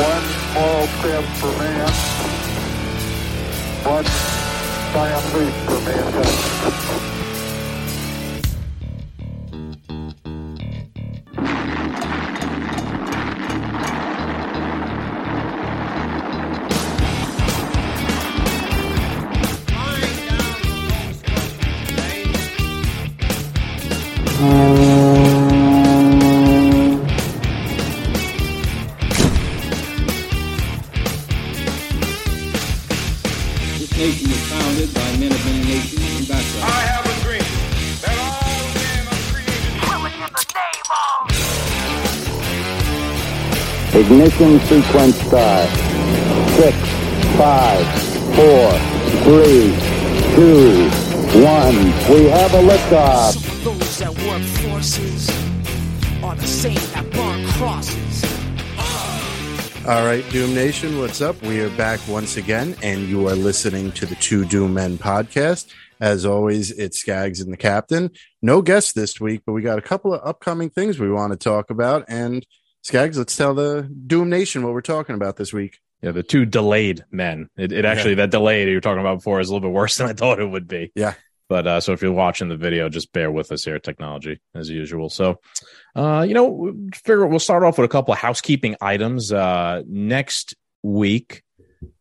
One 0.00 0.22
small 0.52 0.86
step 0.86 1.24
for 1.36 1.52
man, 1.58 1.90
one 3.84 4.04
giant 4.94 5.34
leap 5.34 5.54
for 5.66 5.80
mankind. 5.84 6.89
Ignition 44.40 44.82
sequence 44.82 45.20
start. 45.20 45.68
Six, 46.56 46.74
five, 47.36 47.84
four, 48.34 48.72
three, 49.20 49.76
two, 50.34 50.88
one. 51.44 51.76
We 52.08 52.24
have 52.30 52.54
a 52.54 52.62
liftoff. 52.62 53.32
Some 53.34 53.64
those 53.64 53.98
that 53.98 54.08
work 54.08 54.40
forces 54.40 55.28
are 56.24 56.34
the 56.34 56.46
same 56.46 56.74
that 56.94 57.10
burn 57.10 57.46
crosses. 57.48 58.24
All 59.86 60.06
right, 60.06 60.26
Doom 60.30 60.54
Nation, 60.54 60.98
what's 60.98 61.20
up? 61.20 61.42
We 61.42 61.60
are 61.60 61.76
back 61.76 62.00
once 62.08 62.38
again, 62.38 62.76
and 62.82 63.08
you 63.08 63.28
are 63.28 63.34
listening 63.34 63.92
to 63.92 64.06
the 64.06 64.14
Two 64.14 64.46
Doom 64.46 64.72
Men 64.72 64.96
podcast. 64.96 65.70
As 66.00 66.24
always, 66.24 66.70
it's 66.70 66.98
Skaggs 66.98 67.42
and 67.42 67.52
the 67.52 67.58
Captain. 67.58 68.10
No 68.40 68.62
guests 68.62 68.92
this 68.94 69.20
week, 69.20 69.42
but 69.44 69.52
we 69.52 69.60
got 69.60 69.78
a 69.78 69.82
couple 69.82 70.14
of 70.14 70.26
upcoming 70.26 70.70
things 70.70 70.98
we 70.98 71.10
want 71.10 71.34
to 71.34 71.38
talk 71.38 71.68
about. 71.68 72.06
And 72.08 72.46
Skaggs, 72.82 73.18
let's 73.18 73.36
tell 73.36 73.54
the 73.54 73.82
Doom 74.06 74.30
Nation 74.30 74.62
what 74.62 74.72
we're 74.72 74.80
talking 74.80 75.14
about 75.14 75.36
this 75.36 75.52
week. 75.52 75.80
Yeah, 76.02 76.12
the 76.12 76.22
two 76.22 76.46
delayed 76.46 77.04
men. 77.10 77.50
It, 77.56 77.72
it 77.72 77.84
actually 77.84 78.14
that 78.14 78.30
delay 78.30 78.64
that 78.64 78.70
you 78.70 78.76
were 78.76 78.80
talking 78.80 79.00
about 79.00 79.18
before 79.18 79.38
is 79.40 79.50
a 79.50 79.52
little 79.52 79.68
bit 79.68 79.74
worse 79.74 79.96
than 79.98 80.08
I 80.08 80.14
thought 80.14 80.40
it 80.40 80.46
would 80.46 80.66
be. 80.66 80.92
Yeah. 80.94 81.14
But 81.48 81.66
uh, 81.66 81.80
so 81.80 81.92
if 81.92 82.00
you're 82.00 82.12
watching 82.12 82.48
the 82.48 82.56
video, 82.56 82.88
just 82.88 83.12
bear 83.12 83.30
with 83.30 83.50
us 83.50 83.64
here, 83.64 83.78
technology 83.80 84.40
as 84.54 84.70
usual. 84.70 85.10
So, 85.10 85.40
uh, 85.96 86.24
you 86.26 86.32
know, 86.32 86.72
figure 86.94 87.26
we'll 87.26 87.40
start 87.40 87.64
off 87.64 87.76
with 87.76 87.84
a 87.84 87.88
couple 87.88 88.12
of 88.12 88.20
housekeeping 88.20 88.76
items. 88.80 89.32
Uh, 89.32 89.82
next 89.84 90.54
week, 90.84 91.42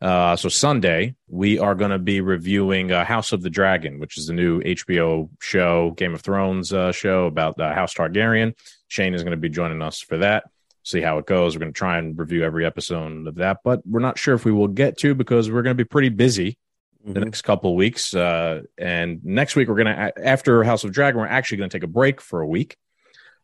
uh, 0.02 0.36
so 0.36 0.50
Sunday, 0.50 1.16
we 1.28 1.58
are 1.58 1.74
going 1.74 1.92
to 1.92 2.00
be 2.00 2.22
reviewing 2.22 2.92
uh, 2.92 3.04
House 3.04 3.32
of 3.32 3.42
the 3.42 3.50
Dragon, 3.50 4.00
which 4.00 4.18
is 4.18 4.28
the 4.28 4.34
new 4.34 4.62
HBO 4.62 5.30
show, 5.42 5.92
Game 5.92 6.14
of 6.14 6.22
Thrones 6.22 6.72
uh, 6.72 6.92
show 6.92 7.26
about 7.26 7.60
uh, 7.60 7.74
House 7.74 7.94
Targaryen. 7.96 8.54
Shane 8.88 9.16
is 9.16 9.24
going 9.24 9.32
to 9.32 9.38
be 9.38 9.50
joining 9.50 9.82
us 9.82 10.00
for 10.00 10.20
that. 10.20 10.44
See 10.90 11.02
how 11.02 11.20
it 11.20 11.28
goes. 11.28 11.56
We're 11.56 11.60
going 11.60 11.74
to 11.74 11.78
try 11.78 12.00
and 12.00 12.18
review 12.18 12.44
every 12.44 12.66
episode 12.66 13.28
of 13.28 13.36
that, 13.36 13.58
but 13.64 13.86
we're 13.86 14.00
not 14.00 14.18
sure 14.18 14.34
if 14.34 14.44
we 14.44 14.52
will 14.52 14.68
get 14.68 14.98
to 14.98 15.14
because 15.14 15.52
we're 15.52 15.62
going 15.62 15.78
to 15.78 15.84
be 15.84 15.88
pretty 15.88 16.10
busy 16.10 16.58
the 17.06 17.20
next 17.20 17.44
couple 17.44 17.76
weeks. 17.76 18.16
Uh, 18.16 18.64
and 18.76 19.24
next 19.24 19.56
week, 19.56 19.68
we're 19.68 19.76
going 19.76 19.96
to, 19.96 20.12
after 20.26 20.64
House 20.64 20.84
of 20.84 20.92
Dragon, 20.92 21.22
we're 21.22 21.28
actually 21.28 21.60
going 21.60 21.70
to 21.70 21.78
take 21.78 21.84
a 21.84 21.88
break 21.88 22.20
for 22.22 22.42
a 22.42 22.48
week 22.48 22.76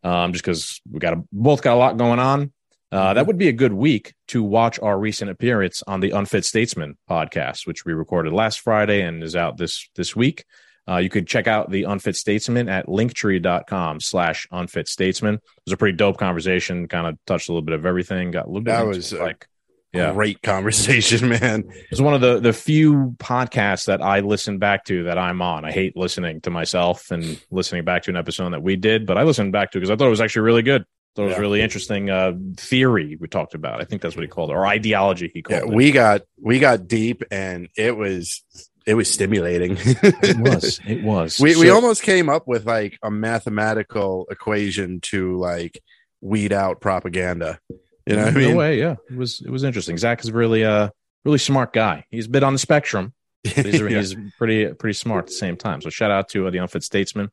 um, 0.03 0.33
just 0.33 0.43
because 0.43 0.81
we 0.91 0.97
got 0.97 1.13
a, 1.13 1.23
both 1.31 1.61
got 1.61 1.75
a 1.75 1.77
lot 1.77 1.97
going 1.97 2.17
on. 2.17 2.52
Uh, 2.91 3.13
that 3.13 3.27
would 3.27 3.37
be 3.37 3.47
a 3.47 3.53
good 3.53 3.73
week 3.73 4.15
to 4.30 4.41
watch 4.41 4.80
our 4.80 4.97
recent 4.97 5.30
appearance 5.30 5.83
on 5.85 5.99
the 5.99 6.09
Unfit 6.11 6.45
Statesman 6.45 6.97
podcast, 7.07 7.67
which 7.67 7.85
we 7.85 7.93
recorded 7.93 8.33
last 8.33 8.61
Friday 8.61 9.02
and 9.02 9.23
is 9.23 9.35
out 9.35 9.57
this 9.57 9.87
this 9.95 10.15
week. 10.15 10.45
Uh, 10.88 10.97
you 10.97 11.09
could 11.09 11.28
check 11.28 11.47
out 11.47 11.72
the 11.72 11.83
Unfit 11.83 12.15
Statesman 12.15 12.70
at 12.70 12.86
linktree.com 12.87 13.99
slash 13.99 14.48
unfit 14.52 14.87
statesman. 14.87 15.36
It 15.36 15.42
was 15.65 15.73
a 15.73 15.77
pretty 15.77 15.98
dope 15.98 16.17
conversation, 16.17 16.87
kind 16.87 17.08
of 17.08 17.17
touched 17.26 17.49
a 17.49 17.52
little 17.52 17.64
bit 17.65 17.73
of 17.76 17.86
everything, 17.86 18.32
got 18.32 18.45
a 18.45 18.48
little 18.48 18.61
bit 18.61 18.71
That 18.71 18.86
was 18.86 19.11
like 19.14 19.48
yeah. 19.93 20.11
Great 20.11 20.42
conversation, 20.42 21.30
man. 21.42 21.64
It's 21.89 22.02
one 22.02 22.14
of 22.14 22.20
the 22.20 22.39
the 22.42 22.52
few 22.52 23.15
podcasts 23.17 23.86
that 23.86 24.02
I 24.02 24.20
listen 24.20 24.58
back 24.58 24.83
to 24.86 25.05
that 25.05 25.17
I'm 25.17 25.42
on. 25.42 25.64
I 25.64 25.71
hate 25.71 25.95
listening 25.95 26.42
to 26.42 26.49
myself 26.49 27.11
and 27.11 27.42
listening 27.49 27.86
back 27.86 28.04
to 28.04 28.11
an 28.11 28.17
episode 28.17 28.49
that 28.49 28.61
we 28.61 28.76
did, 28.76 29.05
but 29.05 29.17
I 29.17 29.23
listened 29.23 29.54
back 29.54 29.71
to 29.71 29.77
because 29.80 29.89
I 29.89 29.95
thought 29.95 30.08
it 30.08 30.09
was 30.09 30.20
actually 30.20 30.42
really 30.42 30.64
good. 30.64 30.83
Thought 31.15 31.23
it 31.23 31.27
was 31.30 31.38
really 31.39 31.61
interesting 31.61 32.09
uh, 32.09 32.33
theory 32.58 33.17
we 33.17 33.30
talked 33.30 33.54
about. 33.54 33.80
I 33.80 33.86
think 33.86 34.02
that's 34.02 34.17
what 34.17 34.23
he 34.23 34.27
called 34.27 34.49
it, 34.49 34.54
or 34.55 34.67
ideology 34.67 35.32
he 35.33 35.42
called 35.42 35.61
Yeah, 35.61 35.70
it. 35.71 35.73
we 35.73 35.93
got 35.93 36.23
we 36.42 36.59
got 36.59 36.89
deep, 36.89 37.23
and 37.32 37.70
it 37.77 37.95
was 37.95 38.43
it 38.85 38.93
was 38.93 39.11
stimulating. 39.11 39.77
it 39.79 40.37
was. 40.37 40.79
It 40.87 41.03
was. 41.03 41.39
we 41.39 41.55
we 41.55 41.69
almost 41.69 42.03
came 42.03 42.29
up 42.29 42.47
with 42.47 42.65
like 42.65 42.97
a 43.03 43.09
mathematical 43.11 44.27
equation 44.29 45.01
to 45.01 45.37
like 45.37 45.81
weed 46.21 46.53
out 46.53 46.81
propaganda. 46.81 47.59
You 48.05 48.15
know 48.15 48.25
what 48.25 48.27
I 48.37 48.39
no 48.39 48.47
mean? 48.47 48.55
way. 48.55 48.79
Yeah, 48.79 48.95
it 49.09 49.17
was. 49.17 49.41
It 49.41 49.49
was 49.49 49.63
interesting. 49.63 49.97
Zach 49.97 50.23
is 50.23 50.31
really 50.31 50.61
a 50.63 50.91
really 51.23 51.39
smart 51.39 51.73
guy. 51.73 52.05
He's 52.11 52.27
a 52.27 52.29
bit 52.29 52.43
on 52.43 52.53
the 52.53 52.59
spectrum. 52.59 53.13
He's, 53.43 53.79
Yeah. 53.79 53.89
he's 53.89 54.15
pretty 54.37 54.73
pretty 54.73 54.93
smart 54.93 55.25
at 55.25 55.27
the 55.27 55.33
same 55.33 55.55
time. 55.55 55.81
So 55.81 55.89
shout 55.89 56.11
out 56.11 56.29
to 56.29 56.47
uh, 56.47 56.49
the 56.52 56.57
Unfit 56.59 56.83
Statesman. 56.83 57.31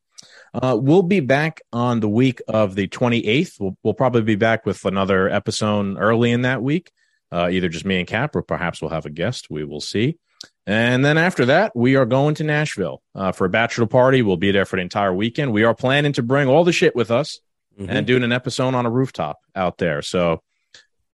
Uh, 0.54 0.76
we'll 0.80 1.02
be 1.02 1.20
back 1.20 1.62
on 1.72 2.00
the 2.00 2.08
week 2.08 2.40
of 2.46 2.74
the 2.74 2.86
28th. 2.86 3.58
We'll, 3.58 3.76
we'll 3.82 3.94
probably 3.94 4.20
be 4.22 4.34
back 4.36 4.66
with 4.66 4.84
another 4.84 5.28
episode 5.30 5.96
early 5.98 6.30
in 6.30 6.42
that 6.42 6.62
week. 6.62 6.90
Uh, 7.32 7.48
either 7.50 7.70
just 7.70 7.86
me 7.86 7.98
and 7.98 8.06
Cap, 8.06 8.36
or 8.36 8.42
perhaps 8.42 8.82
we'll 8.82 8.90
have 8.90 9.06
a 9.06 9.10
guest. 9.10 9.48
We 9.50 9.64
will 9.64 9.80
see. 9.80 10.18
And 10.66 11.04
then 11.04 11.18
after 11.18 11.44
that, 11.46 11.72
we 11.74 11.96
are 11.96 12.06
going 12.06 12.34
to 12.36 12.44
Nashville 12.44 13.02
uh, 13.14 13.32
for 13.32 13.44
a 13.46 13.50
bachelor 13.50 13.86
party. 13.86 14.22
We'll 14.22 14.36
be 14.36 14.52
there 14.52 14.64
for 14.64 14.76
the 14.76 14.82
entire 14.82 15.12
weekend. 15.12 15.52
We 15.52 15.64
are 15.64 15.74
planning 15.74 16.12
to 16.14 16.22
bring 16.22 16.48
all 16.48 16.62
the 16.64 16.72
shit 16.72 16.94
with 16.94 17.10
us 17.10 17.40
Mhm. 17.80 17.86
and 17.88 18.06
doing 18.06 18.22
an 18.22 18.32
episode 18.32 18.74
on 18.74 18.86
a 18.86 18.90
rooftop 18.90 19.38
out 19.56 19.78
there. 19.78 20.02
So 20.02 20.42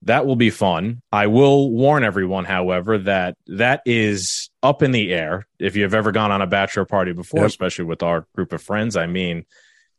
that 0.04 0.26
will 0.26 0.36
be 0.36 0.50
fun. 0.50 1.02
I 1.12 1.28
will 1.28 1.72
warn 1.72 2.04
everyone, 2.04 2.46
however, 2.46 2.98
that 3.00 3.36
that 3.48 3.82
is 3.86 4.50
up 4.62 4.84
in 4.84 4.92
the 4.92 5.14
air. 5.14 5.48
If 5.60 5.76
you've 5.76 5.94
ever 5.94 6.12
gone 6.12 6.32
on 6.32 6.42
a 6.42 6.48
bachelor 6.48 6.86
party 6.86 7.12
before, 7.14 7.42
Yep. 7.42 7.48
especially 7.48 7.86
with 7.86 8.04
our 8.04 8.26
group 8.36 8.54
of 8.54 8.62
friends, 8.62 8.96
I 8.96 9.08
mean, 9.08 9.46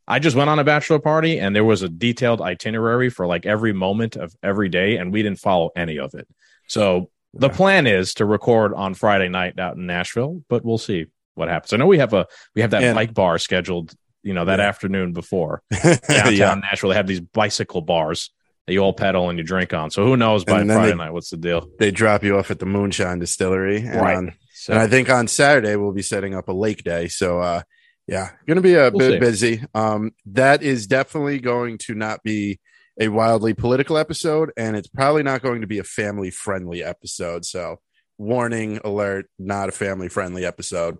I 0.06 0.18
just 0.18 0.36
went 0.36 0.50
on 0.50 0.58
a 0.58 0.64
bachelor 0.64 0.98
party 0.98 1.38
and 1.40 1.56
there 1.56 1.64
was 1.64 1.82
a 1.82 1.88
detailed 1.88 2.40
itinerary 2.42 3.08
for 3.08 3.26
like 3.26 3.46
every 3.46 3.72
moment 3.72 4.16
of 4.16 4.34
every 4.42 4.68
day, 4.68 4.96
and 4.96 5.12
we 5.12 5.22
didn't 5.22 5.38
follow 5.40 5.70
any 5.74 5.98
of 5.98 6.14
it. 6.14 6.28
So 6.68 7.10
the 7.36 7.50
plan 7.50 7.86
is 7.86 8.14
to 8.14 8.24
record 8.24 8.72
on 8.74 8.94
Friday 8.94 9.28
night 9.28 9.58
out 9.58 9.76
in 9.76 9.86
Nashville, 9.86 10.42
but 10.48 10.64
we'll 10.64 10.78
see 10.78 11.06
what 11.34 11.48
happens. 11.48 11.72
I 11.72 11.76
know 11.76 11.86
we 11.86 11.98
have 11.98 12.12
a 12.12 12.26
we 12.54 12.62
have 12.62 12.70
that 12.70 12.82
And- 12.82 12.94
bike 12.94 13.14
bar 13.14 13.38
scheduled, 13.38 13.92
you 14.22 14.34
know, 14.34 14.44
that 14.44 14.58
Yeah. 14.58 14.66
afternoon 14.68 15.12
before 15.12 15.62
downtown 15.82 16.32
yeah. 16.34 16.54
Nashville. 16.54 16.90
They 16.90 16.96
have 16.96 17.06
these 17.06 17.20
bicycle 17.20 17.80
bars 17.82 18.30
that 18.66 18.72
you 18.72 18.80
all 18.80 18.92
pedal 18.94 19.28
and 19.28 19.38
you 19.38 19.44
drink 19.44 19.74
on. 19.74 19.90
So 19.90 20.04
who 20.04 20.16
knows 20.16 20.44
by 20.44 20.64
Friday 20.64 20.90
they- 20.92 20.96
night 20.96 21.12
what's 21.12 21.30
the 21.30 21.36
deal? 21.36 21.68
They 21.78 21.90
drop 21.90 22.22
you 22.24 22.38
off 22.38 22.50
at 22.50 22.58
the 22.60 22.66
Moonshine 22.66 23.18
Distillery, 23.18 23.78
and, 23.78 24.00
Right. 24.00 24.16
on- 24.16 24.32
So 24.54 24.72
and 24.72 24.80
I 24.82 24.86
think 24.86 25.10
on 25.10 25.28
Saturday 25.28 25.76
we'll 25.76 25.92
be 25.92 26.00
setting 26.02 26.34
up 26.34 26.48
a 26.48 26.52
lake 26.52 26.82
day. 26.84 27.08
So, 27.08 27.40
uh, 27.40 27.62
yeah, 28.06 28.30
going 28.46 28.56
to 28.56 28.62
be 28.62 28.74
a 28.74 28.90
We'll 28.90 29.10
bit 29.10 29.12
see. 29.12 29.18
busy. 29.18 29.64
Um, 29.74 30.12
that 30.26 30.62
is 30.62 30.86
definitely 30.86 31.40
going 31.40 31.76
to 31.78 31.94
not 31.94 32.22
be 32.22 32.60
a 32.98 33.08
wildly 33.08 33.54
political 33.54 33.96
episode, 33.98 34.50
and 34.56 34.76
it's 34.76 34.88
probably 34.88 35.22
not 35.22 35.42
going 35.42 35.60
to 35.62 35.66
be 35.66 35.78
a 35.78 35.84
family 35.84 36.30
friendly 36.30 36.82
episode. 36.84 37.44
So, 37.44 37.80
warning 38.18 38.80
alert, 38.84 39.26
not 39.38 39.68
a 39.68 39.72
family 39.72 40.08
friendly 40.08 40.44
episode. 40.44 40.98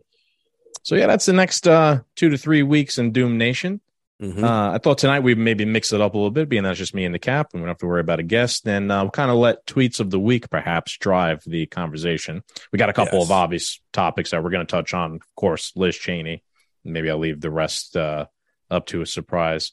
so 0.82 0.96
yeah, 0.96 1.06
that's 1.06 1.26
the 1.26 1.32
next 1.32 1.66
uh, 1.68 2.00
two 2.16 2.30
to 2.30 2.36
three 2.38 2.62
weeks 2.62 2.98
in 2.98 3.12
Doom 3.12 3.38
Nation. 3.38 3.80
Mhm. 4.22 4.42
Uh, 4.44 4.72
I 4.74 4.78
thought 4.78 4.98
tonight 4.98 5.20
we 5.20 5.34
maybe 5.34 5.64
mix 5.64 5.92
it 5.92 6.00
up 6.00 6.14
a 6.14 6.16
little 6.16 6.30
bit, 6.30 6.48
being 6.48 6.62
that's 6.62 6.78
just 6.78 6.94
me 6.94 7.04
and 7.04 7.14
the 7.14 7.18
cap, 7.18 7.48
and 7.52 7.60
we 7.60 7.64
don't 7.66 7.70
have 7.70 7.78
to 7.78 7.86
worry 7.86 8.00
about 8.00 8.20
a 8.20 8.24
guest. 8.24 8.64
Then 8.64 8.90
uh, 8.90 9.02
we'll 9.02 9.10
kind 9.10 9.30
of 9.30 9.36
let 9.38 9.66
tweets 9.66 9.98
of 10.00 10.10
the 10.10 10.20
week 10.20 10.48
perhaps 10.50 10.96
drive 10.98 11.42
the 11.46 11.66
conversation. 11.66 12.42
We 12.72 12.78
got 12.78 12.88
a 12.90 12.92
couple 12.92 13.18
Yes. 13.18 13.26
of 13.28 13.32
obvious 13.32 13.80
topics 13.92 14.30
that 14.30 14.42
we're 14.42 14.50
going 14.50 14.66
to 14.66 14.70
touch 14.70 14.94
on. 14.94 15.14
Of 15.16 15.34
course, 15.36 15.72
Liz 15.74 15.96
Cheney. 15.96 16.42
Maybe 16.84 17.10
I'll 17.10 17.18
leave 17.18 17.40
the 17.40 17.50
rest 17.50 17.96
uh, 17.96 18.26
up 18.70 18.86
to 18.86 19.00
a 19.00 19.06
surprise. 19.06 19.72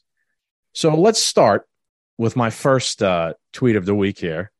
So 0.72 0.94
let's 0.94 1.20
start 1.22 1.66
with 2.18 2.36
my 2.36 2.50
first 2.50 3.02
uh, 3.02 3.34
tweet 3.52 3.76
of 3.76 3.86
the 3.86 3.94
week 3.94 4.18
here 4.18 4.50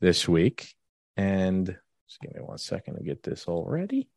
this 0.00 0.28
week, 0.28 0.74
and 1.16 1.66
just 2.08 2.20
give 2.20 2.34
me 2.34 2.40
one 2.42 2.58
second 2.58 2.96
to 2.96 3.02
get 3.04 3.22
this 3.22 3.46
all 3.46 3.64
ready. 3.66 4.08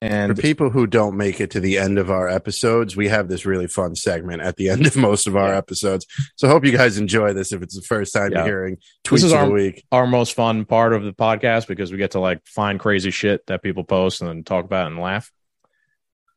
And 0.00 0.34
For 0.34 0.42
people 0.42 0.68
who 0.68 0.88
don't 0.88 1.16
make 1.16 1.40
it 1.40 1.52
to 1.52 1.60
the 1.60 1.78
end 1.78 1.96
of 1.96 2.10
our 2.10 2.28
episodes, 2.28 2.96
we 2.96 3.06
have 3.06 3.28
this 3.28 3.46
really 3.46 3.68
fun 3.68 3.94
segment 3.94 4.42
at 4.42 4.56
the 4.56 4.68
end 4.68 4.84
of 4.84 4.96
most 4.96 5.28
of 5.28 5.36
our 5.36 5.54
episodes. 5.54 6.06
So, 6.34 6.48
hope 6.48 6.64
you 6.64 6.72
guys 6.76 6.98
enjoy 6.98 7.34
this 7.34 7.52
if 7.52 7.62
it's 7.62 7.76
the 7.76 7.82
first 7.86 8.12
time 8.12 8.32
Yeah. 8.32 8.38
you're 8.38 8.46
hearing 8.46 8.76
tweets 9.04 9.10
This 9.12 9.22
is 9.24 9.32
of 9.32 9.38
our- 9.38 9.46
the 9.46 9.52
week. 9.52 9.84
our 9.92 10.06
most 10.08 10.34
fun 10.34 10.64
part 10.64 10.92
of 10.92 11.04
the 11.04 11.12
podcast 11.12 11.68
because 11.68 11.92
we 11.92 11.98
get 11.98 12.12
to 12.12 12.20
like 12.20 12.44
find 12.44 12.80
crazy 12.80 13.12
shit 13.12 13.46
that 13.46 13.62
people 13.62 13.84
post 13.84 14.20
and 14.20 14.28
then 14.28 14.42
talk 14.42 14.64
about 14.64 14.86
it 14.86 14.92
and 14.94 15.00
laugh. 15.00 15.30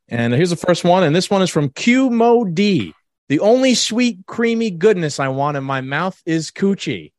And 0.08 0.32
here's 0.32 0.52
the 0.52 0.56
first 0.56 0.84
one, 0.84 1.02
and 1.04 1.16
this 1.16 1.32
one 1.32 1.42
is 1.42 1.50
from 1.50 1.70
Q 1.70 2.12
Mo 2.12 2.44
D. 2.46 2.94
The 3.30 3.40
only 3.40 3.74
sweet, 3.76 4.26
creamy 4.28 4.70
goodness 4.72 5.20
I 5.20 5.30
want 5.30 5.58
in 5.58 5.64
my 5.64 5.82
mouth 5.82 6.22
is 6.26 6.52
coochie. 6.52 7.12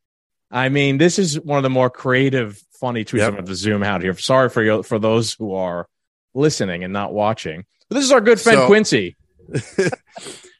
I 0.49 0.69
mean, 0.69 0.97
this 0.97 1.19
is 1.19 1.39
one 1.39 1.57
of 1.57 1.63
the 1.63 1.69
more 1.69 1.89
creative, 1.89 2.61
funny 2.79 3.03
tweets. 3.03 3.17
Yep. 3.19 3.27
I'm 3.27 3.33
going 3.35 3.45
to 3.47 3.55
zoom 3.55 3.83
out 3.83 4.01
here. 4.01 4.17
Sorry 4.17 4.49
for 4.49 4.63
you, 4.63 4.83
for 4.83 4.99
those 4.99 5.33
who 5.33 5.53
are 5.55 5.87
listening 6.33 6.83
and 6.85 6.93
not 6.93 7.13
watching. 7.13 7.65
But 7.89 7.95
this 7.95 8.05
is 8.05 8.11
our 8.11 8.21
good 8.21 8.39
friend 8.39 8.59
So- 8.59 8.67
Quincy. 8.67 9.15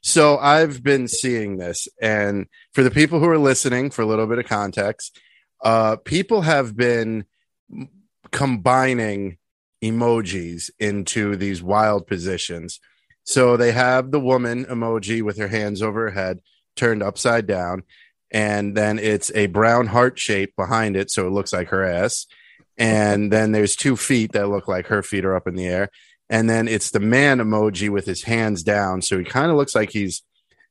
So 0.01 0.37
I've 0.37 0.81
been 0.81 1.09
seeing 1.09 1.57
this, 1.57 1.89
and 2.01 2.45
for 2.71 2.81
the 2.81 2.91
people 2.91 3.19
who 3.19 3.27
are 3.27 3.37
listening, 3.37 3.89
for 3.89 4.03
a 4.03 4.05
little 4.05 4.25
bit 4.25 4.39
of 4.39 4.45
context, 4.45 5.19
uh, 5.61 5.97
people 5.97 6.43
have 6.43 6.77
been 6.77 7.25
combining 8.31 9.37
emojis 9.83 10.69
into 10.79 11.35
these 11.35 11.61
wild 11.61 12.07
positions. 12.07 12.79
So 13.27 13.57
they 13.57 13.73
have 13.73 14.11
the 14.11 14.19
woman 14.19 14.65
emoji 14.65 15.21
with 15.21 15.37
her 15.37 15.49
hands 15.49 15.81
over 15.81 16.03
her 16.03 16.11
head, 16.11 16.39
turned 16.75 17.03
upside 17.03 17.45
down, 17.45 17.83
and 18.31 18.75
then 18.75 18.99
it's 18.99 19.31
a 19.35 19.47
brown 19.47 19.87
heart 19.87 20.17
shape 20.17 20.55
behind 20.55 20.95
it, 20.95 21.11
so 21.11 21.27
it 21.27 21.31
looks 21.31 21.51
like 21.51 21.67
her 21.69 21.83
ass. 21.83 22.25
And 22.77 23.31
then 23.31 23.51
there's 23.51 23.75
two 23.75 23.97
feet 23.97 24.31
that 24.31 24.47
look 24.47 24.67
like 24.67 24.87
her 24.87 25.03
feet 25.03 25.25
are 25.25 25.35
up 25.35 25.47
in 25.47 25.55
the 25.55 25.67
air 25.67 25.89
and 26.29 26.49
then 26.49 26.67
it's 26.67 26.91
the 26.91 26.99
man 26.99 27.39
emoji 27.39 27.89
with 27.89 28.05
his 28.05 28.23
hands 28.23 28.63
down 28.63 29.01
so 29.01 29.17
he 29.17 29.23
kind 29.23 29.49
of 29.49 29.57
looks 29.57 29.75
like 29.75 29.89
he's 29.91 30.23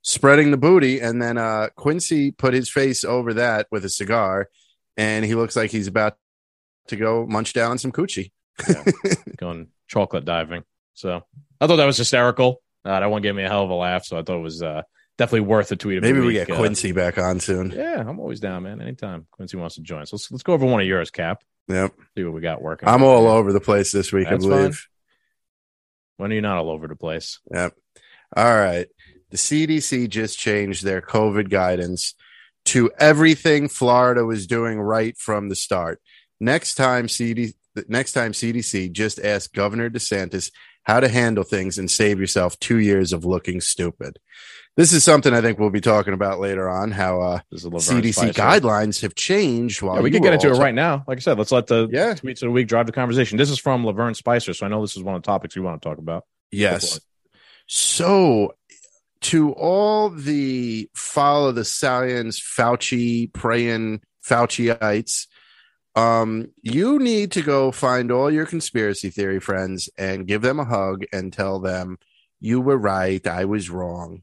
spreading 0.03 0.51
the 0.51 0.57
booty 0.57 1.01
and 1.01 1.21
then 1.21 1.39
uh 1.39 1.69
quincy 1.77 2.31
put 2.31 2.55
his 2.55 2.71
face 2.71 3.05
over 3.05 3.35
that 3.35 3.67
with 3.71 3.85
a 3.85 3.89
cigar 3.89 4.49
and 4.97 5.25
he 5.25 5.35
looks 5.35 5.57
like 5.57 5.71
he's 5.71 5.87
about 5.89 6.17
to 6.89 6.97
go 6.97 7.27
munch 7.27 7.53
down 7.53 7.73
on 7.73 7.79
some 7.79 7.93
coochie 7.93 8.31
going 9.37 9.69
chocolate 9.89 10.25
diving. 10.25 10.63
So 10.97 11.23
I 11.61 11.67
thought 11.67 11.77
that 11.77 11.87
was 11.87 11.97
hysterical. 11.97 12.61
Uh, 12.85 13.01
that 13.01 13.11
one 13.11 13.23
gave 13.23 13.35
me 13.35 13.45
a 13.45 13.49
hell 13.49 13.63
of 13.65 13.71
a 13.71 13.75
laugh. 13.75 14.05
So 14.05 14.19
I 14.19 14.23
thought 14.23 14.39
it 14.39 14.43
was 14.43 14.63
uh, 14.63 14.83
definitely 15.19 15.41
worth 15.47 15.71
a 15.73 15.77
tweet. 15.77 16.03
Maybe 16.03 16.21
we 16.21 16.27
week. 16.27 16.35
get 16.47 16.51
Uh, 16.51 16.57
quincy 16.57 16.93
back 16.93 17.19
on 17.19 17.39
soon 17.41 17.71
yeah, 17.71 18.01
I'm 18.07 18.19
always 18.21 18.41
down, 18.41 18.65
man. 18.65 18.81
Anytime 18.81 19.27
Quincy 19.31 19.57
wants 19.57 19.77
to 19.77 19.83
join 19.83 20.03
us, 20.03 20.13
let's 20.13 20.31
let's 20.31 20.43
go 20.43 20.53
over 20.55 20.67
one 20.67 20.81
of 20.81 20.87
yours, 20.87 21.11
Cap. 21.11 21.43
yep 21.69 21.93
See 22.17 22.25
what 22.25 22.33
we 22.35 22.41
got 22.41 22.61
working. 22.63 22.89
i'm 22.89 23.03
all 23.03 23.27
over 23.29 23.53
the 23.53 23.61
place 23.61 23.91
this 23.93 24.13
week 24.13 24.29
That's 24.29 24.45
i 24.45 24.49
believe 24.49 24.87
When 26.19 26.31
are 26.33 26.35
you 26.35 26.41
not 26.43 26.59
all 26.59 26.71
over 26.71 26.87
the 26.89 26.97
place? 26.97 27.41
Yep. 27.53 27.75
All 28.37 28.55
right. 28.55 28.87
The 29.31 29.37
CDC 29.37 30.09
just 30.09 30.39
changed 30.39 30.85
their 30.85 31.03
COVID 31.03 31.51
guidance 31.51 32.15
to 32.67 32.91
everything 32.99 33.69
Florida 33.69 34.25
was 34.25 34.47
doing 34.47 34.81
right 34.81 35.17
from 35.19 35.49
the 35.49 35.57
start. 35.57 36.01
Next 36.41 36.77
time 36.77 37.09
CD 37.09 37.55
next 37.89 38.13
time 38.13 38.33
CDC 38.33 38.93
just 38.93 39.19
ask 39.19 39.53
Governor 39.53 39.91
DeSantis 39.91 40.51
how 40.87 41.01
to 41.01 41.09
handle 41.09 41.45
things 41.45 41.79
and 41.79 41.91
save 41.91 42.21
yourself 42.21 42.59
2 42.61 42.79
years 42.79 43.13
of 43.13 43.25
looking 43.25 43.61
stupid. 43.61 44.19
This 44.77 44.93
is 44.93 45.03
something 45.03 45.33
I 45.35 45.41
think 45.41 45.59
we'll 45.59 45.71
be 45.71 45.81
talking 45.81 46.13
about 46.13 46.39
later 46.39 46.69
on 46.69 46.91
how 46.91 47.21
uh, 47.21 47.41
This 47.51 47.65
is 47.65 47.67
Lavern 47.71 48.03
CDC 48.03 48.13
Spicer. 48.13 48.33
guidelines 48.43 49.01
have 49.03 49.15
changed 49.15 49.81
while 49.83 49.97
Yeah, 49.97 50.03
we 50.03 50.11
can 50.11 50.23
get 50.23 50.35
into 50.35 50.49
it 50.49 50.59
right 50.59 50.75
now. 50.75 51.03
Like 51.09 51.17
I 51.19 51.21
said, 51.21 51.39
let's 51.39 51.51
let 51.51 51.67
the 51.67 51.89
Yeah. 51.91 52.13
tweets 52.15 52.43
of 52.43 52.49
the 52.49 52.51
week 52.51 52.69
drive 52.69 52.87
the 52.87 52.93
conversation. 52.93 53.39
This 53.39 53.51
is 53.51 53.59
from 53.59 53.85
Lavern 53.85 54.15
Spicer, 54.15 54.53
so 54.55 54.65
I 54.67 54.69
know 54.69 54.81
this 54.83 54.97
is 54.97 55.03
one 55.03 55.15
of 55.17 55.23
the 55.23 55.27
topics 55.27 55.57
we 55.57 55.63
want 55.63 55.81
to 55.83 55.89
talk 55.89 55.99
about. 55.99 56.25
Yes. 56.51 57.01
So, 57.67 58.55
to 59.23 59.53
all 59.53 60.11
the 60.11 60.89
follow 60.95 61.51
the 61.53 61.65
science 61.65 62.39
Fauci 62.39 63.33
praying 63.33 64.03
Fauciites, 64.25 65.27
um, 65.97 66.49
you 66.63 66.99
need 66.99 67.33
to 67.33 67.43
go 67.43 67.73
find 67.73 68.13
all 68.13 68.31
your 68.31 68.45
conspiracy 68.45 69.09
theory 69.09 69.41
friends 69.41 69.89
and 69.97 70.27
give 70.27 70.43
them 70.43 70.61
a 70.61 70.65
hug 70.65 71.05
and 71.13 71.33
tell 71.33 71.59
them 71.59 71.99
you 72.39 72.61
were 72.61 72.77
right, 72.77 73.27
I 73.27 73.47
was 73.47 73.71
wrong. 73.71 74.23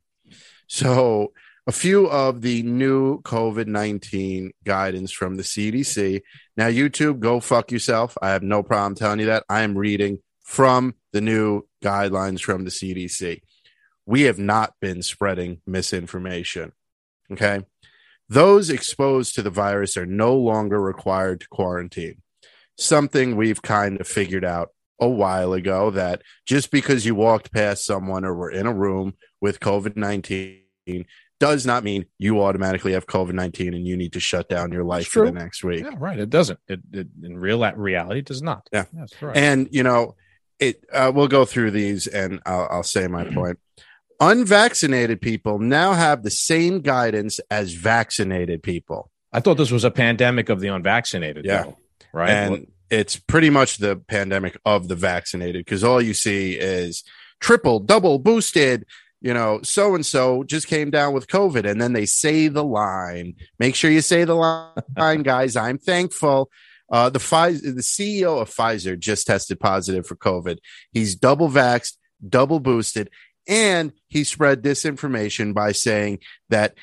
So, 0.68 1.34
a 1.66 1.72
few 1.72 2.08
of 2.08 2.42
the 2.42 2.62
new 2.62 3.22
COVID 3.22 3.68
19 3.68 4.52
guidance 4.64 5.12
from 5.12 5.36
the 5.36 5.44
CDC. 5.44 6.22
Now, 6.58 6.68
YouTube, 6.68 7.20
go 7.20 7.40
fuck 7.40 7.72
yourself. 7.72 8.18
I 8.22 8.30
have 8.30 8.44
no 8.44 8.64
problem 8.64 8.96
telling 8.96 9.22
you 9.22 9.28
that. 9.28 9.46
I 9.50 9.62
am 9.62 9.78
reading 9.78 10.20
from 10.42 10.94
the 11.12 11.22
new 11.22 11.64
guidelines 11.84 12.42
from 12.42 12.66
the 12.66 12.70
CDC. 12.70 13.42
We 14.06 14.24
have 14.24 14.38
not 14.38 14.74
been 14.82 15.02
spreading 15.02 15.62
misinformation. 15.66 16.74
Okay. 17.32 17.62
Those 18.34 18.72
exposed 18.72 19.36
to 19.36 19.44
the 19.44 19.52
virus 19.52 19.96
are 19.96 20.08
no 20.08 20.36
longer 20.36 20.82
required 20.82 21.42
to 21.42 21.48
quarantine. 21.50 22.24
Something 22.80 23.36
we've 23.36 23.62
kind 23.62 24.02
of 24.02 24.08
figured 24.08 24.44
out 24.44 24.70
a 25.00 25.08
while 25.08 25.54
ago 25.54 25.92
that 25.92 26.24
just 26.48 26.72
because 26.72 27.06
you 27.06 27.14
walked 27.14 27.54
past 27.54 27.86
someone 27.86 28.26
or 28.26 28.34
were 28.34 28.50
in 28.50 28.66
a 28.66 28.74
room 28.74 29.14
with 29.40 29.60
COVID 29.60 29.96
19 29.96 31.06
does 31.40 31.68
not 31.68 31.84
mean 31.84 32.08
you 32.18 32.42
automatically 32.42 32.94
have 32.94 33.06
COVID 33.06 33.34
19 33.34 33.76
and 33.76 33.86
you 33.86 33.96
need 33.96 34.14
to 34.14 34.20
shut 34.20 34.50
down 34.50 34.72
your 34.72 34.84
life 34.84 35.10
for 35.10 35.28
the 35.28 35.32
next 35.32 35.64
week. 35.64 35.84
Yeah, 35.84 35.94
right. 36.00 36.18
It 36.18 36.32
doesn't. 36.32 36.58
It, 36.68 36.80
it 36.92 37.08
in 37.22 37.38
real 37.38 37.72
reality 37.74 38.22
it 38.22 38.26
does 38.26 38.42
not. 38.42 38.68
Yeah. 38.74 38.86
That's 38.94 39.14
correct. 39.14 39.38
And 39.38 39.68
you 39.70 39.84
know, 39.84 40.16
it. 40.58 40.84
Uh, 40.92 41.12
we'll 41.14 41.28
go 41.28 41.46
through 41.46 41.70
these, 41.70 42.08
and 42.08 42.40
I'll, 42.48 42.68
I'll 42.72 42.84
say 42.84 43.08
my 43.08 43.26
point. 43.26 43.60
Unvaccinated 44.20 45.22
people 45.22 45.60
now 45.60 45.94
have 45.94 46.24
the 46.24 46.32
same 46.32 46.82
guidance 46.82 47.40
as 47.52 47.74
vaccinated 47.74 48.64
people, 48.64 49.12
I 49.34 49.40
thought 49.40 49.58
this 49.58 49.72
was 49.72 49.84
a 49.84 49.92
pandemic 49.92 50.50
of 50.50 50.60
the 50.60 50.68
unvaccinated. 50.68 51.46
Yeah. 51.46 51.64
though, 51.64 51.78
right. 52.14 52.30
and 52.30 52.68
it's 52.90 53.16
pretty 53.16 53.50
much 53.50 53.78
the 53.78 53.96
pandemic 53.96 54.58
of 54.66 54.88
the 54.88 54.96
vaccinated 54.96 55.66
because 55.66 55.84
all 55.84 56.02
you 56.02 56.14
see 56.14 56.54
is 56.54 57.04
triple, 57.40 57.80
double 57.80 58.20
boosted. 58.20 58.86
You 59.20 59.34
know, 59.34 59.62
so 59.64 59.96
and 59.96 60.06
so 60.06 60.44
just 60.44 60.68
came 60.68 60.92
down 60.92 61.14
with 61.14 61.28
COVID, 61.28 61.70
and 61.70 61.82
then 61.82 61.94
they 61.94 62.06
say 62.06 62.50
the 62.50 62.64
line. 62.64 63.36
Make 63.58 63.74
sure 63.74 63.90
you 63.90 64.02
say 64.02 64.26
the 64.26 64.36
line, 64.36 65.24
guys. 65.24 65.56
I'm 65.56 65.78
thankful. 65.78 66.52
Uh, 66.92 67.10
the 67.10 67.20
Pfizer, 67.20 67.62
the 67.62 67.82
CEO 67.82 68.42
of 68.42 68.50
Pfizer 68.50 69.00
just 69.00 69.26
tested 69.26 69.62
positive 69.62 70.06
for 70.06 70.18
COVID. 70.18 70.58
He's 70.92 71.16
double 71.16 71.50
vaxxed, 71.50 71.96
double 72.28 72.60
boosted, 72.60 73.10
and 73.48 73.92
he 74.08 74.24
spread 74.24 74.62
disinformation 74.62 75.54
by 75.54 75.72
saying 75.72 76.20
that 76.50 76.76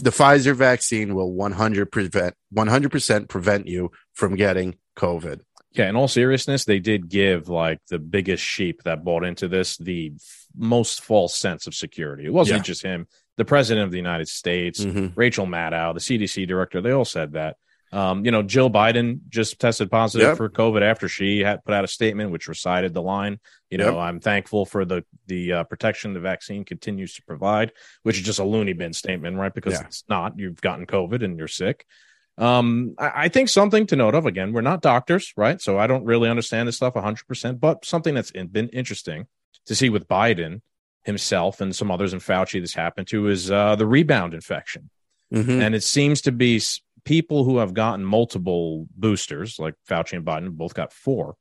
the 0.00 0.10
Pfizer 0.10 0.54
vaccine 0.54 1.14
will 1.14 1.32
100 1.32 1.90
prevent 1.92 2.34
100% 2.54 3.28
prevent 3.28 3.66
you 3.66 3.90
from 4.12 4.34
getting 4.34 4.76
COVID. 4.96 5.40
Yeah, 5.72 5.88
in 5.88 5.96
all 5.96 6.08
seriousness, 6.08 6.64
they 6.64 6.78
did 6.78 7.08
give 7.08 7.48
like 7.48 7.80
the 7.90 7.98
biggest 7.98 8.42
sheep 8.44 8.82
that 8.84 9.04
bought 9.04 9.24
into 9.24 9.48
this 9.48 9.76
the 9.76 10.12
f- 10.14 10.46
most 10.56 11.02
false 11.02 11.36
sense 11.36 11.66
of 11.66 11.74
security. 11.74 12.24
It 12.26 12.32
wasn't 12.32 12.58
Yeah. 12.60 12.62
just 12.64 12.82
him, 12.82 13.06
the 13.36 13.44
president 13.44 13.84
of 13.84 13.90
the 13.90 13.96
United 13.96 14.28
States, 14.28 14.84
Mhm. 14.84 15.12
Rachel 15.16 15.46
Maddow, 15.46 15.92
the 15.94 16.00
CDC 16.00 16.46
director, 16.46 16.80
they 16.80 16.92
all 16.92 17.04
said 17.04 17.32
that. 17.32 17.56
Um, 17.94 18.24
you 18.24 18.32
know, 18.32 18.42
Jill 18.42 18.70
Biden 18.70 19.20
just 19.28 19.60
tested 19.60 19.88
positive 19.90 20.26
Yep. 20.28 20.36
for 20.36 20.48
COVID 20.50 20.82
after 20.82 21.08
she 21.08 21.40
had 21.40 21.64
put 21.64 21.74
out 21.74 21.84
a 21.84 21.88
statement 21.88 22.32
which 22.32 22.48
recited 22.48 22.92
the 22.92 23.02
line, 23.02 23.38
you 23.70 23.78
know, 23.78 23.92
Yep. 23.92 23.94
I'm 23.96 24.20
thankful 24.20 24.66
for 24.66 24.84
the 24.84 25.04
the 25.26 25.52
uh, 25.52 25.64
protection 25.64 26.12
the 26.12 26.18
vaccine 26.20 26.64
continues 26.64 27.14
to 27.14 27.22
provide, 27.22 27.70
which 28.02 28.16
is 28.18 28.24
just 28.24 28.40
a 28.40 28.44
loony 28.44 28.72
bin 28.72 28.92
statement, 28.92 29.36
right? 29.36 29.54
Because 29.54 29.74
Yeah. 29.74 29.86
it's 29.86 30.02
not. 30.08 30.38
You've 30.38 30.60
gotten 30.60 30.86
COVID 30.86 31.22
and 31.22 31.38
you're 31.38 31.46
sick. 31.48 31.86
Um, 32.36 32.94
I, 32.98 33.12
I 33.24 33.28
think 33.28 33.48
something 33.48 33.86
to 33.86 33.96
note 33.96 34.16
of 34.16 34.26
again, 34.26 34.52
we're 34.52 34.60
not 34.60 34.82
doctors, 34.82 35.32
right? 35.36 35.60
So 35.60 35.78
I 35.78 35.86
don't 35.86 36.04
really 36.04 36.28
understand 36.28 36.66
this 36.66 36.76
stuff 36.76 36.94
100%, 36.94 37.60
but 37.60 37.84
something 37.84 38.12
that's 38.14 38.30
in- 38.32 38.48
been 38.48 38.70
interesting 38.70 39.26
to 39.66 39.74
see 39.76 39.88
with 39.88 40.08
Biden 40.08 40.62
himself 41.04 41.60
and 41.60 41.76
some 41.76 41.90
others 41.92 42.12
in 42.12 42.18
Fauci 42.18 42.60
this 42.60 42.74
happened 42.74 43.06
to 43.08 43.28
is 43.28 43.50
uh, 43.52 43.76
the 43.76 43.86
rebound 43.86 44.34
infection. 44.34 44.90
Mhm. 45.32 45.60
And 45.60 45.74
it 45.74 45.82
seems 45.84 46.20
to 46.22 46.32
be 46.32 46.60
people 47.04 47.44
who 47.44 47.58
have 47.58 47.74
gotten 47.74 48.04
multiple 48.04 48.86
boosters, 48.96 49.58
like 49.58 49.74
Fauci 49.88 50.14
and 50.16 50.24
Biden 50.24 50.50
both 50.50 50.74
got 50.74 50.92
four. 50.92 51.36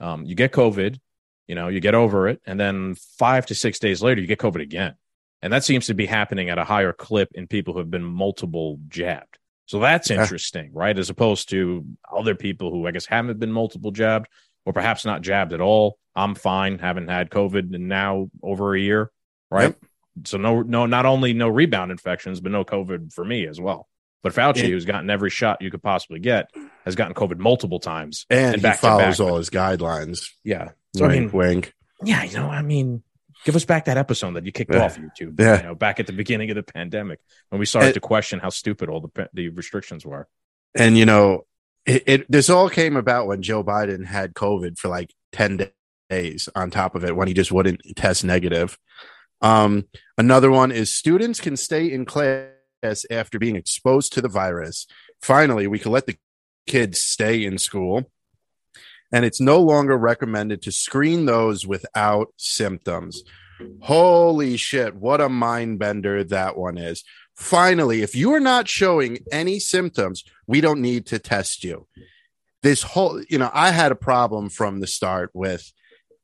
Um, 0.00 0.24
you 0.26 0.34
get 0.34 0.52
COVID, 0.52 0.98
you 1.46 1.54
know, 1.54 1.68
you 1.68 1.80
get 1.80 1.94
over 1.94 2.28
it, 2.28 2.40
and 2.46 2.58
then 2.60 2.94
five 3.18 3.46
to 3.46 3.54
six 3.54 3.78
days 3.78 4.02
later, 4.02 4.20
you 4.20 4.26
get 4.26 4.38
COVID 4.38 4.60
again. 4.60 4.94
And 5.42 5.52
that 5.52 5.64
seems 5.64 5.86
to 5.86 5.94
be 5.94 6.06
happening 6.06 6.50
at 6.50 6.58
a 6.58 6.64
higher 6.64 6.92
clip 6.92 7.30
in 7.34 7.46
people 7.46 7.72
who 7.74 7.80
have 7.80 7.90
been 7.90 8.04
multiple 8.04 8.78
jabbed. 8.88 9.38
So 9.66 9.80
that's 9.80 10.10
Yeah. 10.10 10.20
interesting, 10.22 10.70
right? 10.72 10.98
As 10.98 11.10
opposed 11.10 11.48
to 11.50 11.84
other 12.10 12.34
people 12.34 12.70
who 12.70 12.86
I 12.86 12.90
guess 12.90 13.06
haven't 13.06 13.38
been 13.38 13.52
multiple 13.52 13.90
jabbed 13.90 14.28
or 14.64 14.72
perhaps 14.72 15.04
not 15.04 15.22
jabbed 15.22 15.52
at 15.52 15.60
all. 15.60 15.98
I'm 16.14 16.34
fine, 16.34 16.78
haven't 16.78 17.08
had 17.08 17.30
COVID 17.30 17.74
in 17.74 17.88
now 17.88 18.30
over 18.42 18.74
a 18.74 18.80
year, 18.80 19.10
right? 19.50 19.74
So 20.24 20.38
no, 20.38 20.62
no, 20.62 20.86
not 20.86 21.04
only 21.04 21.32
no 21.34 21.48
rebound 21.48 21.90
infections, 21.90 22.40
but 22.40 22.52
no 22.52 22.64
COVID 22.64 23.12
for 23.12 23.24
me 23.24 23.46
as 23.46 23.60
well. 23.60 23.86
But 24.26 24.34
Fauci, 24.34 24.62
Yeah. 24.62 24.68
who's 24.70 24.84
gotten 24.84 25.08
every 25.08 25.30
shot 25.30 25.62
you 25.62 25.70
could 25.70 25.82
possibly 25.84 26.18
get, 26.18 26.50
has 26.84 26.96
gotten 26.96 27.14
COVID 27.14 27.38
multiple 27.38 27.78
times. 27.78 28.26
and, 28.28 28.56
he 28.56 28.60
back 28.60 28.76
to 28.76 28.80
follows 28.80 29.18
back. 29.18 29.26
all 29.28 29.36
his 29.36 29.50
guidelines. 29.50 30.30
Yeah. 30.42 30.70
So 30.96 31.04
I 31.04 31.08
wink, 31.08 31.20
mean, 31.20 31.30
wink. 31.32 31.74
yeah, 32.02 32.24
you 32.24 32.36
know, 32.36 32.48
I 32.48 32.62
mean, 32.62 33.04
give 33.44 33.54
us 33.54 33.64
back 33.64 33.84
that 33.84 33.96
episode 33.98 34.32
that 34.34 34.44
you 34.44 34.50
kicked 34.50 34.74
Yeah. 34.74 34.82
off 34.82 34.98
YouTube. 34.98 35.38
Yeah. 35.38 35.58
You 35.58 35.62
know, 35.62 35.74
back 35.76 36.00
at 36.00 36.08
the 36.08 36.12
beginning 36.12 36.50
of 36.50 36.56
the 36.56 36.64
pandemic 36.64 37.20
when 37.50 37.60
we 37.60 37.66
started 37.66 37.86
And- 37.88 37.94
to 37.94 38.00
question 38.00 38.40
how 38.40 38.48
stupid 38.48 38.88
all 38.88 39.00
the 39.00 39.28
the 39.32 39.50
restrictions 39.50 40.04
were. 40.04 40.26
And 40.74 40.98
you 40.98 41.06
know, 41.06 41.46
it, 41.84 42.02
it 42.06 42.30
this 42.32 42.50
all 42.50 42.68
came 42.68 42.96
about 42.96 43.28
when 43.28 43.42
Joe 43.42 43.62
Biden 43.62 44.04
had 44.06 44.34
COVID 44.34 44.76
for 44.76 44.88
like 44.88 45.14
10 45.30 45.56
da- 45.58 45.66
days 46.10 46.48
on 46.56 46.72
top 46.72 46.96
of 46.96 47.04
it 47.04 47.14
when 47.14 47.28
he 47.28 47.34
just 47.34 47.52
wouldn't 47.52 47.80
test 47.94 48.24
negative. 48.24 48.76
Um, 49.40 49.84
another 50.18 50.50
one 50.50 50.72
is 50.72 50.92
students 50.92 51.38
can 51.40 51.56
stay 51.56 51.92
in 51.92 52.04
class 52.06 52.48
after 52.82 53.38
being 53.38 53.56
exposed 53.56 54.12
to 54.12 54.20
the 54.20 54.28
virus. 54.28 54.86
finally 55.20 55.66
we 55.66 55.78
can 55.78 55.92
let 55.92 56.06
the 56.06 56.16
kids 56.66 57.00
stay 57.00 57.44
in 57.44 57.58
school. 57.58 58.10
And 59.12 59.24
it's 59.24 59.40
no 59.40 59.60
longer 59.60 59.96
recommended 59.96 60.62
to 60.62 60.72
screen 60.72 61.26
those 61.26 61.66
without 61.66 62.28
symptoms. 62.36 63.22
Holy 63.80 64.56
shit, 64.56 64.96
what 64.96 65.20
a 65.20 65.28
mind 65.28 65.78
bender 65.78 66.24
that 66.24 66.56
one 66.56 66.76
is. 66.76 67.04
Finally, 67.36 68.02
if 68.02 68.14
you 68.14 68.34
are 68.34 68.40
not 68.40 68.68
showing 68.68 69.18
any 69.30 69.58
symptoms, 69.58 70.24
we 70.46 70.60
don't 70.60 70.80
need 70.80 71.06
to 71.06 71.18
test 71.18 71.62
you. 71.62 71.86
This 72.62 72.82
whole, 72.82 73.22
you 73.28 73.38
know, 73.38 73.50
I 73.52 73.70
had 73.70 73.92
a 73.92 73.96
problem 73.96 74.48
from 74.48 74.80
the 74.80 74.86
start 74.86 75.30
with, 75.34 75.72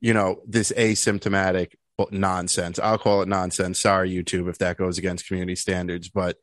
you 0.00 0.12
know, 0.12 0.40
this 0.46 0.72
asymptomatic 0.72 1.74
nonsense. 2.10 2.78
I'll 2.78 2.98
call 2.98 3.22
it 3.22 3.28
nonsense. 3.28 3.80
Sorry, 3.80 4.10
YouTube, 4.10 4.48
if 4.48 4.58
that 4.58 4.76
goes 4.76 4.98
against 4.98 5.26
community 5.26 5.56
standards. 5.56 6.08
But 6.08 6.36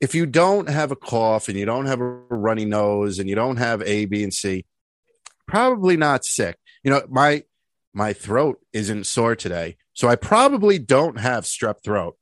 if 0.00 0.14
you 0.14 0.26
don't 0.26 0.68
have 0.68 0.90
a 0.90 0.96
cough 0.96 1.48
and 1.48 1.58
you 1.58 1.64
don't 1.64 1.86
have 1.86 2.00
a 2.00 2.04
runny 2.04 2.64
nose 2.64 3.18
and 3.18 3.28
you 3.28 3.34
don't 3.34 3.56
have 3.56 3.82
A, 3.82 4.04
B, 4.06 4.22
and 4.22 4.34
C, 4.34 4.64
probably 5.46 5.96
not 5.96 6.24
sick. 6.24 6.56
You 6.82 6.90
know, 6.90 7.02
my 7.08 7.44
my 7.94 8.12
throat 8.12 8.58
isn't 8.72 9.04
sore 9.04 9.36
today, 9.36 9.76
so 9.92 10.08
I 10.08 10.16
probably 10.16 10.78
don't 10.78 11.18
have 11.20 11.44
strep 11.44 11.82
throat. 11.84 12.16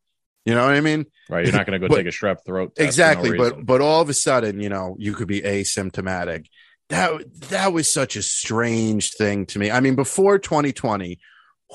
You 0.45 0.55
know 0.55 0.64
what 0.67 0.75
I 0.75 0.81
mean? 0.81 1.07
Right. 1.29 1.45
You're 1.47 1.55
not 1.55 1.67
going 1.67 1.81
to 1.81 1.87
go 1.87 1.93
But- 1.93 1.99
take 2.02 2.07
a 2.07 2.11
strep 2.17 2.45
throat. 2.45 2.75
test 2.75 2.76
for 2.76 2.83
no 2.83 2.87
exactly 2.87 3.37
but 3.38 3.64
but 3.64 3.81
all 3.81 4.00
of 4.00 4.09
a 4.09 4.14
sudden 4.14 4.61
you 4.61 4.69
know 4.69 4.97
you 4.99 5.14
could 5.14 5.29
be 5.29 5.40
asymptomatic 5.43 6.47
that 6.88 7.23
that 7.50 7.73
was 7.73 7.88
such 7.90 8.17
a 8.17 8.23
strange 8.23 9.12
thing 9.12 9.47
to 9.47 9.61
me 9.61 9.71
i 9.71 9.79
mean 9.79 9.95
before 9.95 10.38
2020 10.40 11.21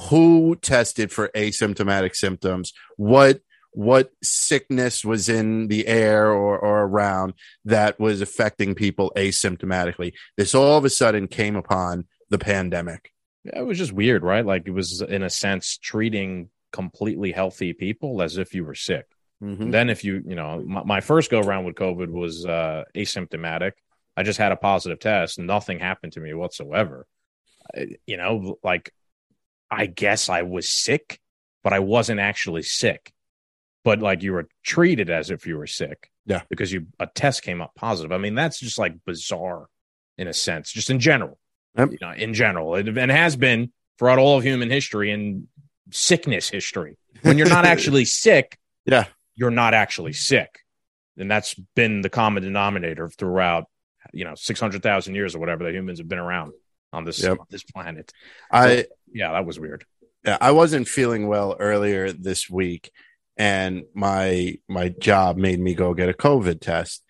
who 0.10 0.56
tested 0.62 1.12
for 1.12 1.30
asymptomatic 1.36 2.16
symptoms 2.16 2.74
what 2.98 3.40
what 3.72 4.12
sickness 4.24 5.04
was 5.04 5.28
in 5.28 5.68
the 5.68 5.86
air 5.88 6.32
or, 6.32 6.58
or 6.58 6.84
around 6.84 7.34
that 7.66 8.00
was 8.00 8.22
affecting 8.22 8.74
people 8.76 9.12
asymptomatically 9.18 10.14
this 10.38 10.56
all 10.56 10.78
of 10.78 10.86
a 10.86 10.90
sudden 10.90 11.28
came 11.28 11.56
upon 11.56 12.06
the 12.30 12.38
pandemic 12.40 13.12
Yeah, 13.44 13.60
it 13.60 13.66
was 13.66 13.78
just 13.78 13.92
weird, 13.94 14.24
right? 14.24 14.46
Like 14.46 14.64
it 14.68 14.72
was, 14.72 15.02
in 15.02 15.22
a 15.24 15.30
sense, 15.30 15.78
treating 15.78 16.50
completely 16.72 17.32
healthy 17.32 17.74
people 17.74 18.22
as 18.24 18.38
if 18.38 18.56
you 18.56 18.66
were 18.66 18.74
sick. 18.76 19.06
Mhm. 19.44 19.72
Then, 19.72 19.90
if 19.92 20.04
you, 20.04 20.24
you 20.26 20.36
know, 20.36 20.64
my, 20.66 20.84
my 20.84 21.02
first 21.02 21.30
go 21.30 21.40
around 21.42 21.66
with 21.66 21.76
COVID 21.76 22.10
was 22.10 22.44
uh, 22.46 22.86
asymptomatic. 22.96 23.74
I 24.18 24.24
just 24.24 24.40
had 24.40 24.52
a 24.52 24.56
positive 24.56 25.00
test. 25.00 25.38
Nothing 25.38 25.78
happened 25.80 26.14
to 26.14 26.22
me 26.22 26.34
whatsoever. 26.34 27.06
I- 27.78 27.98
You 28.08 28.18
know, 28.18 28.58
like 28.64 28.92
I 29.76 29.86
guess 29.88 30.30
I 30.30 30.42
was 30.44 30.70
sick, 30.70 31.20
but 31.64 31.74
I 31.74 31.80
wasn't 31.80 32.20
actually 32.20 32.64
sick. 32.64 33.12
But 33.84 34.00
like 34.00 34.24
you 34.24 34.34
were 34.34 34.48
treated 34.64 35.10
as 35.10 35.30
if 35.30 35.46
you 35.46 35.58
were 35.58 35.68
sick. 35.68 36.10
Yeah. 36.26 36.42
Because 36.50 36.72
you 36.74 36.88
a 37.00 37.06
test 37.08 37.44
came 37.44 37.62
up 37.62 37.76
positive. 37.76 38.12
I 38.12 38.18
mean, 38.18 38.34
that's 38.36 38.60
just 38.60 38.80
like 38.80 38.94
bizarre 39.06 39.68
in 40.18 40.28
a 40.28 40.34
sense, 40.34 40.72
just 40.72 40.90
in 40.90 41.00
general. 41.00 41.38
Yep. 41.78 41.92
You 41.92 41.98
know, 42.02 42.12
in 42.12 42.34
general. 42.34 42.76
It, 42.76 42.88
and 42.98 43.12
has 43.12 43.36
been 43.36 43.72
throughout 44.00 44.18
all 44.18 44.38
of 44.38 44.44
human 44.44 44.70
history 44.72 45.12
and 45.12 45.48
sickness 45.92 46.50
history. 46.50 46.98
When 47.22 47.38
you're 47.38 47.50
not 47.50 47.66
actually 47.74 48.06
sick, 48.06 48.58
Yeah. 48.86 49.06
you're 49.36 49.52
not 49.52 49.74
actually 49.74 50.14
sick. 50.14 50.60
And 51.18 51.30
that's 51.30 51.54
been 51.76 52.02
the 52.02 52.10
common 52.10 52.44
denominator 52.44 53.08
throughout, 53.10 53.66
you 54.12 54.26
know, 54.26 54.36
600,000 54.36 55.16
years 55.16 55.36
or 55.36 55.40
whatever 55.40 55.64
that 55.66 55.74
humans 55.74 56.00
have 56.00 56.10
been 56.10 56.20
around 56.20 56.54
on 56.92 57.04
this, 57.06 57.22
Yep. 57.22 57.40
on 57.40 57.46
this 57.50 57.64
planet. 57.64 58.12
i 58.52 58.86
Yeah, 59.16 59.32
that 59.32 59.46
was 59.46 59.58
weird. 59.60 59.86
Yeah, 60.26 60.38
I 60.42 60.52
wasn't 60.52 60.88
feeling 60.90 61.28
well 61.28 61.56
earlier 61.60 62.12
this 62.12 62.50
week, 62.50 62.92
and 63.38 63.84
my 63.94 64.58
my 64.68 64.90
job 64.90 65.38
made 65.38 65.60
me 65.60 65.74
go 65.74 65.94
get 65.94 66.10
a 66.10 66.14
COVID 66.14 66.60
test. 66.60 67.02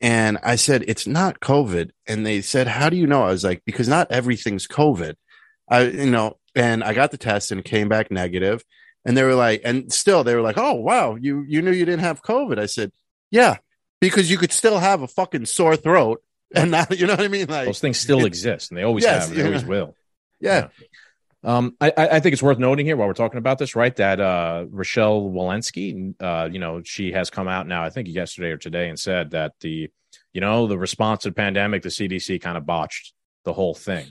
And 0.00 0.38
I 0.42 0.56
said, 0.56 0.84
it's 0.86 1.06
not 1.06 1.40
COVID. 1.40 1.90
And 2.06 2.24
they 2.24 2.42
said, 2.42 2.68
how 2.68 2.90
do 2.90 2.96
you 2.96 3.06
know? 3.06 3.22
I 3.24 3.30
was 3.30 3.42
like, 3.44 3.62
because 3.64 3.88
not 3.88 4.12
everything's 4.12 4.68
COVID. 4.68 5.14
I, 5.70 5.84
you 5.84 6.10
know, 6.10 6.36
and 6.54 6.84
I 6.84 6.92
got 6.92 7.10
the 7.12 7.16
test 7.18 7.50
and 7.50 7.64
came 7.64 7.88
back 7.88 8.10
negative. 8.10 8.62
And 9.06 9.16
they 9.16 9.22
were 9.22 9.34
like, 9.34 9.62
and 9.64 9.90
still 9.90 10.22
they 10.22 10.34
were 10.34 10.42
like, 10.42 10.58
oh, 10.58 10.74
wow, 10.74 11.14
you, 11.14 11.44
you 11.48 11.62
knew 11.62 11.72
you 11.72 11.86
didn't 11.86 12.02
have 12.04 12.22
COVID. 12.22 12.58
I 12.58 12.66
said, 12.66 12.92
yeah, 13.30 13.56
because 14.00 14.30
you 14.30 14.36
could 14.36 14.52
still 14.52 14.78
have 14.78 15.00
a 15.00 15.08
fucking 15.08 15.46
sore 15.46 15.76
throat. 15.76 16.22
And 16.54 16.72
not, 16.72 16.90
you 16.98 17.06
know 17.06 17.14
what 17.14 17.24
I 17.24 17.28
mean? 17.28 17.46
Like, 17.48 17.64
Those 17.64 17.80
things 17.80 17.98
still 17.98 18.26
exist 18.26 18.70
and 18.70 18.76
they 18.76 18.82
always 18.82 19.02
Yes, 19.02 19.28
have, 19.28 19.36
they 19.36 19.44
always 19.46 19.62
yeah. 19.62 19.68
will. 19.68 19.94
yeah, 20.40 20.68
Um, 21.44 21.76
I, 21.80 21.92
I 21.96 22.20
think 22.20 22.32
it's 22.32 22.42
worth 22.42 22.58
noting 22.58 22.86
here 22.86 22.96
while 22.96 23.06
we're 23.06 23.14
talking 23.14 23.38
about 23.38 23.58
this, 23.58 23.76
right? 23.76 23.94
That 23.96 24.20
uh, 24.20 24.66
Rochelle 24.68 25.22
Walensky, 25.22 26.14
uh, 26.20 26.48
you 26.50 26.58
know, 26.58 26.82
she 26.84 27.12
has 27.12 27.30
come 27.30 27.46
out 27.46 27.68
now, 27.68 27.84
I 27.84 27.90
think 27.90 28.08
yesterday 28.08 28.50
or 28.50 28.56
today, 28.56 28.88
and 28.88 28.98
said 28.98 29.30
that 29.30 29.52
the, 29.60 29.88
you 30.32 30.40
know, 30.40 30.66
the 30.66 30.78
response 30.78 31.22
to 31.22 31.30
the 31.30 31.34
pandemic, 31.34 31.82
the 31.82 31.88
CDC 31.88 32.40
kind 32.40 32.56
of 32.56 32.66
botched 32.66 33.12
the 33.44 33.52
whole 33.52 33.74
thing. 33.74 34.06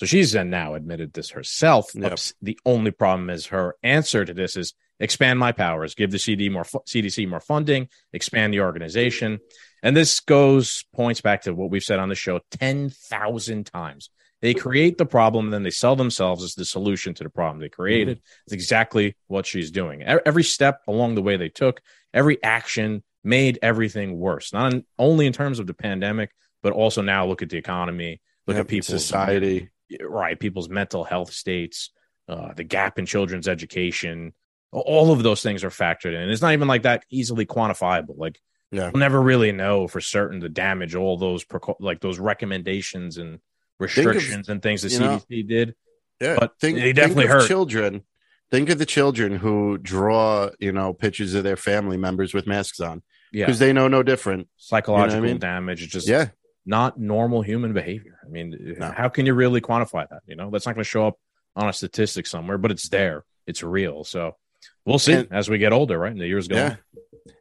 So 0.00 0.06
she's 0.06 0.34
now 0.34 0.74
admitted 0.74 1.12
this 1.12 1.30
herself. 1.30 1.94
Yep. 1.94 2.18
The 2.40 2.58
only 2.64 2.90
problem 2.90 3.28
is 3.28 3.48
her 3.48 3.76
answer 3.82 4.24
to 4.24 4.32
this 4.32 4.56
is 4.56 4.72
expand 4.98 5.38
my 5.38 5.52
powers, 5.52 5.94
give 5.94 6.10
the 6.10 6.18
CD 6.18 6.48
more 6.48 6.64
fu- 6.64 6.82
CDC 6.86 7.28
more 7.28 7.40
funding, 7.40 7.88
expand 8.12 8.54
the 8.54 8.60
organization, 8.60 9.40
and 9.82 9.94
this 9.94 10.20
goes 10.20 10.84
points 10.94 11.20
back 11.20 11.42
to 11.42 11.54
what 11.54 11.70
we've 11.70 11.84
said 11.84 11.98
on 11.98 12.08
the 12.08 12.14
show 12.14 12.40
ten 12.50 12.88
thousand 12.88 13.66
times. 13.66 14.08
They 14.42 14.54
create 14.54 14.96
the 14.96 15.06
problem, 15.06 15.46
and 15.46 15.52
then 15.52 15.62
they 15.62 15.70
sell 15.70 15.96
themselves 15.96 16.42
as 16.42 16.54
the 16.54 16.64
solution 16.64 17.12
to 17.14 17.24
the 17.24 17.30
problem 17.30 17.60
they 17.60 17.68
created. 17.68 18.20
It's 18.46 18.54
exactly 18.54 19.14
what 19.26 19.44
she's 19.46 19.70
doing. 19.70 20.02
Every 20.02 20.44
step 20.44 20.80
along 20.88 21.14
the 21.14 21.22
way 21.22 21.36
they 21.36 21.50
took, 21.50 21.80
every 22.14 22.42
action 22.42 23.02
made 23.22 23.58
everything 23.60 24.18
worse. 24.18 24.52
Not 24.52 24.72
in, 24.72 24.84
only 24.98 25.26
in 25.26 25.34
terms 25.34 25.58
of 25.58 25.66
the 25.66 25.74
pandemic, 25.74 26.30
but 26.62 26.72
also 26.72 27.02
now 27.02 27.26
look 27.26 27.42
at 27.42 27.50
the 27.50 27.58
economy, 27.58 28.20
look 28.46 28.56
at 28.56 28.66
people's 28.68 28.86
society. 28.86 29.68
right? 30.00 30.40
People's 30.40 30.70
mental 30.70 31.04
health 31.04 31.32
states, 31.32 31.90
uh, 32.28 32.54
the 32.54 32.64
gap 32.64 32.98
in 32.98 33.04
children's 33.06 33.46
education, 33.48 34.32
all 34.72 35.12
of 35.12 35.22
those 35.22 35.42
things 35.42 35.64
are 35.64 35.70
factored 35.70 36.14
in. 36.14 36.30
It's 36.30 36.40
not 36.42 36.52
even 36.52 36.68
like 36.68 36.82
that 36.84 37.04
easily 37.10 37.44
quantifiable. 37.44 38.16
Like 38.16 38.40
Yeah. 38.70 38.90
we'll 38.92 39.00
never 39.00 39.20
really 39.20 39.52
know 39.52 39.86
for 39.88 40.00
certain 40.00 40.38
the 40.40 40.48
damage 40.48 40.94
all 40.94 41.18
those 41.18 41.44
like 41.80 42.00
those 42.00 42.18
recommendations 42.18 43.18
and 43.18 43.40
restrictions 43.80 44.48
and 44.48 44.62
things 44.62 44.82
the 44.82 44.88
you 44.90 44.98
know, 44.98 45.18
CDC 45.30 45.48
did. 45.48 45.74
Yeah, 46.20 46.36
But 46.38 46.58
think, 46.60 46.78
they 46.78 46.92
definitely 46.92 47.24
of 47.24 47.30
hurt. 47.30 47.48
children. 47.48 48.02
Think 48.50 48.68
of 48.68 48.78
the 48.78 48.86
children 48.86 49.36
who 49.36 49.78
draw, 49.78 50.50
you 50.58 50.72
know, 50.72 50.92
pictures 50.92 51.34
of 51.34 51.44
their 51.44 51.56
family 51.56 51.96
members 51.96 52.34
with 52.34 52.46
masks 52.46 52.80
on 52.80 53.02
Yeah, 53.32 53.46
because 53.46 53.58
they 53.58 53.72
know 53.72 53.88
no 53.88 54.02
different. 54.02 54.48
psychological 54.56 55.24
I 55.24 55.26
mean? 55.28 55.38
damage. 55.38 55.82
It's 55.84 55.92
just 55.92 56.08
Yeah, 56.08 56.28
not 56.66 56.98
normal 56.98 57.42
human 57.42 57.72
behavior. 57.72 58.18
I 58.24 58.28
mean, 58.28 58.74
No. 58.78 58.90
how 58.90 59.08
can 59.08 59.24
you 59.24 59.34
really 59.34 59.60
quantify 59.60 60.08
that? 60.10 60.22
You 60.26 60.36
know, 60.36 60.50
that's 60.50 60.66
not 60.66 60.74
going 60.74 60.84
to 60.84 60.88
show 60.88 61.06
up 61.06 61.18
on 61.56 61.68
a 61.68 61.72
statistic 61.72 62.26
somewhere, 62.26 62.58
but 62.58 62.70
it's 62.70 62.88
there. 62.88 63.24
It's 63.46 63.62
real. 63.62 64.04
So 64.04 64.36
we'll 64.84 64.98
see 64.98 65.12
And- 65.14 65.28
as 65.32 65.48
we 65.48 65.58
get 65.58 65.72
older, 65.72 65.98
right? 65.98 66.12
And 66.12 66.20
the 66.20 66.26
years 66.26 66.48
go 66.48 66.56
yeah. 66.56 66.68
on. 66.70 66.78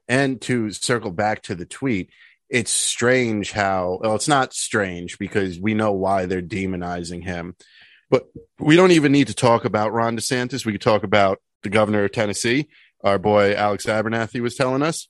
And 0.07 0.41
to 0.41 0.71
circle 0.71 1.11
back 1.11 1.41
to 1.43 1.55
the 1.55 1.65
tweet, 1.65 2.09
it's 2.49 2.71
strange 2.71 3.51
how 3.51 3.99
well, 4.01 4.15
it's 4.15 4.27
not 4.27 4.53
strange 4.53 5.17
because 5.19 5.59
we 5.59 5.73
know 5.73 5.91
why 5.91 6.25
they're 6.25 6.41
demonizing 6.41 7.23
him, 7.23 7.55
but 8.09 8.27
we 8.59 8.75
don't 8.75 8.91
even 8.91 9.11
need 9.11 9.27
to 9.27 9.35
talk 9.35 9.65
about 9.65 9.93
Ron 9.93 10.17
DeSantis. 10.17 10.65
We 10.65 10.71
could 10.71 10.81
talk 10.81 11.03
about 11.03 11.39
the 11.63 11.69
governor 11.69 12.03
of 12.03 12.11
Tennessee. 12.11 12.67
Our 13.03 13.19
boy 13.19 13.53
Alex 13.53 13.85
Abernathy 13.85 14.41
was 14.41 14.55
telling 14.55 14.81
us 14.81 15.07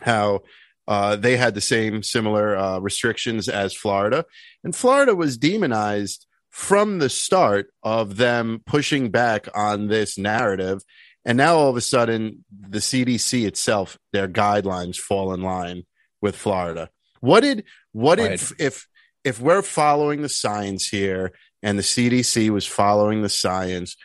how 0.00 0.42
uh, 0.86 1.16
they 1.16 1.36
had 1.36 1.54
the 1.54 1.60
same 1.60 2.02
similar 2.02 2.56
uh, 2.56 2.78
restrictions 2.78 3.48
as 3.48 3.74
Florida, 3.74 4.24
and 4.62 4.74
Florida 4.74 5.14
was 5.14 5.36
demonized 5.36 6.26
from 6.50 6.98
the 6.98 7.08
start 7.08 7.72
of 7.82 8.16
them 8.18 8.62
pushing 8.66 9.10
back 9.10 9.48
on 9.54 9.88
this 9.88 10.18
narrative. 10.18 10.82
And 11.24 11.38
now 11.38 11.56
all 11.56 11.70
of 11.70 11.76
a 11.76 11.80
sudden, 11.80 12.44
the 12.50 12.80
CDC 12.80 13.46
itself, 13.46 13.96
their 14.12 14.28
guidelines 14.28 14.96
fall 14.96 15.32
in 15.32 15.40
line 15.40 15.84
with 16.22 16.36
Florida. 16.36 16.88
What 17.20 17.40
did 17.40 17.64
what 17.92 18.16
did 18.16 18.30
Right. 18.30 18.52
if 18.58 18.86
if 19.24 19.40
we're 19.40 19.62
following 19.62 20.22
the 20.22 20.28
science 20.28 20.88
here 20.88 21.32
and 21.62 21.78
the 21.78 21.82
CDC 21.82 22.50
was 22.50 22.66
following 22.66 23.22
the 23.22 23.28
science, 23.28 23.96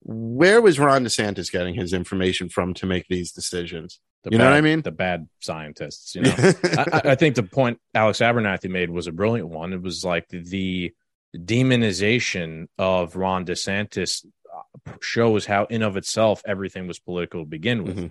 where 0.00 0.60
was 0.62 0.78
Ron 0.78 1.04
DeSantis 1.04 1.50
getting 1.50 1.74
his 1.74 1.92
information 1.92 2.48
from 2.48 2.72
to 2.74 2.86
make 2.86 3.06
these 3.08 3.32
decisions? 3.32 3.98
The 4.24 4.30
You 4.30 4.38
know 4.38 4.44
what 4.44 4.54
I 4.54 4.60
mean? 4.60 4.82
The 4.82 4.92
bad 4.92 5.28
scientists. 5.40 6.14
You 6.14 6.22
know, 6.22 6.34
I, 6.78 7.00
I- 7.06 7.14
think 7.16 7.34
the 7.34 7.42
point 7.42 7.80
Alex 7.94 8.20
Abernathy 8.20 8.70
made 8.70 8.88
was 8.90 9.06
a 9.08 9.12
brilliant 9.12 9.48
one. 9.48 9.72
It 9.72 9.82
was 9.82 10.04
like 10.04 10.28
the 10.28 10.92
demonization 11.36 12.66
of 12.78 13.16
Ron 13.16 13.44
DeSantis 13.44 14.24
uh, 14.54 14.92
shows 15.00 15.46
how, 15.46 15.64
in 15.66 15.82
of 15.82 15.96
itself, 15.96 16.42
everything 16.46 16.86
was 16.86 16.98
political 16.98 17.40
to 17.42 17.46
begin 17.48 17.84
with. 17.84 17.96
Mhm. 17.98 18.10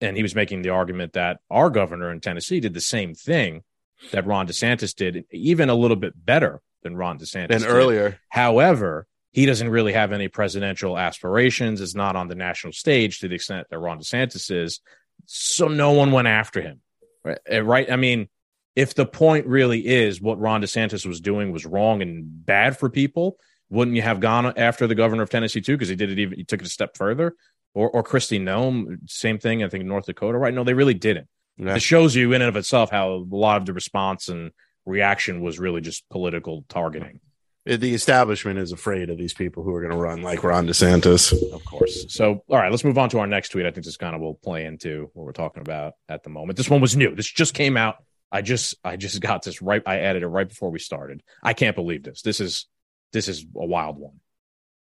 And 0.00 0.16
he 0.16 0.22
was 0.22 0.34
making 0.34 0.62
the 0.62 0.70
argument 0.70 1.14
that 1.14 1.40
our 1.50 1.70
governor 1.70 2.12
in 2.12 2.20
Tennessee 2.20 2.60
did 2.60 2.74
the 2.74 2.80
same 2.80 3.14
thing 3.14 3.64
that 4.12 4.26
Ron 4.26 4.46
DeSantis 4.46 4.94
did, 4.94 5.24
even 5.32 5.68
a 5.68 5.74
little 5.74 5.96
bit 5.96 6.12
better 6.14 6.60
than 6.82 6.96
Ron 6.96 7.18
DeSantis 7.18 7.50
and 7.50 7.62
did. 7.62 7.66
earlier, 7.66 8.20
However, 8.28 9.06
he 9.32 9.46
doesn't 9.46 9.68
really 9.68 9.92
have 9.92 10.12
any 10.12 10.28
presidential 10.28 10.96
aspirations, 10.96 11.80
is 11.80 11.94
not 11.94 12.16
on 12.16 12.28
the 12.28 12.34
national 12.34 12.72
stage 12.72 13.20
to 13.20 13.28
the 13.28 13.34
extent 13.34 13.66
that 13.70 13.78
Ron 13.78 13.98
DeSantis 13.98 14.50
is. 14.50 14.80
So 15.26 15.68
no 15.68 15.92
one 15.92 16.12
went 16.12 16.28
after 16.28 16.60
him. 16.60 16.80
Right? 17.24 17.38
Uh, 17.52 17.62
right? 17.62 17.90
I 17.90 17.96
mean, 17.96 18.28
if 18.76 18.94
the 18.94 19.06
point 19.06 19.46
really 19.46 19.84
is 19.86 20.20
what 20.20 20.38
Ron 20.38 20.62
DeSantis 20.62 21.04
was 21.04 21.20
doing 21.20 21.52
was 21.52 21.66
wrong 21.66 22.00
and 22.00 22.46
bad 22.46 22.78
for 22.78 22.88
people, 22.88 23.36
wouldn't 23.70 23.96
you 23.96 24.02
have 24.02 24.20
gone 24.20 24.56
after 24.56 24.86
the 24.86 24.94
governor 24.94 25.22
of 25.22 25.30
Tennessee 25.30 25.60
too? 25.60 25.74
Because 25.74 25.88
he 25.88 25.96
did 25.96 26.10
it 26.10 26.18
even 26.18 26.38
he 26.38 26.44
took 26.44 26.60
it 26.60 26.66
a 26.66 26.70
step 26.70 26.96
further. 26.96 27.34
Or 27.74 27.90
or 27.90 28.02
Kristi 28.02 28.40
Noem, 28.40 29.08
same 29.08 29.38
thing. 29.38 29.62
I 29.62 29.68
think 29.68 29.84
North 29.84 30.06
Dakota, 30.06 30.38
right? 30.38 30.54
No, 30.54 30.64
they 30.64 30.74
really 30.74 30.94
didn't. 30.94 31.28
Yeah. 31.56 31.74
It 31.74 31.82
shows 31.82 32.14
you 32.14 32.32
in 32.32 32.42
and 32.42 32.48
of 32.48 32.56
itself 32.56 32.90
how 32.90 33.12
a 33.12 33.24
lot 33.30 33.60
of 33.60 33.66
the 33.66 33.72
response 33.72 34.28
and 34.28 34.52
reaction 34.86 35.40
was 35.40 35.58
really 35.58 35.80
just 35.80 36.08
political 36.08 36.64
targeting. 36.68 37.20
The 37.66 37.92
establishment 37.92 38.58
is 38.58 38.72
afraid 38.72 39.10
of 39.10 39.18
these 39.18 39.34
people 39.34 39.62
who 39.62 39.74
are 39.74 39.82
going 39.82 39.92
to 39.92 39.98
run 39.98 40.22
like 40.22 40.42
Ron 40.42 40.66
DeSantis. 40.66 41.34
Of 41.52 41.62
course. 41.66 42.06
So, 42.08 42.42
all 42.48 42.56
right, 42.56 42.70
let's 42.70 42.84
move 42.84 42.96
on 42.96 43.10
to 43.10 43.18
our 43.18 43.26
next 43.26 43.50
tweet. 43.50 43.66
I 43.66 43.70
think 43.70 43.84
this 43.84 43.98
kind 43.98 44.14
of 44.14 44.22
will 44.22 44.36
play 44.36 44.64
into 44.64 45.10
what 45.12 45.26
we're 45.26 45.32
talking 45.32 45.60
about 45.60 45.92
at 46.08 46.22
the 46.22 46.30
moment. 46.30 46.56
This 46.56 46.70
one 46.70 46.80
was 46.80 46.96
new. 46.96 47.14
This 47.14 47.30
just 47.30 47.52
came 47.52 47.76
out. 47.76 47.96
I 48.32 48.40
just, 48.40 48.76
I 48.82 48.96
just 48.96 49.20
got 49.20 49.42
this 49.42 49.60
right. 49.60 49.82
I 49.84 49.98
added 49.98 50.22
it 50.22 50.28
right 50.28 50.48
before 50.48 50.70
we 50.70 50.78
started. 50.78 51.22
I 51.42 51.52
can't 51.52 51.76
believe 51.76 52.04
this. 52.04 52.22
This 52.22 52.40
is, 52.40 52.66
this 53.12 53.28
is 53.28 53.44
a 53.54 53.66
wild 53.66 53.98
one. 53.98 54.20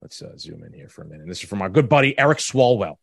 Let's 0.02 0.22
uh, 0.22 0.36
zoom 0.36 0.62
in 0.64 0.72
here 0.72 0.88
for 0.88 1.02
a 1.02 1.06
minute. 1.06 1.26
This 1.26 1.42
is 1.42 1.48
from 1.48 1.62
our 1.62 1.68
good 1.68 1.88
buddy 1.88 2.18
Eric 2.18 2.38
Swalwell, 2.38 2.96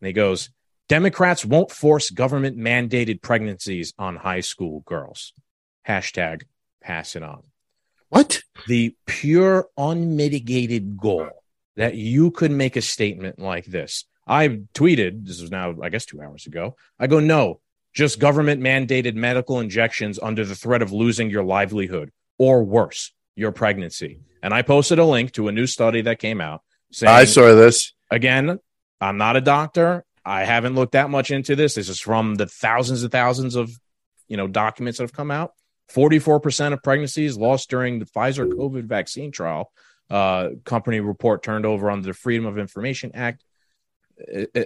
and 0.00 0.06
he 0.06 0.12
goes, 0.12 0.50
"Democrats 0.88 1.44
won't 1.44 1.70
force 1.70 2.10
government 2.10 2.58
mandated 2.58 3.22
pregnancies 3.22 3.92
on 3.98 4.16
high 4.16 4.40
school 4.40 4.80
girls." 4.80 5.32
Hashtag 5.88 6.42
pass 6.82 7.16
it 7.16 7.22
on 7.22 7.42
What? 8.08 8.42
the 8.66 8.94
pure 9.06 9.68
unmitigated 9.76 10.96
goal 10.96 11.28
that 11.76 11.94
you 11.94 12.30
could 12.30 12.50
make 12.50 12.76
a 12.76 12.82
statement 12.82 13.38
like 13.38 13.66
this. 13.66 14.04
I 14.26 14.48
tweeted, 14.74 15.26
this 15.26 15.40
was 15.40 15.50
now, 15.50 15.74
I 15.82 15.88
guess, 15.90 16.06
two 16.06 16.22
hours 16.22 16.46
ago. 16.46 16.76
I 16.98 17.06
go, 17.06 17.20
no, 17.20 17.60
just 17.92 18.18
government 18.18 18.62
mandated 18.62 19.14
medical 19.14 19.60
injections 19.60 20.18
under 20.18 20.44
the 20.44 20.54
threat 20.54 20.82
of 20.82 20.92
losing 20.92 21.28
your 21.30 21.44
livelihood 21.44 22.10
or 22.38 22.64
worse, 22.64 23.12
your 23.36 23.52
pregnancy. 23.52 24.20
And 24.42 24.52
I 24.52 24.62
posted 24.62 24.98
a 24.98 25.04
link 25.04 25.32
to 25.32 25.48
a 25.48 25.52
new 25.52 25.66
study 25.66 26.02
that 26.02 26.18
came 26.18 26.40
out 26.40 26.62
saying, 26.92 27.12
I 27.12 27.24
saw 27.24 27.54
this. 27.54 27.92
again, 28.10 28.58
I'm 29.00 29.18
not 29.18 29.36
a 29.36 29.40
doctor. 29.40 30.04
I 30.24 30.44
haven't 30.44 30.74
looked 30.74 30.92
that 30.92 31.10
much 31.10 31.30
into 31.30 31.56
this. 31.56 31.74
This 31.74 31.88
is 31.88 32.00
from 32.00 32.36
the 32.36 32.46
thousands 32.46 33.02
and 33.02 33.12
thousands 33.12 33.56
of, 33.56 33.70
you 34.28 34.36
know, 34.36 34.46
documents 34.46 34.98
that 34.98 35.04
have 35.04 35.12
come 35.12 35.30
out. 35.30 35.52
44% 35.92 36.72
of 36.72 36.82
pregnancies 36.82 37.36
lost 37.36 37.68
during 37.68 37.98
the 37.98 38.06
Pfizer 38.06 38.50
COVID 38.50 38.84
vaccine 38.84 39.32
trial. 39.32 39.70
Uh, 40.08 40.50
company 40.64 41.00
report 41.00 41.42
turned 41.42 41.66
over 41.66 41.90
under 41.90 42.06
the 42.06 42.14
Freedom 42.14 42.46
of 42.46 42.58
Information 42.58 43.10
Act, 43.14 43.44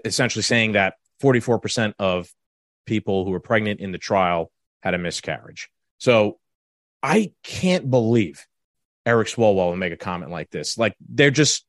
essentially 0.05 0.43
saying 0.43 0.73
that 0.73 0.95
44% 1.23 1.95
of 1.99 2.29
people 2.87 3.25
who 3.25 3.31
were 3.31 3.41
pregnant 3.41 3.81
in 3.81 3.93
the 3.93 3.99
trial 3.99 4.51
had 4.83 4.95
a 4.95 4.99
miscarriage. 4.99 5.71
So 5.99 6.39
I 7.03 7.33
can't 7.43 7.91
believe 7.91 8.47
Eric 9.09 9.29
Swalwell 9.29 9.71
would 9.71 9.79
make 9.79 9.93
a 9.93 9.97
comment 9.97 10.31
like 10.31 10.51
this. 10.51 10.77
Like 10.77 10.95
they're 11.01 11.31
just 11.31 11.65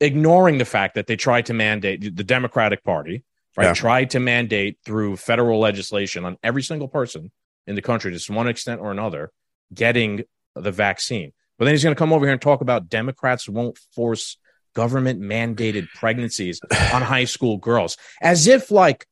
ignoring 0.00 0.58
the 0.58 0.64
fact 0.64 0.94
that 0.94 1.08
they 1.08 1.16
tried 1.16 1.46
to 1.46 1.54
mandate 1.54 2.16
the 2.16 2.22
Democratic 2.22 2.84
Party, 2.84 3.24
right? 3.56 3.64
Yeah. 3.64 3.74
Tried 3.74 4.10
to 4.10 4.20
mandate 4.20 4.78
through 4.84 5.16
federal 5.16 5.58
legislation 5.58 6.24
on 6.24 6.38
every 6.40 6.62
single 6.62 6.86
person 6.86 7.32
in 7.66 7.74
the 7.74 7.82
country 7.82 8.16
to 8.16 8.32
one 8.32 8.46
extent 8.46 8.80
or 8.80 8.92
another 8.92 9.32
getting 9.74 10.22
the 10.54 10.70
vaccine. 10.70 11.32
But 11.58 11.64
then 11.64 11.74
he's 11.74 11.82
going 11.82 11.96
to 11.96 11.98
come 11.98 12.12
over 12.12 12.24
here 12.24 12.32
and 12.32 12.40
talk 12.40 12.60
about 12.60 12.88
Democrats 12.88 13.48
won't 13.48 13.76
force 13.92 14.36
government 14.74 15.20
mandated 15.20 15.88
pregnancies 15.96 16.60
on 16.92 17.02
high 17.02 17.24
school 17.24 17.56
girls 17.56 17.96
as 18.22 18.46
if 18.46 18.70
like 18.70 19.04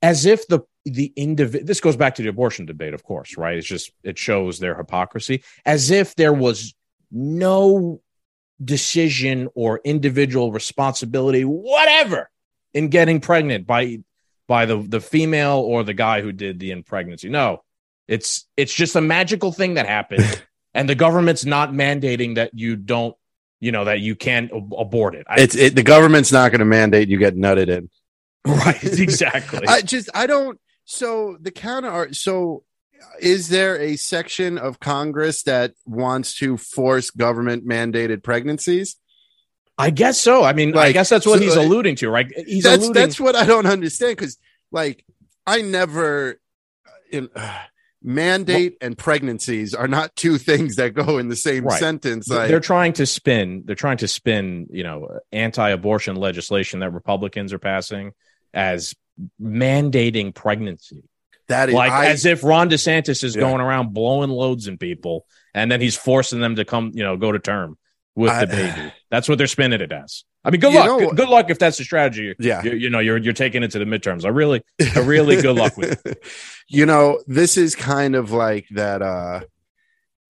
as 0.00 0.24
if 0.24 0.48
the 0.48 0.60
the 0.86 1.12
individual 1.16 1.66
this 1.66 1.80
goes 1.80 1.96
back 1.96 2.14
to 2.14 2.22
the 2.22 2.28
abortion 2.30 2.64
debate 2.64 2.94
of 2.94 3.02
course 3.02 3.36
right 3.36 3.58
it's 3.58 3.66
just 3.66 3.92
it 4.02 4.16
shows 4.16 4.58
their 4.58 4.74
hypocrisy 4.74 5.44
as 5.66 5.90
if 5.90 6.14
there 6.14 6.32
was 6.32 6.74
no 7.10 8.00
decision 8.62 9.48
or 9.54 9.80
individual 9.84 10.52
responsibility 10.52 11.42
whatever 11.44 12.30
in 12.74 12.88
getting 12.88 13.20
pregnant 13.20 13.66
by 13.66 13.98
by 14.46 14.66
the 14.66 14.76
the 14.76 15.00
female 15.00 15.58
or 15.58 15.82
the 15.82 15.94
guy 15.94 16.20
who 16.20 16.30
did 16.30 16.58
the 16.58 16.70
in 16.70 16.82
pregnancy 16.82 17.28
no 17.30 17.62
it's 18.06 18.46
it's 18.56 18.74
just 18.74 18.96
a 18.96 19.00
magical 19.00 19.50
thing 19.50 19.74
that 19.74 19.86
happened 19.86 20.42
and 20.74 20.88
the 20.88 20.94
government's 20.94 21.44
not 21.46 21.72
mandating 21.72 22.34
that 22.34 22.50
you 22.52 22.76
don't 22.76 23.16
you 23.60 23.72
know 23.72 23.84
that 23.84 24.00
you 24.00 24.14
can't 24.14 24.52
ab- 24.52 24.74
abort 24.76 25.14
it 25.14 25.26
I, 25.28 25.40
It's 25.40 25.54
it, 25.56 25.74
the 25.74 25.82
government's 25.82 26.30
not 26.32 26.50
going 26.50 26.58
to 26.60 26.64
mandate 26.66 27.08
you 27.08 27.16
get 27.18 27.36
nutted 27.36 27.68
in. 27.68 27.88
right 28.46 28.82
exactly 28.98 29.60
I 29.68 29.82
just 29.82 30.08
I 30.14 30.26
don't. 30.26 30.58
So 30.86 31.36
the 31.40 31.50
counter. 31.50 31.88
are- 31.90 32.12
So 32.14 32.64
is 33.20 33.48
there 33.48 33.78
a 33.78 33.96
section 33.96 34.58
of 34.58 34.80
Congress 34.80 35.42
that 35.44 35.72
wants 35.86 36.34
to 36.38 36.56
force 36.56 37.10
government 37.10 37.66
mandated 37.66 38.22
pregnancies? 38.22 38.96
I 39.78 39.90
guess 39.90 40.20
so. 40.20 40.44
I 40.44 40.52
mean, 40.52 40.76
I 40.76 40.92
guess 40.92 41.08
that's 41.08 41.26
what 41.26 41.38
so, 41.38 41.44
he's 41.44 41.56
uh, 41.56 41.62
alluding 41.62 41.96
to, 41.96 42.10
right? 42.10 42.30
He's 42.46 42.64
that's 42.64 42.84
alluding. 42.84 42.92
that's 42.92 43.18
what 43.18 43.34
I 43.34 43.46
don't 43.46 43.66
understand 43.66 44.16
because 44.16 44.36
like 44.70 45.04
I 45.46 45.62
never 45.62 46.38
uh, 46.86 46.90
in, 47.10 47.30
uh, 47.34 47.58
mandate 48.02 48.76
and 48.80 48.96
pregnancies 48.96 49.74
are 49.74 49.88
not 49.88 50.14
two 50.16 50.38
things 50.38 50.76
that 50.76 50.94
go 50.94 51.18
in 51.18 51.28
the 51.28 51.36
same 51.36 51.64
Right. 51.64 51.78
sentence. 51.78 52.26
they're 52.26 52.60
trying 52.60 52.94
to 52.94 53.06
spin. 53.06 53.62
They're 53.64 53.76
trying 53.76 53.98
to 53.98 54.08
spin, 54.08 54.68
you 54.70 54.82
know, 54.82 55.18
anti-abortion 55.32 56.16
legislation 56.16 56.80
that 56.80 56.90
Republicans 56.90 57.52
are 57.52 57.58
passing 57.58 58.12
as 58.54 58.94
mandating 59.40 60.34
pregnancy, 60.34 61.04
that 61.50 61.68
is 61.68 61.74
like 61.74 61.92
I, 61.92 62.06
as 62.06 62.24
if 62.26 62.42
Ron 62.42 62.68
DeSantis 62.70 63.22
is 63.22 63.36
Yeah. 63.36 63.42
going 63.42 63.60
around 63.60 63.92
blowing 63.94 64.30
loads 64.30 64.66
in 64.66 64.78
people, 64.78 65.26
and 65.54 65.70
then 65.70 65.80
he's 65.80 65.96
forcing 65.96 66.40
them 66.40 66.56
to 66.56 66.64
come, 66.64 66.90
you 66.94 67.04
know, 67.04 67.16
go 67.16 67.30
to 67.30 67.38
term 67.38 67.76
with 68.16 68.30
I- 68.30 68.44
the 68.44 68.56
baby. 68.56 68.92
That's 69.10 69.28
what 69.28 69.38
they're 69.38 69.46
spinning 69.46 69.80
it 69.80 69.92
as. 69.92 70.24
I 70.42 70.50
mean, 70.50 70.60
good 70.62 70.72
luck. 70.72 70.86
know- 70.86 70.98
good, 71.00 71.16
good 71.16 71.28
luck 71.28 71.50
if 71.50 71.58
that's 71.58 71.76
the 71.76 71.84
strategy. 71.84 72.34
yeah. 72.38 72.62
You, 72.62 72.72
you 72.72 72.88
know, 72.90 72.98
you're 72.98 73.18
you're 73.18 73.34
taking 73.34 73.62
it 73.62 73.72
to 73.72 73.78
the 73.78 73.84
midterms. 73.84 74.24
I 74.24 74.28
really, 74.28 74.62
I 74.96 75.00
really 75.00 75.40
good 75.42 75.54
luck 75.56 75.76
with 75.76 76.04
it. 76.06 76.24
you 76.68 76.86
know, 76.86 77.22
this 77.26 77.56
is 77.58 77.76
kind 77.76 78.14
of 78.16 78.32
like 78.32 78.66
that 78.70 79.02
uh 79.02 79.40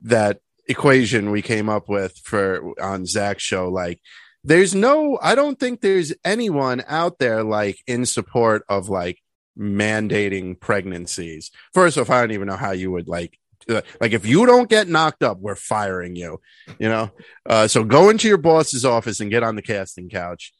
that 0.02 0.40
equation 0.66 1.30
we 1.30 1.42
came 1.42 1.68
up 1.68 1.88
with 1.88 2.16
for 2.24 2.72
on 2.80 3.06
Zach's 3.06 3.42
show. 3.42 3.68
Like 3.68 4.00
there's 4.42 4.74
no 4.74 5.18
I 5.22 5.34
don't 5.34 5.58
think 5.60 5.80
there's 5.80 6.12
anyone 6.24 6.82
out 6.88 7.18
there 7.18 7.42
like 7.44 7.78
in 7.86 8.06
support 8.06 8.64
of 8.68 8.88
like 8.88 9.18
mandating 9.60 10.58
pregnancies. 10.58 11.50
First 11.74 11.98
off, 11.98 12.10
I 12.10 12.20
don't 12.20 12.32
even 12.32 12.48
know 12.48 12.56
how 12.56 12.72
you 12.72 12.90
would 12.90 13.08
like 13.08 13.38
like 13.68 14.12
if 14.12 14.26
you 14.26 14.46
don't 14.46 14.68
get 14.68 14.88
knocked 14.88 15.22
up, 15.22 15.38
we're 15.38 15.54
firing 15.54 16.16
you. 16.16 16.40
You 16.78 16.88
know, 16.88 17.10
uh, 17.46 17.68
so 17.68 17.84
go 17.84 18.08
into 18.08 18.28
your 18.28 18.38
boss's 18.38 18.84
office 18.84 19.20
and 19.20 19.30
get 19.30 19.42
on 19.42 19.56
the 19.56 19.62
casting 19.62 20.08
couch. 20.08 20.52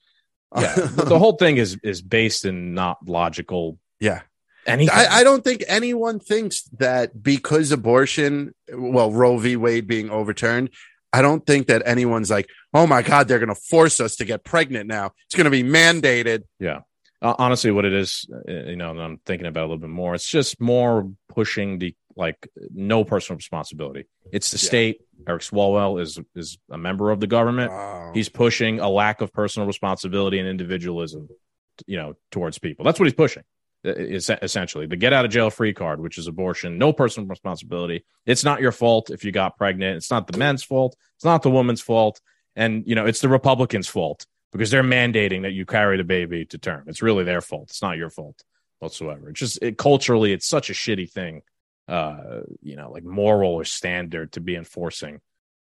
Yeah, 0.56 0.74
the, 0.76 1.18
whole 1.18 1.36
thing 1.36 1.56
is 1.56 1.78
is 1.82 2.02
based 2.02 2.44
in 2.44 2.74
not 2.74 2.98
logical 3.06 3.78
yeah. 4.00 4.22
anything. 4.66 4.94
I, 4.94 5.20
I 5.20 5.24
don't 5.24 5.44
think 5.44 5.64
anyone 5.66 6.18
thinks 6.18 6.62
that 6.78 7.22
because 7.22 7.72
abortion, 7.72 8.54
well, 8.72 9.10
Roe 9.10 9.38
v. 9.38 9.56
Wade 9.56 9.86
being 9.86 10.10
overturned, 10.10 10.70
I 11.12 11.22
don't 11.22 11.44
think 11.44 11.68
that 11.68 11.82
anyone's 11.86 12.30
like, 12.30 12.48
oh 12.74 12.86
my 12.86 13.02
God, 13.02 13.28
they're 13.28 13.38
going 13.38 13.48
to 13.48 13.54
force 13.54 14.00
us 14.00 14.16
to 14.16 14.24
get 14.24 14.44
pregnant 14.44 14.88
now. 14.88 15.12
It's 15.26 15.36
going 15.36 15.44
to 15.44 15.50
be 15.50 15.62
mandated. 15.62 16.44
Uh, 17.22 17.34
honestly, 17.38 17.70
what 17.70 17.84
it 17.84 17.92
is, 17.92 18.26
uh, 18.48 18.50
you 18.52 18.76
know, 18.76 18.90
and 18.92 19.00
I'm 19.00 19.18
thinking 19.26 19.46
about 19.46 19.62
a 19.62 19.66
little 19.66 19.78
bit 19.78 19.90
more. 19.90 20.14
It's 20.14 20.28
just 20.28 20.60
more 20.60 21.10
pushing 21.28 21.78
the 21.78 21.94
like 22.16 22.48
no 22.72 23.04
personal 23.04 23.36
responsibility. 23.36 24.04
It's 24.32 24.50
the 24.50 24.56
Yeah. 24.56 24.68
state. 24.68 25.00
Eric 25.28 25.42
Swalwell 25.42 26.00
is 26.00 26.18
is 26.34 26.58
a 26.70 26.78
member 26.78 27.10
of 27.10 27.20
the 27.20 27.26
government. 27.26 27.70
Wow. 27.72 28.12
He's 28.14 28.28
pushing 28.30 28.80
a 28.80 28.88
lack 28.88 29.20
of 29.20 29.32
personal 29.32 29.66
responsibility 29.66 30.38
and 30.38 30.48
individualism, 30.48 31.28
you 31.86 31.98
know, 31.98 32.14
towards 32.30 32.58
people. 32.58 32.84
That's 32.84 32.98
what 32.98 33.04
he's 33.06 33.14
pushing. 33.14 33.42
Is 33.82 34.30
essentially 34.42 34.86
the 34.86 34.96
get 34.96 35.12
out 35.14 35.24
of 35.24 35.30
jail 35.30 35.48
free 35.50 35.72
card, 35.72 36.00
which 36.00 36.18
is 36.18 36.26
abortion, 36.26 36.76
no 36.78 36.92
personal 36.92 37.26
responsibility. 37.26 38.04
It's 38.26 38.44
not 38.44 38.60
your 38.60 38.72
fault 38.72 39.10
if 39.10 39.24
you 39.24 39.32
got 39.32 39.56
pregnant. 39.56 39.96
It's 39.96 40.10
not 40.10 40.26
the 40.26 40.36
men's 40.36 40.62
fault. 40.62 40.96
It's 41.16 41.24
not 41.24 41.42
the 41.42 41.50
woman's 41.50 41.80
fault, 41.80 42.20
and 42.56 42.82
you 42.86 42.94
know 42.94 43.06
it's 43.06 43.20
the 43.20 43.28
Republicans' 43.30 43.88
fault 43.88 44.26
because 44.52 44.70
they're 44.70 44.82
mandating 44.82 45.42
that 45.42 45.52
you 45.52 45.64
carry 45.66 45.96
the 45.96 46.04
baby 46.04 46.44
to 46.46 46.58
term. 46.58 46.84
It's 46.88 47.02
really 47.02 47.24
their 47.24 47.40
fault. 47.40 47.70
It's 47.70 47.82
not 47.82 47.96
your 47.96 48.10
fault 48.10 48.42
whatsoever. 48.80 49.30
It's 49.30 49.40
just 49.40 49.58
it, 49.62 49.78
culturally, 49.78 50.32
it's 50.32 50.46
such 50.46 50.70
a 50.70 50.72
shitty 50.72 51.10
thing, 51.10 51.42
uh, 51.88 52.40
you 52.62 52.76
know, 52.76 52.90
like 52.90 53.04
moral 53.04 53.52
or 53.52 53.64
standard 53.64 54.32
to 54.32 54.40
be 54.40 54.56
enforcing. 54.56 55.20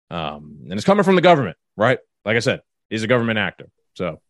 Um, 0.09 0.59
and 0.63 0.73
it's 0.73 0.85
coming 0.85 1.03
from 1.03 1.15
the 1.15 1.21
government, 1.21 1.57
right? 1.75 1.99
Like 2.25 2.35
I 2.37 2.39
said, 2.39 2.61
he's 2.89 3.03
a 3.03 3.07
government 3.07 3.39
actor. 3.39 3.69
So 3.95 4.21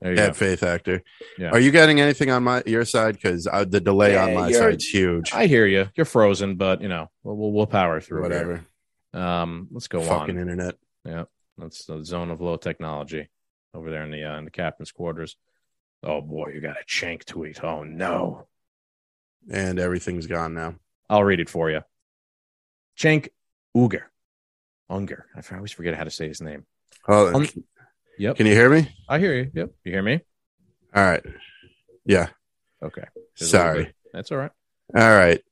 there 0.00 0.10
you 0.10 0.16
go. 0.16 0.32
faith 0.32 0.62
actor. 0.62 1.02
Yeah. 1.38 1.50
Are 1.50 1.60
you 1.60 1.70
getting 1.70 2.00
anything 2.00 2.30
on 2.30 2.42
my 2.42 2.62
your 2.66 2.84
side? 2.84 3.14
Because 3.14 3.46
uh, 3.46 3.64
the 3.64 3.80
delay 3.80 4.16
on 4.18 4.34
my 4.34 4.48
you're- 4.48 4.58
side's 4.72 4.86
huge. 4.86 5.32
I 5.32 5.46
hear 5.46 5.66
you. 5.66 5.88
You're 5.94 6.04
frozen, 6.04 6.56
but 6.56 6.82
you 6.82 6.88
know, 6.88 7.10
we'll 7.22 7.36
we'll, 7.36 7.52
we'll 7.52 7.66
power 7.66 8.00
through. 8.00 8.22
Whatever. 8.22 8.64
here. 9.12 9.22
Um, 9.22 9.68
let's 9.70 9.88
go 9.88 10.02
Fucking 10.02 10.34
on. 10.36 10.42
internet. 10.42 10.74
Yeah, 11.06 11.24
that's 11.56 11.84
the 11.86 12.04
zone 12.04 12.30
of 12.30 12.40
low 12.40 12.56
technology 12.56 13.28
over 13.74 13.90
there 13.90 14.04
in 14.04 14.10
the 14.10 14.24
uh, 14.24 14.38
in 14.38 14.44
the 14.44 14.50
captain's 14.50 14.92
quarters. 14.92 15.36
Oh 16.02 16.20
boy, 16.20 16.50
you 16.54 16.60
got 16.60 16.76
a 16.80 16.84
Cenk 16.86 17.24
tweet. 17.24 17.62
Oh 17.62 17.82
no. 17.82 18.46
And 19.50 19.78
everything's 19.78 20.26
gone 20.26 20.54
now. 20.54 20.76
I'll 21.10 21.24
read 21.24 21.40
it 21.40 21.50
for 21.50 21.70
you. 21.70 21.82
Cenk 22.98 23.28
Uygur. 23.76 24.02
Unger. 24.88 25.26
I 25.34 25.54
always 25.56 25.72
forget 25.72 25.94
how 25.96 26.04
to 26.04 26.10
say 26.10 26.28
his 26.28 26.40
name. 26.40 26.64
Oh, 27.08 27.34
Um, 27.34 27.46
Yep. 28.16 28.36
can 28.36 28.46
you 28.46 28.54
hear 28.54 28.70
me? 28.70 28.88
I 29.08 29.18
hear 29.18 29.34
you. 29.34 29.50
Yep. 29.52 29.70
You 29.84 29.92
hear 29.92 30.02
me? 30.02 30.20
All 30.94 31.04
right. 31.04 31.24
Yeah. 32.04 32.28
Okay. 32.82 33.02
There's 33.38 33.50
Sorry. 33.50 33.92
That's 34.12 34.30
all 34.30 34.38
right. 34.38 34.52
All 34.94 35.02
right. 35.16 35.42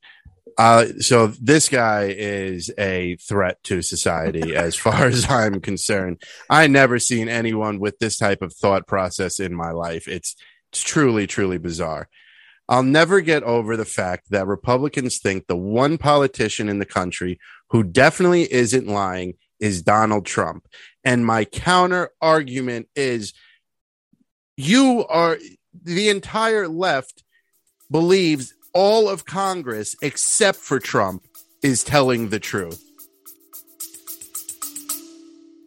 Uh, 0.59 0.87
so 1.01 1.29
this 1.41 1.69
guy 1.69 2.15
is 2.17 2.71
a 2.79 3.17
threat 3.17 3.63
to 3.65 3.83
society 3.83 4.55
as 4.57 4.77
far 4.77 5.07
as 5.07 5.29
I'm 5.31 5.61
concerned. 5.61 6.23
I 6.49 6.67
never 6.67 6.99
seen 6.99 7.29
anyone 7.29 7.79
with 7.79 7.99
this 7.99 8.17
type 8.17 8.43
of 8.43 8.55
thought 8.55 8.87
process 8.87 9.41
in 9.41 9.55
my 9.55 9.71
life. 9.71 10.09
It's, 10.09 10.37
it's 10.71 10.83
truly, 10.83 11.27
truly 11.27 11.59
bizarre. 11.59 12.09
I'll 12.69 12.83
never 12.83 13.21
get 13.21 13.43
over 13.43 13.77
the 13.77 13.85
fact 13.85 14.31
that 14.31 14.47
Republicans 14.47 15.19
think 15.19 15.47
the 15.47 15.57
one 15.57 15.99
politician 15.99 16.69
in 16.69 16.79
the 16.79 16.87
country 16.87 17.39
who 17.71 17.83
definitely 17.83 18.51
isn't 18.51 18.87
lying 18.87 19.35
is 19.61 19.83
Donald 19.83 20.27
Trump. 20.27 20.67
And 21.05 21.27
my 21.27 21.45
counter 21.45 22.11
argument 22.21 22.89
is 22.95 23.33
you 24.57 25.05
are 25.09 25.39
the 25.83 26.09
entire 26.09 26.69
left 26.69 27.25
believes 27.91 28.55
all 28.73 29.09
of 29.09 29.25
Congress, 29.25 29.97
except 30.03 30.59
for 30.59 30.79
Trump, 30.79 31.27
is 31.63 31.85
telling 31.85 32.29
the 32.29 32.41
truth. 32.41 32.85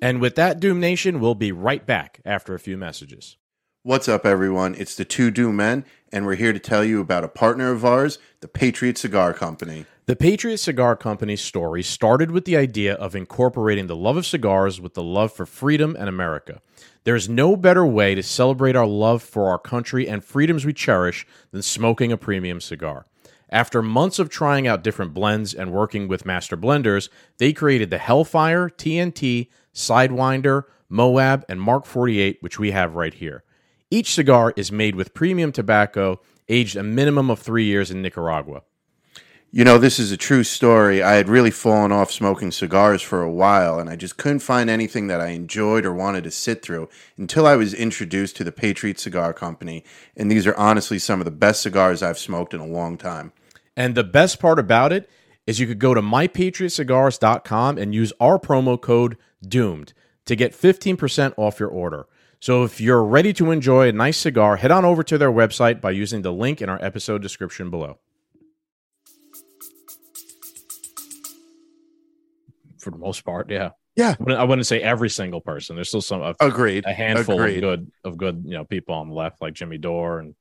And 0.02 0.20
with 0.22 0.36
that, 0.36 0.60
Doom 0.60 0.80
Nation, 0.80 1.20
we'll 1.20 1.36
be 1.36 1.52
right 1.52 1.86
back 1.86 2.20
after 2.26 2.54
a 2.54 2.60
few 2.60 2.78
messages. 2.78 3.38
What's 3.84 4.10
up, 4.10 4.26
everyone? 4.26 4.76
It's 4.76 4.96
the 4.96 5.06
Two 5.06 5.32
Doom 5.32 5.56
Men, 5.56 5.86
and 6.12 6.26
we're 6.26 6.36
here 6.36 6.54
to 6.54 6.60
tell 6.60 6.84
you 6.84 7.02
about 7.02 7.24
a 7.24 7.28
partner 7.28 7.72
of 7.72 7.86
ours, 7.86 8.18
the 8.42 8.48
Patriot 8.48 8.98
Cigar 8.98 9.34
Company. 9.34 9.86
The 10.08 10.16
Patriot 10.16 10.58
Cigar 10.58 10.96
Company's 10.96 11.42
story 11.42 11.82
started 11.82 12.30
with 12.30 12.46
the 12.46 12.56
idea 12.56 12.94
of 12.94 13.16
incorporating 13.16 13.88
the 13.88 13.96
love 13.96 14.18
of 14.18 14.26
cigars 14.28 14.80
with 14.80 14.94
the 14.94 15.02
love 15.02 15.34
for 15.34 15.48
freedom 15.48 15.96
and 15.98 16.08
America. 16.08 16.62
There 17.06 17.16
is 17.16 17.28
no 17.28 17.56
better 17.56 17.84
way 17.84 18.14
to 18.14 18.22
celebrate 18.22 18.76
our 18.76 18.86
love 18.86 19.24
for 19.24 19.50
our 19.50 19.58
country 19.58 20.08
and 20.08 20.24
freedoms 20.24 20.64
we 20.64 20.74
cherish 20.74 21.26
than 21.50 21.64
smoking 21.64 22.12
a 22.12 22.18
premium 22.18 22.62
cigar. 22.62 23.08
After 23.50 23.82
months 23.82 24.20
of 24.20 24.30
trying 24.30 24.68
out 24.68 24.84
different 24.84 25.16
blends 25.16 25.56
and 25.56 25.74
working 25.74 26.08
with 26.08 26.24
master 26.24 26.56
blenders, 26.56 27.10
they 27.40 27.52
created 27.52 27.90
the 27.90 27.98
Hellfire, 27.98 28.70
TNT, 28.70 29.48
Sidewinder, 29.74 30.66
Moab, 30.88 31.46
and 31.50 31.60
Mark 31.60 31.88
48, 31.88 32.38
which 32.42 32.60
we 32.60 32.70
have 32.70 32.94
right 32.94 33.16
here. 33.16 33.44
Each 33.90 34.14
cigar 34.14 34.54
is 34.56 34.72
made 34.72 34.94
with 34.94 35.16
premium 35.16 35.52
tobacco, 35.52 36.22
aged 36.48 36.76
a 36.76 36.84
minimum 36.84 37.32
of 37.32 37.40
three 37.40 37.66
years 37.66 37.90
in 37.90 38.04
Nicaragua. 38.04 38.62
You 39.56 39.64
know, 39.64 39.78
this 39.78 40.00
is 40.00 40.12
a 40.12 40.18
true 40.18 40.44
story. 40.44 41.02
I 41.02 41.14
had 41.14 41.30
really 41.30 41.50
fallen 41.50 41.94
off 41.94 42.12
smoking 42.12 42.52
cigars 42.52 43.02
for 43.02 43.22
a 43.22 43.32
while, 43.32 43.80
and 43.80 43.90
I 43.90 43.96
just 43.96 44.18
couldn't 44.18 44.40
find 44.40 44.70
anything 44.70 45.08
that 45.08 45.22
I 45.22 45.28
enjoyed 45.28 45.86
or 45.86 45.94
wanted 45.94 46.26
to 46.26 46.32
sit 46.32 46.62
through 46.62 46.90
until 47.16 47.48
I 47.48 47.56
was 47.56 47.74
introduced 47.74 48.36
to 48.36 48.44
the 48.44 48.52
Patriot 48.52 49.00
Cigar 49.00 49.32
Company. 49.32 49.86
And 50.18 50.30
these 50.30 50.46
are 50.46 50.58
honestly 50.58 51.00
some 51.00 51.22
of 51.22 51.26
the 51.26 51.32
best 51.32 51.62
cigars 51.62 52.04
I've 52.04 52.20
smoked 52.20 52.54
in 52.54 52.60
a 52.60 52.68
long 52.68 52.98
time. 52.98 53.32
And 53.78 53.96
the 53.96 54.04
best 54.04 54.42
part 54.42 54.60
about 54.60 54.92
it 54.92 55.10
is 55.48 55.58
you 55.58 55.68
could 55.68 55.80
go 55.80 55.94
to 55.94 56.02
mypatriotcigars.com 56.02 57.78
and 57.78 57.96
use 57.96 58.12
our 58.20 58.38
promo 58.38 58.82
code 58.82 59.18
DOOMED 59.42 59.94
to 60.26 60.36
get 60.36 60.52
15% 60.52 61.34
off 61.38 61.62
your 61.62 61.70
order. 61.70 62.08
So 62.42 62.66
if 62.66 62.82
you're 62.82 63.06
ready 63.06 63.32
to 63.32 63.52
enjoy 63.52 63.88
a 63.88 63.94
nice 63.94 64.18
cigar, 64.18 64.58
head 64.58 64.72
on 64.72 64.84
over 64.84 65.02
to 65.04 65.18
their 65.18 65.32
website 65.32 65.80
by 65.80 65.92
using 65.92 66.24
the 66.24 66.34
link 66.34 66.62
in 66.62 66.68
our 66.68 66.84
episode 66.84 67.22
description 67.22 67.70
below. 67.70 68.00
For 72.86 72.92
the 72.92 72.98
most 73.00 73.26
part, 73.26 73.50
yeah. 73.50 73.70
Yeah. 73.96 74.12
I 74.20 74.24
wouldn't, 74.24 74.40
I 74.42 74.44
wouldn't 74.44 74.68
say 74.68 74.80
every 74.80 75.10
single 75.10 75.42
person. 75.42 75.76
There's 75.76 75.88
still 75.88 76.02
some 76.02 76.22
a, 76.22 76.36
Agreed. 76.40 76.86
a 76.86 76.94
handful 76.94 77.42
Agreed. 77.42 77.64
of 77.64 77.80
good 77.80 77.92
of 78.04 78.18
good, 78.18 78.44
you 78.46 78.52
know, 78.52 78.64
people 78.64 78.94
on 78.94 79.10
the 79.10 79.16
left 79.16 79.42
like 79.42 79.56
Jimmy 79.56 79.80
Dore 79.80 80.20
and 80.20 80.36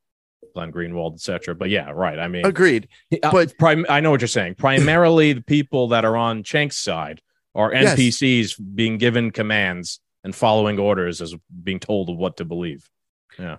Glenn 0.54 0.70
Greenwald, 0.70 1.14
etc. 1.14 1.54
But 1.54 1.70
yeah, 1.70 1.90
right. 1.90 2.18
I 2.18 2.28
mean, 2.28 2.44
Agreed. 2.44 2.88
uh, 3.22 3.30
But- 3.32 3.56
prim- 3.58 3.86
I 3.88 4.00
know 4.00 4.10
what 4.10 4.20
you're 4.20 4.28
saying. 4.28 4.56
Primarily, 4.56 5.32
the 5.32 5.40
people 5.40 5.88
that 5.88 6.04
are 6.04 6.18
on 6.18 6.44
Cenk's 6.44 6.76
side 6.76 7.22
are 7.54 7.72
Yes. 7.72 7.96
NPCs 7.98 8.60
being 8.74 8.98
given 8.98 9.30
commands 9.30 10.00
and 10.22 10.34
following 10.34 10.78
orders 10.78 11.22
as 11.22 11.34
being 11.62 11.80
told 11.80 12.14
what 12.14 12.36
to 12.36 12.44
believe. 12.44 12.86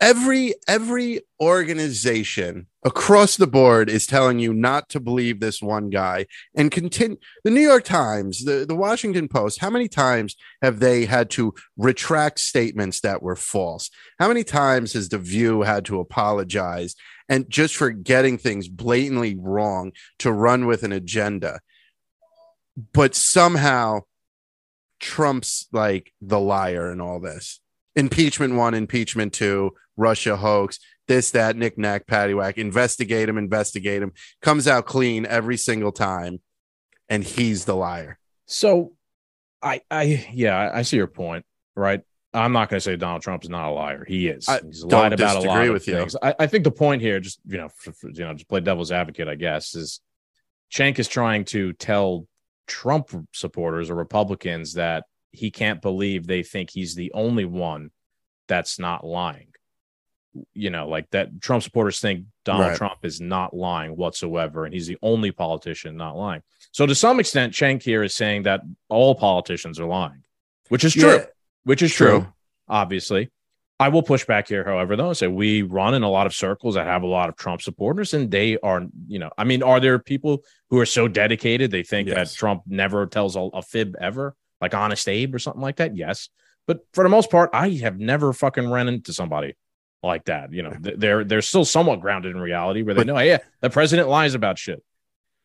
Every 0.02 0.54
every 0.68 1.22
organization 1.42 2.68
across 2.84 3.36
the 3.36 3.48
board 3.48 3.90
is 3.90 4.08
telling 4.08 4.40
you 4.40 4.54
not 4.54 4.88
to 4.90 5.00
believe 5.00 5.40
this 5.40 5.62
one 5.62 5.90
guy 5.90 6.26
and 6.56 6.72
continue 6.72 7.18
the 7.44 7.52
new 7.52 7.62
york 7.62 7.84
times 7.84 8.46
the, 8.46 8.66
the 8.66 8.76
washington 8.76 9.28
post 9.28 9.60
how 9.60 9.70
many 9.70 9.88
times 9.88 10.36
have 10.62 10.80
they 10.80 11.06
had 11.06 11.30
to 11.30 11.54
retract 11.78 12.40
statements 12.40 13.02
that 13.02 13.22
were 13.22 13.36
false? 13.36 13.90
How 14.20 14.28
many 14.28 14.44
times 14.44 14.94
has 14.94 15.10
the 15.10 15.18
view 15.18 15.62
had 15.62 15.86
to 15.86 16.00
apologize 16.00 16.96
and 17.30 17.50
just 17.50 17.76
for 17.76 17.90
getting 17.90 18.38
things 18.38 18.68
blatantly 18.68 19.36
wrong 19.36 19.92
to 20.20 20.32
run 20.32 20.66
with 20.66 20.84
an 20.84 20.92
agenda? 20.92 21.60
But 22.94 23.16
somehow 23.16 24.02
trump's 25.00 25.68
like 25.72 26.12
the 26.22 26.40
liar 26.40 26.92
in 26.92 27.02
all 27.02 27.20
this 27.20 27.60
impeachment 27.96 28.56
one, 28.56 28.74
impeachment 28.74 29.34
two, 29.34 29.72
Russia 29.98 30.36
hoax, 30.36 30.80
this, 31.08 31.32
that, 31.32 31.56
knick 31.56 31.78
knack, 31.78 32.08
paddywhack, 32.08 32.58
investigate 32.58 33.30
him, 33.30 33.38
investigate 33.38 34.02
him, 34.02 34.12
comes 34.42 34.68
out 34.68 34.86
clean 34.86 35.26
every 35.26 35.58
single 35.58 35.92
time, 35.92 36.42
and 37.10 37.24
he's 37.24 37.66
the 37.66 37.76
liar. 37.76 38.18
So, 38.48 38.94
I, 39.62 39.82
I, 39.90 40.28
yeah, 40.34 40.72
I- 40.74 40.82
see 40.82 40.98
your 40.98 41.08
point, 41.08 41.46
right? 41.76 42.02
I'm 42.34 42.52
not 42.52 42.70
going 42.70 42.78
to 42.78 42.82
say 42.82 42.98
Donald 42.98 43.22
Trump 43.22 43.44
is 43.44 43.50
not 43.50 43.70
a 43.70 43.72
liar. 43.72 44.04
He 44.06 44.28
is. 44.28 44.50
I 44.50 44.60
He's 44.62 44.84
lied 44.84 45.14
about 45.14 45.38
a 45.38 45.48
lot 45.48 45.66
of 45.66 45.72
with 45.74 45.88
you. 45.88 45.94
things. 45.94 46.18
I, 46.22 46.36
I 46.38 46.48
think 46.48 46.66
the 46.66 46.72
point 46.72 47.02
here, 47.02 47.22
just 47.22 47.40
you 47.46 47.58
know, 47.58 47.70
for, 47.70 47.94
for, 47.94 48.10
you 48.10 48.26
know, 48.26 48.34
just 48.34 48.50
play 48.50 48.60
devil's 48.60 48.92
advocate, 48.92 49.30
I 49.30 49.36
guess, 49.36 49.74
is 49.74 50.02
Cenk 50.70 51.00
is 51.00 51.08
trying 51.08 51.46
to 51.46 51.72
tell 51.72 52.28
Trump 52.68 53.10
supporters 53.34 53.90
or 53.90 53.96
Republicans 53.96 54.74
that 54.74 55.06
he 55.38 55.52
can't 55.52 55.82
believe 55.82 56.26
they 56.28 56.44
think 56.44 56.70
he's 56.70 56.96
the 56.96 57.12
only 57.14 57.46
one 57.46 57.92
that's 58.48 58.80
not 58.80 59.06
lying. 59.06 59.48
You 60.54 60.70
know, 60.70 60.90
like 60.90 61.10
that 61.12 61.42
Trump 61.42 61.64
supporters 61.64 62.00
think 62.02 62.26
Donald 62.44 62.70
Right. 62.70 62.78
Trump 62.78 63.00
is 63.04 63.22
not 63.22 63.54
lying 63.56 63.96
whatsoever, 63.96 64.66
and 64.66 64.74
he's 64.74 64.88
the 64.88 64.98
only 65.02 65.32
politician 65.32 65.96
not 65.96 66.18
lying. 66.18 66.42
So 66.72 66.86
to 66.86 66.94
some 66.94 67.22
extent, 67.22 67.54
Cenk 67.54 67.82
here 67.84 68.04
is 68.04 68.14
saying 68.14 68.44
that 68.44 68.62
all 68.90 69.16
politicians 69.16 69.80
are 69.80 69.86
lying, 69.86 70.24
which 70.68 70.84
is 70.84 70.94
true. 70.94 71.10
Yeah. 71.10 71.26
Which 71.64 71.82
is 71.82 71.94
True. 71.94 72.08
true, 72.20 72.28
obviously. 72.68 73.32
I 73.80 73.90
will 73.90 74.04
push 74.04 74.24
back 74.26 74.48
here, 74.48 74.64
however, 74.64 74.96
though, 74.96 75.08
and 75.08 75.18
say 75.18 75.28
we 75.28 75.62
run 75.64 75.96
in 75.96 76.04
a 76.04 76.10
lot 76.10 76.28
of 76.28 76.34
circles 76.36 76.76
that 76.76 76.86
have 76.86 77.02
a 77.04 77.08
lot 77.08 77.28
of 77.28 77.36
Trump 77.36 77.62
supporters, 77.62 78.14
and 78.14 78.30
they 78.30 78.58
are, 78.60 78.84
you 79.08 79.20
know, 79.20 79.32
I 79.38 79.46
mean, 79.46 79.64
are 79.64 79.80
there 79.80 79.98
people 80.00 80.44
who 80.70 80.80
are 80.80 80.86
so 80.86 81.08
dedicated 81.08 81.72
they 81.72 81.82
think 81.84 82.08
Yes. 82.08 82.16
that 82.34 82.38
Trump 82.38 82.62
never 82.68 83.06
tells 83.08 83.36
a, 83.36 83.40
a 83.40 83.62
fib 83.62 83.96
ever, 84.00 84.36
like 84.62 84.74
Honest 84.74 85.08
Abe 85.08 85.34
or 85.36 85.40
something 85.40 85.62
like 85.62 85.78
that? 85.78 85.96
Yes, 85.96 86.30
but 86.68 86.86
for 86.94 87.04
the 87.04 87.10
most 87.10 87.30
part, 87.32 87.50
I 87.54 87.70
have 87.82 88.00
never 88.00 88.34
fucking 88.34 88.70
ran 88.70 88.88
into 88.88 89.14
somebody 89.14 89.56
like 90.04 90.26
that. 90.26 90.52
You 90.54 90.64
know, 90.64 90.74
they're 90.80 91.24
they're 91.24 91.42
still 91.42 91.66
somewhat 91.66 92.02
grounded 92.02 92.36
in 92.36 92.42
reality, 92.42 92.82
where 92.84 92.94
they 92.94 93.02
But- 93.02 93.08
know, 93.08 93.18
hey, 93.18 93.30
yeah, 93.30 93.38
the 93.62 93.70
president 93.70 94.10
lies 94.10 94.34
about 94.36 94.58
shit. 94.58 94.84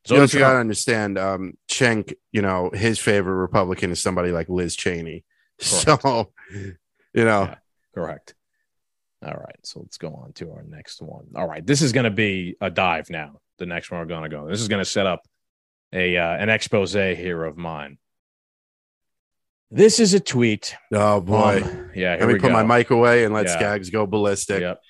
So 0.07 0.15
you 0.15 0.21
does 0.23 0.31
also 0.35 0.39
got 0.39 0.53
to 0.55 0.59
understand, 0.61 1.19
um, 1.19 1.59
Cenk, 1.69 2.15
you 2.33 2.41
know, 2.41 2.71
his 2.73 2.99
favorite 2.99 3.35
Republican 3.35 3.91
is 3.91 4.01
somebody 4.01 4.33
like 4.33 4.49
Liz 4.49 4.75
Cheney. 4.75 5.25
Correct. 5.61 6.03
So, 6.03 6.33
you 7.13 7.25
know, 7.27 7.43
Yeah. 7.43 7.55
Correct. 7.95 8.35
All 9.23 9.35
right. 9.35 9.59
So 9.63 9.81
let's 9.81 9.99
go 9.99 10.15
on 10.15 10.33
to 10.37 10.53
our 10.53 10.63
next 10.63 11.03
one. 11.03 11.27
All 11.37 11.47
right. 11.47 11.67
This 11.67 11.83
is 11.83 11.93
going 11.93 12.05
to 12.05 12.11
be 12.11 12.57
a 12.63 12.71
dive 12.71 13.11
now. 13.11 13.41
The 13.59 13.67
next 13.67 13.91
one 13.91 14.01
we're 14.01 14.07
going 14.07 14.23
to 14.23 14.31
go. 14.31 14.49
This 14.49 14.63
is 14.63 14.69
going 14.69 14.83
to 14.83 14.89
set 14.91 15.05
up 15.05 15.27
a 15.93 16.17
uh, 16.17 16.33
an 16.39 16.49
expose 16.49 16.95
here 16.95 17.45
of 17.45 17.59
mine. 17.59 17.99
This 19.71 20.01
is 20.01 20.15
a 20.15 20.21
tweet. 20.21 20.75
oh 20.93 21.21
boy. 21.21 21.63
Um, 21.63 21.91
yeah. 21.95 22.17
Here 22.17 22.21
Let 22.21 22.29
me 22.29 22.35
we 22.35 22.41
put 22.41 22.49
go. 22.49 22.63
my 22.63 22.79
mic 22.79 22.91
away 22.91 23.25
and 23.25 23.33
let 23.33 23.47
Yeah. 23.47 23.53
Skaggs 23.57 23.91
go 23.91 24.07
ballistic. 24.07 24.61
Yep. 24.61 24.81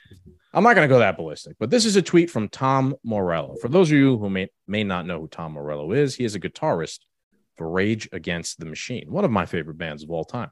I'm 0.53 0.65
not 0.65 0.75
going 0.75 0.89
to 0.89 0.93
go 0.93 0.99
that 0.99 1.17
ballistic, 1.17 1.57
but 1.61 1.71
this 1.71 1.85
is 1.85 1.95
a 1.97 2.03
tweet 2.03 2.29
from 2.31 2.49
Tom 2.49 2.97
Morello. 3.05 3.55
For 3.61 3.69
those 3.69 3.91
of 3.91 3.97
you 3.97 4.19
who 4.19 4.29
may, 4.29 4.49
may 4.67 4.83
not 4.83 5.07
know 5.07 5.21
who 5.21 5.29
Tom 5.29 5.53
Morello 5.53 5.93
is, 5.93 6.17
he 6.17 6.25
is 6.25 6.35
a 6.35 6.41
guitarist 6.41 7.01
for 7.57 7.71
Rage 7.71 8.09
Against 8.11 8.59
the 8.59 8.67
Machine, 8.67 9.13
one 9.13 9.25
of 9.25 9.31
my 9.31 9.47
favorite 9.47 9.79
bands 9.79 10.03
of 10.03 10.11
all 10.11 10.25
time. 10.25 10.51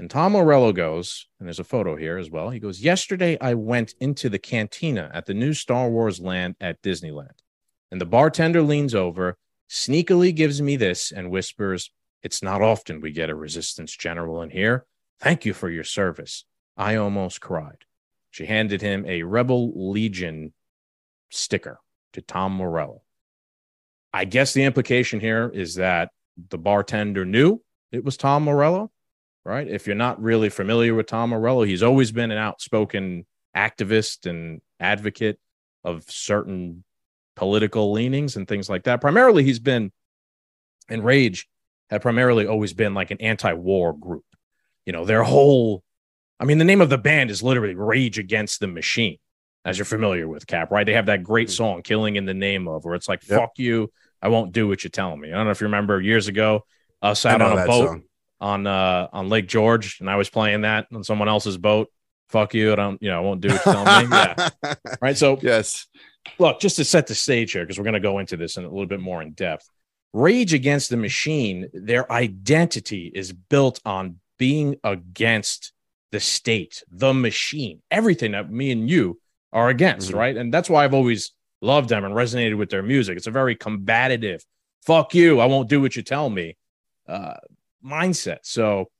And 0.00 0.10
Tom 0.10 0.32
Morello 0.32 0.72
goes, 0.72 1.28
and 1.38 1.46
there's 1.46 1.60
a 1.60 1.64
photo 1.64 1.94
here 1.94 2.16
as 2.16 2.30
well. 2.30 2.50
He 2.50 2.58
goes, 2.58 2.80
Yesterday 2.80 3.38
I 3.40 3.54
went 3.54 3.94
into 4.00 4.28
the 4.30 4.38
cantina 4.38 5.10
at 5.14 5.26
the 5.26 5.34
new 5.34 5.52
Star 5.52 5.88
Wars 5.90 6.18
land 6.18 6.56
at 6.60 6.82
Disneyland, 6.82 7.38
and 7.92 8.00
the 8.00 8.06
bartender 8.06 8.62
leans 8.62 8.94
over, 8.96 9.36
sneakily 9.68 10.34
gives 10.34 10.60
me 10.60 10.74
this, 10.74 11.12
and 11.12 11.30
whispers, 11.30 11.92
It's 12.22 12.42
not 12.42 12.62
often 12.62 13.00
we 13.00 13.12
get 13.12 13.30
a 13.30 13.34
resistance 13.34 13.96
general 13.96 14.42
in 14.42 14.50
here. 14.50 14.84
Thank 15.20 15.44
you 15.44 15.54
for 15.54 15.70
your 15.70 15.84
service. 15.84 16.44
I 16.76 16.96
almost 16.96 17.40
cried. 17.40 17.84
She 18.30 18.46
handed 18.46 18.80
him 18.80 19.04
a 19.06 19.22
Rebel 19.22 19.90
Legion 19.90 20.52
sticker 21.30 21.80
to 22.12 22.20
Tom 22.20 22.52
Morello. 22.52 23.02
I 24.12 24.24
guess 24.24 24.52
the 24.52 24.64
implication 24.64 25.20
here 25.20 25.50
is 25.52 25.76
that 25.76 26.10
the 26.48 26.58
bartender 26.58 27.24
knew 27.24 27.60
it 27.92 28.04
was 28.04 28.16
Tom 28.16 28.44
Morello, 28.44 28.90
right? 29.44 29.66
If 29.66 29.86
you're 29.86 29.96
not 29.96 30.22
really 30.22 30.48
familiar 30.48 30.94
with 30.94 31.06
Tom 31.06 31.30
Morello, 31.30 31.62
he's 31.62 31.82
always 31.82 32.12
been 32.12 32.30
an 32.30 32.38
outspoken 32.38 33.26
activist 33.56 34.28
and 34.28 34.60
advocate 34.78 35.38
of 35.84 36.04
certain 36.08 36.84
political 37.36 37.92
leanings 37.92 38.36
and 38.36 38.46
things 38.46 38.68
like 38.68 38.84
that. 38.84 39.00
Primarily, 39.00 39.44
he's 39.44 39.58
been 39.58 39.92
in 40.88 41.02
Rage 41.02 41.48
had 41.90 42.02
primarily 42.02 42.46
always 42.46 42.72
been 42.72 42.94
like 42.94 43.10
an 43.10 43.20
anti-war 43.20 43.92
group. 43.98 44.24
You 44.86 44.92
know, 44.92 45.04
their 45.04 45.22
whole 45.22 45.82
I 46.38 46.46
mean, 46.46 46.56
the 46.56 46.64
name 46.64 46.80
of 46.80 46.88
the 46.88 46.96
band 46.98 47.30
is 47.30 47.42
literally 47.42 47.74
Rage 47.74 48.18
Against 48.18 48.60
the 48.60 48.66
Machine, 48.66 49.18
as 49.66 49.76
you're 49.76 49.84
familiar 49.84 50.26
with 50.26 50.46
Cap, 50.46 50.70
right? 50.70 50.86
They 50.86 50.94
have 50.94 51.06
that 51.06 51.22
great 51.22 51.50
song, 51.50 51.82
Killing 51.82 52.16
in 52.16 52.24
the 52.24 52.32
Name 52.32 52.66
of, 52.66 52.84
where 52.86 52.94
it's 52.94 53.08
like, 53.10 53.28
Yep. 53.28 53.38
fuck 53.38 53.50
you, 53.58 53.92
I 54.22 54.28
won't 54.28 54.52
do 54.52 54.66
what 54.66 54.82
you're 54.82 54.90
telling 54.90 55.20
me. 55.20 55.28
I 55.30 55.34
don't 55.36 55.44
know 55.44 55.50
if 55.50 55.60
you 55.60 55.66
remember 55.66 56.00
years 56.00 56.28
ago, 56.28 56.64
us 57.02 57.26
out 57.26 57.42
on 57.42 57.58
a 57.58 57.66
boat 57.66 57.88
song. 57.88 58.02
on 58.40 58.66
uh 58.66 59.08
on 59.12 59.28
Lake 59.28 59.48
George, 59.48 59.98
and 60.00 60.08
I 60.08 60.16
was 60.16 60.30
playing 60.30 60.62
that 60.62 60.86
on 60.94 61.04
someone 61.04 61.28
else's 61.28 61.58
boat. 61.58 61.88
Fuck 62.30 62.54
you, 62.54 62.72
I 62.72 62.76
don't, 62.76 63.02
you 63.02 63.10
know, 63.10 63.18
I 63.18 63.20
won't 63.20 63.40
do 63.42 63.48
what 63.48 63.66
you're 63.66 63.74
telling 63.74 64.08
me. 64.10 64.16
Yeah. 64.16 64.48
Right. 65.02 65.16
So 65.18 65.38
yes. 65.42 65.86
look, 66.38 66.60
just 66.60 66.76
to 66.76 66.84
set 66.84 67.06
the 67.06 67.14
stage 67.14 67.52
here, 67.52 67.64
because 67.64 67.76
we're 67.76 67.84
going 67.84 67.94
to 67.94 68.00
go 68.00 68.18
into 68.18 68.36
this 68.38 68.56
in 68.56 68.64
a 68.64 68.68
little 68.68 68.86
bit 68.86 69.00
more 69.00 69.20
in 69.20 69.32
depth. 69.32 69.68
Rage 70.12 70.52
Against 70.52 70.90
the 70.90 70.96
Machine, 70.96 71.68
their 71.72 72.10
identity 72.10 73.12
is 73.14 73.32
built 73.32 73.80
on 73.84 74.20
being 74.38 74.76
against 74.82 75.72
the 76.10 76.20
state, 76.20 76.82
the 76.90 77.14
machine, 77.14 77.82
everything 77.90 78.32
that 78.32 78.50
me 78.50 78.72
and 78.72 78.90
you 78.90 79.20
are 79.52 79.68
against, 79.68 80.10
Mhm. 80.10 80.14
right? 80.14 80.36
And 80.36 80.52
that's 80.52 80.68
why 80.68 80.84
I've 80.84 80.94
always 80.94 81.32
loved 81.60 81.88
them 81.88 82.04
and 82.04 82.14
resonated 82.14 82.56
with 82.56 82.70
their 82.70 82.82
music. 82.82 83.16
It's 83.16 83.26
a 83.26 83.30
very 83.30 83.54
combative, 83.54 84.44
fuck 84.84 85.14
you, 85.14 85.40
I 85.40 85.46
won't 85.46 85.68
do 85.68 85.80
what 85.80 85.94
you 85.94 86.02
tell 86.02 86.30
me 86.30 86.56
uh, 87.06 87.34
mindset. 87.84 88.38
So 88.42 88.90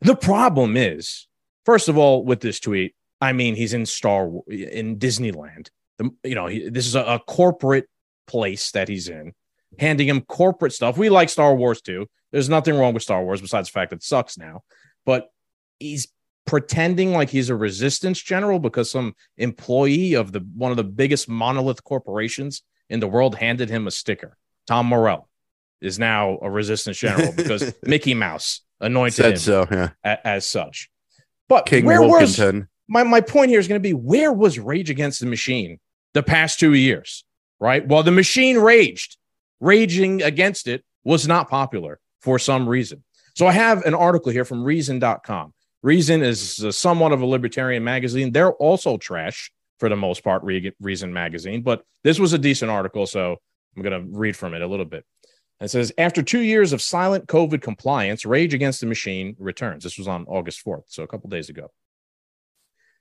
the 0.00 0.16
problem 0.16 0.76
is, 0.76 1.28
first 1.64 1.88
of 1.88 1.96
all, 1.96 2.24
with 2.24 2.40
this 2.40 2.60
tweet, 2.60 2.94
I 3.20 3.32
mean, 3.32 3.54
he's 3.54 3.74
in 3.74 3.86
Star 3.86 4.30
in 4.48 4.98
Disneyland. 4.98 5.68
The, 5.98 6.10
you 6.24 6.34
know, 6.34 6.46
he, 6.46 6.68
this 6.68 6.86
is 6.86 6.94
a, 6.94 7.04
a 7.04 7.18
corporate 7.20 7.86
place 8.26 8.72
that 8.72 8.88
he's 8.88 9.08
in, 9.08 9.32
handing 9.78 10.08
him 10.08 10.20
corporate 10.22 10.72
stuff. 10.72 10.96
We 10.96 11.08
like 11.08 11.28
Star 11.28 11.54
Wars 11.54 11.80
too. 11.80 12.06
There's 12.32 12.48
nothing 12.48 12.76
wrong 12.76 12.94
with 12.94 13.02
Star 13.02 13.22
Wars 13.22 13.40
besides 13.40 13.68
the 13.68 13.72
fact 13.72 13.90
that 13.90 13.96
it 13.96 14.02
sucks 14.02 14.36
now. 14.36 14.62
But 15.06 15.30
he's 15.78 16.08
pretending 16.46 17.12
like 17.12 17.30
he's 17.30 17.50
a 17.50 17.56
resistance 17.56 18.20
general 18.20 18.58
because 18.58 18.90
some 18.90 19.14
employee 19.38 20.14
of 20.14 20.32
the 20.32 20.40
one 20.54 20.70
of 20.70 20.76
the 20.76 20.84
biggest 20.84 21.28
monolith 21.28 21.82
corporations 21.84 22.62
in 22.88 23.00
the 23.00 23.08
world 23.08 23.34
handed 23.34 23.70
him 23.70 23.86
a 23.86 23.90
sticker. 23.90 24.36
Tom 24.66 24.86
Morello 24.86 25.28
is 25.80 25.98
now 25.98 26.38
a 26.42 26.50
resistance 26.50 26.98
general 26.98 27.32
because 27.36 27.74
Mickey 27.84 28.14
Mouse 28.14 28.62
anointed 28.80 29.24
him 29.24 29.36
so. 29.36 29.66
Yeah. 29.70 29.90
a- 30.04 30.26
as 30.26 30.46
such. 30.46 30.90
But 31.48 31.66
King 31.66 31.84
where 31.84 32.02
was 32.02 32.40
my 32.88 33.02
my 33.02 33.20
point 33.20 33.50
here 33.50 33.60
is 33.60 33.68
going 33.68 33.80
to 33.80 33.86
be 33.86 33.94
where 33.94 34.32
was 34.32 34.58
Rage 34.58 34.90
Against 34.90 35.20
the 35.20 35.26
Machine 35.26 35.78
the 36.14 36.22
past 36.22 36.58
two 36.58 36.74
years, 36.74 37.24
right? 37.60 37.86
Well, 37.86 38.02
the 38.02 38.12
machine 38.12 38.58
raged. 38.58 39.16
Raging 39.64 40.22
against 40.22 40.68
it 40.68 40.84
was 41.04 41.26
not 41.26 41.48
popular 41.48 41.98
for 42.20 42.38
some 42.38 42.68
reason. 42.68 43.02
So 43.34 43.46
I 43.46 43.52
have 43.52 43.82
an 43.84 43.94
article 43.94 44.30
here 44.30 44.44
from 44.44 44.62
Reason.com. 44.62 45.54
Reason 45.82 46.22
is 46.22 46.64
somewhat 46.70 47.12
of 47.12 47.20
a 47.20 47.26
libertarian 47.26 47.82
magazine. 47.82 48.30
They're 48.30 48.52
also 48.52 48.96
trash 48.96 49.50
for 49.78 49.88
the 49.88 49.96
most 49.96 50.22
part, 50.22 50.42
Reason 50.80 51.12
magazine, 51.12 51.62
but 51.62 51.84
this 52.02 52.18
was 52.18 52.32
a 52.32 52.38
decent 52.38 52.70
article, 52.70 53.06
so 53.06 53.36
I'm 53.76 53.82
going 53.82 54.00
to 54.00 54.18
read 54.18 54.36
from 54.36 54.54
it 54.54 54.62
a 54.62 54.66
little 54.66 54.86
bit. 54.86 55.04
It 55.60 55.68
says 55.68 55.92
after 55.98 56.22
two 56.22 56.40
years 56.40 56.72
of 56.72 56.82
silent 56.82 57.26
COVID 57.26 57.62
compliance, 57.62 58.26
Rage 58.26 58.54
Against 58.54 58.80
the 58.80 58.86
Machine 58.86 59.34
returns. 59.38 59.82
This 59.82 59.98
was 59.98 60.08
on 60.08 60.26
August 60.26 60.64
4th, 60.64 60.84
so 60.88 61.02
a 61.02 61.06
couple 61.08 61.30
days 61.30 61.48
ago. 61.48 61.70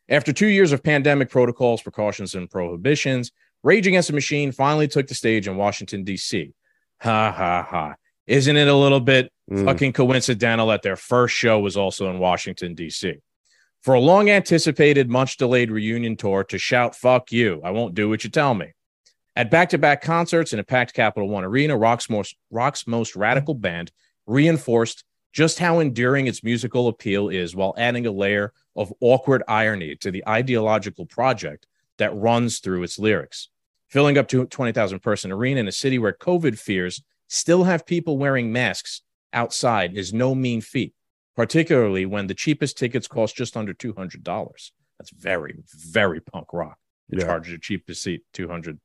After 0.10 0.34
two 0.34 0.48
years 0.48 0.72
of 0.72 0.84
pandemic 0.84 1.30
protocols, 1.30 1.82
precautions, 1.82 2.36
and 2.36 2.50
prohibitions, 2.50 3.32
Rage 3.64 3.88
Against 3.88 4.10
the 4.10 4.14
Machine 4.14 4.52
finally 4.52 4.88
took 4.88 5.08
the 5.08 5.16
stage 5.16 5.48
in 5.48 5.56
Washington, 5.56 6.04
D.C. 6.04 6.54
Ha 7.02 7.32
ha 7.32 7.64
ha. 7.70 7.96
Isn't 8.28 8.58
it 8.58 8.68
a 8.68 8.76
little 8.76 9.00
bit 9.00 9.30
Mm. 9.52 9.66
fucking 9.66 9.92
coincidental 9.92 10.68
that 10.68 10.84
their 10.84 10.96
first 10.96 11.36
show 11.36 11.60
was 11.60 11.76
also 11.76 12.10
in 12.10 12.18
Washington, 12.18 12.76
D.C.? 12.76 13.16
For 13.82 13.94
a 13.94 14.00
long 14.00 14.30
anticipated, 14.30 15.10
much 15.10 15.36
delayed 15.36 15.70
reunion 15.70 16.16
tour 16.16 16.46
to 16.46 16.58
shout, 16.58 16.96
fuck 16.96 17.30
you, 17.34 17.60
I 17.62 17.72
won't 17.72 17.94
do 17.94 18.08
what 18.08 18.24
you 18.24 18.30
tell 18.30 18.54
me. 18.54 18.68
At 19.36 19.52
back 19.52 19.70
to 19.70 19.78
back 19.78 20.02
concerts 20.02 20.54
in 20.54 20.60
a 20.60 20.64
packed 20.64 20.94
Capital 20.94 21.28
One 21.28 21.44
arena, 21.44 21.76
Rock's 21.76 22.10
most, 22.10 22.38
Rock's 22.52 22.88
most 22.88 23.18
radical 23.18 23.54
band 23.54 23.92
reinforced 24.26 25.04
just 25.34 25.60
how 25.60 25.80
enduring 25.80 26.28
its 26.28 26.42
musical 26.44 26.88
appeal 26.88 27.28
is 27.28 27.54
while 27.56 27.74
adding 27.78 28.06
a 28.06 28.12
layer 28.12 28.54
of 28.78 28.94
awkward 29.02 29.44
irony 29.48 29.96
to 29.98 30.10
the 30.12 30.24
ideological 30.26 31.06
project 31.06 31.66
that 31.98 32.16
runs 32.16 32.60
through 32.60 32.84
its 32.84 32.98
lyrics. 32.98 33.50
Filling 33.94 34.18
up 34.18 34.28
to 34.30 34.44
20,000 34.48 35.02
person 35.02 35.32
arena 35.32 35.60
in 35.60 35.68
a 35.68 35.72
city 35.72 36.00
where 36.00 36.14
COVID 36.14 36.58
fears 36.58 37.04
still 37.28 37.66
have 37.66 37.86
people 37.86 38.18
wearing 38.18 38.52
masks 38.52 39.04
outside 39.34 39.96
is 39.96 40.12
no 40.12 40.34
mean 40.34 40.62
feat, 40.62 40.96
particularly 41.36 42.08
when 42.08 42.26
the 42.26 42.34
cheapest 42.34 42.76
tickets 42.76 43.08
cost 43.08 43.36
just 43.36 43.56
under 43.56 43.72
$200. 43.72 44.72
That's 44.98 45.12
very, 45.12 45.60
very 45.92 46.22
punk 46.22 46.48
rock. 46.54 46.80
to 47.12 47.20
Yeah. 47.20 47.26
charge 47.26 47.52
the 47.52 47.60
cheapest 47.60 48.02
seat 48.02 48.24
$200. 48.34 48.80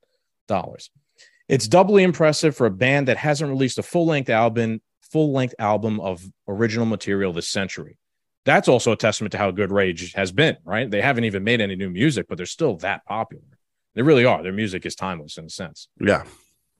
It's 1.48 1.68
doubly 1.68 2.02
impressive 2.02 2.54
for 2.54 2.66
a 2.66 2.70
band 2.70 3.08
that 3.08 3.16
hasn't 3.16 3.48
released 3.48 3.78
a 3.78 3.82
full 3.82 4.04
length 4.04 4.28
album, 4.28 4.82
full 5.00 5.32
length 5.32 5.54
album 5.58 6.00
of 6.00 6.22
original 6.46 6.84
material 6.84 7.32
this 7.32 7.48
century. 7.48 7.96
That's 8.44 8.68
also 8.68 8.92
a 8.92 8.96
testament 8.96 9.32
to 9.32 9.38
how 9.38 9.52
good 9.52 9.72
Rage 9.72 10.12
has 10.12 10.32
been, 10.32 10.58
right? 10.64 10.90
They 10.90 11.00
haven't 11.00 11.24
even 11.24 11.44
made 11.44 11.62
any 11.62 11.76
new 11.76 11.88
music, 11.88 12.26
but 12.28 12.36
they're 12.36 12.44
still 12.44 12.76
that 12.78 13.06
popular. 13.06 13.57
They 13.98 14.02
really 14.02 14.24
are. 14.24 14.44
Their 14.44 14.52
music 14.52 14.86
is 14.86 14.94
timeless 14.94 15.38
in 15.38 15.46
a 15.46 15.50
sense. 15.50 15.88
Yeah. 16.00 16.22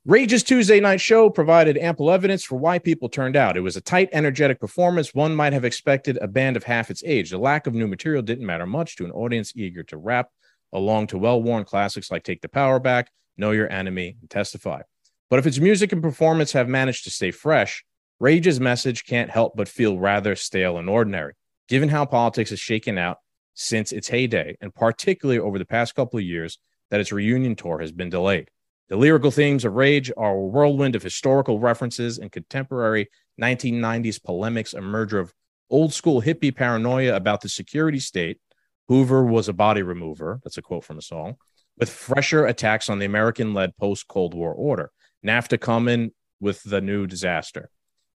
Rage's 0.05 0.45
Tuesday 0.45 0.79
night 0.79 1.01
show 1.01 1.29
provided 1.29 1.77
ample 1.77 2.13
evidence 2.13 2.45
for 2.45 2.55
why 2.55 2.79
people 2.79 3.09
turned 3.09 3.35
out. 3.35 3.57
It 3.57 3.61
was 3.61 3.77
a 3.77 3.81
tight, 3.81 4.09
energetic 4.13 4.61
performance. 4.61 5.13
One 5.13 5.35
might 5.35 5.53
have 5.53 5.65
expected 5.65 6.17
a 6.23 6.29
band 6.29 6.57
of 6.57 6.63
half 6.63 6.93
its 6.93 7.03
age. 7.05 7.31
The 7.31 7.39
lack 7.39 7.67
of 7.67 7.75
new 7.75 7.89
material 7.89 8.23
didn't 8.23 8.47
matter 8.47 8.67
much 8.67 8.95
to 8.97 9.05
an 9.05 9.11
audience 9.11 9.53
eager 9.57 9.83
to 9.83 9.97
rap 9.97 10.29
along 10.73 11.09
to 11.09 11.19
well 11.19 11.43
worn 11.43 11.65
classics 11.65 12.09
like 12.09 12.23
Take 12.23 12.41
the 12.41 12.49
Power 12.49 12.79
Back, 12.79 13.11
Know 13.37 13.51
Your 13.51 13.69
Enemy, 13.69 14.19
and 14.21 14.31
Testify. 14.31 14.83
But 15.29 15.41
if 15.41 15.47
its 15.49 15.59
music 15.59 15.91
and 15.91 16.01
performance 16.01 16.53
have 16.53 16.69
managed 16.69 17.03
to 17.03 17.11
stay 17.11 17.33
fresh, 17.33 17.85
Rage's 18.21 18.61
message 18.61 19.07
can't 19.07 19.29
help 19.29 19.57
but 19.57 19.67
feel 19.67 19.99
rather 19.99 20.37
stale 20.37 20.79
and 20.79 20.89
ordinary, 20.89 21.33
given 21.67 21.89
how 21.89 22.05
politics 22.05 22.51
has 22.51 22.61
shaken 22.61 22.97
out 22.97 23.17
since 23.55 23.91
its 23.91 24.07
heyday, 24.07 24.57
and 24.61 24.73
particularly 24.73 25.41
over 25.41 25.59
the 25.59 25.65
past 25.65 25.97
couple 25.97 26.21
of 26.21 26.25
years 26.25 26.59
that 26.91 27.01
its 27.01 27.13
reunion 27.13 27.55
tour 27.55 27.79
has 27.79 27.93
been 27.93 28.11
delayed. 28.11 28.51
The 28.89 28.97
lyrical 28.97 29.31
themes 29.31 29.65
of 29.65 29.75
Rage 29.75 30.11
are 30.17 30.33
a 30.33 30.41
whirlwind 30.41 30.97
of 30.97 31.03
historical 31.03 31.61
references 31.61 32.19
and 32.19 32.33
contemporary 32.33 33.09
1990s 33.41 34.23
polemics, 34.23 34.73
a 34.73 34.81
merger 34.81 35.19
of 35.19 35.33
old 35.71 35.93
school 35.93 36.23
hippie 36.23 36.55
paranoia 36.55 37.15
about 37.15 37.43
the 37.43 37.49
security 37.49 37.99
state. 37.99 38.41
Hoover 38.89 39.25
was 39.25 39.49
a 39.49 39.53
body 39.53 39.83
remover. 39.83 40.41
That's 40.43 40.57
a 40.57 40.63
quote 40.63 40.85
from 40.85 40.99
a 40.99 41.03
song. 41.03 41.37
With 41.77 41.91
fresher 41.91 42.47
attacks 42.47 42.89
on 42.89 42.99
the 42.99 43.07
American 43.07 43.53
led 43.53 43.77
post 43.77 44.09
Cold 44.09 44.33
War 44.33 44.55
order. 44.55 44.91
NAFTA 45.27 45.61
coming 45.61 46.13
with 46.41 46.63
the 46.63 46.81
new 46.81 47.07
disaster. 47.07 47.71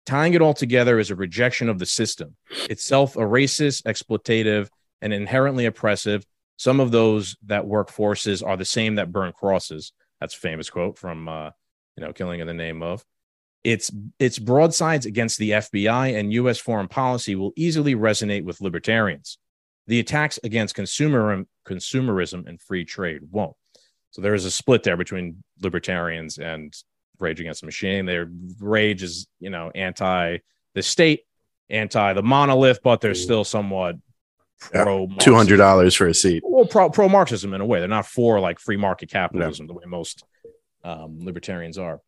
Tying 0.06 0.34
it 0.34 0.42
all 0.42 0.54
together 0.54 0.98
is 0.98 1.10
a 1.10 1.16
rejection 1.16 1.68
of 1.68 1.78
the 1.78 1.86
system, 1.86 2.36
itself 2.68 3.16
a 3.16 3.20
racist, 3.20 3.82
exploitative, 3.84 4.68
and 5.02 5.12
inherently 5.12 5.66
oppressive. 5.66 6.24
Some 6.60 6.78
of 6.78 6.90
those 6.90 7.38
that 7.46 7.66
work 7.66 7.88
forces 7.88 8.42
are 8.42 8.54
the 8.54 8.66
same 8.66 8.96
that 8.96 9.10
burn 9.10 9.32
crosses. 9.32 9.94
That's 10.20 10.36
a 10.36 10.40
famous 10.40 10.68
quote 10.68 10.98
from 10.98 11.26
uh, 11.26 11.52
you 11.96 12.04
know, 12.04 12.12
Killing 12.12 12.40
in 12.40 12.46
the 12.46 12.52
Name 12.52 12.82
of. 12.82 13.02
Its 13.64 13.90
its 14.18 14.38
broadsides 14.38 15.06
against 15.06 15.38
the 15.38 15.52
FBI 15.52 16.20
and 16.20 16.34
U.S. 16.34 16.58
foreign 16.58 16.86
policy 16.86 17.34
will 17.34 17.54
easily 17.56 17.94
resonate 17.94 18.44
with 18.44 18.60
libertarians. 18.60 19.38
The 19.86 20.00
attacks 20.00 20.38
against 20.44 20.74
consumer 20.74 21.46
consumerism 21.66 22.46
and 22.46 22.60
free 22.60 22.84
trade 22.84 23.22
won't. 23.30 23.56
So 24.10 24.20
there 24.20 24.34
is 24.34 24.44
a 24.44 24.50
split 24.50 24.82
there 24.82 24.98
between 24.98 25.42
libertarians 25.62 26.36
and 26.36 26.74
Rage 27.18 27.40
Against 27.40 27.62
the 27.62 27.68
Machine. 27.68 28.04
Their 28.04 28.30
rage 28.58 29.02
is, 29.02 29.26
you 29.38 29.48
know, 29.48 29.70
anti 29.74 30.36
the 30.74 30.82
state, 30.82 31.22
anti 31.70 32.12
the 32.12 32.22
monolith, 32.22 32.80
but 32.82 33.00
they're 33.00 33.14
still 33.14 33.44
somewhat 33.44 33.96
Yeah, 34.74 34.84
pro 34.84 35.06
Two 35.18 35.34
hundred 35.34 35.56
dollars 35.56 35.94
for 35.94 36.06
a 36.06 36.14
seat. 36.14 36.42
well 36.46 36.66
pro 36.66 36.90
pro 36.90 37.08
Marxism 37.08 37.54
in 37.54 37.60
a 37.60 37.66
way. 37.66 37.78
They're 37.80 37.88
not 37.88 38.06
for 38.06 38.40
like 38.40 38.58
free 38.58 38.76
market 38.76 39.10
capitalism 39.10 39.66
the 39.66 39.74
way 39.74 39.84
most 39.86 40.24
um, 40.84 41.18
libertarians 41.20 41.78
are. 41.78 42.00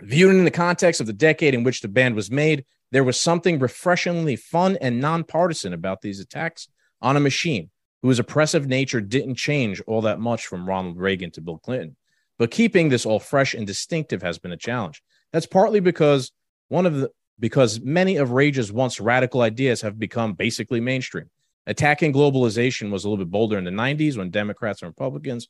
Viewed 0.00 0.34
in 0.34 0.44
the 0.44 0.50
context 0.50 1.00
of 1.00 1.06
the 1.06 1.12
decade 1.12 1.54
in 1.54 1.64
which 1.64 1.80
the 1.80 1.88
band 1.88 2.14
was 2.14 2.30
made, 2.30 2.64
there 2.92 3.04
was 3.04 3.20
something 3.20 3.58
refreshingly 3.58 4.36
fun 4.36 4.78
and 4.80 5.00
nonpartisan 5.00 5.72
about 5.72 6.00
these 6.00 6.20
attacks 6.20 6.68
on 7.02 7.16
a 7.16 7.20
machine 7.20 7.70
whose 8.02 8.18
oppressive 8.20 8.68
nature 8.68 9.00
didn't 9.00 9.34
change 9.34 9.82
all 9.86 10.02
that 10.02 10.20
much 10.20 10.46
from 10.46 10.68
Ronald 10.68 10.96
Reagan 10.98 11.30
to 11.32 11.40
Bill 11.40 11.58
Clinton. 11.58 11.96
but 12.38 12.50
keeping 12.52 12.88
this 12.88 13.04
all 13.04 13.18
fresh 13.18 13.54
and 13.54 13.66
distinctive 13.66 14.22
has 14.22 14.38
been 14.38 14.52
a 14.52 14.56
challenge. 14.56 15.02
That's 15.32 15.46
partly 15.46 15.80
because 15.80 16.30
one 16.68 16.86
of 16.86 16.94
the 16.94 17.10
because 17.40 17.80
many 17.80 18.16
of 18.16 18.30
Rage's 18.32 18.72
once 18.72 18.98
radical 19.00 19.42
ideas 19.42 19.82
have 19.82 19.98
become 19.98 20.32
basically 20.34 20.80
mainstream. 20.80 21.30
Attacking 21.68 22.12
globalization 22.12 22.90
was 22.90 23.04
a 23.04 23.08
little 23.08 23.24
bit 23.24 23.30
bolder 23.30 23.58
in 23.58 23.64
the 23.64 23.70
90s 23.70 24.16
when 24.16 24.30
Democrats 24.30 24.82
and 24.82 24.88
Republicans 24.88 25.48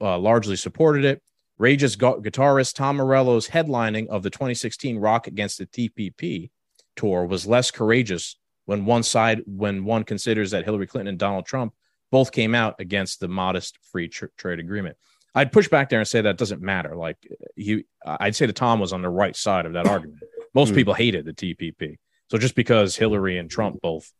uh, 0.00 0.16
largely 0.18 0.56
supported 0.56 1.04
it. 1.04 1.20
Rage's 1.58 1.96
gu- 1.96 2.22
guitarist 2.22 2.74
Tom 2.76 2.96
Morello's 2.96 3.48
headlining 3.48 4.06
of 4.08 4.22
the 4.22 4.30
2016 4.30 4.98
Rock 4.98 5.26
Against 5.26 5.58
the 5.58 5.66
TPP 5.66 6.50
tour 6.96 7.26
was 7.26 7.46
less 7.46 7.70
courageous 7.70 8.36
when 8.66 8.84
one 8.84 9.02
side, 9.02 9.42
when 9.46 9.84
one 9.84 10.04
considers 10.04 10.52
that 10.52 10.64
Hillary 10.64 10.86
Clinton 10.86 11.08
and 11.08 11.18
Donald 11.18 11.44
Trump 11.44 11.74
both 12.10 12.32
came 12.32 12.54
out 12.54 12.76
against 12.78 13.20
the 13.20 13.28
modest 13.28 13.78
free 13.90 14.08
tr- 14.08 14.26
trade 14.38 14.60
agreement. 14.60 14.96
I'd 15.34 15.50
push 15.52 15.68
back 15.68 15.88
there 15.88 15.98
and 15.98 16.06
say 16.06 16.20
that 16.20 16.38
doesn't 16.38 16.62
matter. 16.62 16.94
Like 16.94 17.16
he, 17.56 17.84
I'd 18.06 18.36
say 18.36 18.46
that 18.46 18.54
Tom 18.56 18.78
was 18.80 18.92
on 18.92 19.02
the 19.02 19.08
right 19.08 19.34
side 19.34 19.66
of 19.66 19.72
that 19.72 19.86
argument. 19.86 20.20
Most 20.54 20.70
Hmm. 20.70 20.74
people 20.76 20.94
hated 20.94 21.24
the 21.24 21.32
TPP. 21.32 21.96
So 22.30 22.38
just 22.38 22.54
because 22.54 22.94
Hillary 22.96 23.38
and 23.38 23.50
Trump 23.50 23.80
both 23.80 24.12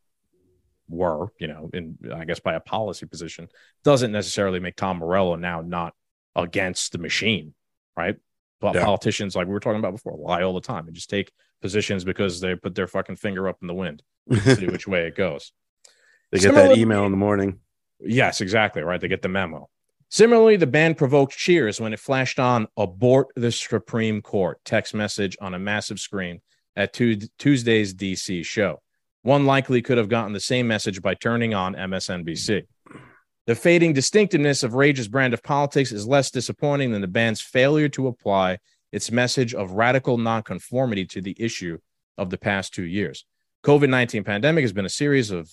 were, 0.88 1.28
you 1.38 1.46
know, 1.48 1.70
in 1.72 1.96
I 2.14 2.24
guess 2.24 2.40
by 2.40 2.54
a 2.54 2.60
policy 2.60 3.06
position, 3.06 3.48
doesn't 3.84 4.12
necessarily 4.12 4.60
make 4.60 4.76
Tom 4.76 4.98
Morello 4.98 5.36
now 5.36 5.60
not 5.62 5.94
against 6.36 6.92
the 6.92 6.98
machine, 6.98 7.54
right? 7.96 8.16
But 8.60 8.74
Yeah. 8.74 8.84
politicians, 8.84 9.34
like 9.34 9.46
we 9.46 9.52
were 9.52 9.60
talking 9.60 9.78
about 9.78 9.92
before, 9.92 10.16
lie 10.16 10.42
all 10.42 10.54
the 10.54 10.60
time 10.60 10.86
and 10.86 10.94
just 10.94 11.10
take 11.10 11.32
positions 11.60 12.04
because 12.04 12.40
they 12.40 12.54
put 12.54 12.74
their 12.74 12.86
fucking 12.86 13.16
finger 13.16 13.48
up 13.48 13.58
in 13.62 13.68
the 13.68 13.74
wind, 13.74 14.02
see 14.44 14.66
which 14.66 14.86
way 14.88 15.06
it 15.06 15.16
goes. 15.16 15.52
They 16.30 16.38
get 16.38 16.54
that 16.54 16.76
email 16.76 17.04
in 17.04 17.10
the 17.10 17.16
morning. 17.18 17.58
Yes, 18.00 18.40
exactly. 18.40 18.82
Right. 18.82 19.00
They 19.00 19.08
get 19.08 19.22
the 19.22 19.28
memo. 19.28 19.68
Similarly, 20.10 20.56
the 20.56 20.66
band 20.66 20.98
provoked 20.98 21.32
cheers 21.36 21.80
when 21.80 21.92
it 21.94 22.00
flashed 22.00 22.38
on 22.38 22.68
abort 22.76 23.28
the 23.36 23.50
Supreme 23.52 24.20
Court 24.20 24.58
text 24.64 24.92
message 24.92 25.36
on 25.40 25.54
a 25.54 25.58
massive 25.58 25.98
screen 25.98 26.40
at 26.76 26.92
Tu- 26.92 27.28
Tuesday's 27.38 27.94
DC 27.94 28.44
show. 28.44 28.81
One 29.22 29.46
likely 29.46 29.82
could 29.82 29.98
have 29.98 30.08
gotten 30.08 30.32
the 30.32 30.40
same 30.40 30.66
message 30.66 31.00
by 31.00 31.14
turning 31.14 31.54
on 31.54 31.74
MSNBC. 31.74 32.66
The 33.46 33.54
fading 33.54 33.92
distinctiveness 33.92 34.62
of 34.62 34.74
Rage's 34.74 35.08
brand 35.08 35.34
of 35.34 35.42
politics 35.42 35.92
is 35.92 36.06
less 36.06 36.30
disappointing 36.30 36.92
than 36.92 37.00
the 37.00 37.08
band's 37.08 37.40
failure 37.40 37.88
to 37.90 38.08
apply 38.08 38.58
its 38.92 39.10
message 39.10 39.54
of 39.54 39.72
radical 39.72 40.18
nonconformity 40.18 41.06
to 41.06 41.20
the 41.20 41.36
issue 41.38 41.78
of 42.18 42.30
the 42.30 42.38
past 42.38 42.74
two 42.74 42.84
years. 42.84 43.24
COVID-19 43.64 44.24
pandemic 44.24 44.62
has 44.62 44.72
been 44.72 44.86
a 44.86 44.90
series 44.90 45.30
of 45.30 45.50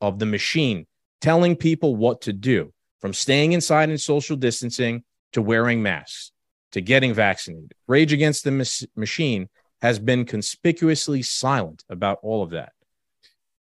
of 0.00 0.18
the 0.18 0.26
machine 0.26 0.86
telling 1.20 1.56
people 1.56 1.96
what 1.96 2.20
to 2.20 2.32
do, 2.32 2.72
from 3.00 3.14
staying 3.14 3.52
inside 3.52 3.88
and 3.88 4.00
social 4.00 4.36
distancing 4.36 5.02
to 5.32 5.40
wearing 5.40 5.82
masks 5.82 6.32
to 6.72 6.80
getting 6.80 7.14
vaccinated. 7.14 7.72
Rage 7.86 8.12
Against 8.12 8.44
the 8.44 8.88
Machine 8.96 9.48
has 9.80 9.98
been 9.98 10.24
conspicuously 10.24 11.22
silent 11.22 11.84
about 11.88 12.18
all 12.22 12.42
of 12.42 12.50
that. 12.50 12.72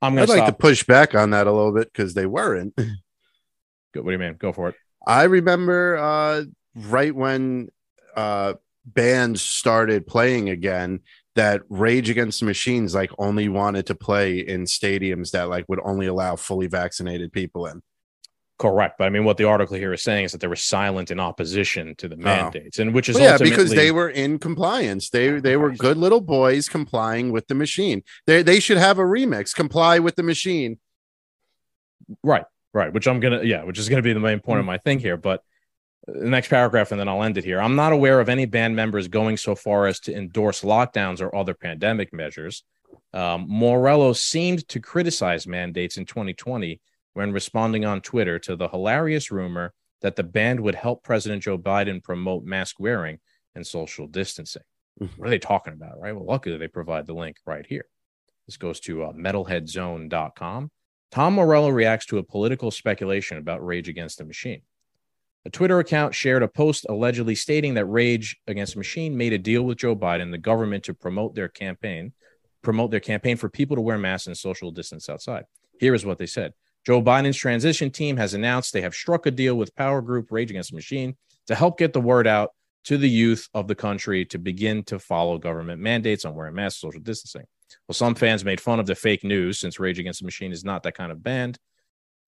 I'm 0.02 0.14
going 0.14 0.24
I'd 0.24 0.32
to 0.32 0.40
like 0.40 0.46
to 0.46 0.52
push 0.52 0.82
back 0.82 1.14
on 1.14 1.30
that 1.30 1.46
a 1.46 1.52
little 1.52 1.72
bit 1.72 1.92
because 1.92 2.14
they 2.14 2.26
weren't. 2.26 2.74
What 3.94 4.06
do 4.06 4.12
you 4.12 4.18
mean? 4.18 4.36
Go 4.38 4.54
for 4.54 4.70
it. 4.70 4.74
I 5.06 5.24
remember 5.24 5.98
uh, 5.98 6.44
right 6.74 7.14
when 7.14 7.68
uh, 8.16 8.54
bands 8.86 9.42
started 9.42 10.06
playing 10.06 10.48
again 10.48 11.00
that 11.34 11.60
Rage 11.68 12.10
Against 12.10 12.40
the 12.40 12.46
Machines 12.46 12.94
like 12.94 13.10
only 13.18 13.48
wanted 13.48 13.86
to 13.86 13.94
play 13.94 14.38
in 14.38 14.64
stadiums 14.64 15.32
that 15.32 15.48
like 15.50 15.66
would 15.68 15.80
only 15.84 16.06
allow 16.06 16.36
fully 16.36 16.66
vaccinated 16.66 17.32
people 17.32 17.66
in. 17.66 17.82
Correct. 18.62 18.96
But 18.96 19.06
I 19.06 19.10
mean, 19.10 19.24
what 19.24 19.38
the 19.38 19.44
article 19.44 19.76
here 19.76 19.92
is 19.92 20.04
saying 20.04 20.26
is 20.26 20.30
that 20.30 20.40
they 20.40 20.46
were 20.46 20.54
silent 20.54 21.10
in 21.10 21.18
opposition 21.18 21.96
to 21.96 22.06
the 22.06 22.16
mandates, 22.16 22.78
and 22.78 22.94
which 22.94 23.08
is 23.08 23.16
Well, 23.16 23.24
yeah, 23.24 23.36
because 23.36 23.70
they 23.70 23.90
were 23.90 24.08
in 24.08 24.38
compliance. 24.38 25.10
They 25.10 25.40
they 25.40 25.56
were 25.56 25.72
good 25.72 25.96
little 25.96 26.20
boys 26.20 26.68
complying 26.68 27.32
with 27.32 27.48
the 27.48 27.56
machine. 27.56 28.04
They 28.28 28.44
they 28.44 28.60
should 28.60 28.76
have 28.76 29.00
a 29.00 29.02
remix. 29.02 29.52
Comply 29.52 29.98
with 29.98 30.14
the 30.14 30.22
machine. 30.22 30.78
Right, 32.22 32.44
right. 32.72 32.92
Which 32.92 33.08
I'm 33.08 33.18
gonna, 33.18 33.42
yeah, 33.42 33.64
which 33.64 33.80
is 33.80 33.88
gonna 33.88 34.00
be 34.00 34.12
the 34.12 34.20
main 34.20 34.38
point 34.38 34.60
of 34.60 34.64
my 34.64 34.78
thing 34.78 35.00
here. 35.00 35.16
But 35.16 35.42
the 36.06 36.28
next 36.28 36.46
paragraph, 36.46 36.92
and 36.92 37.00
then 37.00 37.08
I'll 37.08 37.24
end 37.24 37.38
it 37.38 37.44
here. 37.44 37.60
I'm 37.60 37.74
not 37.74 37.92
aware 37.92 38.20
of 38.20 38.28
any 38.28 38.46
band 38.46 38.76
members 38.76 39.08
going 39.08 39.38
so 39.38 39.56
far 39.56 39.88
as 39.88 39.98
to 40.00 40.14
endorse 40.14 40.62
lockdowns 40.62 41.20
or 41.20 41.34
other 41.34 41.54
pandemic 41.54 42.12
measures. 42.12 42.62
Um, 43.12 43.46
Morello 43.48 44.12
seemed 44.12 44.68
to 44.68 44.78
criticize 44.78 45.48
mandates 45.48 45.96
in 45.96 46.06
2020 46.06 46.80
when 47.14 47.32
responding 47.32 47.84
on 47.84 48.00
Twitter 48.00 48.38
to 48.40 48.56
the 48.56 48.68
hilarious 48.68 49.30
rumor 49.30 49.72
that 50.00 50.16
the 50.16 50.22
band 50.22 50.60
would 50.60 50.74
help 50.74 51.02
President 51.02 51.42
Joe 51.42 51.58
Biden 51.58 52.02
promote 52.02 52.44
mask 52.44 52.78
wearing 52.78 53.18
and 53.54 53.66
social 53.66 54.06
distancing. 54.06 54.62
What 55.16 55.26
are 55.26 55.30
they 55.30 55.38
talking 55.38 55.72
about, 55.72 55.98
right? 56.00 56.14
Well, 56.14 56.26
luckily 56.26 56.56
they 56.58 56.68
provide 56.68 57.06
the 57.06 57.14
link 57.14 57.36
right 57.46 57.66
here. 57.66 57.86
This 58.46 58.56
goes 58.56 58.80
to 58.80 59.04
uh, 59.04 59.12
metalheadzone.com. 59.12 60.70
Tom 61.10 61.34
Morello 61.34 61.68
reacts 61.68 62.06
to 62.06 62.18
a 62.18 62.22
political 62.22 62.70
speculation 62.70 63.38
about 63.38 63.64
Rage 63.64 63.88
Against 63.88 64.18
the 64.18 64.24
Machine. 64.24 64.62
A 65.44 65.50
Twitter 65.50 65.78
account 65.78 66.14
shared 66.14 66.42
a 66.42 66.48
post 66.48 66.86
allegedly 66.88 67.34
stating 67.34 67.74
that 67.74 67.86
Rage 67.86 68.36
Against 68.46 68.74
the 68.74 68.78
Machine 68.78 69.16
made 69.16 69.32
a 69.32 69.38
deal 69.38 69.62
with 69.62 69.78
Joe 69.78 69.96
Biden, 69.96 70.30
the 70.30 70.38
government, 70.38 70.84
to 70.84 70.94
promote 70.94 71.34
their 71.34 71.48
campaign, 71.48 72.12
promote 72.62 72.90
their 72.90 73.00
campaign 73.00 73.36
for 73.36 73.48
people 73.48 73.76
to 73.76 73.82
wear 73.82 73.98
masks 73.98 74.26
and 74.26 74.36
social 74.36 74.70
distance 74.70 75.08
outside. 75.08 75.44
Here 75.80 75.94
is 75.94 76.06
what 76.06 76.18
they 76.18 76.26
said: 76.26 76.52
Joe 76.84 77.02
Biden's 77.02 77.36
transition 77.36 77.90
team 77.90 78.16
has 78.16 78.34
announced 78.34 78.72
they 78.72 78.80
have 78.80 78.94
struck 78.94 79.26
a 79.26 79.30
deal 79.30 79.54
with 79.54 79.74
power 79.76 80.02
group 80.02 80.30
Rage 80.30 80.50
Against 80.50 80.70
the 80.70 80.76
Machine 80.76 81.16
to 81.46 81.54
help 81.54 81.78
get 81.78 81.92
the 81.92 82.00
word 82.00 82.26
out 82.26 82.50
to 82.84 82.98
the 82.98 83.08
youth 83.08 83.48
of 83.54 83.68
the 83.68 83.74
country 83.74 84.24
to 84.26 84.38
begin 84.38 84.82
to 84.84 84.98
follow 84.98 85.38
government 85.38 85.80
mandates 85.80 86.24
on 86.24 86.34
wearing 86.34 86.54
masks, 86.54 86.80
social 86.80 87.00
distancing. 87.00 87.44
Well, 87.86 87.94
some 87.94 88.14
fans 88.14 88.44
made 88.44 88.60
fun 88.60 88.80
of 88.80 88.86
the 88.86 88.94
fake 88.94 89.24
news 89.24 89.60
since 89.60 89.78
Rage 89.78 89.98
Against 89.98 90.20
the 90.20 90.24
Machine 90.24 90.52
is 90.52 90.64
not 90.64 90.82
that 90.82 90.96
kind 90.96 91.12
of 91.12 91.22
band. 91.22 91.58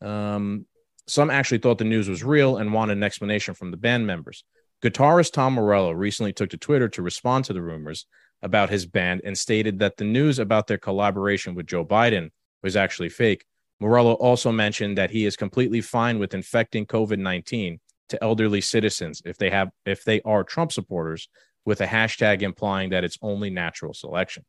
Um, 0.00 0.66
some 1.06 1.30
actually 1.30 1.58
thought 1.58 1.78
the 1.78 1.84
news 1.84 2.08
was 2.08 2.24
real 2.24 2.56
and 2.56 2.72
wanted 2.72 2.96
an 2.96 3.02
explanation 3.02 3.54
from 3.54 3.70
the 3.70 3.76
band 3.76 4.06
members. 4.06 4.44
Guitarist 4.82 5.32
Tom 5.32 5.54
Morello 5.54 5.90
recently 5.90 6.32
took 6.32 6.50
to 6.50 6.56
Twitter 6.56 6.88
to 6.90 7.02
respond 7.02 7.44
to 7.46 7.52
the 7.52 7.62
rumors 7.62 8.06
about 8.42 8.70
his 8.70 8.86
band 8.86 9.22
and 9.24 9.36
stated 9.36 9.78
that 9.78 9.96
the 9.96 10.04
news 10.04 10.38
about 10.38 10.66
their 10.66 10.78
collaboration 10.78 11.54
with 11.54 11.66
Joe 11.66 11.84
Biden 11.84 12.30
was 12.62 12.76
actually 12.76 13.08
fake. 13.08 13.44
Morello 13.80 14.14
also 14.14 14.52
mentioned 14.52 14.98
that 14.98 15.10
he 15.10 15.26
is 15.26 15.36
completely 15.36 15.80
fine 15.80 16.18
with 16.18 16.34
infecting 16.34 16.86
COVID 16.86 17.18
19 17.18 17.80
to 18.10 18.22
elderly 18.22 18.60
citizens 18.60 19.22
if 19.24 19.36
they 19.36 19.50
have 19.50 19.70
if 19.84 20.04
they 20.04 20.20
are 20.22 20.44
Trump 20.44 20.72
supporters 20.72 21.28
with 21.64 21.80
a 21.80 21.86
hashtag 21.86 22.42
implying 22.42 22.90
that 22.90 23.04
it's 23.04 23.18
only 23.22 23.50
natural 23.50 23.94
selection. 23.94 24.44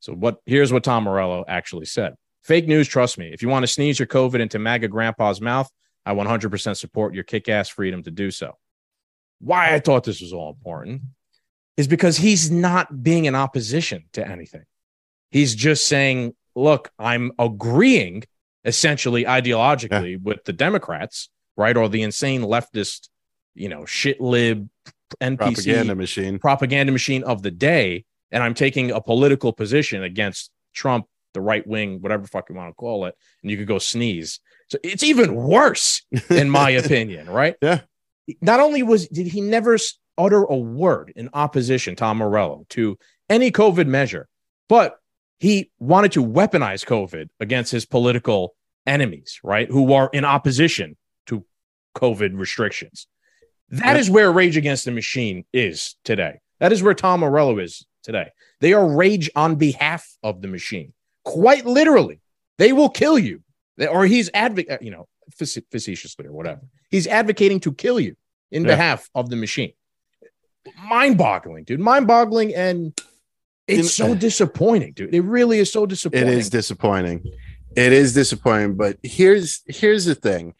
So 0.00 0.12
what 0.12 0.38
here's 0.46 0.72
what 0.72 0.84
Tom 0.84 1.04
Morello 1.04 1.44
actually 1.46 1.86
said. 1.86 2.14
Fake 2.42 2.66
news, 2.66 2.88
trust 2.88 3.18
me. 3.18 3.30
If 3.32 3.42
you 3.42 3.48
want 3.48 3.64
to 3.64 3.72
sneeze 3.72 3.98
your 3.98 4.06
COVID 4.06 4.40
into 4.40 4.58
MAGA 4.58 4.88
grandpa's 4.88 5.40
mouth, 5.40 5.70
I 6.06 6.14
100% 6.14 6.76
support 6.76 7.14
your 7.14 7.24
kick-ass 7.24 7.68
freedom 7.68 8.02
to 8.04 8.10
do 8.10 8.30
so. 8.30 8.56
Why 9.40 9.74
I 9.74 9.78
thought 9.78 10.04
this 10.04 10.22
was 10.22 10.32
all 10.32 10.48
important 10.50 11.02
is 11.76 11.86
because 11.86 12.16
he's 12.16 12.50
not 12.50 13.02
being 13.02 13.26
in 13.26 13.34
opposition 13.34 14.04
to 14.14 14.26
anything. 14.26 14.64
He's 15.30 15.54
just 15.54 15.86
saying, 15.86 16.34
look, 16.54 16.90
I'm 16.98 17.32
agreeing 17.38 18.24
essentially 18.64 19.24
ideologically 19.24 20.20
with 20.20 20.44
the 20.44 20.52
Democrats, 20.52 21.28
right? 21.56 21.76
Or 21.76 21.88
the 21.88 22.02
insane 22.02 22.42
leftist, 22.42 23.08
you 23.54 23.68
know, 23.68 23.84
shit 23.84 24.20
lib 24.20 24.68
NPC 25.20 25.38
Propaganda 25.38 25.94
machine. 25.94 26.38
propaganda 26.38 26.92
machine 26.92 27.24
of 27.24 27.42
the 27.42 27.50
day, 27.50 28.04
and 28.30 28.42
I'm 28.42 28.54
taking 28.54 28.90
a 28.90 29.00
political 29.00 29.52
position 29.52 30.02
against 30.02 30.50
Trump, 30.72 31.06
the 31.34 31.40
right 31.40 31.66
wing, 31.66 32.00
whatever 32.00 32.26
fuck 32.26 32.48
you 32.48 32.54
want 32.54 32.70
to 32.70 32.74
call 32.74 33.06
it, 33.06 33.14
and 33.42 33.50
you 33.50 33.56
could 33.56 33.66
go 33.66 33.78
sneeze. 33.78 34.40
So 34.68 34.78
it's 34.84 35.02
even 35.02 35.34
worse, 35.34 36.02
in 36.28 36.48
my 36.48 36.70
opinion, 36.82 37.28
right? 37.28 37.56
Yeah. 37.60 37.80
Not 38.40 38.60
only 38.60 38.82
was 38.84 39.08
did 39.08 39.26
he 39.26 39.40
never 39.40 39.76
utter 40.16 40.44
a 40.44 40.56
word 40.56 41.12
in 41.16 41.30
opposition, 41.32 41.96
Tom 41.96 42.18
Morello, 42.18 42.66
to 42.70 42.96
any 43.28 43.50
COVID 43.50 43.86
measure, 43.86 44.28
but 44.68 44.99
he 45.40 45.70
wanted 45.78 46.12
to 46.12 46.22
weaponize 46.24 46.84
COVID 46.86 47.28
against 47.40 47.72
his 47.72 47.86
political 47.86 48.54
enemies, 48.86 49.40
right? 49.42 49.68
Who 49.68 49.92
are 49.94 50.10
in 50.12 50.24
opposition 50.24 50.96
to 51.26 51.44
COVID 51.96 52.38
restrictions. 52.38 53.08
That 53.70 53.96
is 53.98 54.06
Yep. 54.08 54.14
where 54.14 54.32
Rage 54.32 54.56
Against 54.56 54.84
the 54.84 54.90
Machine 54.92 55.44
is 55.52 55.96
today. 56.04 56.40
That 56.58 56.72
is 56.72 56.82
where 56.82 56.94
Tom 56.94 57.20
Morello 57.20 57.58
is 57.58 57.84
today. 58.02 58.28
They 58.60 58.74
are 58.74 58.86
rage 58.86 59.30
on 59.34 59.56
behalf 59.56 60.16
of 60.22 60.42
the 60.42 60.48
machine. 60.48 60.92
Quite 61.24 61.64
literally, 61.64 62.20
they 62.58 62.72
will 62.72 62.90
kill 62.90 63.18
you, 63.18 63.42
They- 63.78 63.86
or 63.86 64.04
he's 64.06 64.28
advocate, 64.34 64.72
uh, 64.72 64.78
you 64.82 64.90
know, 64.90 65.08
facetiously 65.34 66.26
or 66.26 66.32
whatever. 66.32 66.60
He's 66.90 67.06
advocating 67.06 67.60
to 67.60 67.72
kill 67.72 67.98
you 67.98 68.16
in 68.50 68.64
Yeah. 68.64 68.68
behalf 68.72 69.08
of 69.14 69.30
the 69.30 69.36
machine. 69.36 69.72
Mind-boggling, 70.84 71.64
dude. 71.64 71.80
Mind-boggling, 71.80 72.54
and 72.54 72.92
it's 73.70 73.94
so 73.94 74.14
disappointing, 74.14 74.92
dude. 74.92 75.14
It 75.14 75.22
really 75.22 75.58
is 75.58 75.72
so 75.72 75.86
disappointing. 75.86 76.28
is 76.28 76.50
disappointing. 76.50 77.24
It 77.76 77.92
is 77.92 78.14
disappointing, 78.14 78.74
but 78.76 78.98
here's 79.02 79.62
here's 79.66 80.04
the 80.04 80.14
thing. 80.14 80.54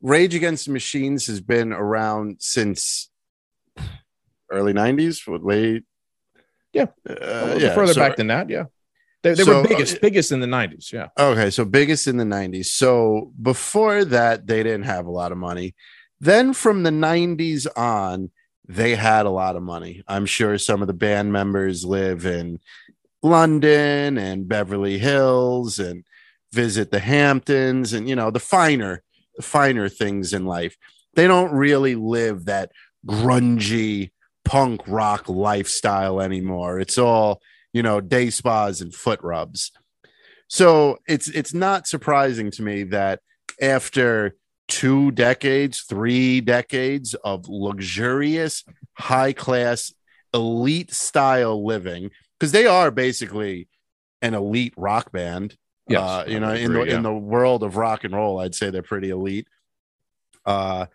Rage 0.00 0.34
Against 0.34 0.66
the 0.66 0.72
Machines 0.72 1.26
has 1.26 1.40
been 1.40 1.72
around 1.72 2.36
since 2.40 3.10
early 4.50 4.72
'90s, 4.72 5.26
with 5.26 5.42
late. 5.42 5.84
Yeah. 6.72 6.86
uh, 7.08 7.56
yeah. 7.58 7.74
further 7.74 7.94
so- 7.94 8.00
back 8.00 8.16
than 8.16 8.28
that, 8.28 8.50
yeah. 8.50 8.64
They, 9.22 9.32
they 9.32 9.44
So, 9.44 9.62
were 9.62 9.68
biggest, 9.68 9.96
uh, 9.96 9.98
biggest 10.02 10.32
in 10.32 10.40
the 10.40 10.46
'90s. 10.46 10.92
Yeah. 10.92 11.08
Okay, 11.18 11.48
so 11.50 11.64
biggest 11.64 12.06
in 12.06 12.18
the 12.18 12.24
90s. 12.24 12.66
So 12.66 13.32
before 13.40 14.04
that, 14.04 14.46
they 14.46 14.62
didn't 14.62 14.82
have 14.82 15.06
a 15.06 15.10
lot 15.10 15.32
of 15.32 15.38
money. 15.38 15.74
Then 16.20 16.52
from 16.52 16.82
the 16.82 16.90
90s 16.90 17.66
on, 17.74 18.30
they 18.66 18.94
had 18.94 19.26
a 19.26 19.30
lot 19.30 19.56
of 19.56 19.62
money. 19.62 20.02
I'm 20.08 20.26
sure 20.26 20.56
some 20.58 20.80
of 20.80 20.88
the 20.88 20.94
band 20.94 21.32
members 21.32 21.84
live 21.84 22.24
in 22.24 22.60
London 23.22 24.18
and 24.18 24.48
Beverly 24.48 24.98
Hills 24.98 25.78
and 25.78 26.04
visit 26.52 26.90
the 26.90 27.00
Hamptons 27.00 27.92
and 27.92 28.08
you 28.08 28.14
know 28.14 28.30
the 28.30 28.40
finer 28.40 29.02
the 29.36 29.42
finer 29.42 29.88
things 29.88 30.32
in 30.32 30.46
life. 30.46 30.76
They 31.14 31.26
don't 31.26 31.52
really 31.52 31.94
live 31.94 32.46
that 32.46 32.70
grungy 33.06 34.10
punk 34.44 34.82
rock 34.86 35.28
lifestyle 35.28 36.20
anymore. 36.20 36.78
It's 36.78 36.98
all, 36.98 37.40
you 37.72 37.82
know, 37.82 38.00
day 38.00 38.30
spas 38.30 38.80
and 38.80 38.94
foot 38.94 39.20
rubs. 39.22 39.72
So 40.48 40.98
it's 41.08 41.28
it's 41.28 41.54
not 41.54 41.86
surprising 41.86 42.50
to 42.52 42.62
me 42.62 42.84
that 42.84 43.20
after 43.60 44.36
two 44.68 45.10
decades, 45.10 45.80
three 45.82 46.40
decades 46.40 47.14
of 47.14 47.48
luxurious, 47.48 48.64
high 48.94 49.32
class, 49.32 49.92
elite 50.32 50.92
style 50.92 51.64
living, 51.64 52.10
because 52.38 52.52
they 52.52 52.66
are 52.66 52.90
basically 52.90 53.68
an 54.22 54.34
elite 54.34 54.74
rock 54.76 55.12
band. 55.12 55.56
Yes, 55.88 56.00
uh, 56.00 56.24
you 56.26 56.40
know, 56.40 56.48
would 56.48 56.60
in 56.60 56.72
the 56.72 56.82
yeah. 56.82 56.96
in 56.96 57.02
the 57.02 57.12
world 57.12 57.62
of 57.62 57.76
rock 57.76 58.04
and 58.04 58.14
roll, 58.14 58.40
I'd 58.40 58.54
say 58.54 58.70
they're 58.70 58.82
pretty 58.82 59.10
elite. 59.10 59.46
Uh, 60.46 60.86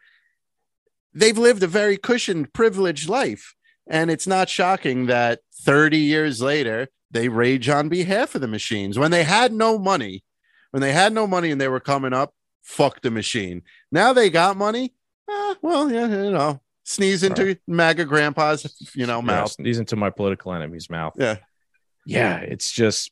they've 1.14 1.38
lived 1.38 1.64
a 1.64 1.68
very 1.68 1.98
cushioned, 1.98 2.54
privileged 2.54 3.10
life. 3.10 3.56
And 3.88 4.12
it's 4.12 4.28
not 4.28 4.50
shocking 4.50 5.08
that 5.08 5.40
30 5.62 5.98
years 5.98 6.42
later, 6.42 6.90
they 7.12 7.28
rage 7.28 7.68
on 7.70 7.90
behalf 7.90 8.36
of 8.36 8.42
the 8.42 8.48
machines 8.48 9.00
when 9.00 9.12
they 9.12 9.24
had 9.24 9.52
no 9.52 9.80
money. 9.80 10.24
When 10.72 10.82
they 10.82 10.94
had 10.94 11.14
no 11.14 11.26
money 11.26 11.50
and 11.50 11.60
they 11.60 11.68
were 11.68 11.80
coming 11.80 12.14
up, 12.14 12.34
fuck 12.70 13.02
the 13.02 13.10
machine. 13.12 13.64
Now 13.92 14.14
they 14.14 14.30
got 14.30 14.56
money. 14.58 14.94
Ah, 15.30 15.56
well, 15.62 15.92
yeah, 15.92 16.08
you 16.08 16.32
know, 16.32 16.62
sneeze 16.84 17.24
into 17.24 17.58
MAGA 17.68 18.06
grandpa's, 18.06 18.92
you 18.96 19.06
know, 19.08 19.18
Yeah, 19.20 19.26
mouth. 19.26 19.52
sneeze 19.52 19.80
into 19.80 19.96
my 19.96 20.10
political 20.12 20.54
enemy's 20.54 20.90
mouth. 20.90 21.14
Yeah. 21.18 21.38
yeah 22.06 22.38
it's 22.38 22.72
just 22.72 23.12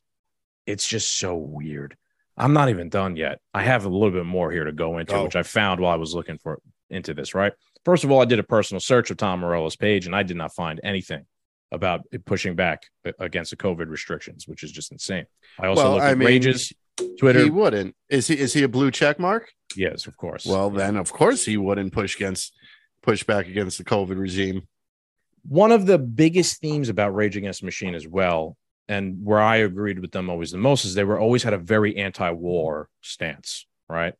it's 0.66 0.86
just 0.86 1.16
so 1.18 1.36
weird 1.36 1.94
i'm 2.36 2.52
not 2.54 2.68
even 2.70 2.88
done 2.88 3.16
yet 3.16 3.38
i 3.54 3.62
have 3.62 3.84
a 3.84 3.88
little 3.88 4.10
bit 4.10 4.24
more 4.24 4.50
here 4.50 4.64
to 4.64 4.72
go 4.72 4.98
into 4.98 5.14
Oh. 5.14 5.24
which 5.24 5.36
i 5.36 5.42
found 5.42 5.78
while 5.80 5.92
i 5.92 5.96
was 5.96 6.14
looking 6.14 6.38
for 6.38 6.58
into 6.90 7.12
this 7.14 7.34
right 7.34 7.52
first 7.84 8.02
of 8.04 8.10
all 8.10 8.20
i 8.22 8.24
did 8.24 8.38
a 8.38 8.42
personal 8.42 8.80
search 8.80 9.10
of 9.10 9.18
tom 9.18 9.40
morello's 9.40 9.76
page 9.76 10.06
and 10.06 10.16
i 10.16 10.22
did 10.22 10.36
not 10.38 10.54
find 10.54 10.80
anything 10.82 11.26
about 11.70 12.00
pushing 12.24 12.54
back 12.56 12.84
against 13.20 13.50
the 13.50 13.56
covid 13.56 13.88
restrictions 13.88 14.48
which 14.48 14.62
is 14.64 14.72
just 14.72 14.90
insane 14.90 15.26
i 15.60 15.66
also 15.66 15.82
Well, 15.82 15.92
looked 15.92 16.04
I 16.04 16.10
at 16.12 16.18
mean, 16.18 16.26
rages 16.28 16.72
twitter 17.18 17.44
He 17.44 17.50
wouldn't. 17.50 17.94
Is 18.08 18.26
he 18.28 18.38
is 18.38 18.52
he 18.52 18.62
a 18.62 18.68
blue 18.68 18.90
check 18.90 19.18
mark? 19.18 19.50
yes 19.76 20.06
of 20.06 20.16
course 20.16 20.46
Well, 20.46 20.70
then 20.70 20.96
of 20.96 21.12
course 21.12 21.44
he 21.44 21.56
wouldn't 21.56 21.92
push 21.92 22.16
against 22.16 22.54
push 23.02 23.22
back 23.24 23.46
against 23.46 23.78
the 23.78 23.84
COVID 23.84 24.18
regime. 24.18 24.66
one 25.46 25.72
of 25.72 25.86
the 25.86 25.98
biggest 25.98 26.60
themes 26.60 26.88
about 26.88 27.14
Rage 27.14 27.36
Against 27.36 27.60
the 27.60 27.66
Machine 27.66 27.94
as 27.94 28.06
well, 28.06 28.56
and 28.88 29.24
where 29.24 29.40
I 29.40 29.56
agreed 29.58 29.98
with 29.98 30.10
them 30.12 30.28
always 30.28 30.50
the 30.50 30.58
most, 30.58 30.84
is 30.84 30.94
they 30.94 31.04
were 31.04 31.18
always 31.20 31.42
had 31.42 31.52
a 31.54 31.58
very 31.58 31.96
anti-war 31.96 32.88
stance, 33.02 33.66
right? 33.88 34.14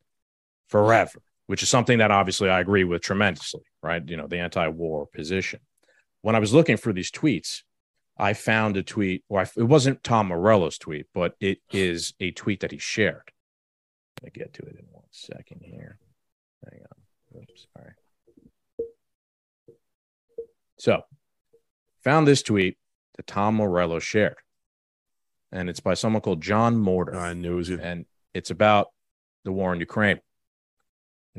Forever, 0.69 1.21
which 1.47 1.61
is 1.63 1.69
something 1.69 1.97
that 1.99 2.11
obviously 2.11 2.49
I 2.49 2.59
agree 2.61 2.83
with 2.83 3.01
tremendously, 3.01 3.61
right? 3.83 4.01
You 4.07 4.17
know, 4.17 4.27
the 4.27 4.37
anti-war 4.39 5.07
position. 5.13 5.59
When 6.21 6.35
I 6.35 6.39
was 6.39 6.53
looking 6.53 6.77
for 6.77 6.93
these 6.93 7.11
tweets, 7.11 7.61
I 8.19 8.33
found 8.33 8.75
a 8.75 8.83
tweet, 8.83 9.23
or 9.29 9.39
I, 9.39 9.43
it 9.55 9.63
wasn't 9.63 10.03
Tom 10.03 10.27
Morello's 10.27 10.77
tweet, 10.77 11.07
but 11.13 11.35
it 11.39 11.59
is 11.71 12.13
a 12.19 12.31
tweet 12.31 12.59
that 12.59 12.71
he 12.71 12.77
shared. 12.77 13.31
Me 14.21 14.29
get 14.33 14.53
to 14.55 14.63
it 14.63 14.75
in 14.77 14.85
one 14.91 15.05
second 15.11 15.61
here. 15.63 15.97
Hang 16.69 16.81
on. 16.81 17.41
Oops, 17.41 17.67
sorry. 17.73 17.93
So, 20.77 21.03
found 22.03 22.27
this 22.27 22.43
tweet 22.43 22.77
that 23.15 23.25
Tom 23.25 23.55
Morello 23.55 23.99
shared, 23.99 24.35
and 25.51 25.69
it's 25.69 25.79
by 25.79 25.93
someone 25.93 26.21
called 26.21 26.41
John 26.41 26.75
Mortar, 26.75 27.15
I 27.15 27.33
knew 27.33 27.53
it 27.53 27.55
was 27.55 27.69
and 27.69 28.05
it's 28.33 28.51
about 28.51 28.89
the 29.45 29.53
war 29.53 29.73
in 29.73 29.79
Ukraine. 29.79 30.19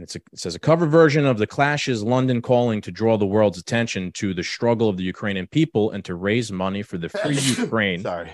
And 0.01 0.05
it's 0.05 0.16
a, 0.16 0.20
it 0.32 0.38
says 0.38 0.55
a 0.55 0.59
cover 0.59 0.86
version 0.86 1.26
of 1.26 1.36
the 1.36 1.46
Clash's 1.46 2.03
London 2.03 2.40
calling 2.40 2.80
to 2.80 2.90
draw 2.90 3.18
the 3.18 3.26
world's 3.26 3.59
attention 3.59 4.12
to 4.12 4.32
the 4.32 4.42
struggle 4.42 4.88
of 4.88 4.96
the 4.96 5.03
Ukrainian 5.03 5.46
people 5.46 5.90
and 5.90 6.03
to 6.07 6.14
raise 6.14 6.51
money 6.51 6.80
for 6.80 6.96
the 6.96 7.09
free 7.22 7.36
Ukraine 7.36 8.01
Sorry. 8.01 8.30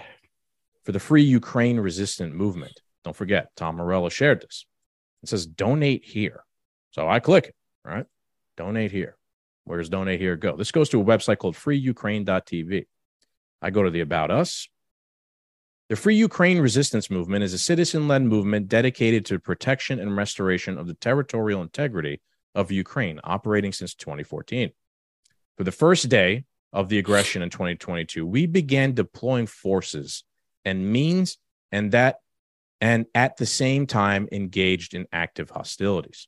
for 0.84 0.92
the 0.92 1.00
free 1.00 1.24
Ukraine 1.24 1.80
resistant 1.80 2.36
movement. 2.36 2.80
Don't 3.02 3.16
forget, 3.16 3.48
Tom 3.56 3.78
Morello 3.78 4.08
shared 4.08 4.42
this. 4.42 4.64
It 5.24 5.28
says 5.28 5.44
donate 5.44 6.04
here. 6.04 6.44
So 6.92 7.08
I 7.08 7.18
click 7.18 7.46
it, 7.46 7.54
right? 7.84 8.06
Donate 8.56 8.92
here. 8.92 9.16
Where 9.64 9.78
does 9.78 9.88
donate 9.88 10.20
here 10.20 10.36
go? 10.36 10.56
This 10.56 10.70
goes 10.70 10.88
to 10.90 11.00
a 11.00 11.04
website 11.04 11.38
called 11.38 11.56
freeukraine.tv. 11.56 12.86
I 13.60 13.70
go 13.70 13.82
to 13.82 13.90
the 13.90 14.02
About 14.02 14.30
Us. 14.30 14.68
The 15.88 15.94
Free 15.94 16.16
Ukraine 16.16 16.58
Resistance 16.58 17.10
Movement 17.10 17.44
is 17.44 17.52
a 17.52 17.58
citizen 17.58 18.08
led 18.08 18.22
movement 18.22 18.66
dedicated 18.66 19.24
to 19.26 19.38
protection 19.38 20.00
and 20.00 20.16
restoration 20.16 20.78
of 20.78 20.88
the 20.88 20.94
territorial 20.94 21.62
integrity 21.62 22.20
of 22.56 22.72
Ukraine, 22.72 23.20
operating 23.22 23.72
since 23.72 23.94
2014. 23.94 24.72
For 25.56 25.62
the 25.62 25.70
first 25.70 26.08
day 26.08 26.44
of 26.72 26.88
the 26.88 26.98
aggression 26.98 27.40
in 27.40 27.50
2022, 27.50 28.26
we 28.26 28.46
began 28.46 28.94
deploying 28.94 29.46
forces 29.46 30.24
and 30.64 30.90
means 30.92 31.38
and 31.70 31.92
that 31.92 32.16
and 32.80 33.06
at 33.14 33.36
the 33.36 33.46
same 33.46 33.86
time 33.86 34.28
engaged 34.32 34.92
in 34.92 35.06
active 35.12 35.50
hostilities. 35.50 36.26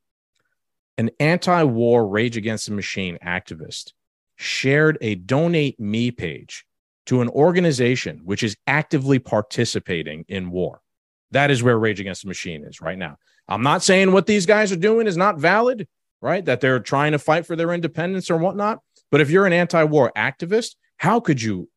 An 0.97 1.11
anti-war 1.19 2.07
rage 2.07 2.37
against 2.37 2.67
the 2.67 2.75
machine 2.75 3.19
activist 3.25 3.93
shared 4.37 4.99
a 5.01 5.17
donate 5.17 5.81
me 5.81 6.13
page 6.13 6.65
to 7.09 7.23
an 7.23 7.29
organization 7.31 8.21
which 8.25 8.43
is 8.43 8.55
actively 8.67 9.19
participating 9.19 10.27
in 10.29 10.51
war. 10.51 10.83
That 11.31 11.51
is 11.51 11.63
where 11.63 11.79
Rage 11.79 12.01
Against 12.01 12.23
the 12.23 12.29
Machine 12.29 12.65
is 12.65 12.83
right 12.83 12.99
now. 12.99 13.17
I'm 13.49 13.63
not 13.63 13.83
saying 13.83 14.13
what 14.13 14.27
these 14.27 14.45
guys 14.45 14.73
are 14.73 14.77
doing 14.77 15.07
is 15.07 15.17
not 15.17 15.39
valid, 15.39 15.89
right? 16.21 16.45
That 16.45 16.61
they're 16.61 16.81
trying 16.81 17.13
to 17.13 17.19
fight 17.19 17.47
for 17.47 17.57
their 17.57 17.73
independence 17.73 18.31
or 18.31 18.37
whatnot. 18.37 18.81
But 19.11 19.23
if 19.23 19.31
you're 19.31 19.47
an 19.47 19.55
anti 19.55 19.85
war 19.85 20.13
activist, 20.17 20.77
how 20.99 21.19
could 21.19 21.41
you 21.41 21.71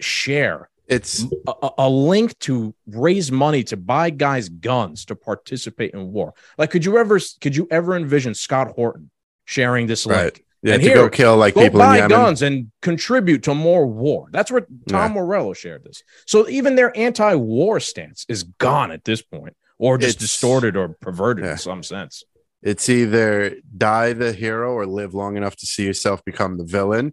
share 0.00 0.70
It's 0.88 1.24
a, 1.46 1.70
a- 1.78 1.88
link 1.88 2.36
to 2.40 2.74
raise 2.88 3.30
money 3.30 3.62
to 3.64 3.76
buy 3.76 4.10
guys 4.10 4.48
guns 4.48 5.04
to 5.04 5.14
participate 5.14 5.92
in 5.94 6.12
war? 6.12 6.34
Like, 6.58 6.70
could 6.70 6.84
you 6.84 6.98
ever 6.98 7.20
could 7.40 7.54
you 7.54 7.68
ever 7.70 7.94
envision 7.96 8.34
Scott 8.34 8.72
Horton 8.74 9.10
sharing 9.44 9.86
this 9.86 10.04
link? 10.04 10.20
right. 10.20 10.40
Yeah, 10.64 10.74
And 10.74 10.82
to 10.82 10.88
here, 10.88 10.96
go 10.96 11.08
kill 11.10 11.36
like 11.36 11.54
Go 11.54 11.60
people 11.60 11.80
in 11.82 11.86
buy 11.86 11.96
Yemen. 11.96 12.08
guns 12.08 12.40
and 12.40 12.72
contribute 12.80 13.42
to 13.42 13.54
more 13.54 13.86
war. 13.86 14.28
That's 14.32 14.50
where 14.50 14.62
Tom 14.88 15.10
Yeah. 15.14 15.20
Morello 15.20 15.52
shared 15.52 15.84
this. 15.84 16.02
So 16.26 16.48
even 16.48 16.74
their 16.74 16.96
anti-war 16.96 17.80
stance 17.80 18.24
is 18.30 18.44
gone 18.44 18.90
at 18.90 19.04
this 19.04 19.20
point, 19.20 19.54
or 19.78 19.98
just 19.98 20.16
It's- 20.16 20.30
distorted 20.30 20.74
or 20.74 20.88
perverted 21.02 21.44
Yeah. 21.44 21.52
in 21.52 21.58
some 21.58 21.82
sense. 21.82 22.24
It's 22.62 22.88
either 22.88 23.56
die 23.76 24.14
the 24.14 24.32
hero 24.32 24.72
or 24.72 24.86
live 24.86 25.12
long 25.12 25.36
enough 25.36 25.54
to 25.56 25.66
see 25.66 25.84
yourself 25.84 26.24
become 26.24 26.56
the 26.56 26.64
villain. 26.64 27.12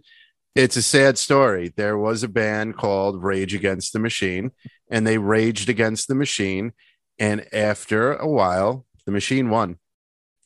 It's 0.56 0.78
a 0.78 0.82
sad 0.82 1.18
story. 1.18 1.74
There 1.76 1.98
was 1.98 2.24
a 2.24 2.30
band 2.30 2.78
called 2.78 3.22
Rage 3.22 3.54
Against 3.54 3.92
the 3.92 4.00
Machine, 4.00 4.52
and 4.90 5.06
they 5.06 5.18
raged 5.18 5.68
against 5.68 6.08
the 6.08 6.16
machine. 6.16 6.72
And 7.20 7.46
after 7.54 8.14
a 8.14 8.30
while, 8.30 8.86
the 9.06 9.12
machine 9.12 9.50
won. 9.50 9.76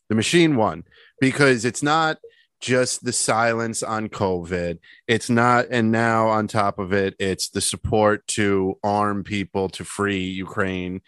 The 0.09 0.15
machine 0.15 0.55
won 0.55 0.85
because 1.21 1.65
it's 1.65 1.83
not 1.83 2.17
just 2.65 3.03
the 3.05 3.13
silence 3.13 3.83
on 3.83 4.09
COVID. 4.09 4.79
It's 5.07 5.29
not, 5.29 5.67
and 5.69 5.91
now 5.91 6.27
on 6.29 6.47
top 6.47 6.79
of 6.79 6.93
it, 6.93 7.13
it's 7.19 7.49
the 7.49 7.61
support 7.61 8.25
to 8.29 8.79
arm 8.83 9.23
people 9.23 9.69
to 9.69 9.83
free 9.83 10.23
Ukraine. 10.23 11.01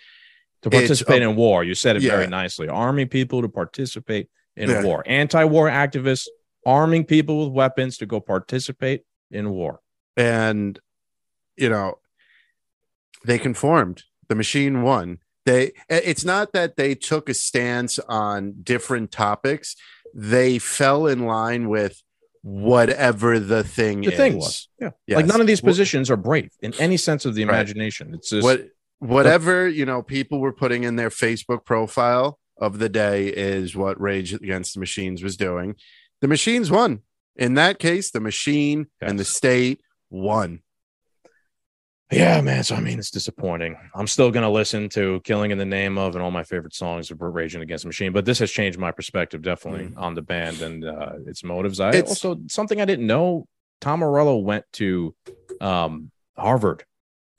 To 0.61 0.69
participate 0.69 1.21
a- 1.23 1.29
in 1.29 1.35
war, 1.35 1.63
you 1.63 1.73
said 1.73 1.95
it 1.95 2.03
Yeah. 2.03 2.11
very 2.11 2.27
nicely. 2.27 2.67
Arming 2.67 3.07
people 3.07 3.41
to 3.41 3.49
participate 3.49 4.29
in 4.55 4.69
Yeah. 4.69 4.83
war. 4.83 5.03
Anti-war 5.07 5.67
activists 5.67 6.27
arming 6.65 7.05
people 7.05 7.45
with 7.45 7.53
weapons 7.53 7.97
to 7.97 8.05
go 8.05 8.19
participate 8.19 9.01
in 9.31 9.49
war. 9.49 9.79
and 10.15 10.79
you 11.55 11.69
know 11.69 11.99
they 13.25 13.37
conformed 13.37 14.03
the 14.29 14.35
machine 14.35 14.81
won 14.81 15.19
they 15.45 15.71
it's 15.89 16.25
not 16.25 16.51
that 16.53 16.75
they 16.75 16.95
took 16.95 17.29
a 17.29 17.33
stance 17.35 17.99
on 18.09 18.53
different 18.63 19.11
topics 19.11 19.75
they 20.17 20.57
fell 20.59 21.05
in 21.07 21.25
line 21.25 21.69
with 21.69 22.01
whatever 22.41 23.39
the 23.39 23.63
thing 23.63 24.01
The 24.01 24.11
is. 24.11 24.17
thing 24.17 24.37
was, 24.37 24.67
yeah, 24.81 24.89
Yes. 25.05 25.17
like 25.17 25.25
none 25.27 25.41
of 25.41 25.47
these 25.47 25.61
positions 25.61 26.09
are 26.09 26.17
brave 26.17 26.49
in 26.61 26.73
any 26.79 26.97
sense 26.97 27.25
of 27.25 27.35
the 27.35 27.45
Right. 27.45 27.53
imagination. 27.53 28.13
It's 28.13 28.29
just 28.31 28.43
what 28.43 28.67
whatever 28.99 29.67
you 29.67 29.85
know 29.85 30.01
people 30.01 30.39
were 30.39 30.51
putting 30.53 30.83
in 30.83 30.95
their 30.95 31.09
facebook 31.11 31.63
profile 31.65 32.39
of 32.59 32.79
the 32.79 32.89
day 32.89 33.27
is 33.27 33.75
what 33.75 34.01
rage 34.01 34.33
against 34.33 34.73
the 34.73 34.79
machines 34.79 35.21
was 35.21 35.37
doing 35.37 35.75
the 36.21 36.27
machines 36.27 36.71
won 36.71 37.01
in 37.35 37.53
that 37.53 37.77
case, 37.77 38.09
the 38.09 38.19
machine 38.19 38.87
and 38.99 39.19
the 39.19 39.23
state 39.25 39.81
won. 40.09 40.63
Yeah, 42.11 42.39
man. 42.41 42.63
So 42.63 42.75
I 42.75 42.79
mean, 42.79 42.99
it's 42.99 43.11
disappointing. 43.11 43.75
I'm 43.93 44.07
still 44.07 44.31
gonna 44.31 44.49
listen 44.49 44.87
to 44.89 45.19
"Killing 45.25 45.51
in 45.51 45.57
the 45.57 45.65
Name 45.65 45.97
of" 45.97 46.15
and 46.15 46.23
all 46.23 46.31
my 46.31 46.43
favorite 46.43 46.73
songs 46.73 47.11
of 47.11 47.21
Raging 47.21 47.61
Against 47.61 47.83
the 47.83 47.89
Machine, 47.89 48.13
but 48.13 48.23
this 48.23 48.39
has 48.39 48.49
changed 48.49 48.79
my 48.79 48.91
perspective 48.91 49.41
definitely 49.41 49.91
on 49.97 50.13
the 50.15 50.21
band 50.21 50.61
and 50.61 50.85
uh, 50.85 51.13
its 51.25 51.43
motives. 51.43 51.79
I 51.81 51.91
Mm. 51.91 51.95
It's- 51.95 52.09
also 52.09 52.39
something 52.47 52.79
I 52.79 52.85
didn't 52.85 53.07
know. 53.07 53.47
Tom 53.81 53.99
Morello 53.99 54.37
went 54.37 54.63
to 54.73 55.13
um, 55.59 56.09
Harvard, 56.37 56.85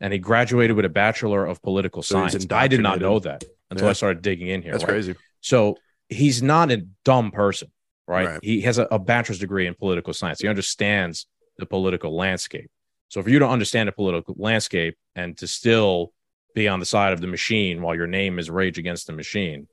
and 0.00 0.12
he 0.12 0.18
graduated 0.18 0.76
with 0.76 0.84
a 0.84 0.88
bachelor 0.90 1.46
of 1.46 1.62
political 1.62 2.02
science. 2.02 2.46
I 2.50 2.68
did 2.68 2.80
not 2.80 3.00
know 3.00 3.18
that 3.20 3.44
until 3.70 3.86
Yeah. 3.86 3.90
I 3.90 3.94
started 3.94 4.22
digging 4.22 4.48
in 4.48 4.62
here. 4.62 4.72
That's 4.72 4.84
right? 4.84 4.90
crazy. 4.90 5.14
So 5.40 5.78
he's 6.08 6.42
not 6.42 6.70
a 6.70 6.86
dumb 7.04 7.30
person, 7.30 7.72
right? 8.06 8.26
Right. 8.26 8.40
He 8.42 8.60
has 8.62 8.76
a, 8.78 8.86
a 8.90 8.98
bachelor's 8.98 9.38
degree 9.38 9.66
in 9.66 9.74
political 9.74 10.12
science. 10.12 10.40
He 10.40 10.46
understands 10.48 11.26
the 11.58 11.66
political 11.66 12.14
landscape. 12.14 12.70
So 13.08 13.22
for 13.22 13.30
you 13.30 13.38
to 13.38 13.48
understand 13.48 13.88
the 13.88 13.92
political 13.92 14.34
landscape 14.38 14.96
and 15.14 15.36
to 15.38 15.46
still 15.46 16.12
be 16.54 16.68
on 16.68 16.80
the 16.80 16.86
side 16.86 17.12
of 17.12 17.20
the 17.20 17.26
machine 17.26 17.82
while 17.82 17.94
your 17.94 18.06
name 18.06 18.38
is 18.38 18.50
Rage 18.50 18.78
Against 18.78 19.06
the 19.06 19.12
Machine, 19.12 19.66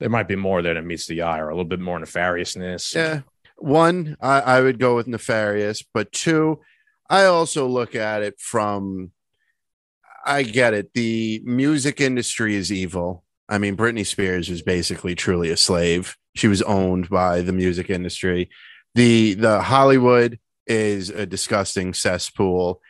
there 0.00 0.08
might 0.08 0.28
be 0.28 0.36
more 0.36 0.62
than 0.62 0.76
it 0.76 0.84
meets 0.84 1.06
the 1.06 1.22
eye 1.22 1.38
or 1.38 1.48
a 1.48 1.54
little 1.54 1.64
bit 1.64 1.80
more 1.80 1.98
nefariousness. 1.98 2.94
Yeah. 2.94 3.20
One, 3.56 4.16
I, 4.20 4.40
I 4.40 4.60
would 4.60 4.78
go 4.78 4.96
with 4.96 5.06
nefarious, 5.06 5.82
but 5.82 6.10
two, 6.10 6.60
I 7.08 7.24
also 7.24 7.66
look 7.66 7.94
at 7.94 8.22
it 8.22 8.40
from 8.40 9.12
I 10.24 10.42
get 10.42 10.74
it. 10.74 10.92
The 10.94 11.42
music 11.44 12.00
industry 12.00 12.54
is 12.56 12.72
evil. 12.72 13.24
I 13.48 13.58
mean, 13.58 13.76
Britney 13.76 14.06
Spears 14.06 14.48
was 14.48 14.62
basically 14.62 15.14
truly 15.14 15.50
a 15.50 15.56
slave. 15.56 16.16
She 16.34 16.48
was 16.48 16.62
owned 16.62 17.10
by 17.10 17.42
the 17.42 17.52
music 17.52 17.90
industry. 17.90 18.48
The 18.94 19.34
the 19.34 19.60
Hollywood 19.60 20.38
is 20.66 21.10
a 21.10 21.26
disgusting 21.26 21.94
cesspool. 21.94 22.80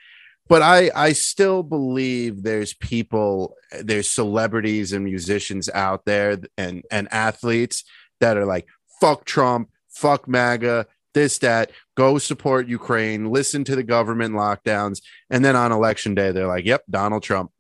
But 0.48 0.62
I 0.62 0.90
I 0.94 1.12
still 1.12 1.62
believe 1.62 2.42
there's 2.42 2.74
people, 2.74 3.56
there's 3.80 4.10
celebrities 4.10 4.92
and 4.92 5.04
musicians 5.04 5.70
out 5.70 6.04
there 6.04 6.38
and 6.58 6.82
and 6.90 7.08
athletes 7.12 7.84
that 8.20 8.36
are 8.36 8.46
like, 8.46 8.66
fuck 9.00 9.24
Trump, 9.24 9.70
fuck 9.88 10.28
MAGA, 10.28 10.86
this, 11.14 11.38
that, 11.38 11.70
go 11.96 12.18
support 12.18 12.68
Ukraine, 12.68 13.30
listen 13.30 13.64
to 13.64 13.76
the 13.76 13.82
government 13.82 14.34
lockdowns. 14.34 15.00
And 15.30 15.44
then 15.44 15.56
on 15.56 15.72
election 15.72 16.14
day, 16.14 16.32
they're 16.32 16.46
like, 16.46 16.66
yep, 16.66 16.82
Donald 16.90 17.22
Trump. 17.22 17.50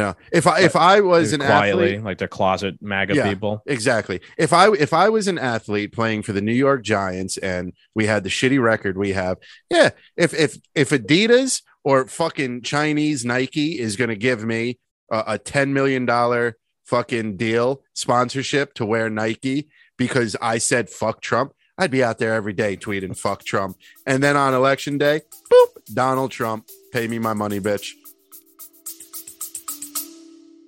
Know, 0.00 0.16
if 0.32 0.46
I 0.46 0.60
if 0.60 0.74
I 0.74 1.00
was 1.00 1.34
an 1.34 1.40
quietly, 1.40 1.90
athlete, 1.90 2.04
like 2.04 2.18
the 2.18 2.28
closet 2.28 2.76
MAGA 2.80 3.14
Yeah. 3.14 3.28
people. 3.28 3.62
exactly. 3.66 4.20
If 4.38 4.52
I 4.54 4.72
if 4.72 4.94
I 4.94 5.10
was 5.10 5.28
an 5.28 5.38
athlete 5.38 5.92
playing 5.92 6.22
for 6.22 6.32
the 6.32 6.40
New 6.40 6.54
York 6.54 6.82
Giants 6.82 7.36
and 7.36 7.74
we 7.94 8.06
had 8.06 8.24
the 8.24 8.30
shitty 8.30 8.62
record 8.62 8.96
we 8.96 9.12
have, 9.12 9.36
yeah. 9.70 9.90
If 10.16 10.32
if 10.32 10.56
if 10.74 10.90
Adidas 10.90 11.60
or 11.84 12.06
fucking 12.06 12.62
Chinese 12.62 13.24
Nike 13.26 13.78
is 13.78 13.96
going 13.96 14.08
to 14.08 14.16
give 14.16 14.42
me 14.44 14.78
a, 15.10 15.24
a 15.28 15.38
ten 15.38 15.74
million 15.74 16.06
dollar 16.06 16.56
fucking 16.86 17.36
deal 17.36 17.82
sponsorship 17.94 18.72
to 18.74 18.86
wear 18.86 19.10
Nike 19.10 19.68
because 19.98 20.36
I 20.40 20.56
said 20.56 20.88
fuck 20.88 21.20
Trump, 21.20 21.52
I'd 21.76 21.90
be 21.90 22.02
out 22.02 22.16
there 22.18 22.32
every 22.32 22.54
day 22.54 22.76
tweeting 22.78 23.14
fuck 23.16 23.44
Trump. 23.44 23.76
And 24.06 24.22
then 24.22 24.36
on 24.38 24.54
election 24.54 24.96
day, 24.96 25.20
boop, 25.52 25.84
Donald 25.92 26.30
Trump, 26.30 26.66
pay 26.92 27.08
me 27.08 27.18
my 27.18 27.34
money, 27.34 27.60
bitch. 27.60 27.90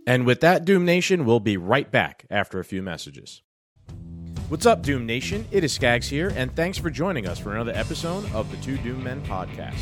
And 0.06 0.26
with 0.26 0.40
that, 0.40 0.64
Doom 0.64 0.84
Nation, 0.84 1.24
we'll 1.24 1.40
be 1.40 1.56
right 1.56 1.90
back 1.90 2.26
after 2.30 2.58
a 2.58 2.64
few 2.64 2.82
messages. 2.82 3.42
What's 4.48 4.66
up, 4.66 4.82
Doom 4.82 5.06
Nation? 5.06 5.46
It 5.50 5.64
is 5.64 5.72
Skaggs 5.72 6.08
here, 6.08 6.30
and 6.36 6.54
thanks 6.54 6.76
for 6.76 6.90
joining 6.90 7.26
us 7.26 7.38
for 7.38 7.54
another 7.54 7.72
episode 7.74 8.30
of 8.32 8.50
the 8.50 8.58
Two 8.58 8.76
Doom 8.78 9.02
Men 9.02 9.24
podcast. 9.24 9.80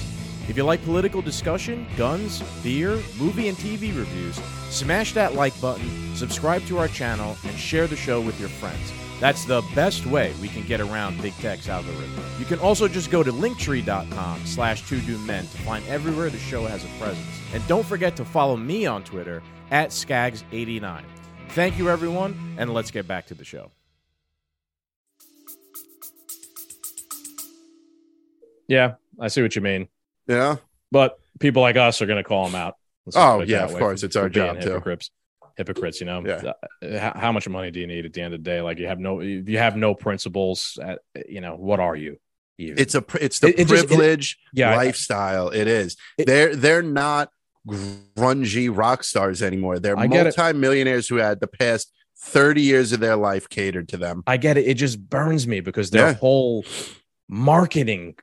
If 0.49 0.57
you 0.57 0.63
like 0.63 0.85
political 0.85 1.23
discussion, 1.23 1.87
guns, 1.97 2.43
beer, 2.63 3.01
movie, 3.19 3.49
and 3.49 3.57
TV 3.57 3.97
reviews, 3.97 4.37
smash 4.71 5.13
that 5.15 5.35
like 5.35 5.61
button, 5.61 6.15
subscribe 6.15 6.65
to 6.67 6.79
our 6.79 6.89
channel, 6.89 7.37
and 7.45 7.57
share 7.59 7.89
the 7.89 7.97
show 7.97 8.21
with 8.21 8.39
your 8.39 8.49
friends. 8.49 8.93
That's 9.19 9.45
the 9.45 9.63
best 9.75 10.05
way 10.07 10.33
we 10.41 10.49
can 10.49 10.67
get 10.67 10.81
around 10.81 11.21
Big 11.23 11.35
Tech's 11.35 11.69
algorithm. 11.69 12.13
You 12.39 12.45
can 12.45 12.59
also 12.59 12.89
just 12.89 13.11
go 13.11 13.23
to 13.23 13.33
linktree.com 13.33 14.47
slash 14.47 14.89
two 14.89 15.01
doom 15.01 15.25
men 15.27 15.45
to 15.47 15.59
find 15.59 15.87
everywhere 15.87 16.31
the 16.31 16.39
show 16.39 16.67
has 16.67 16.85
a 16.85 16.89
presence. 16.99 17.27
And 17.55 17.65
don't 17.69 17.87
forget 17.87 18.17
to 18.17 18.25
follow 18.25 18.57
me 18.57 18.87
on 18.87 19.05
Twitter 19.05 19.43
at 19.73 19.89
Skags89. 19.91 21.03
Thank 21.49 21.79
you, 21.79 21.89
everyone, 21.91 22.55
and 22.59 22.73
let's 22.73 22.91
get 22.93 23.09
back 23.09 23.27
to 23.27 23.35
the 23.35 23.45
show. 23.45 23.71
Yeah, 28.69 28.95
I 29.21 29.29
see 29.29 29.43
what 29.43 29.57
you 29.57 29.63
mean. 29.63 29.89
Yeah. 30.29 30.57
But 30.91 31.19
people 31.41 31.63
like 31.63 31.77
us 31.77 32.01
are 32.01 32.07
going 32.07 32.23
to 32.23 32.29
call 32.29 32.47
them 32.47 32.55
out. 32.55 32.77
Let's 33.07 33.17
Oh, 33.17 33.41
yeah, 33.41 33.65
of 33.65 33.75
course. 33.75 34.01
for- 34.01 34.07
It's 34.07 34.17
our 34.17 34.25
for 34.25 34.29
being 34.31 34.47
job, 34.55 34.61
too. 34.63 34.69
Hypocrites, 34.69 35.11
hypocrites. 35.57 36.01
You 36.01 36.07
know, 36.07 36.23
Yeah. 36.25 36.53
Uh, 36.83 36.99
how, 36.99 37.13
how 37.19 37.33
much 37.33 37.49
money 37.49 37.71
do 37.71 37.81
you 37.81 37.87
need 37.87 38.05
at 38.07 38.13
the 38.13 38.21
end 38.23 38.35
of 38.35 38.43
the 38.45 38.51
day? 38.51 38.61
Like 38.61 38.79
you 38.79 38.87
have 38.87 38.99
no, 39.01 39.21
if 39.21 39.49
you 39.49 39.59
have 39.59 39.77
no 39.77 39.95
principles. 39.95 40.79
At, 40.83 41.01
you 41.29 41.41
know, 41.41 41.57
what 41.57 41.81
are 41.81 41.97
you? 41.97 42.19
even? 42.59 42.79
It's 42.79 42.95
a 42.95 43.03
it's 43.21 43.41
the 43.41 43.49
It- 43.49 43.61
it 43.61 43.69
just- 43.69 43.85
it- 43.85 43.89
privilege 43.89 44.39
yeah, 44.53 44.77
lifestyle. 44.77 45.49
it 45.49 45.67
is. 45.67 45.97
It- 46.19 46.27
they're 46.27 46.55
they're 46.55 46.83
not 46.83 47.31
grungy 47.69 48.75
rock 48.75 49.05
stars 49.05 49.43
anymore. 49.43 49.79
They're 49.79 49.99
I 49.99 50.07
multi-millionaires 50.07 51.09
who 51.09 51.17
had 51.17 51.41
the 51.41 51.47
past 51.47 51.93
30 52.19 52.63
years 52.63 52.93
of 52.93 53.01
their 53.01 53.17
life 53.17 53.49
catered 53.49 53.89
to 53.91 53.97
them. 53.97 54.23
I 54.27 54.37
get 54.37 54.57
it. 54.57 54.67
It 54.67 54.75
just 54.75 54.99
burns 55.09 55.47
me 55.47 55.61
because 55.61 55.91
their 55.91 56.09
Yeah. 56.09 56.15
whole 56.15 56.65
marketing, 57.29 58.15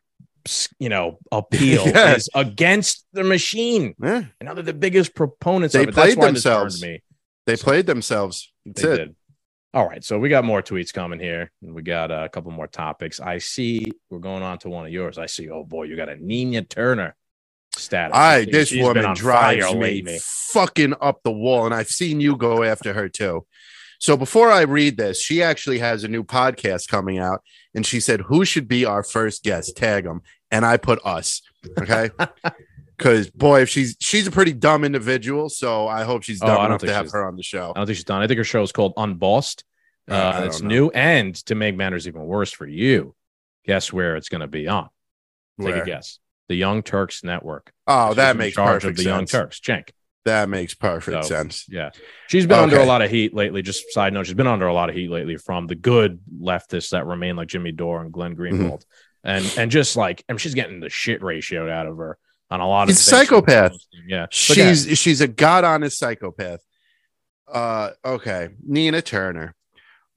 you 0.80 0.90
know, 0.90 1.20
appeal 1.32 1.84
Yeah. 1.88 2.16
is 2.16 2.30
against 2.36 3.06
the 3.14 3.24
machine. 3.24 3.96
Yeah, 4.02 4.24
And 4.40 4.48
now 4.48 4.54
they're 4.54 4.64
the 4.64 4.74
biggest 4.74 5.16
proponents 5.16 5.74
They 5.74 5.84
of 5.84 5.90
it. 5.90 5.96
That's 5.96 6.08
played 6.14 6.18
why 6.18 6.26
themselves. 6.28 6.82
Me. 6.82 7.02
they 7.46 7.56
played 7.58 7.86
themselves. 7.88 8.52
That's 8.66 8.82
They 8.82 8.88
it. 8.94 8.98
did. 8.98 9.16
All 9.72 9.88
right, 9.88 10.04
so 10.04 10.18
we 10.18 10.30
got 10.30 10.46
more 10.46 10.64
tweets 10.64 10.92
coming 10.92 11.20
here. 11.20 11.52
and 11.62 11.76
We 11.76 11.84
got 11.84 12.10
uh, 12.10 12.24
a 12.26 12.30
couple 12.30 12.50
more 12.52 12.66
topics. 12.68 13.20
I 13.20 13.38
see 13.38 13.92
we're 14.10 14.18
going 14.18 14.42
on 14.42 14.58
to 14.60 14.70
one 14.70 14.88
of 14.88 14.92
yours. 14.92 15.20
I 15.20 15.28
see. 15.28 15.48
Oh 15.50 15.64
boy, 15.64 15.84
you 15.84 15.96
got 15.96 16.10
a 16.10 16.16
Nina 16.16 16.64
Turner 16.64 17.16
status. 17.80 18.16
I 18.16 18.46
this 18.46 18.74
woman 18.76 19.14
drives 19.16 19.74
me 19.74 20.20
fucking 20.22 20.94
up 21.02 21.22
the 21.24 21.32
wall, 21.32 21.66
and 21.66 21.74
I've 21.74 21.90
seen 21.90 22.20
you 22.22 22.36
go 22.38 22.64
after 22.64 22.94
her 22.94 23.10
too. 23.10 23.46
So 24.00 24.16
before 24.16 24.50
I 24.50 24.62
read 24.62 24.96
this, 24.98 25.22
she 25.22 25.44
actually 25.44 25.80
has 25.80 26.04
a 26.04 26.08
new 26.08 26.24
podcast 26.24 26.88
coming 26.88 27.18
out, 27.18 27.42
and 27.76 27.86
she 27.86 28.00
said, 28.00 28.22
"Who 28.22 28.46
should 28.46 28.68
be 28.68 28.86
our 28.86 29.04
first 29.04 29.44
guest? 29.44 29.76
Tag 29.76 30.04
them." 30.06 30.22
And 30.52 30.66
I 30.66 30.78
put 30.78 31.00
us, 31.06 31.42
okay? 31.80 32.10
Because 32.98 33.30
boy, 33.30 33.62
if 33.62 33.70
she's 33.70 33.96
she's 34.02 34.28
a 34.28 34.32
pretty 34.32 34.52
dumb 34.52 34.84
individual, 34.84 35.48
so 35.48 35.88
I 35.88 36.04
hope 36.04 36.22
she's 36.24 36.42
Oh, 36.44 36.48
dumb 36.48 36.58
I 36.58 36.62
don't 36.64 36.72
enough 36.72 36.82
to 36.82 36.94
have 36.94 37.10
her 37.12 37.26
on 37.26 37.38
the 37.38 37.44
show. 37.44 37.72
I 37.74 37.80
don't 37.80 37.86
think 37.86 37.96
she's 37.96 38.04
done. 38.04 38.22
I 38.22 38.28
think 38.28 38.40
her 38.40 38.44
show 38.44 38.62
is 38.62 38.74
called 38.74 38.92
Unbossed. 38.98 39.64
Uh, 40.12 40.14
Uh, 40.16 40.44
it's 40.46 40.62
know. 40.62 40.68
new, 40.68 40.90
and 40.90 41.34
to 41.46 41.56
make 41.56 41.78
matters 41.78 42.10
even 42.10 42.24
worse 42.26 42.52
for 42.52 42.68
you, 42.68 43.16
guess 43.66 43.94
where 43.94 44.18
it's 44.18 44.28
going 44.28 44.42
to 44.42 44.48
be 44.48 44.68
on? 44.68 44.90
Take 45.62 45.70
Where? 45.76 45.84
a 45.84 45.86
guess. 45.86 46.20
The 46.50 46.56
Young 46.56 46.84
Turks 46.84 47.24
Network. 47.24 47.72
Oh, 47.88 48.10
She's 48.10 48.16
that 48.18 48.36
makes 48.36 48.56
charge 48.56 48.82
perfect 48.84 49.00
of 49.00 49.04
the 49.04 49.10
Young 49.10 49.20
sense. 49.28 49.32
Turks. 49.32 49.60
Cenk. 49.62 49.90
That 50.26 50.50
makes 50.50 50.74
perfect 50.74 51.24
So, 51.24 51.30
sense. 51.30 51.66
Yeah. 51.70 51.92
She's 52.28 52.46
been 52.46 52.60
under 52.60 52.78
a 52.80 52.86
lot 52.86 53.02
of 53.02 53.10
heat 53.10 53.34
lately. 53.34 53.62
Just 53.62 53.92
side 53.94 54.12
note, 54.14 54.26
she's 54.26 54.36
been 54.36 54.48
under 54.48 54.68
a 54.68 54.74
lot 54.74 54.90
of 54.90 54.96
heat 54.96 55.10
lately 55.10 55.38
from 55.38 55.66
the 55.68 55.76
good 55.76 56.20
leftists 56.40 56.90
that 56.90 57.06
remain 57.06 57.36
like 57.38 57.48
Jimmy 57.48 57.72
Dore 57.72 58.02
and 58.02 58.12
Glenn 58.12 58.36
Mm-hmm. 58.36 58.66
Greenwald. 58.68 58.84
And 59.24 59.54
and 59.58 59.72
just 59.72 59.96
like 59.96 60.24
I 60.28 60.34
mean, 60.34 60.38
she's 60.40 60.54
getting 60.54 60.82
the 60.82 60.90
shit 60.90 61.22
ratioed 61.22 61.70
out 61.70 61.88
of 61.88 61.98
her 61.98 62.18
on 62.52 62.60
a 62.62 62.68
lot 62.68 62.84
of 62.84 62.90
She's 62.90 63.00
a 63.00 63.04
she's 63.04 63.10
psychopath. 63.10 63.78
Yeah. 64.06 64.28
But 64.48 64.58
yeah, 64.58 64.74
She's 64.74 64.98
she's 65.00 65.22
a 65.22 65.28
god 65.28 65.64
honest 65.64 65.98
psychopath. 65.98 66.60
Uh 67.52 67.92
okay, 68.06 68.50
Nina 68.66 69.02
Turner. 69.02 69.56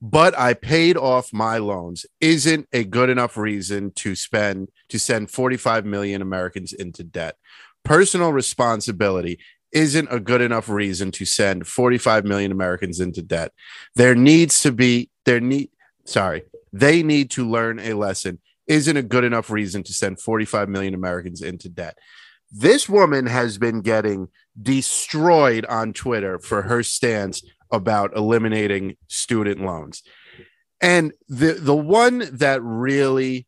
But 0.05 0.37
I 0.37 0.55
paid 0.55 0.97
off 0.97 1.33
my 1.33 1.59
loans 1.59 2.05
isn't 2.21 2.67
a 2.73 2.83
good 2.83 3.09
enough 3.09 3.37
reason 3.37 3.93
to 3.93 4.17
spend 4.17 4.69
to 4.89 4.99
send 4.99 5.31
45 5.31 5.87
million 5.87 6.21
Americans 6.21 6.73
into 6.73 7.05
debt. 7.05 7.37
Personal 7.85 8.33
responsibility 8.33 9.39
isn't 9.71 10.09
a 10.11 10.19
good 10.19 10.41
enough 10.41 10.69
reason 10.69 11.13
to 11.13 11.25
send 11.25 11.69
45 11.69 12.25
million 12.25 12.51
Americans 12.51 12.99
into 12.99 13.23
debt. 13.23 13.53
There 13.95 14.17
needs 14.17 14.61
to 14.63 14.73
be 14.73 15.09
there 15.25 15.41
need 15.41 15.71
sorry, 16.05 16.43
they 16.73 17.05
need 17.05 17.31
to 17.31 17.49
learn 17.49 17.79
a 17.79 17.95
lesson 17.95 18.41
isn't 18.67 18.97
a 18.97 19.03
good 19.03 19.25
enough 19.25 19.51
reason 19.51 19.85
to 19.85 19.93
send 19.93 20.21
45 20.21 20.69
million 20.69 20.95
Americans 20.95 21.43
into 21.43 21.69
debt. 21.69 21.99
This 22.51 22.89
woman 22.89 23.27
has 23.27 23.57
been 23.57 23.81
getting 23.81 24.29
destroyed 24.61 25.65
on 25.67 25.93
Twitter 25.93 26.39
for 26.39 26.63
her 26.63 26.83
stance 26.83 27.43
about 27.73 28.17
eliminating 28.17 28.97
student 29.09 29.61
loans. 29.61 30.03
And 30.81 31.13
the 31.29 31.55
the 31.55 31.77
one 31.77 32.29
that 32.33 32.63
really 32.63 33.47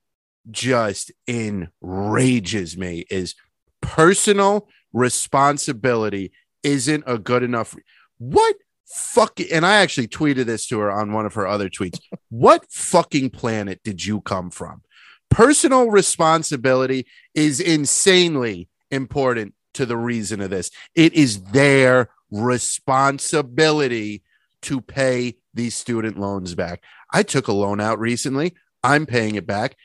just 0.51 1.13
enrages 1.29 2.77
me 2.77 3.05
is 3.11 3.35
personal 3.81 4.69
responsibility 4.93 6.33
isn't 6.63 7.05
a 7.07 7.19
good 7.19 7.43
enough 7.43 7.75
what 8.19 8.57
fucking 8.87 9.49
and 9.53 9.67
I 9.67 9.77
actually 9.77 10.09
tweeted 10.09 10.47
this 10.47 10.67
to 10.69 10.79
her 10.79 10.91
on 10.91 11.13
one 11.13 11.27
of 11.27 11.35
her 11.35 11.47
other 11.47 11.69
tweets. 11.69 11.99
What 12.31 12.67
fucking 12.69 13.31
planet 13.31 13.81
did 13.85 14.05
you 14.05 14.21
come 14.21 14.51
from? 14.51 14.83
Personal 15.31 15.89
responsibility 15.89 17.07
is 17.33 17.61
insanely 17.61 18.69
important 18.91 19.55
to 19.75 19.87
the 19.87 19.97
reason 19.97 20.41
of 20.41 20.51
this. 20.51 20.71
It 20.97 21.15
is 21.15 21.43
their 21.43 22.11
responsibility 22.31 24.23
to 24.63 24.81
pay 24.81 25.37
these 25.53 25.75
student 25.75 26.19
loans 26.19 26.55
back. 26.55 26.83
I 27.13 27.23
took 27.23 27.49
a 27.49 27.53
loan 27.53 27.81
out 27.81 27.99
recently. 27.99 28.55
I'm 28.83 29.07
paying 29.07 29.35
it 29.35 29.47
back. 29.47 29.77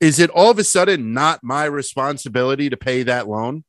Is 0.00 0.18
it 0.18 0.30
all 0.30 0.50
of 0.50 0.58
a 0.58 0.64
sudden 0.64 1.12
not 1.12 1.40
my 1.42 1.64
responsibility 1.64 2.70
to 2.70 2.76
pay 2.76 3.02
that 3.02 3.28
loan? 3.28 3.64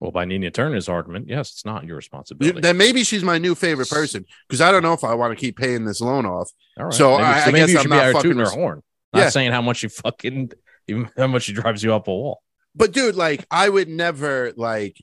Well, 0.00 0.10
by 0.12 0.24
Nina 0.24 0.50
Turner's 0.50 0.88
argument, 0.88 1.26
yes, 1.28 1.50
it's 1.52 1.64
not 1.64 1.84
your 1.84 1.96
responsibility. 1.96 2.60
Then 2.60 2.76
maybe 2.76 3.02
she's 3.04 3.22
my 3.24 3.38
new 3.38 3.54
favorite 3.54 3.88
person 3.90 4.24
because 4.48 4.60
I 4.60 4.70
don't 4.70 4.82
know 4.82 4.92
if 4.92 5.02
I 5.04 5.14
want 5.14 5.32
to 5.32 5.40
keep 5.40 5.56
paying 5.56 5.84
this 5.84 6.00
loan 6.00 6.24
off. 6.26 6.50
All 6.78 6.86
right. 6.86 6.94
So 6.94 7.12
maybe, 7.12 7.24
I- 7.24 7.42
I 7.42 7.46
maybe 7.46 7.58
guess 7.58 7.70
you 7.70 7.76
I'm 7.78 7.82
should 7.82 7.90
not 7.90 7.96
be 7.96 8.06
out 8.06 8.12
fucking 8.14 8.38
her 8.38 8.50
horn. 8.50 8.82
Not 9.12 9.20
Yeah. 9.20 9.28
saying 9.30 9.52
how 9.52 9.62
much 9.62 9.78
she 9.78 9.88
fucking, 9.88 10.52
even 10.88 11.10
how 11.16 11.26
much 11.26 11.44
she 11.44 11.52
drives 11.52 11.82
you 11.82 11.94
up 11.94 12.06
a 12.08 12.12
wall. 12.12 12.42
But 12.74 12.92
dude, 12.92 13.16
like 13.16 13.44
I 13.50 13.68
would 13.68 13.88
never 13.88 14.52
like 14.56 14.96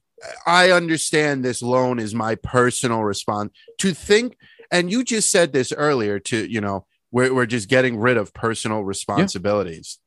I 0.45 0.71
understand 0.71 1.43
this 1.43 1.61
loan 1.61 1.99
is 1.99 2.15
my 2.15 2.35
personal 2.35 3.03
response 3.03 3.51
to 3.79 3.93
think 3.93 4.37
and 4.71 4.91
you 4.91 5.03
just 5.03 5.29
said 5.29 5.53
this 5.53 5.71
earlier 5.71 6.19
to 6.19 6.49
you 6.49 6.61
know 6.61 6.85
we're, 7.11 7.33
we're 7.33 7.45
just 7.45 7.69
getting 7.69 7.97
rid 7.97 8.17
of 8.17 8.33
personal 8.33 8.83
responsibilities. 8.83 9.99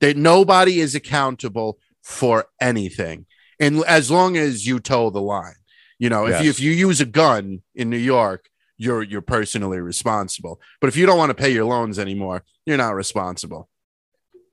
That 0.00 0.16
nobody 0.16 0.80
is 0.80 0.94
accountable 0.94 1.78
for 2.02 2.46
anything 2.60 3.26
and 3.58 3.82
as 3.84 4.10
long 4.10 4.36
as 4.36 4.66
you 4.66 4.80
toe 4.80 5.10
the 5.10 5.20
line. 5.20 5.54
You 5.98 6.10
know 6.10 6.26
if 6.26 6.42
you 6.42 6.50
if 6.50 6.60
you 6.60 6.72
use 6.72 7.00
a 7.00 7.06
gun 7.06 7.62
in 7.74 7.90
new 7.90 7.96
york 7.96 8.48
you're 8.76 9.02
you're 9.02 9.22
personally 9.22 9.80
responsible. 9.80 10.60
But 10.80 10.88
if 10.88 10.96
you 10.96 11.06
don't 11.06 11.18
want 11.18 11.30
to 11.30 11.34
pay 11.34 11.50
your 11.50 11.64
loans 11.64 11.98
anymore 11.98 12.44
you're 12.66 12.76
not 12.76 12.94
responsible 12.94 13.68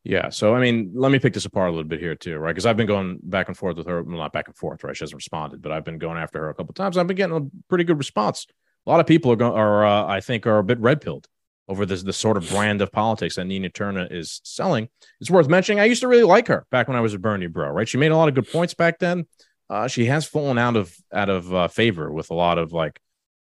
Yeah. 0.04 0.30
So, 0.30 0.56
I 0.56 0.60
mean, 0.60 0.91
let 0.95 1.12
me 1.12 1.20
pick 1.20 1.34
this 1.34 1.45
apart 1.45 1.70
a 1.70 1.72
little 1.72 1.88
bit 1.88 1.99
here, 1.99 2.16
too, 2.16 2.38
right? 2.38 2.52
Because 2.52 2.66
I've 2.66 2.78
been 2.78 2.88
going 2.88 3.20
back 3.22 3.47
and 3.47 3.58
forth 3.58 3.78
with 3.78 3.88
her. 3.88 4.02
Well, 4.02 4.18
not 4.18 4.34
back 4.34 4.47
and 4.47 4.56
forth, 4.56 4.84
right? 4.84 4.95
She 4.95 5.04
hasn't 5.04 5.18
responded, 5.18 5.62
but 5.62 5.72
I've 5.72 5.86
been 5.86 5.99
going 5.99 6.18
after 6.18 6.39
her 6.39 6.49
a 6.49 6.56
couple 6.56 6.74
times. 6.74 6.97
I've 6.97 7.08
been 7.08 7.18
getting 7.18 7.36
a 7.36 7.41
pretty 7.70 7.84
good 7.84 7.97
response. 7.97 8.47
A 8.86 8.89
lot 8.89 8.99
of 8.99 9.06
people 9.06 9.32
are 9.32 9.36
going, 9.36 9.54
are 9.54 9.86
uh, 9.86 10.08
I 10.08 10.22
think, 10.22 10.47
are 10.47 10.58
a 10.58 10.64
bit 10.64 10.80
red 10.80 11.02
pilled 11.02 11.28
over 11.68 11.86
this 11.86 12.04
the 12.04 12.14
sort 12.14 12.36
of 12.36 12.49
brand 12.49 12.82
of 12.82 12.91
politics 12.91 13.36
that 13.36 13.45
Nina 13.45 13.70
Turner 13.70 14.08
is 14.10 14.41
selling. 14.43 14.89
It's 15.20 15.30
worth 15.30 15.47
mentioning. 15.47 15.80
I 15.80 15.86
used 15.86 16.02
to 16.02 16.08
really 16.08 16.24
like 16.24 16.47
her 16.47 16.66
back 16.72 16.88
when 16.88 16.97
I 16.97 17.02
was 17.02 17.14
a 17.14 17.20
Bernie 17.20 17.47
bro, 17.47 17.70
right? 17.70 17.88
She 17.88 17.97
made 17.97 18.12
a 18.12 18.18
lot 18.18 18.28
of 18.28 18.36
good 18.36 18.52
points 18.52 18.74
back 18.74 18.99
then. 18.99 19.26
Uh, 19.70 19.88
she 19.88 20.06
has 20.06 20.26
fallen 20.26 20.58
out 20.58 20.76
of 20.76 20.93
out 21.14 21.30
of 21.30 21.54
uh, 21.54 21.68
favor 21.70 22.12
with 22.12 22.30
a 22.30 22.34
lot 22.34 22.58
of 22.58 22.74
like 22.74 22.99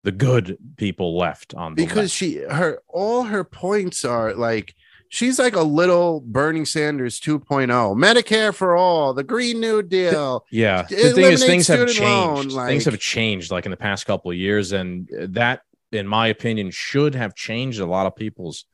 the 0.04 0.12
good 0.12 0.58
people 0.78 1.18
left 1.18 1.54
on 1.54 1.76
the 1.76 1.84
because 1.84 1.98
left. 1.98 2.14
she 2.14 2.38
her 2.38 2.82
all 2.88 3.24
her 3.24 3.44
points 3.44 4.06
are 4.06 4.34
like 4.34 4.74
she's 5.14 5.38
like 5.38 5.56
a 5.56 5.62
little 5.62 6.22
Bernie 6.22 6.66
Sanders 6.66 7.20
2.0 7.20 7.68
Medicare 7.96 8.54
for 8.54 8.76
all 8.76 9.14
the 9.14 9.24
Green 9.24 9.60
New 9.60 9.84
Deal 9.84 10.44
Yeah, 10.50 10.82
the 10.90 11.12
thing 11.14 11.26
is, 11.32 11.44
things 11.44 11.68
have 11.68 11.88
student 11.88 12.00
loan, 12.00 12.36
changed. 12.38 12.56
like- 12.56 12.68
things 12.70 12.86
have 12.86 13.00
changed, 13.00 13.52
like 13.52 13.66
in 13.66 13.72
the 13.72 13.78
past 13.78 14.06
couple 14.06 14.32
of 14.32 14.38
years, 14.38 14.72
and 14.72 15.08
uh, 15.14 15.28
that, 15.30 15.62
in 15.92 16.08
my 16.08 16.28
opinion, 16.28 16.72
should 16.72 17.14
have 17.14 17.36
changed 17.36 17.80
a 17.80 17.86
lot 17.86 18.08
of 18.08 18.16
people's 18.16 18.66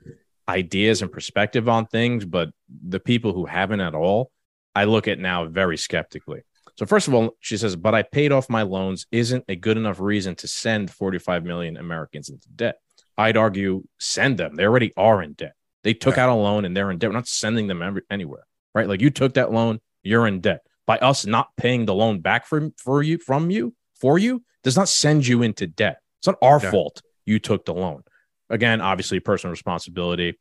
ideas 0.47 1.01
and 1.01 1.11
perspective 1.11 1.67
on 1.67 1.85
things. 1.85 2.23
But 2.25 2.51
the 2.69 3.01
people 3.01 3.33
who 3.33 3.45
haven't 3.45 3.81
at 3.81 3.93
all, 3.93 4.31
I 4.73 4.85
look 4.85 5.07
at 5.07 5.19
now 5.19 5.45
very 5.45 5.77
skeptically. 5.77 6.43
So 6.77 6.85
first 6.85 7.09
of 7.09 7.13
all, 7.13 7.35
she 7.41 7.57
says, 7.57 7.75
"But 7.75 7.93
I 7.93 8.03
paid 8.03 8.31
off 8.31 8.49
my 8.49 8.61
loans 8.61 9.05
isn't 9.11 9.43
a 9.49 9.57
good 9.57 9.75
enough 9.75 9.99
reason 9.99 10.35
to 10.35 10.47
send 10.47 10.89
45 10.89 11.43
million 11.43 11.75
Americans 11.75 12.29
into 12.29 12.47
debt." 12.55 12.79
I'd 13.17 13.35
argue 13.35 13.83
send 13.99 14.37
them. 14.37 14.55
They 14.55 14.63
already 14.63 14.93
are 14.95 15.21
in 15.21 15.33
debt. 15.33 15.55
They 15.83 15.93
took 15.93 16.17
out 16.17 16.29
a 16.29 16.33
loan 16.33 16.65
and 16.65 16.75
they're 16.75 16.91
in 16.91 16.97
debt. 16.97 17.09
We're 17.09 17.15
not 17.15 17.27
sending 17.27 17.67
them 17.67 17.81
every, 17.81 18.01
anywhere, 18.09 18.45
right? 18.75 18.87
Like 18.87 19.01
you 19.01 19.09
took 19.09 19.35
that 19.35 19.51
loan, 19.51 19.79
you're 20.03 20.27
in 20.27 20.41
debt. 20.41 20.61
By 20.85 20.97
us 20.97 21.25
not 21.25 21.49
paying 21.55 21.85
the 21.85 21.93
loan 21.93 22.19
back 22.19 22.45
for, 22.45 22.69
for 22.77 23.01
you, 23.03 23.17
from 23.17 23.49
you, 23.51 23.73
for 23.99 24.17
you, 24.17 24.43
does 24.63 24.75
not 24.75 24.89
send 24.89 25.25
you 25.25 25.41
into 25.41 25.67
debt. 25.67 25.99
It's 26.19 26.27
not 26.27 26.37
our 26.41 26.59
Yeah. 26.61 26.71
fault 26.71 27.01
you 27.25 27.39
took 27.39 27.65
the 27.65 27.73
loan. 27.73 28.03
Again, 28.49 28.81
obviously, 28.81 29.19
personal 29.19 29.51
responsibility. 29.51 30.37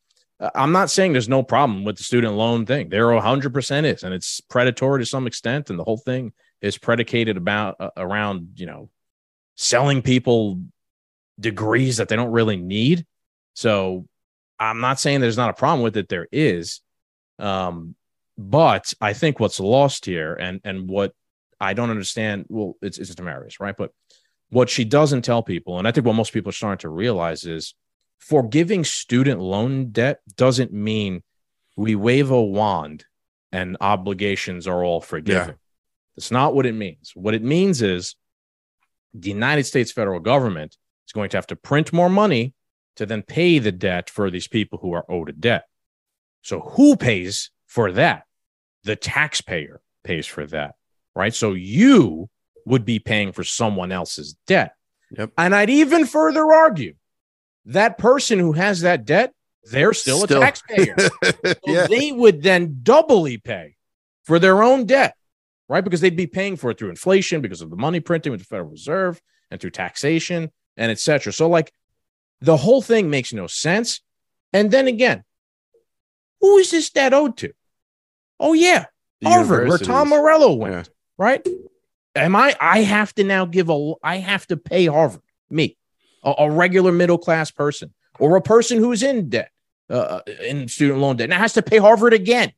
I'm 0.54 0.72
not 0.72 0.88
saying 0.90 1.12
there's 1.12 1.28
no 1.28 1.42
problem 1.42 1.84
with 1.84 1.96
the 1.98 2.04
student 2.04 2.34
loan 2.34 2.64
thing. 2.64 2.88
There 2.88 3.06
100% 3.06 3.84
is, 3.84 4.02
and 4.04 4.14
it's 4.14 4.40
predatory 4.40 5.02
to 5.02 5.06
some 5.06 5.26
extent, 5.26 5.68
and 5.68 5.78
the 5.78 5.84
whole 5.84 5.98
thing 5.98 6.32
is 6.62 6.78
predicated 6.78 7.36
about 7.36 7.76
uh, 7.80 7.90
around 7.96 8.50
you 8.56 8.66
know 8.66 8.88
selling 9.56 10.00
people 10.00 10.60
degrees 11.38 11.96
that 11.98 12.08
they 12.08 12.16
don't 12.16 12.30
really 12.30 12.56
need. 12.56 13.04
So 13.54 14.06
I'm 14.58 14.80
not 14.80 15.00
saying 15.00 15.20
there's 15.20 15.36
not 15.36 15.50
a 15.50 15.54
problem 15.54 15.82
with 15.82 15.96
it. 15.96 16.08
There 16.08 16.28
is. 16.32 16.80
Um, 17.38 17.94
but 18.36 18.94
I 19.00 19.12
think 19.12 19.40
what's 19.40 19.60
lost 19.60 20.04
here 20.04 20.34
and 20.34 20.60
and 20.64 20.88
what 20.88 21.12
I 21.60 21.74
don't 21.74 21.90
understand, 21.90 22.46
well, 22.48 22.76
it's 22.80 22.98
it's 22.98 23.14
Demarius, 23.14 23.60
right? 23.60 23.76
But 23.76 23.92
what 24.50 24.70
she 24.70 24.84
doesn't 24.84 25.22
tell 25.22 25.42
people, 25.42 25.78
and 25.78 25.86
I 25.86 25.92
think 25.92 26.06
what 26.06 26.14
most 26.14 26.32
people 26.32 26.50
are 26.50 26.52
starting 26.52 26.78
to 26.78 26.88
realize 26.88 27.44
is 27.44 27.74
forgiving 28.18 28.84
student 28.84 29.40
loan 29.40 29.90
debt 29.90 30.20
doesn't 30.36 30.72
mean 30.72 31.22
we 31.76 31.94
wave 31.94 32.30
a 32.30 32.42
wand 32.42 33.04
and 33.52 33.76
obligations 33.80 34.66
are 34.66 34.84
all 34.84 35.00
forgiven. 35.00 35.56
That's 36.16 36.30
not 36.30 36.54
what 36.54 36.66
it 36.66 36.74
means. 36.74 37.12
What 37.14 37.34
it 37.34 37.42
means 37.42 37.82
is 37.82 38.16
the 39.14 39.30
United 39.30 39.64
States 39.64 39.92
federal 39.92 40.20
government 40.20 40.76
is 41.06 41.12
going 41.12 41.30
to 41.30 41.36
have 41.36 41.46
to 41.48 41.56
print 41.56 41.92
more 41.92 42.10
money 42.10 42.54
to 42.98 43.06
then 43.06 43.22
pay 43.22 43.58
the 43.58 43.72
debt 43.72 44.10
for 44.10 44.30
these 44.30 44.48
people 44.48 44.78
who 44.82 44.92
are 44.92 45.10
owed 45.10 45.28
a 45.30 45.32
debt. 45.32 45.64
So 46.42 46.60
who 46.60 46.96
pays 46.96 47.50
for 47.66 47.92
that? 47.92 48.24
The 48.84 48.96
taxpayer 48.96 49.80
pays 50.04 50.26
for 50.26 50.46
that, 50.46 50.74
right? 51.14 51.32
So 51.32 51.54
you 51.54 52.28
would 52.66 52.84
be 52.84 52.98
paying 52.98 53.32
for 53.32 53.44
someone 53.44 53.92
else's 53.92 54.36
debt. 54.46 54.74
Yep. 55.16 55.30
And 55.38 55.54
I'd 55.54 55.70
even 55.70 56.06
further 56.06 56.52
argue 56.52 56.94
that 57.66 57.98
person 57.98 58.38
who 58.38 58.52
has 58.52 58.80
that 58.80 59.04
debt, 59.04 59.32
they're 59.64 59.94
still, 59.94 60.20
Still. 60.20 60.42
a 60.42 60.44
taxpayer. 60.44 60.96
So 61.44 61.54
yeah 61.66 61.86
they 61.86 62.12
would 62.12 62.42
then 62.42 62.80
doubly 62.82 63.38
pay 63.38 63.76
for 64.24 64.38
their 64.38 64.62
own 64.62 64.86
debt, 64.86 65.14
right? 65.68 65.84
Because 65.84 66.00
they'd 66.00 66.16
be 66.16 66.26
paying 66.26 66.56
for 66.56 66.70
it 66.70 66.78
through 66.78 66.90
inflation, 66.90 67.42
because 67.42 67.62
of 67.62 67.70
the 67.70 67.76
money 67.76 68.00
printing 68.00 68.32
with 68.32 68.40
the 68.40 68.46
Federal 68.46 68.70
Reserve, 68.70 69.20
and 69.50 69.60
through 69.60 69.70
taxation 69.70 70.50
and 70.76 70.90
etc. 70.90 71.32
So, 71.32 71.48
like, 71.48 71.72
the 72.40 72.56
whole 72.56 72.82
thing 72.82 73.10
makes 73.10 73.32
no 73.32 73.46
sense. 73.46 74.00
And 74.52 74.70
then 74.70 74.86
again, 74.88 75.24
who 76.40 76.58
is 76.58 76.70
this 76.70 76.90
debt 76.90 77.12
owed 77.14 77.36
to? 77.38 77.52
Oh 78.40 78.52
yeah, 78.52 78.86
The 79.20 79.28
Harvard, 79.30 79.68
where 79.68 79.78
Tom. 79.78 80.08
Morello 80.10 80.54
went, 80.54 80.74
Yeah. 80.74 80.82
right? 81.18 81.46
Am 82.14 82.34
I? 82.36 82.56
I 82.60 82.80
have 82.82 83.14
to 83.16 83.24
now 83.24 83.44
give 83.44 83.68
a. 83.68 83.92
I 84.02 84.16
have 84.18 84.46
to 84.48 84.56
pay 84.56 84.86
Harvard, 84.86 85.22
me, 85.50 85.76
a, 86.24 86.34
a 86.38 86.50
regular 86.50 86.92
middle 86.92 87.18
class 87.18 87.50
person, 87.50 87.92
or 88.18 88.36
a 88.36 88.42
person 88.42 88.78
who's 88.78 89.02
in 89.02 89.28
debt, 89.28 89.50
uh, 89.90 90.20
in 90.44 90.68
student 90.68 91.00
loan 91.00 91.16
debt, 91.16 91.24
and 91.24 91.32
has 91.34 91.52
to 91.54 91.62
pay 91.62 91.78
Harvard 91.78 92.14
again. 92.14 92.52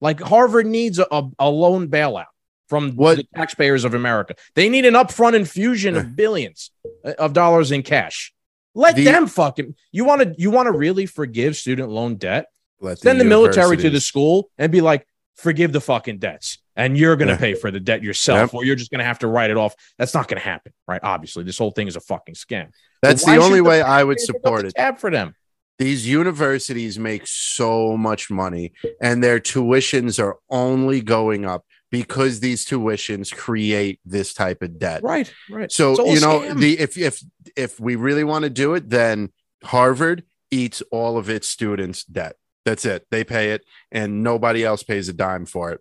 Like 0.00 0.20
Harvard 0.20 0.66
needs 0.66 0.98
a, 0.98 1.06
a, 1.10 1.28
a 1.38 1.50
loan 1.50 1.88
bailout 1.88 2.26
from 2.68 2.92
What- 2.96 3.16
the 3.18 3.24
taxpayers 3.34 3.84
of 3.84 3.94
America. 3.94 4.34
They 4.54 4.68
need 4.68 4.86
an 4.86 4.94
upfront 4.94 5.34
infusion 5.34 5.96
of 5.96 6.16
billions 6.16 6.70
uh, 7.04 7.12
of 7.18 7.32
dollars 7.34 7.70
in 7.70 7.82
cash. 7.82 8.32
Let 8.78 8.94
The- 8.94 9.04
them 9.04 9.26
fucking. 9.26 9.74
You 9.92 10.04
want 10.04 10.22
to? 10.22 10.34
You 10.40 10.50
want 10.50 10.66
to 10.66 10.72
really 10.72 11.04
forgive 11.06 11.56
student 11.56 11.90
loan 11.90 12.14
debt? 12.14 12.46
Let 12.80 12.98
send 13.00 13.20
the 13.20 13.24
military 13.24 13.76
to 13.78 13.90
the 13.90 14.00
school 14.00 14.50
and 14.56 14.70
be 14.70 14.80
like, 14.80 15.04
forgive 15.34 15.72
the 15.72 15.80
fucking 15.80 16.18
debts. 16.18 16.58
And 16.76 16.96
you're 16.96 17.16
going 17.16 17.26
to 17.26 17.34
Yeah. 17.34 17.38
pay 17.38 17.54
for 17.54 17.72
the 17.72 17.80
debt 17.80 18.04
yourself, 18.04 18.54
or 18.54 18.64
you're 18.64 18.76
just 18.76 18.92
going 18.92 19.00
to 19.00 19.04
have 19.04 19.18
to 19.18 19.26
write 19.26 19.50
it 19.50 19.56
off. 19.56 19.74
That's 19.98 20.14
not 20.14 20.28
going 20.28 20.40
to 20.40 20.46
happen, 20.48 20.72
right? 20.86 21.00
Obviously, 21.02 21.42
this 21.42 21.58
whole 21.58 21.72
thing 21.72 21.88
is 21.88 21.96
a 21.96 22.00
fucking 22.00 22.36
scam. 22.36 22.68
that's 23.02 23.24
the 23.24 23.36
only 23.36 23.60
way 23.60 23.82
I 23.82 24.04
would 24.04 24.18
taxpayer 24.18 24.34
pick 24.34 24.46
up 24.46 24.48
support 24.48 24.64
it 24.66 24.74
Tab 24.76 24.98
for 24.98 25.10
them. 25.10 25.34
these 25.80 26.06
universities 26.08 26.98
make 27.00 27.22
so 27.26 27.96
much 27.96 28.30
money 28.30 28.72
and 29.00 29.22
their 29.24 29.40
tuitions 29.40 30.22
are 30.22 30.36
only 30.50 31.00
going 31.00 31.44
up 31.44 31.64
because 31.90 32.40
these 32.40 32.66
tuitions 32.66 33.34
create 33.34 34.00
this 34.04 34.34
type 34.34 34.62
of 34.62 34.78
debt 34.78 35.02
Right, 35.02 35.32
right. 35.50 35.70
So 35.72 35.92
you 36.06 36.20
know 36.20 36.40
scam. 36.40 36.58
the 36.60 36.78
if 36.78 36.96
if 36.98 37.22
if 37.56 37.80
we 37.80 37.96
really 37.96 38.24
want 38.24 38.42
to 38.44 38.50
do 38.50 38.74
it 38.74 38.88
then 38.90 39.30
harvard 39.64 40.24
eats 40.50 40.82
all 40.90 41.18
of 41.18 41.28
its 41.28 41.48
students 41.48 42.04
debt 42.04 42.36
that's 42.64 42.84
it 42.84 43.06
they 43.10 43.24
pay 43.24 43.52
it 43.52 43.64
and 43.90 44.22
nobody 44.22 44.64
else 44.64 44.82
pays 44.82 45.08
a 45.08 45.12
dime 45.12 45.46
for 45.46 45.70
it 45.72 45.80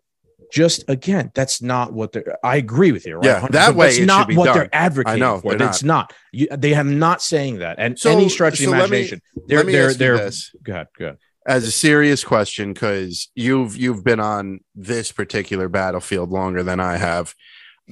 just 0.49 0.85
again, 0.87 1.29
that's 1.35 1.61
not 1.61 1.91
what 1.91 2.13
they're. 2.13 2.37
I 2.41 2.55
agree 2.55 2.93
with 2.93 3.05
you. 3.05 3.17
Right? 3.17 3.25
Yeah, 3.25 3.47
that 3.49 3.75
way 3.75 3.87
that's 3.87 3.97
it 3.97 3.99
should 4.01 4.07
not 4.07 4.33
what 4.33 4.45
done. 4.45 4.55
they're 4.57 4.69
advocating 4.71 5.21
I 5.21 5.25
know, 5.25 5.39
for. 5.41 5.55
they're 5.55 5.67
It's 5.67 5.83
not. 5.83 6.13
You, 6.31 6.47
they 6.55 6.71
have 6.73 6.85
not 6.85 7.21
saying 7.21 7.57
that, 7.57 7.75
and 7.79 7.99
So- 7.99 8.11
any 8.11 8.29
stretch 8.29 8.53
of 8.53 8.59
the 8.59 8.65
so 8.65 8.71
let 8.71 8.89
me- 8.89 8.97
imagination, 8.99 9.21
they're 9.45 9.57
let 9.57 9.65
me 9.65 9.73
they're 9.73 9.93
they're. 9.93 10.17
this. 10.17 10.55
Go 10.63 10.71
ahead, 10.71 10.87
go 10.97 11.05
ahead. 11.05 11.17
As 11.47 11.63
a 11.63 11.71
serious 11.71 12.23
question 12.23 12.73
because 12.73 13.29
you've 13.33 13.77
you've 13.77 14.03
been 14.03 14.19
on 14.19 14.59
this 14.75 15.11
particular 15.11 15.69
battlefield 15.69 16.29
longer 16.29 16.61
than 16.61 16.79
i 16.79 16.97
have 16.97 17.33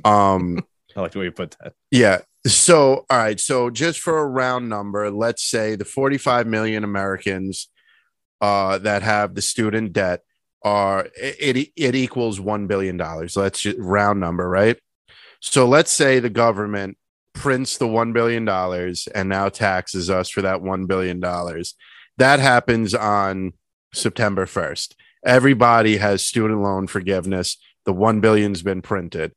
um 0.03 0.59
I 0.95 1.01
like 1.01 1.11
the 1.11 1.19
way 1.19 1.25
you 1.25 1.31
put 1.31 1.55
that. 1.61 1.73
Yeah. 1.91 2.19
So, 2.47 3.05
all 3.09 3.17
right. 3.17 3.39
So, 3.39 3.69
just 3.69 3.99
for 3.99 4.19
a 4.19 4.25
round 4.25 4.69
number, 4.69 5.11
let's 5.11 5.43
say 5.43 5.75
the 5.75 5.85
45 5.85 6.47
million 6.47 6.83
Americans 6.83 7.69
uh, 8.41 8.77
that 8.79 9.01
have 9.01 9.35
the 9.35 9.41
student 9.41 9.93
debt 9.93 10.21
are 10.63 11.07
it 11.19 11.57
it, 11.57 11.71
it 11.75 11.95
equals 11.95 12.39
one 12.39 12.67
billion 12.67 12.97
dollars. 12.97 13.35
Let's 13.35 13.61
just 13.61 13.77
round 13.79 14.19
number, 14.19 14.47
right? 14.47 14.77
So 15.41 15.67
let's 15.67 15.91
say 15.91 16.19
the 16.19 16.29
government 16.29 16.97
prints 17.33 17.77
the 17.77 17.87
one 17.87 18.13
billion 18.13 18.45
dollars 18.45 19.07
and 19.13 19.27
now 19.27 19.49
taxes 19.49 20.09
us 20.09 20.29
for 20.29 20.41
that 20.41 20.61
one 20.61 20.85
billion 20.85 21.19
dollars. 21.19 21.75
That 22.17 22.39
happens 22.39 22.93
on 22.93 23.53
September 23.93 24.45
first. 24.45 24.95
Everybody 25.25 25.97
has 25.97 26.23
student 26.23 26.61
loan 26.61 26.87
forgiveness. 26.87 27.57
The 27.85 27.93
one 27.93 28.19
billion's 28.19 28.61
been 28.61 28.81
printed. 28.81 29.33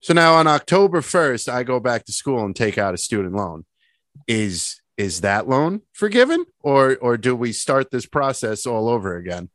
So 0.00 0.14
now 0.14 0.34
on 0.34 0.46
October 0.46 1.00
1st, 1.00 1.52
I 1.52 1.62
go 1.62 1.80
back 1.80 2.04
to 2.04 2.12
school 2.12 2.44
and 2.44 2.54
take 2.54 2.78
out 2.78 2.94
a 2.94 2.98
student 2.98 3.34
loan. 3.34 3.64
Is 4.26 4.80
is 4.96 5.20
that 5.20 5.46
loan 5.48 5.82
forgiven 5.92 6.46
or 6.60 6.96
or 6.96 7.16
do 7.16 7.36
we 7.36 7.52
start 7.52 7.90
this 7.90 8.06
process 8.06 8.66
all 8.66 8.88
over 8.88 9.16
again? 9.16 9.50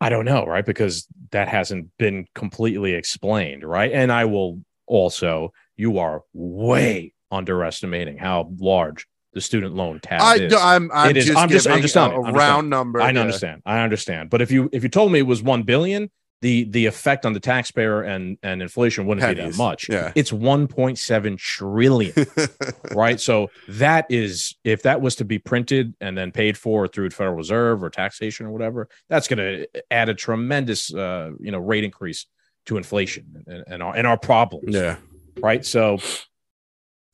I 0.00 0.08
don't 0.10 0.24
know, 0.24 0.46
right? 0.46 0.64
Because 0.64 1.06
that 1.32 1.48
hasn't 1.48 1.90
been 1.98 2.26
completely 2.34 2.94
explained, 2.94 3.64
right? 3.64 3.90
And 3.92 4.12
I 4.12 4.26
will 4.26 4.60
also, 4.86 5.52
you 5.76 5.98
are 5.98 6.22
way 6.32 7.12
underestimating 7.30 8.16
how 8.16 8.52
large 8.58 9.06
the 9.32 9.40
student 9.40 9.74
loan 9.74 10.00
tab 10.00 10.20
I, 10.20 10.36
is. 10.36 10.54
I'm 10.54 10.90
I'm 10.92 11.10
It 11.10 11.16
is- 11.18 11.26
just 11.26 11.38
I'm 11.38 11.48
just- 11.48 11.68
I'm 11.68 11.82
just 11.82 11.96
a, 11.96 12.10
a 12.10 12.32
round 12.32 12.70
number. 12.70 13.00
I 13.00 13.10
yeah. 13.10 13.20
understand. 13.20 13.62
I 13.66 13.80
understand. 13.80 14.30
But 14.30 14.42
if 14.42 14.50
you 14.50 14.68
if 14.72 14.82
you 14.82 14.88
told 14.88 15.12
me 15.12 15.18
it 15.18 15.26
was 15.26 15.42
one 15.42 15.62
billion, 15.62 16.10
the 16.40 16.64
the 16.64 16.86
effect 16.86 17.26
on 17.26 17.32
the 17.32 17.40
taxpayer 17.40 18.02
and 18.02 18.38
and 18.42 18.62
inflation 18.62 19.06
wouldn't 19.06 19.26
be 19.36 19.42
that 19.42 19.56
much. 19.56 19.88
Yeah. 19.88 20.12
It's 20.14 20.30
1.7 20.30 21.36
trillion, 21.38 22.14
right? 22.94 23.20
So 23.20 23.50
that 23.68 24.06
is 24.08 24.56
if 24.62 24.82
that 24.82 25.00
was 25.00 25.16
to 25.16 25.24
be 25.24 25.38
printed 25.38 25.94
and 26.00 26.16
then 26.16 26.30
paid 26.30 26.56
for 26.56 26.86
through 26.86 27.08
the 27.08 27.14
Federal 27.14 27.36
Reserve 27.36 27.82
or 27.82 27.90
taxation 27.90 28.46
or 28.46 28.50
whatever, 28.50 28.88
that's 29.08 29.26
going 29.26 29.38
to 29.38 29.68
add 29.90 30.08
a 30.08 30.14
tremendous 30.14 30.94
uh, 30.94 31.30
you 31.40 31.50
know 31.50 31.58
rate 31.58 31.84
increase 31.84 32.26
to 32.66 32.76
inflation 32.76 33.44
and, 33.46 33.64
and 33.66 33.82
our 33.82 33.96
and 33.96 34.06
our 34.06 34.18
problems 34.18 34.74
yeah. 34.74 34.96
right? 35.40 35.64
So 35.64 35.98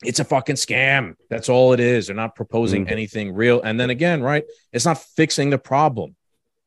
it's 0.03 0.19
a 0.21 0.25
fucking 0.25 0.57
scam. 0.57 1.15
That's 1.31 1.49
all 1.49 1.73
it 1.73 1.81
is. 1.81 2.07
They're 2.09 2.17
not 2.17 2.35
proposing 2.35 2.87
Mhm. 2.87 2.93
anything 2.93 3.33
real. 3.35 3.63
And 3.63 3.79
then 3.79 3.91
again, 3.91 4.23
right? 4.23 4.45
It's 4.73 4.85
not 4.85 5.03
fixing 5.03 5.51
the 5.51 5.59
problem. 5.59 6.17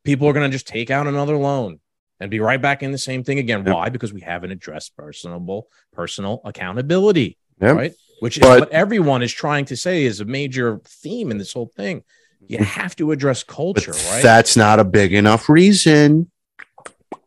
People 0.04 0.28
are 0.28 0.34
going 0.34 0.50
to 0.50 0.56
just 0.56 0.68
take 0.68 0.90
out 0.90 1.08
another 1.08 1.36
loan 1.38 1.80
and 2.20 2.32
be 2.32 2.40
right 2.40 2.62
back 2.62 2.82
in 2.82 2.92
the 2.92 2.98
same 2.98 3.24
thing 3.24 3.38
again. 3.40 3.64
Yep. 3.66 3.76
Why? 3.76 3.90
Because 3.90 4.14
we 4.14 4.22
haven't 4.22 4.52
addressed 4.52 4.96
personable 4.96 5.68
personal 5.94 6.42
accountability, 6.46 7.38
Yep. 7.62 7.76
right? 7.76 7.94
Which 8.22 8.38
is 8.38 8.42
But- 8.42 8.60
what 8.62 8.72
everyone 8.72 9.22
is 9.22 9.32
trying 9.34 9.66
to 9.66 9.76
say 9.78 10.04
is 10.06 10.20
a 10.20 10.26
major 10.26 10.80
theme 10.86 11.30
in 11.30 11.38
this 11.38 11.54
whole 11.54 11.72
thing. 11.76 12.04
You 12.48 12.60
have 12.60 12.96
to 12.96 13.12
address 13.12 13.44
culture, 13.44 13.92
right? 13.92 14.24
that's 14.24 14.56
not 14.56 14.80
a 14.80 14.84
big 14.84 15.14
enough 15.14 15.50
reason 15.50 16.32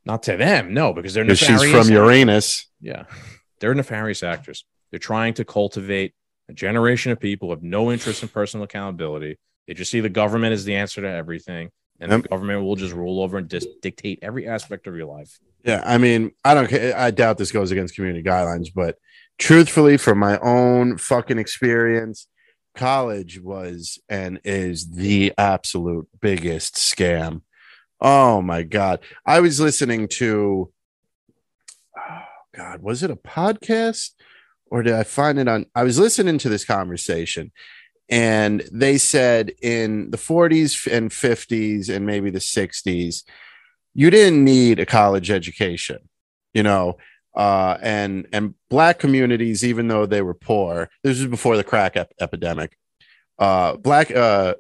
not 0.07 0.23
to 0.25 0.37
them, 0.37 0.73
no, 0.73 0.93
because 0.93 1.15
they're 1.15 1.25
because 1.25 1.39
she's 1.39 1.71
from 1.71 1.89
Uranus. 1.91 2.67
Yeah. 2.81 3.05
They're 3.61 3.75
nefarious 3.75 4.23
actors. 4.23 4.65
They're 4.91 4.99
trying 4.99 5.35
to 5.35 5.45
cultivate 5.45 6.15
a 6.49 6.53
generation 6.53 7.13
of 7.13 7.21
people 7.21 7.49
who 7.49 7.55
have 7.55 7.63
no 7.63 7.93
interest 7.93 8.23
in 8.23 8.29
personal 8.29 8.65
accountability. 8.65 9.39
They 9.67 9.75
just 9.75 9.91
see 9.91 10.01
the 10.01 10.09
government 10.09 10.53
as 10.53 10.65
the 10.65 10.75
answer 10.75 11.01
to 11.01 11.09
everything, 11.09 11.71
and 12.01 12.11
Yep. 12.11 12.23
the 12.23 12.29
government 12.29 12.63
will 12.65 12.77
just 12.77 12.93
rule 12.93 13.23
over 13.23 13.39
and 13.39 13.49
dis- 13.49 13.67
dictate 13.83 14.19
every 14.23 14.49
aspect 14.49 14.87
of 14.87 14.97
your 14.97 15.07
life. 15.07 15.39
Yeah, 15.65 15.83
I 15.85 15.99
mean, 15.99 16.33
I 16.45 16.55
don't. 16.55 16.73
I 16.73 17.11
doubt 17.11 17.39
this 17.39 17.53
goes 17.53 17.71
against 17.71 17.95
community 17.95 18.23
guidelines, 18.23 18.69
but 18.75 18.97
truthfully, 19.39 19.97
from 19.97 20.19
my 20.19 20.39
own 20.39 20.97
fucking 20.97 21.39
experience, 21.39 22.27
college 22.75 23.41
was 23.41 23.99
and 24.09 24.41
is 24.45 24.91
the 24.91 25.33
absolute 25.39 26.09
biggest 26.21 26.75
scam. 26.77 27.43
Oh 28.01 28.41
my 28.41 28.63
god! 28.63 29.01
I 29.27 29.41
was 29.41 29.61
listening 29.61 30.09
to. 30.19 30.73
Oh 31.97 32.23
God, 32.57 32.83
was 32.83 33.03
it 33.03 33.11
a 33.11 33.17
podcast 33.17 34.13
or 34.71 34.83
did 34.83 34.95
I 34.95 35.03
find 35.03 35.39
it 35.39 35.49
on? 35.49 35.67
I 35.75 35.83
was 35.83 35.99
listening 35.99 36.39
to 36.39 36.49
this 36.49 36.65
conversation, 36.65 37.53
and 38.11 38.63
they 38.73 38.99
said 38.99 39.53
in 39.63 40.11
the 40.11 40.17
40s 40.17 40.91
and 40.93 41.11
50s 41.11 41.89
and 41.89 42.05
maybe 42.05 42.31
the 42.31 42.41
60s 42.41 43.23
you 43.95 44.11
didn't 44.11 44.45
need 44.45 44.81
a 44.81 44.87
college 44.87 45.31
education 45.31 46.09
you 46.53 46.63
know 46.63 46.99
uh 47.37 47.79
and 47.81 48.27
and 48.33 48.55
black 48.69 48.99
communities 48.99 49.65
even 49.65 49.89
though 49.89 50.05
they 50.05 50.21
were 50.21 50.35
poor 50.35 50.91
this 51.05 51.19
was 51.19 51.29
before 51.29 51.57
the 51.57 51.65
crack 51.65 51.97
ep- 51.97 52.13
epidemic 52.21 52.77
uh 53.39 53.77
black 53.77 54.11
uh 54.11 54.55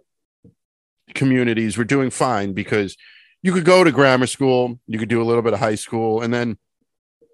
communities 1.14 1.76
were 1.76 1.84
doing 1.84 2.10
fine 2.10 2.52
because 2.52 2.96
you 3.42 3.52
could 3.52 3.64
go 3.64 3.82
to 3.82 3.90
grammar 3.90 4.26
school 4.26 4.78
you 4.86 4.98
could 4.98 5.08
do 5.08 5.20
a 5.20 5.24
little 5.24 5.42
bit 5.42 5.52
of 5.52 5.58
high 5.58 5.74
school 5.74 6.22
and 6.22 6.32
then 6.32 6.56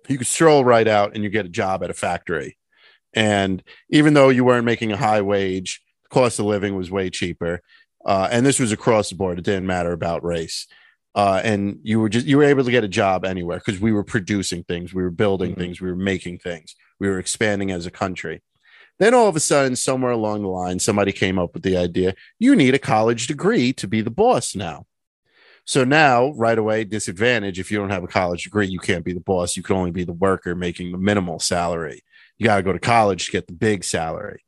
you 0.08 0.16
could 0.16 0.26
stroll 0.26 0.64
right 0.64 0.88
out 0.88 1.14
and 1.14 1.22
you 1.22 1.28
get 1.28 1.44
a 1.44 1.50
job 1.50 1.82
at 1.82 1.90
a 1.90 1.94
factory 1.94 2.55
and 3.16 3.62
even 3.90 4.14
though 4.14 4.28
you 4.28 4.44
weren't 4.44 4.66
making 4.66 4.92
a 4.92 4.96
high 4.96 5.22
wage 5.22 5.82
the 6.04 6.14
cost 6.14 6.38
of 6.38 6.46
living 6.46 6.76
was 6.76 6.90
way 6.90 7.10
cheaper. 7.10 7.60
Uh, 8.04 8.28
and 8.30 8.46
this 8.46 8.60
was 8.60 8.70
across 8.70 9.08
the 9.08 9.16
board. 9.16 9.38
It 9.40 9.44
didn't 9.44 9.66
matter 9.66 9.90
about 9.90 10.22
race. 10.22 10.68
Uh, 11.16 11.40
and 11.42 11.80
you 11.82 11.98
were 11.98 12.08
just 12.08 12.26
you 12.26 12.36
were 12.36 12.44
able 12.44 12.62
to 12.62 12.70
get 12.70 12.84
a 12.84 12.88
job 12.88 13.24
anywhere 13.24 13.58
because 13.58 13.80
we 13.80 13.90
were 13.90 14.04
producing 14.04 14.62
things. 14.62 14.94
We 14.94 15.02
were 15.02 15.10
building 15.10 15.54
Mhm. 15.54 15.58
things. 15.58 15.80
We 15.80 15.88
were 15.90 15.96
making 15.96 16.38
things. 16.38 16.76
We 17.00 17.08
were 17.08 17.18
expanding 17.18 17.72
as 17.72 17.86
a 17.86 17.90
country. 17.90 18.42
Then 18.98 19.14
all 19.14 19.26
of 19.28 19.34
a 19.34 19.40
sudden 19.40 19.74
somewhere 19.76 20.12
along 20.12 20.42
the 20.42 20.48
line 20.48 20.78
somebody 20.78 21.10
came 21.12 21.38
up 21.38 21.52
with 21.54 21.62
the 21.64 21.76
idea 21.76 22.14
you 22.38 22.54
need 22.54 22.74
a 22.74 22.78
college 22.78 23.26
degree 23.26 23.72
to 23.72 23.88
be 23.88 24.00
the 24.02 24.10
boss 24.10 24.54
now. 24.54 24.86
So 25.64 25.82
now 25.82 26.32
right 26.36 26.56
away 26.58 26.84
disadvantage 26.84 27.58
if 27.58 27.70
you 27.72 27.78
don't 27.78 27.90
have 27.90 28.04
a 28.04 28.08
college 28.08 28.44
degree 28.44 28.68
you 28.68 28.78
can't 28.78 29.04
be 29.04 29.12
the 29.12 29.20
boss. 29.20 29.56
You 29.56 29.62
can 29.64 29.76
only 29.76 29.90
be 29.90 30.04
the 30.04 30.12
worker 30.12 30.54
making 30.54 30.92
the 30.92 30.98
minimal 30.98 31.40
salary 31.40 32.02
you 32.38 32.44
got 32.44 32.56
to 32.56 32.62
go 32.62 32.72
to 32.72 32.78
college 32.78 33.26
to 33.26 33.32
get 33.32 33.46
the 33.46 33.52
big 33.52 33.84
salary 33.84 34.42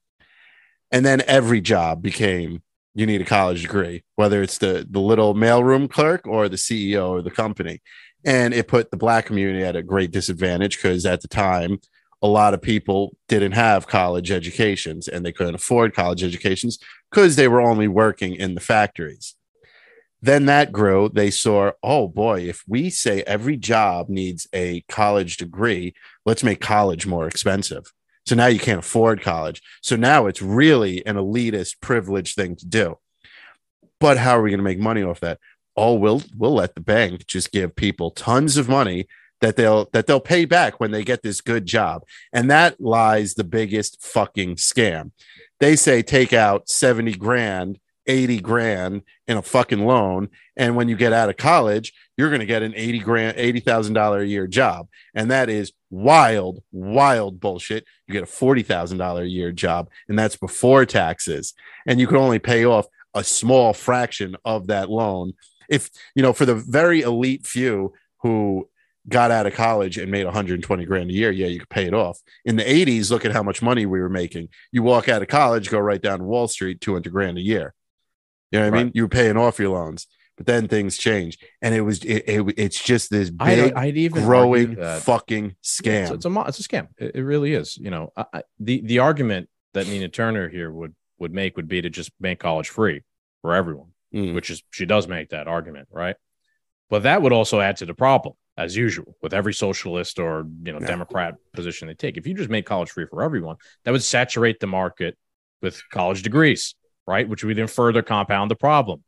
and 0.91 1.05
then 1.05 1.23
every 1.27 1.61
job 1.61 2.03
became 2.03 2.63
you 2.95 3.07
need 3.07 3.21
a 3.21 3.25
college 3.25 3.63
degree, 3.63 4.03
whether 4.17 4.43
it's 4.43 4.59
the 4.59 4.87
the 4.89 5.01
little 5.01 5.35
mailroom 5.35 5.89
clerk 5.89 6.27
or 6.27 6.49
the 6.49 6.57
CEO 6.57 7.11
or 7.11 7.23
the 7.23 7.31
company. 7.31 7.81
And 8.25 8.53
it 8.53 8.67
put 8.67 8.91
the 8.91 8.97
black 8.97 9.27
community 9.27 9.65
at 9.65 9.77
a 9.77 9.83
great 9.83 10.11
disadvantage 10.11 10.77
because 10.77 11.07
at 11.07 11.21
the 11.23 11.29
time, 11.29 11.79
a 12.21 12.27
lot 12.27 12.55
of 12.55 12.61
people 12.61 13.17
didn't 13.29 13.53
have 13.53 13.87
college 13.87 14.33
educations 14.33 15.07
and 15.07 15.25
they 15.25 15.31
couldn't 15.31 15.55
afford 15.55 15.95
college 15.95 16.25
educations 16.25 16.79
because 17.11 17.37
they 17.37 17.47
were 17.47 17.61
only 17.61 17.87
working 17.87 18.35
in 18.35 18.57
the 18.57 18.61
factories. 18.61 19.37
Then 20.21 20.47
that 20.47 20.73
grew. 20.73 21.09
They 21.09 21.31
saw, 21.31 21.73
oh 21.83 22.09
boy, 22.09 22.43
if 22.43 22.65
we 22.67 22.91
say 22.91 23.23
every 23.23 23.57
job 23.57 24.09
needs 24.09 24.49
a 24.53 24.83
college 24.89 25.37
degree, 25.37 25.95
let's 26.27 26.43
make 26.43 26.61
college 26.61 27.07
more 27.07 27.29
expensive. 27.29 27.93
So 28.27 28.35
now 28.35 28.47
you 28.47 28.59
can't 28.59 28.81
afford 28.81 29.23
college. 29.23 29.63
So 29.81 29.97
now 29.97 30.27
it's 30.27 30.43
really 30.43 31.05
an 31.07 31.17
elitist, 31.17 31.81
privileged 31.81 32.35
thing 32.35 32.57
to 32.57 32.67
do. 32.67 32.99
But 34.01 34.19
how 34.19 34.39
are 34.39 34.43
we 34.43 34.51
going 34.51 34.59
to 34.59 34.65
make 34.65 34.79
money 34.79 35.03
off 35.03 35.21
that? 35.21 35.39
Oh, 35.77 35.95
we'll 35.95 36.23
we'll 36.37 36.55
let 36.55 36.75
the 36.75 36.81
bank 36.81 37.27
just 37.27 37.53
give 37.53 37.77
people 37.77 38.11
tons 38.11 38.57
of 38.57 38.69
money 38.69 39.07
that 39.41 39.57
they'll 39.57 39.89
that 39.93 40.07
they'll 40.07 40.21
pay 40.21 40.45
back 40.45 40.81
when 40.81 40.91
they 40.91 41.05
get 41.05 41.23
this 41.23 41.41
good 41.41 41.67
job. 41.67 42.03
And 42.33 42.51
that 42.51 42.81
lies 42.81 43.35
the 43.35 43.45
biggest 43.45 44.03
fucking 44.03 44.57
scam. 44.57 45.13
They 45.61 45.77
say 45.77 46.03
take 46.03 46.33
out 46.33 46.69
70 46.69 47.13
grand, 47.15 47.79
80 48.09 48.41
grand 48.41 49.03
in 49.29 49.37
a 49.37 49.43
fucking 49.43 49.85
loan. 49.85 50.31
And 50.57 50.75
when 50.75 50.89
you 50.89 50.97
get 50.97 51.13
out 51.13 51.29
of 51.29 51.37
college, 51.37 51.93
you're 52.17 52.31
going 52.31 52.41
to 52.41 52.47
get 52.47 52.63
an 52.63 52.73
80 52.75 52.99
grand, 53.01 53.37
$80,000 53.37 54.21
a 54.21 54.27
year 54.27 54.47
job. 54.47 54.89
And 55.15 55.31
that 55.31 55.49
is 55.49 55.73
wild, 55.91 56.63
wild 56.73 57.39
bullshit. 57.39 57.85
You 58.07 58.15
get 58.15 58.25
a 58.25 58.27
$40,000 58.27 59.21
a 59.21 59.29
year 59.29 59.53
job, 59.53 59.91
and 60.09 60.19
that's 60.19 60.37
before 60.37 60.87
taxes. 60.87 61.55
And 61.87 62.01
you 62.01 62.07
can 62.07 62.17
only 62.17 62.39
pay 62.39 62.65
off 62.65 62.87
a 63.15 63.23
small 63.23 63.73
fraction 63.75 64.37
of 64.45 64.67
that 64.69 64.91
loan. 64.91 65.35
If, 65.69 65.91
you 66.15 66.23
know, 66.23 66.33
for 66.33 66.47
the 66.47 66.55
very 66.55 67.03
elite 67.03 67.47
few 67.47 67.93
who 68.23 68.69
got 69.09 69.31
out 69.31 69.47
of 69.47 69.55
college 69.55 69.97
and 69.97 70.11
made 70.11 70.25
120 70.25 70.85
grand 70.85 71.11
a 71.11 71.15
year, 71.15 71.31
yeah, 71.31 71.47
you 71.47 71.61
could 71.61 71.69
pay 71.69 71.87
it 71.87 71.95
off. 71.95 72.21
In 72.45 72.57
the 72.57 72.65
80s, 72.65 73.11
look 73.11 73.25
at 73.25 73.33
how 73.33 73.43
much 73.43 73.63
money 73.63 73.87
we 73.87 74.01
were 74.01 74.09
making. 74.09 74.49
You 74.73 74.83
walk 74.83 75.09
out 75.09 75.23
of 75.23 75.29
college, 75.29 75.71
go 75.71 75.79
right 75.79 76.01
down 76.01 76.25
Wall 76.25 76.49
Street, 76.49 76.81
200 76.81 77.13
grand 77.13 77.39
a 77.39 77.43
year. 77.43 77.75
You 78.51 78.61
know 78.61 78.71
what 78.71 78.79
I 78.79 78.83
mean? 78.85 78.93
You 78.95 79.03
were 79.03 79.09
paying 79.09 79.37
off 79.37 79.59
your 79.59 79.71
loans, 79.71 80.07
but 80.37 80.47
then 80.47 80.69
things 80.69 80.97
change, 80.97 81.39
and 81.61 81.75
it 81.75 81.83
was 81.83 82.03
it, 82.05 82.25
it 82.27 82.55
it's 82.57 82.83
just 82.83 83.11
this 83.11 83.31
big 83.31 83.73
I'd 83.75 83.97
even 83.97 84.25
growing 84.25 84.77
fucking 84.77 85.57
scam. 85.63 86.03
It's, 86.03 86.11
it's 86.11 86.25
a 86.25 86.41
it's 86.47 86.61
a 86.61 86.63
scam. 86.63 86.89
It, 86.97 87.17
it 87.17 87.23
really 87.23 87.53
is. 87.55 87.77
You 87.77 87.91
know, 87.91 88.13
I, 88.17 88.25
I, 88.33 88.43
the 88.59 88.81
the 88.81 88.99
argument 89.01 89.49
that 89.75 89.87
Nina 89.87 90.09
Turner 90.09 90.49
here 90.49 90.71
would 90.71 90.95
would 91.19 91.33
make 91.33 91.57
would 91.57 91.69
be 91.69 91.83
to 91.83 91.91
just 91.91 92.11
make 92.21 92.39
college 92.41 92.69
free 92.69 93.03
for 93.43 93.55
everyone, 93.55 93.89
Mm. 94.15 94.35
which 94.35 94.49
is 94.49 94.63
she 94.71 94.87
does 94.87 95.07
make 95.07 95.29
that 95.31 95.47
argument, 95.49 95.89
right? 95.91 96.17
But 96.89 97.03
that 97.03 97.21
would 97.21 97.33
also 97.33 97.61
add 97.61 97.77
to 97.79 97.87
the 97.87 97.93
problem, 97.93 98.35
as 98.57 98.75
usual, 98.75 99.17
with 99.21 99.35
every 99.35 99.53
socialist 99.53 100.19
or 100.19 100.47
you 100.65 100.73
know 100.73 100.79
Yeah. 100.81 100.87
Democrat 100.87 101.35
position 101.53 101.89
they 101.89 101.95
take. 101.95 102.17
If 102.17 102.27
you 102.27 102.33
just 102.33 102.49
make 102.49 102.65
college 102.65 102.91
free 102.91 103.05
for 103.11 103.23
everyone, 103.23 103.57
that 103.85 103.91
would 103.91 104.03
saturate 104.03 104.61
the 104.61 104.67
market 104.67 105.19
with 105.61 105.83
college 105.91 106.23
degrees, 106.23 106.75
right? 107.09 107.29
Which 107.29 107.43
would 107.43 107.57
then 107.57 107.67
further 107.67 108.03
compound 108.03 108.51
the 108.51 108.57
problem. 108.57 109.03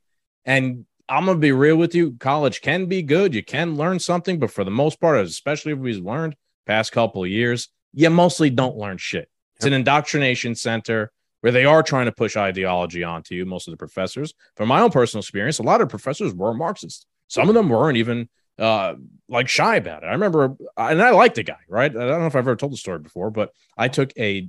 And 0.44 0.86
I'm 1.08 1.26
gonna 1.26 1.38
be 1.38 1.52
real 1.52 1.76
with 1.76 1.94
you. 1.94 2.16
College 2.18 2.62
can 2.62 2.86
be 2.86 3.02
good. 3.02 3.34
You 3.34 3.44
can 3.44 3.76
learn 3.76 3.98
something, 3.98 4.38
but 4.38 4.50
for 4.50 4.64
the 4.64 4.70
most 4.70 5.00
part, 5.00 5.18
especially 5.18 5.72
if 5.72 5.78
we've 5.78 6.04
learned 6.04 6.34
past 6.66 6.92
couple 6.92 7.22
of 7.22 7.28
years, 7.28 7.68
you 7.92 8.08
mostly 8.08 8.48
don't 8.48 8.76
learn 8.76 8.96
shit. 8.96 9.28
It's 9.56 9.66
an 9.66 9.74
indoctrination 9.74 10.54
center 10.54 11.12
where 11.42 11.52
they 11.52 11.66
are 11.66 11.82
trying 11.82 12.06
to 12.06 12.12
push 12.12 12.36
ideology 12.36 13.04
onto 13.04 13.34
you. 13.34 13.44
Most 13.44 13.68
of 13.68 13.72
the 13.72 13.76
professors, 13.76 14.32
from 14.56 14.68
my 14.68 14.80
own 14.80 14.90
personal 14.90 15.20
experience, 15.20 15.58
a 15.58 15.62
lot 15.62 15.80
of 15.80 15.88
professors 15.88 16.32
were 16.32 16.54
Marxists. 16.54 17.06
Some 17.28 17.48
of 17.48 17.54
them 17.54 17.68
weren't 17.68 17.98
even 17.98 18.28
uh, 18.58 18.94
like 19.28 19.48
shy 19.48 19.76
about 19.76 20.02
it. 20.02 20.06
I 20.06 20.12
remember, 20.12 20.56
and 20.76 21.02
I 21.02 21.10
liked 21.10 21.34
the 21.34 21.42
guy, 21.42 21.58
right? 21.68 21.90
I 21.90 22.08
don't 22.08 22.20
know 22.20 22.26
if 22.26 22.34
I've 22.34 22.40
ever 22.40 22.56
told 22.56 22.72
the 22.72 22.76
story 22.76 23.00
before, 23.00 23.30
but 23.30 23.50
I 23.76 23.88
took 23.88 24.12
a 24.18 24.48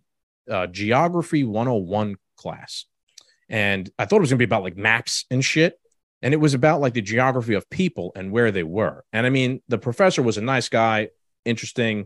uh, 0.49 0.67
geography 0.67 1.43
101 1.43 2.15
class 2.35 2.85
and 3.51 3.87
I 3.99 4.05
thought 4.05 4.15
it 4.17 4.21
was 4.21 4.29
going 4.31 4.37
to 4.39 4.45
be 4.47 4.49
about 4.49 4.63
like 4.63 4.77
maps 4.77 5.25
and 5.29 5.43
shit. 5.45 5.77
And 6.23 6.33
it 6.33 6.37
was 6.37 6.53
about 6.53 6.81
like 6.81 6.93
the 6.93 7.01
geography 7.01 7.53
of 7.53 7.69
people 7.69 8.13
and 8.15 8.31
where 8.31 8.49
they 8.51 8.63
were. 8.63 9.03
And 9.11 9.25
I 9.27 9.29
mean, 9.29 9.61
the 9.67 9.77
professor 9.77 10.21
was 10.21 10.37
a 10.37 10.41
nice 10.41 10.69
guy, 10.69 11.09
interesting. 11.45 12.05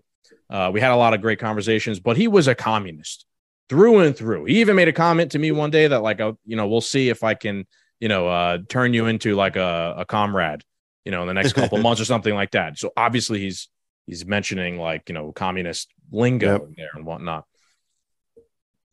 Uh, 0.49 0.71
we 0.73 0.81
had 0.81 0.91
a 0.91 0.95
lot 0.95 1.13
of 1.13 1.21
great 1.21 1.37
conversations, 1.39 1.99
but 1.99 2.17
he 2.17 2.27
was 2.27 2.47
a 2.47 2.55
communist 2.55 3.25
through 3.69 3.99
and 3.99 4.17
through. 4.17 4.45
He 4.45 4.61
even 4.61 4.75
made 4.75 4.87
a 4.87 4.93
comment 4.93 5.31
to 5.33 5.39
me 5.39 5.51
one 5.51 5.69
day 5.69 5.87
that, 5.87 6.01
like, 6.01 6.19
uh, 6.19 6.33
you 6.45 6.55
know, 6.55 6.67
we'll 6.67 6.81
see 6.81 7.09
if 7.09 7.23
I 7.23 7.33
can, 7.35 7.65
you 7.99 8.07
know, 8.07 8.27
uh, 8.27 8.59
turn 8.69 8.93
you 8.93 9.05
into 9.05 9.35
like 9.35 9.55
a, 9.55 9.95
a 9.97 10.05
comrade, 10.05 10.63
you 11.03 11.11
know, 11.11 11.21
in 11.21 11.27
the 11.27 11.33
next 11.33 11.53
couple 11.53 11.77
months 11.81 12.01
or 12.01 12.05
something 12.05 12.33
like 12.33 12.51
that. 12.51 12.79
So 12.79 12.91
obviously 12.97 13.39
he's 13.41 13.69
he's 14.07 14.25
mentioning 14.25 14.77
like 14.79 15.09
you 15.09 15.13
know 15.15 15.31
communist 15.31 15.91
lingo 16.11 16.53
Yep. 16.53 16.61
there 16.77 16.89
and 16.95 17.05
whatnot. 17.05 17.45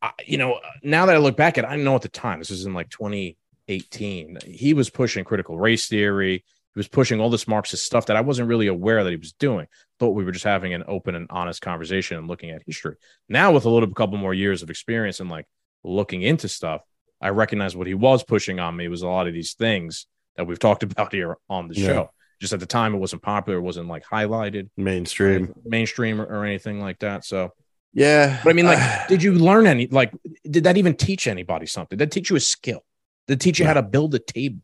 I, 0.03 0.11
you 0.27 0.37
know, 0.37 0.59
now 0.83 1.05
that 1.07 1.15
I 1.15 1.17
look 1.17 1.37
back 1.37 1.57
at, 1.57 1.63
it, 1.63 1.67
I 1.67 1.77
know 1.77 1.95
at 1.95 2.01
the 2.03 2.09
time 2.09 2.37
this 2.39 2.49
was 2.51 2.65
in 2.65 2.73
like 2.75 2.89
2018. 2.89 4.37
He 4.45 4.73
was 4.73 4.89
pushing 4.89 5.23
critical 5.23 5.57
race 5.57 5.87
theory. 5.87 6.43
He 6.73 6.79
was 6.79 6.87
pushing 6.87 7.19
all 7.21 7.29
this 7.29 7.47
Marxist 7.47 7.85
stuff 7.85 8.07
that 8.07 8.17
I 8.17 8.21
wasn't 8.21 8.49
really 8.49 8.67
aware 8.67 9.03
that 9.03 9.09
he 9.09 9.15
was 9.15 9.33
doing. 9.33 9.67
Thought 9.99 10.09
we 10.15 10.23
were 10.25 10.31
just 10.31 10.43
having 10.45 10.73
an 10.73 10.83
open 10.87 11.15
and 11.15 11.27
honest 11.29 11.61
conversation 11.61 12.17
and 12.17 12.27
looking 12.27 12.49
at 12.49 12.63
history. 12.65 12.95
Now, 13.29 13.51
with 13.51 13.65
a 13.65 13.69
little 13.69 13.89
couple 13.93 14.17
more 14.17 14.33
years 14.33 14.61
of 14.63 14.69
experience 14.69 15.19
and 15.19 15.29
like 15.29 15.45
looking 15.83 16.21
into 16.21 16.47
stuff, 16.49 16.81
I 17.21 17.29
recognize 17.29 17.75
what 17.75 17.87
he 17.87 17.93
was 17.93 18.23
pushing 18.23 18.59
on 18.59 18.75
me 18.75 18.87
was 18.89 19.03
a 19.03 19.07
lot 19.07 19.27
of 19.27 19.33
these 19.33 19.53
things 19.53 20.07
that 20.35 20.45
we've 20.45 20.59
talked 20.59 20.83
about 20.91 21.13
here 21.13 21.37
on 21.49 21.67
the 21.69 21.75
Yeah. 21.75 21.87
show. 21.87 22.09
Just 22.41 22.51
at 22.51 22.59
the 22.59 22.65
time, 22.65 22.93
it 22.93 22.97
wasn't 22.97 23.21
popular, 23.21 23.59
it 23.59 23.61
wasn't 23.61 23.87
like 23.87 24.03
highlighted 24.03 24.69
Mainstream. 24.75 25.53
mainstream 25.63 26.19
or, 26.19 26.25
or 26.25 26.43
anything 26.43 26.81
like 26.81 26.99
that. 26.99 27.23
So, 27.23 27.53
Yeah. 27.93 28.39
but 28.43 28.49
I 28.49 28.53
mean, 28.53 28.65
like, 28.65 29.07
did 29.07 29.21
you 29.23 29.33
learn 29.33 29.67
any? 29.67 29.87
Like, 29.87 30.11
did 30.49 30.63
that 30.65 30.77
even 30.77 30.95
teach 30.95 31.27
anybody 31.27 31.65
something? 31.65 31.97
Did 31.97 32.09
that 32.09 32.13
teach 32.13 32.29
you 32.29 32.35
a 32.35 32.39
skill? 32.39 32.83
Did 33.27 33.39
teach 33.39 33.59
you 33.59 33.65
how 33.65 33.73
to 33.75 33.83
build 33.83 34.13
a 34.15 34.19
table? 34.19 34.61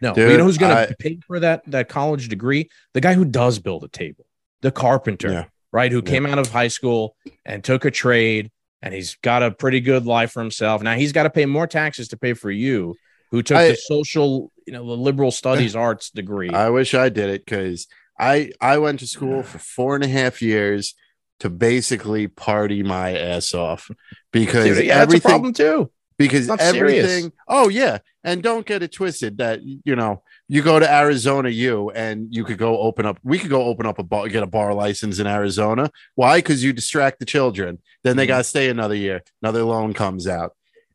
No. 0.00 0.12
Dude, 0.14 0.30
you 0.30 0.38
know 0.38 0.44
who's 0.44 0.58
going 0.58 0.88
to 0.88 0.94
pay 0.98 1.18
for 1.26 1.40
that 1.40 1.62
that 1.68 1.88
college 1.88 2.28
degree? 2.28 2.68
The 2.92 3.00
guy 3.00 3.14
who 3.14 3.24
does 3.24 3.58
build 3.58 3.82
a 3.82 3.88
table, 3.88 4.26
the 4.60 4.70
carpenter, 4.70 5.30
Yeah. 5.32 5.44
right? 5.72 5.90
Who 5.90 6.02
Yeah. 6.04 6.10
came 6.10 6.26
out 6.26 6.38
of 6.38 6.50
high 6.50 6.68
school 6.68 7.16
and 7.46 7.64
took 7.64 7.84
a 7.86 7.90
trade, 7.90 8.50
and 8.82 8.92
he's 8.92 9.16
got 9.22 9.42
a 9.42 9.50
pretty 9.50 9.80
good 9.80 10.04
life 10.04 10.32
for 10.32 10.40
himself. 10.42 10.82
Now 10.82 10.94
he's 10.96 11.12
got 11.12 11.22
to 11.22 11.30
pay 11.30 11.46
more 11.46 11.66
taxes 11.66 12.08
to 12.08 12.18
pay 12.18 12.34
for 12.34 12.50
you, 12.50 12.94
who 13.30 13.42
took 13.42 13.56
I- 13.56 13.68
the 13.68 13.76
social, 13.76 14.52
you 14.66 14.72
know, 14.74 14.84
the 14.86 14.92
liberal 14.96 15.30
studies 15.42 15.74
arts 15.74 16.10
degree. 16.10 16.50
I 16.50 16.68
wish 16.68 16.92
I 16.94 17.08
did 17.08 17.30
it 17.30 17.44
because 17.46 17.86
I 18.20 18.52
I 18.60 18.76
went 18.78 19.00
to 19.00 19.06
school 19.06 19.42
for 19.42 19.58
four 19.58 19.94
and 19.94 20.04
a 20.04 20.08
half 20.08 20.42
years 20.42 20.94
to 21.40 21.50
basically 21.50 22.28
party 22.28 22.82
my 22.82 23.16
ass 23.16 23.54
off 23.54 23.90
because 24.32 24.64
Dude, 24.76 24.86
yeah, 24.86 24.98
that's 24.98 25.12
a 25.12 25.16
everything 25.16 25.30
problem 25.30 25.52
too. 25.52 25.90
because 26.18 26.48
Not 26.48 26.60
serious. 26.60 27.04
everything 27.04 27.32
oh 27.48 27.68
yeah 27.68 27.98
and 28.24 28.42
don't 28.42 28.66
get 28.66 28.82
it 28.82 28.92
twisted 28.92 29.38
that 29.38 29.60
you 29.62 29.94
know 29.96 30.22
you 30.48 30.62
go 30.62 30.78
to 30.80 30.90
Arizona 30.90 31.48
you 31.50 31.90
and 31.90 32.28
you 32.34 32.44
could 32.44 32.58
go 32.58 32.78
open 32.78 33.04
up 33.06 33.18
we 33.22 33.38
could 33.38 33.50
go 33.50 33.64
open 33.64 33.84
up 33.86 33.98
a 33.98 34.02
bar 34.02 34.28
get 34.28 34.42
a 34.42 34.46
bar 34.46 34.72
license 34.74 35.18
in 35.18 35.26
Arizona 35.26 35.90
why 36.14 36.38
because 36.38 36.64
you 36.64 36.72
distract 36.72 37.18
the 37.18 37.26
children 37.26 37.78
then 38.02 38.16
they 38.16 38.24
Mhm. 38.24 38.28
got 38.28 38.38
to 38.38 38.44
stay 38.44 38.68
another 38.70 38.94
year 38.94 39.22
another 39.42 39.62
loan 39.62 39.92
comes 39.92 40.26
out 40.26 40.52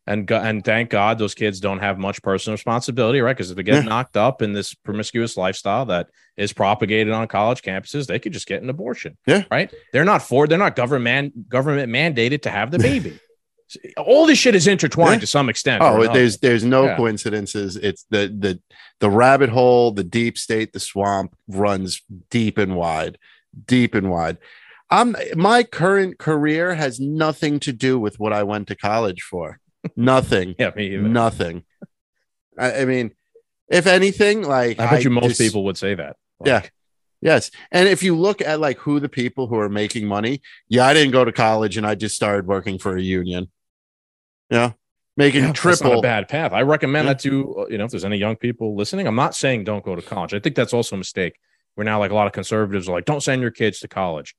and 0.07 0.25
go- 0.25 0.39
and 0.39 0.63
thank 0.65 0.89
God 0.89 1.19
those 1.19 1.35
kids 1.35 1.59
don't 1.59 1.79
have 1.79 1.97
much 1.99 2.21
personal 2.23 2.55
responsibility, 2.55 3.21
right? 3.21 3.35
Because 3.35 3.51
if 3.51 3.57
they 3.57 3.63
get 3.63 3.75
Yeah. 3.83 3.89
knocked 3.89 4.17
up 4.17 4.41
in 4.41 4.53
this 4.53 4.73
promiscuous 4.73 5.37
lifestyle 5.37 5.85
that 5.85 6.07
is 6.37 6.53
propagated 6.53 7.13
on 7.13 7.27
college 7.27 7.61
campuses, 7.61 8.07
they 8.07 8.17
could 8.19 8.33
just 8.33 8.47
get 8.47 8.63
an 8.63 8.69
abortion. 8.69 9.17
Yeah. 9.27 9.43
right. 9.51 9.71
They're 9.93 10.05
not 10.05 10.23
for. 10.23 10.47
They're 10.47 10.57
not 10.57 10.75
government 10.75 11.49
government 11.49 11.91
mandated 11.91 12.41
to 12.43 12.49
have 12.49 12.71
the 12.71 12.79
baby. 12.79 13.19
All 13.97 14.25
this 14.25 14.37
shit 14.37 14.53
is 14.55 14.67
intertwined 14.67 15.13
Yeah. 15.17 15.19
to 15.21 15.27
some 15.27 15.47
extent. 15.49 15.81
Oh, 15.81 16.11
there's 16.11 16.39
there's 16.39 16.63
no 16.65 16.85
Yeah. 16.85 16.97
coincidences. 16.97 17.77
It's 17.77 18.05
the 18.09 18.27
the 18.27 18.59
the 18.99 19.09
rabbit 19.09 19.49
hole, 19.49 19.91
the 19.91 20.03
deep 20.03 20.37
state, 20.37 20.73
the 20.73 20.79
swamp 20.79 21.35
runs 21.47 22.01
deep 22.29 22.57
and 22.57 22.75
wide, 22.75 23.17
deep 23.67 23.95
and 23.95 24.09
wide. 24.09 24.37
I'm 24.89 25.15
my 25.35 25.63
current 25.63 26.17
career 26.19 26.73
has 26.75 26.99
nothing 26.99 27.61
to 27.61 27.71
do 27.71 27.97
with 27.97 28.19
what 28.19 28.33
I 28.33 28.43
went 28.43 28.67
to 28.67 28.75
college 28.75 29.21
for. 29.21 29.59
Nothing. 29.95 30.55
yeah. 30.59 30.71
Me 30.75 30.93
either. 30.93 31.01
Nothing. 31.03 31.63
I, 32.57 32.81
I 32.81 32.85
mean, 32.85 33.11
if 33.69 33.87
anything, 33.87 34.43
like 34.43 34.79
I 34.79 34.89
bet 34.89 35.03
you 35.03 35.09
most 35.09 35.29
just- 35.29 35.39
people 35.41 35.63
would 35.65 35.77
say 35.77 35.95
that. 35.95 36.17
Yeah. 36.43 36.63
Yes. 37.21 37.51
And 37.71 37.87
if 37.87 38.01
you 38.01 38.17
look 38.17 38.41
at 38.41 38.59
like 38.59 38.79
who 38.79 38.99
the 38.99 39.07
people 39.09 39.45
who 39.45 39.55
are 39.59 39.69
making 39.69 40.07
money, 40.07 40.41
yeah, 40.69 40.85
I 40.87 40.93
didn't 40.95 41.11
go 41.11 41.23
to 41.23 41.31
college 41.31 41.77
and 41.77 41.85
I 41.85 41.93
just 41.93 42.15
started 42.15 42.47
working 42.47 42.79
for 42.79 42.97
a 42.97 43.01
union. 43.01 43.51
Yeah. 44.49 44.71
Making 45.17 45.41
Yeah, 45.43 45.47
that's 45.51 45.63
not 45.65 45.73
a 45.73 45.77
triple. 45.77 46.01
bad 46.01 46.27
path. 46.29 46.51
I 46.51 46.61
recommend 46.63 47.05
Yeah. 47.05 47.13
that 47.13 47.19
to 47.21 47.55
uh, 47.59 47.65
you 47.69 47.77
know 47.77 47.85
if 47.85 47.91
there's 47.91 48.05
any 48.05 48.17
young 48.17 48.37
people 48.37 48.75
listening. 48.75 49.05
I'm 49.07 49.15
not 49.15 49.35
saying 49.35 49.65
don't 49.65 49.85
go 49.85 49.95
to 49.95 50.01
college. 50.01 50.33
I 50.33 50.39
think 50.39 50.55
that's 50.55 50.73
also 50.73 50.95
a 50.95 50.97
mistake. 50.97 51.35
We're 51.77 51.83
now 51.83 51.99
like 51.99 52.11
a 52.11 52.15
lot 52.15 52.25
of 52.27 52.33
conservatives 52.33 52.89
are 52.89 52.93
like, 52.93 53.05
don't 53.05 53.21
send 53.21 53.41
your 53.41 53.51
kids 53.51 53.79
to 53.81 53.87
college. 53.87 54.35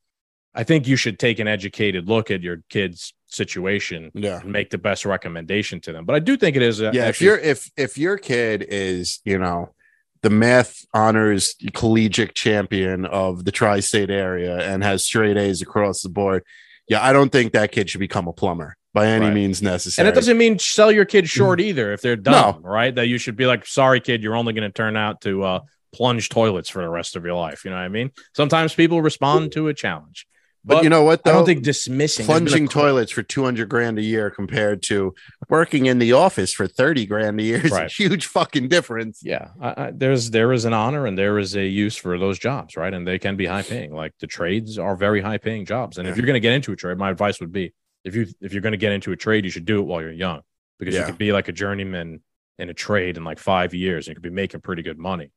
I 0.54 0.64
think 0.64 0.86
you 0.88 0.96
should 0.96 1.18
take 1.18 1.38
an 1.38 1.46
educated 1.48 2.08
look 2.08 2.30
at 2.30 2.42
your 2.42 2.62
kid's 2.68 3.14
situation 3.34 4.10
Yeah. 4.14 4.40
and 4.40 4.52
make 4.52 4.70
the 4.70 4.78
best 4.78 5.04
recommendation 5.04 5.80
to 5.82 5.92
them. 5.92 6.04
But 6.04 6.14
I 6.16 6.18
do 6.18 6.36
think 6.36 6.56
it 6.56 6.62
is. 6.62 6.80
uh, 6.82 6.90
yeah 6.94 7.08
if 7.08 7.20
you're 7.20 7.38
if 7.38 7.70
if 7.76 7.96
your 7.98 8.16
kid 8.18 8.64
is 8.68 9.20
you 9.24 9.38
know 9.38 9.74
the 10.22 10.30
math 10.30 10.84
honors 10.94 11.54
collegiate 11.74 12.34
champion 12.34 13.04
of 13.06 13.44
the 13.44 13.50
tri-state 13.52 14.10
area 14.10 14.58
and 14.58 14.82
has 14.84 15.04
straight 15.04 15.36
a's 15.36 15.62
across 15.62 16.02
the 16.02 16.08
board 16.08 16.44
yeah 16.88 17.02
i 17.02 17.12
don't 17.12 17.32
think 17.32 17.52
that 17.52 17.72
kid 17.72 17.90
should 17.90 17.98
become 17.98 18.28
a 18.28 18.32
plumber 18.32 18.76
by 18.94 19.06
any 19.08 19.26
Right. 19.26 19.34
means 19.34 19.62
necessary 19.62 20.06
and 20.06 20.12
it 20.12 20.14
doesn't 20.14 20.36
mean 20.38 20.58
sell 20.58 20.92
your 20.92 21.04
kid 21.06 21.28
short 21.28 21.60
either 21.60 21.92
if 21.92 22.02
they're 22.02 22.16
Mm. 22.16 22.26
No. 22.26 22.32
dumb, 22.32 22.62
right? 22.62 22.94
That 22.94 23.08
you 23.08 23.16
should 23.18 23.36
be 23.36 23.46
like, 23.46 23.64
sorry, 23.66 24.00
kid, 24.00 24.22
you're 24.22 24.36
only 24.36 24.52
going 24.52 24.68
to 24.70 24.72
turn 24.72 24.96
out 24.96 25.22
to 25.22 25.42
uh, 25.44 25.60
plunge 25.94 26.28
toilets 26.28 26.68
for 26.68 26.82
the 26.82 26.88
rest 26.90 27.16
of 27.16 27.24
your 27.24 27.34
life. 27.34 27.64
You 27.64 27.70
know 27.70 27.78
what 27.78 27.84
I 27.84 27.88
mean? 27.88 28.10
Sometimes 28.36 28.74
people 28.74 29.00
respond 29.00 29.52
to 29.52 29.68
a 29.68 29.74
challenge, 29.74 30.26
but, 30.64 30.84
you 30.84 30.90
know 30.90 31.02
what 31.02 31.24
Though? 31.24 31.30
I 31.30 31.34
don't 31.34 31.46
think 31.46 31.62
dismissing 31.64 32.26
there's 32.26 32.38
been 32.40 32.46
a 32.46 32.50
plunging 32.50 32.68
toilets 32.68 33.10
for 33.12 33.22
200 33.22 33.68
grand 33.68 33.98
a 33.98 34.02
year 34.02 34.30
compared 34.30 34.82
to 34.84 35.14
working 35.48 35.86
in 35.86 35.98
the 35.98 36.12
office 36.12 36.52
for 36.52 36.66
30 36.66 37.06
grand 37.06 37.40
a 37.40 37.42
year 37.42 37.64
is 37.66 37.72
a 37.72 37.88
huge 37.88 38.26
fucking 38.26 38.68
difference. 38.68 39.20
Yeah 39.22 39.48
I, 39.60 39.68
I, 39.86 39.90
there's 39.94 40.30
there 40.30 40.52
is 40.52 40.64
an 40.64 40.72
honor 40.72 41.06
and 41.06 41.18
there 41.18 41.38
is 41.38 41.56
a 41.56 41.66
use 41.66 41.96
for 41.96 42.18
those 42.18 42.38
jobs 42.38 42.76
right? 42.76 42.92
And 42.94 43.06
they 43.06 43.18
can 43.18 43.36
be 43.36 43.46
high 43.46 43.62
paying. 43.62 43.92
Like 43.92 44.12
the 44.20 44.26
trades 44.26 44.78
are 44.78 44.94
very 44.96 45.20
high 45.20 45.38
paying 45.38 45.66
jobs. 45.66 45.98
And 45.98 46.06
if 46.08 46.16
you're 46.16 46.26
going 46.26 46.34
to 46.34 46.40
get 46.40 46.52
into 46.54 46.72
a 46.72 46.76
trade 46.76 46.96
my 46.98 47.10
advice 47.10 47.40
would 47.40 47.52
be 47.52 47.72
if 48.04 48.14
you 48.14 48.26
if 48.40 48.52
you're 48.52 48.62
going 48.62 48.72
to 48.72 48.78
get 48.78 48.92
into 48.92 49.12
a 49.12 49.16
trade 49.16 49.44
you 49.44 49.50
should 49.50 49.64
do 49.64 49.80
it 49.80 49.82
while 49.86 50.00
you're 50.00 50.12
young. 50.12 50.40
Because 50.78 50.94
you 50.94 51.00
Yeah. 51.00 51.06
could 51.06 51.18
be 51.18 51.32
like 51.32 51.48
a 51.48 51.52
journeyman 51.52 52.20
in 52.58 52.68
a 52.68 52.74
trade 52.74 53.16
in 53.16 53.24
like 53.24 53.38
five 53.38 53.74
years 53.74 54.06
and 54.06 54.12
you 54.12 54.14
could 54.16 54.22
be 54.22 54.30
making 54.30 54.60
pretty 54.60 54.82
good 54.82 54.98
money 54.98 55.30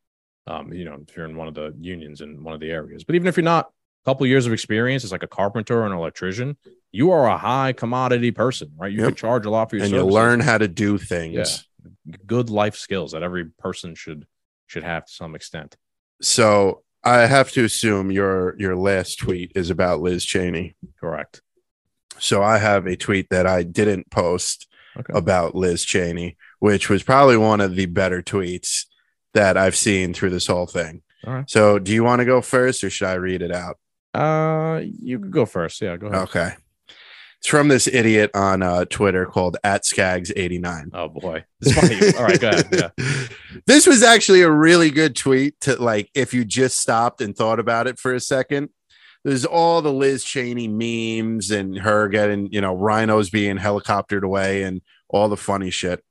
um 0.48 0.72
you 0.74 0.86
know 0.86 0.98
if 1.08 1.16
you're 1.18 1.26
in 1.26 1.36
one 1.36 1.48
of 1.48 1.56
the 1.56 1.74
unions 1.80 2.22
in 2.22 2.44
one 2.44 2.54
of 2.54 2.60
the 2.60 2.70
areas. 2.70 3.04
But 3.04 3.16
even 3.16 3.28
if 3.28 3.38
you're 3.38 3.44
not 3.44 3.70
couple 4.06 4.26
years 4.28 4.46
of 4.46 4.54
experience 4.54 5.04
as 5.04 5.12
like 5.12 5.24
a 5.24 5.28
carpenter 5.28 5.82
or 5.82 5.86
an 5.86 5.92
electrician 5.92 6.56
you 6.92 7.12
are 7.12 7.26
a 7.28 7.38
high 7.38 7.74
commodity 7.74 8.32
person 8.32 8.72
right 8.78 8.92
you 8.92 9.00
Yep. 9.00 9.08
can 9.10 9.16
charge 9.16 9.46
a 9.46 9.50
lot 9.50 9.70
for 9.70 9.76
your 9.78 9.86
and 9.86 9.94
you 9.94 10.04
learn 10.06 10.40
how 10.40 10.58
to 10.58 10.68
do 10.68 10.98
things 10.98 11.68
good 12.26 12.50
life 12.50 12.76
skills 12.76 13.12
that 13.14 13.24
every 13.24 13.46
person 13.46 13.96
should 13.96 14.26
should 14.68 14.84
have 14.84 15.06
to 15.06 15.12
some 15.12 15.36
extent. 15.36 15.76
so 16.22 16.82
i 17.04 17.20
have 17.26 17.52
to 17.52 17.64
assume 17.64 18.12
your 18.12 18.56
your 18.60 18.76
last 18.76 19.18
tweet 19.20 19.52
is 19.56 19.70
about 19.70 20.02
liz 20.02 20.24
cheney 20.24 20.76
Correct. 21.00 21.42
So 22.18 22.42
I 22.42 22.60
have 22.60 22.88
a 22.88 22.96
tweet 22.96 23.30
that 23.32 23.46
I 23.46 23.64
didn't 23.64 24.10
post 24.10 24.68
Okay. 24.98 25.12
about 25.14 25.54
Liz 25.56 25.84
Cheney, 25.84 26.38
which 26.60 26.90
was 26.90 27.04
probably 27.04 27.36
one 27.36 27.60
of 27.60 27.76
the 27.76 27.86
better 27.88 28.22
tweets 28.24 28.86
that 29.34 29.58
I've 29.58 29.76
seen 29.76 30.14
through 30.14 30.30
this 30.30 30.48
whole 30.48 30.66
thing. 30.68 31.02
All 31.28 31.34
right. 31.34 31.50
So 31.50 31.78
do 31.80 31.92
you 31.92 32.06
want 32.06 32.20
to 32.22 32.26
go 32.26 32.40
first 32.40 32.82
or 32.86 32.90
should 32.90 33.10
I 33.10 33.16
read 33.16 33.42
it 33.42 33.52
out? 33.52 33.78
Uh, 34.16 34.82
you 34.82 35.20
could 35.20 35.32
go 35.32 35.46
first. 35.46 35.82
Yeah, 35.82 35.98
go 35.98 36.08
ahead. 36.08 36.22
Okay. 36.24 36.52
It's 37.40 37.50
from 37.52 37.68
this 37.68 37.88
idiot 37.88 38.32
on 38.34 38.64
uh, 38.64 38.86
Twitter 38.86 39.26
called 39.26 39.58
at 39.64 39.84
Skags89. 39.84 40.90
Oh 40.94 41.10
boy, 41.10 41.44
it's 41.62 41.74
funny. 41.74 42.18
All 42.18 42.24
right, 42.24 42.40
go 42.40 42.50
ahead. 42.50 42.68
Yeah. 42.72 43.28
this 43.68 43.86
was 43.86 44.02
actually 44.02 44.42
a 44.42 44.50
really 44.50 44.90
good 44.90 45.16
tweet 45.16 45.60
to 45.62 45.76
like 45.76 46.10
if 46.16 46.34
you 46.34 46.44
just 46.46 46.80
stopped 46.80 47.22
and 47.22 47.36
thought 47.36 47.60
about 47.60 47.88
it 47.88 48.00
for 48.00 48.14
a 48.14 48.20
second. 48.20 48.70
There's 49.24 49.46
all 49.46 49.82
the 49.82 49.92
Liz 49.92 50.24
Cheney 50.24 50.68
memes 50.68 51.52
and 51.52 51.78
her 51.80 52.08
getting, 52.08 52.52
you 52.52 52.62
know, 52.62 52.76
RINOs 52.76 53.32
being 53.32 53.58
helicoptered 53.58 54.24
away 54.24 54.64
and 54.64 54.82
all 55.10 55.30
the 55.30 55.38
funny 55.38 55.72
shit. 55.72 56.04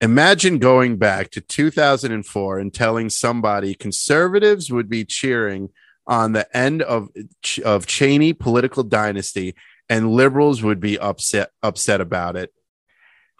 Imagine 0.00 0.58
going 0.58 0.98
back 0.98 1.30
to 1.30 1.40
2004 1.40 2.58
and 2.58 2.74
telling 2.74 3.08
somebody 3.08 3.74
conservatives 3.74 4.70
would 4.70 4.88
be 4.88 5.04
cheering 5.04 5.70
on 6.06 6.32
the 6.32 6.46
end 6.56 6.82
of 6.82 7.08
of 7.64 7.86
Cheney 7.86 8.32
political 8.32 8.82
dynasty 8.82 9.54
and 9.88 10.10
liberals 10.12 10.62
would 10.62 10.80
be 10.80 10.98
upset 10.98 11.50
upset 11.62 12.00
about 12.00 12.36
it. 12.36 12.52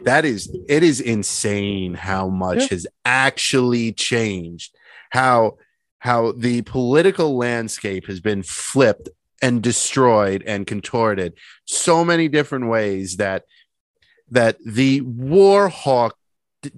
That 0.01 0.25
is 0.25 0.55
it 0.69 0.83
is 0.83 1.01
insane 1.01 1.95
how 1.95 2.29
much 2.29 2.59
Yeah. 2.63 2.69
has 2.71 2.87
actually 3.05 3.93
changed. 3.93 4.75
How 5.11 5.59
how 5.99 6.33
the 6.33 6.63
political 6.63 7.37
landscape 7.37 8.07
has 8.07 8.21
been 8.21 8.43
flipped 8.43 9.09
and 9.41 9.63
destroyed 9.63 10.43
and 10.47 10.67
contorted 10.67 11.35
so 11.65 12.05
many 12.05 12.29
different 12.29 12.69
ways 12.69 13.17
that 13.17 13.45
that 14.31 14.57
the 14.65 15.01
war 15.03 15.69
hawk 15.69 16.17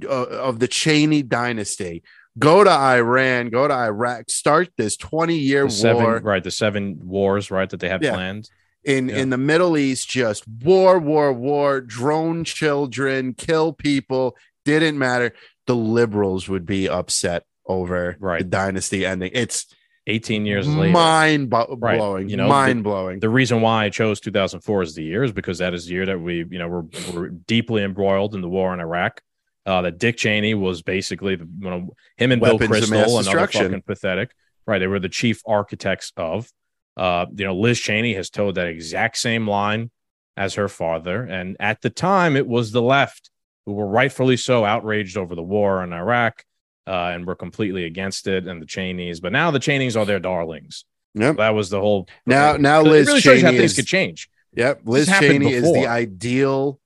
uh, 0.04 0.08
of 0.08 0.58
the 0.58 0.68
Cheney 0.68 1.22
dynasty 1.22 2.02
go 2.38 2.62
to 2.64 2.70
Iran, 2.70 3.50
go 3.50 3.66
to 3.68 3.74
Iraq, 3.74 4.30
start 4.30 4.68
this 4.76 4.96
20 4.96 5.36
year 5.36 5.68
seven, 5.68 6.02
war 6.02 6.18
right? 6.20 6.42
The 6.44 6.50
seven 6.50 6.98
wars, 7.02 7.50
right? 7.50 7.68
That 7.68 7.80
they 7.80 7.88
have 7.88 8.02
Yeah. 8.02 8.12
planned. 8.14 8.50
in 8.84 9.08
Yeah. 9.08 9.16
in 9.16 9.30
the 9.30 9.38
Middle 9.38 9.76
East, 9.76 10.08
just 10.08 10.44
war, 10.62 11.00
war, 11.00 11.32
war, 11.32 11.80
drone 11.80 12.44
children, 12.44 13.34
kill 13.34 13.72
people, 13.72 14.36
didn't 14.64 14.96
matter. 14.96 15.32
The 15.66 15.74
liberals 15.74 16.48
would 16.48 16.64
be 16.66 16.88
upset 16.88 17.42
over 17.66 18.16
Right. 18.20 18.38
the 18.38 18.44
dynasty 18.44 19.04
ending. 19.04 19.32
It's 19.34 19.66
18 20.06 20.46
years 20.46 20.68
later. 20.68 20.92
mind 20.92 21.50
bo- 21.50 21.76
Right. 21.80 21.98
blowing, 21.98 22.28
You 22.28 22.36
know, 22.36 22.46
mind 22.46 22.84
blowing. 22.84 23.18
the 23.18 23.28
reason 23.28 23.60
why 23.60 23.86
I 23.86 23.88
chose 23.90 24.20
2004 24.20 24.82
as 24.82 24.94
the 24.94 25.02
year 25.02 25.24
is 25.24 25.32
because 25.32 25.58
that 25.58 25.74
is 25.74 25.86
the 25.86 25.94
year 25.94 26.06
that 26.06 26.20
we, 26.20 26.44
you 26.48 26.58
know, 26.60 26.68
were, 26.68 26.84
were 27.12 27.28
deeply 27.30 27.82
embroiled 27.82 28.36
in 28.36 28.40
the 28.40 28.48
war 28.48 28.72
in 28.72 28.78
Iraq. 28.78 29.20
Uh, 29.66 29.82
that 29.82 29.98
Dick 29.98 30.16
Cheney 30.16 30.54
was 30.54 30.80
basically 30.82 31.34
the, 31.34 31.44
you 31.58 31.68
know, 31.68 31.90
him 32.16 32.30
and 32.30 32.40
Weapons 32.40 32.70
Bill 32.70 32.80
Kristol, 32.80 33.20
another 33.20 33.46
fucking 33.48 33.82
pathetic. 33.82 34.30
Right, 34.64 34.78
they 34.78 34.86
were 34.86 35.00
the 35.00 35.08
chief 35.08 35.42
architects 35.46 36.12
of. 36.16 36.48
Uh, 36.96 37.26
you 37.34 37.44
know, 37.44 37.54
Liz 37.54 37.78
Cheney 37.80 38.14
has 38.14 38.30
told 38.30 38.54
that 38.54 38.68
exact 38.68 39.18
same 39.18 39.46
line 39.48 39.90
as 40.36 40.54
her 40.54 40.68
father, 40.68 41.22
and 41.24 41.56
at 41.60 41.82
the 41.82 41.90
time, 41.90 42.36
it 42.36 42.46
was 42.46 42.70
the 42.70 42.82
left 42.82 43.30
who 43.64 43.72
were 43.72 43.86
rightfully 43.86 44.36
so 44.36 44.64
outraged 44.64 45.16
over 45.16 45.34
the 45.34 45.42
war 45.42 45.82
in 45.82 45.92
Iraq, 45.92 46.44
uh, 46.86 47.10
and 47.12 47.26
were 47.26 47.34
completely 47.34 47.84
against 47.84 48.28
it, 48.28 48.46
and 48.46 48.62
the 48.62 48.66
Cheneys. 48.66 49.20
But 49.20 49.32
now 49.32 49.50
the 49.50 49.58
Cheneys 49.58 49.96
are 49.96 50.06
their 50.06 50.20
darlings. 50.20 50.84
Yep. 51.14 51.38
That 51.38 51.54
was 51.54 51.70
the 51.70 51.80
whole. 51.80 52.08
Now- 52.24 52.56
now 52.56 52.82
Liz 52.82 53.06
it 53.06 53.10
really 53.10 53.20
shows 53.20 53.42
how 53.42 53.48
Cheney 53.48 53.58
things 53.58 53.70
is- 53.72 53.76
could 53.76 53.86
change. 53.86 54.30
Yep. 54.54 54.82
Liz 54.84 55.08
Cheney 55.08 55.52
is 55.52 55.64
the 55.72 55.86
ideal 55.86 56.80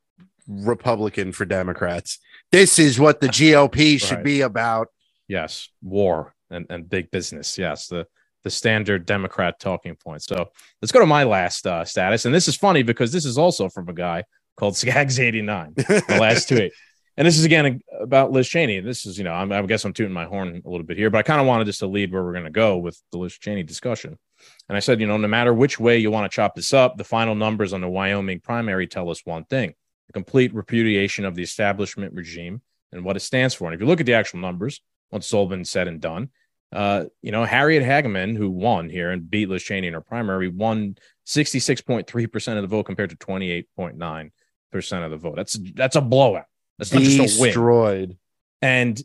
Republican 0.48 1.32
for 1.32 1.44
Democrats. 1.44 2.18
This 2.53 2.78
is 2.78 2.98
what 2.98 3.20
the 3.20 3.28
GOP 3.28 4.01
should 4.01 4.24
be 4.24 4.40
about. 4.40 4.88
Yes, 5.28 5.68
war 5.82 6.34
and, 6.51 6.66
and 6.68 6.88
big 6.88 7.11
business. 7.11 7.57
Yes, 7.57 7.86
the 7.86 8.07
the 8.42 8.51
standard 8.51 9.05
Democrat 9.07 9.61
talking 9.61 9.94
point. 9.96 10.22
So 10.22 10.51
let's 10.80 10.92
go 10.92 11.01
to 11.01 11.07
my 11.07 11.24
last 11.24 11.66
uh, 11.66 11.84
status, 11.84 12.24
and 12.24 12.34
this 12.34 12.48
is 12.48 12.57
funny 12.57 12.82
because 12.82 13.12
this 13.12 13.24
is 13.24 13.38
also 13.38 13.68
from 13.68 13.88
a 13.88 13.92
guy 13.92 14.24
called 14.57 14.74
Skags 14.74 15.20
eighty 15.20 15.42
nine. 15.42 15.74
The 15.76 16.18
last 16.20 16.48
tweet, 16.48 16.72
and 17.16 17.26
this 17.26 17.38
is 17.38 17.44
again 17.44 17.80
about 18.01 18.32
Liz 18.32 18.48
Cheney. 18.48 18.78
And 18.78 18.86
This 18.86 19.07
is 19.07 19.18
you 19.18 19.24
know 19.24 19.32
I'm, 19.32 19.53
I 19.53 19.62
guess 19.62 19.84
I'm 19.84 19.92
tooting 19.92 20.12
my 20.12 20.24
horn 20.24 20.62
a 20.64 20.68
little 20.68 20.86
bit 20.86 20.96
here, 20.96 21.11
but 21.11 21.18
I 21.18 21.22
kind 21.22 21.40
of 21.40 21.46
wanted 21.46 21.66
just 21.66 21.80
to 21.80 21.86
lead 21.86 22.12
where 22.12 22.24
we're 22.24 22.32
going 22.32 22.44
to 22.44 22.51
go 22.51 22.78
with 22.78 23.01
the 23.12 23.18
Liz 23.18 23.34
Cheney 23.34 23.62
discussion. 23.62 24.18
And 24.68 24.76
I 24.76 24.80
said, 24.80 25.01
you 25.01 25.07
know, 25.07 25.18
no 25.18 25.28
matter 25.28 25.53
which 25.53 25.78
way 25.78 25.98
you 25.98 26.11
want 26.11 26.30
to 26.30 26.34
chop 26.34 26.55
this 26.55 26.72
up, 26.72 26.96
the 26.96 27.05
final 27.05 27.34
numbers 27.34 27.72
on 27.72 27.82
the 27.82 27.88
Wyoming 27.88 28.40
primary 28.40 28.86
tell 28.86 29.11
us 29.11 29.24
one 29.24 29.44
thing: 29.44 29.74
the 30.11 30.12
complete 30.12 30.52
repudiation 30.52 31.24
of 31.24 31.36
the 31.36 31.42
establishment 31.42 32.12
regime 32.14 32.61
and 32.90 33.04
what 33.04 33.16
it 33.16 33.20
stands 33.20 33.54
for. 33.54 33.66
And 33.66 33.74
if 33.74 33.80
you 33.80 33.86
look 33.86 34.00
at 34.00 34.06
the 34.06 34.14
actual 34.14 34.40
numbers, 34.40 34.80
once 35.12 35.26
it's 35.26 35.32
all 35.34 35.46
been 35.46 35.64
said 35.64 35.86
and 35.86 36.00
done, 36.00 36.30
uh, 36.72 37.04
you 37.22 37.30
know, 37.30 37.44
Harriet 37.44 37.84
Hageman, 37.84 38.36
who 38.36 38.50
won 38.50 38.88
here 38.88 39.11
and 39.11 39.30
beat 39.30 39.48
Liz 39.48 39.62
Cheney 39.62 39.86
in 39.86 39.94
her 39.94 40.00
primary, 40.00 40.48
won 40.48 40.96
66.3% 41.26 42.56
of 42.56 42.62
the 42.62 42.68
vote 42.68 42.84
compared 42.84 43.11
to 43.11 43.16
28.9% 43.16 45.04
of 45.04 45.11
the 45.11 45.16
vote. 45.16 45.36
That's 45.36 45.56
that's 45.74 45.96
a 45.96 46.00
blowout. 46.00 46.46
That's 46.78 46.92
not 46.92 47.02
just 47.02 47.18
a 47.38 47.40
win. 47.40 47.48
Destroyed. 47.48 48.18
And 48.62 49.00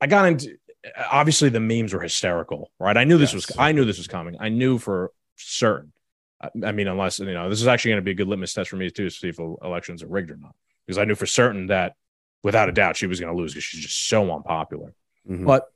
I 0.00 0.06
got 0.06 0.26
into 0.26 0.56
obviously 1.10 1.48
the 1.48 1.60
memes 1.60 1.94
were 1.94 2.00
hysterical, 2.00 2.70
right? 2.78 2.96
I 2.96 3.04
knew 3.04 3.16
this 3.16 3.32
Yes. 3.32 3.48
was 3.48 3.56
I 3.58 3.72
knew 3.72 3.86
this 3.86 3.98
was 3.98 4.08
coming. 4.08 4.36
I 4.40 4.50
knew 4.50 4.76
for 4.78 5.10
certain. 5.36 5.93
I, 6.40 6.72
mean, 6.72 6.88
unless 6.88 7.18
you 7.18 7.32
know, 7.32 7.48
this 7.48 7.60
is 7.60 7.66
actually 7.66 7.92
going 7.92 8.02
to 8.02 8.04
be 8.04 8.10
a 8.10 8.14
good 8.14 8.28
litmus 8.28 8.52
test 8.52 8.70
for 8.70 8.76
me 8.76 8.90
too 8.90 9.04
to 9.04 9.10
see 9.10 9.28
if 9.28 9.38
elections 9.38 10.02
are 10.02 10.08
rigged 10.08 10.30
or 10.30 10.36
not, 10.36 10.54
because 10.86 10.98
I 10.98 11.04
knew 11.04 11.14
for 11.14 11.26
certain 11.26 11.68
that 11.68 11.94
without 12.42 12.68
a 12.68 12.72
doubt 12.72 12.96
she 12.96 13.06
was 13.06 13.20
going 13.20 13.34
to 13.34 13.40
lose 13.40 13.52
because 13.52 13.64
she's 13.64 13.80
just 13.80 14.08
so 14.08 14.30
unpopular. 14.34 14.94
Mhm. 15.28 15.46
But 15.46 15.68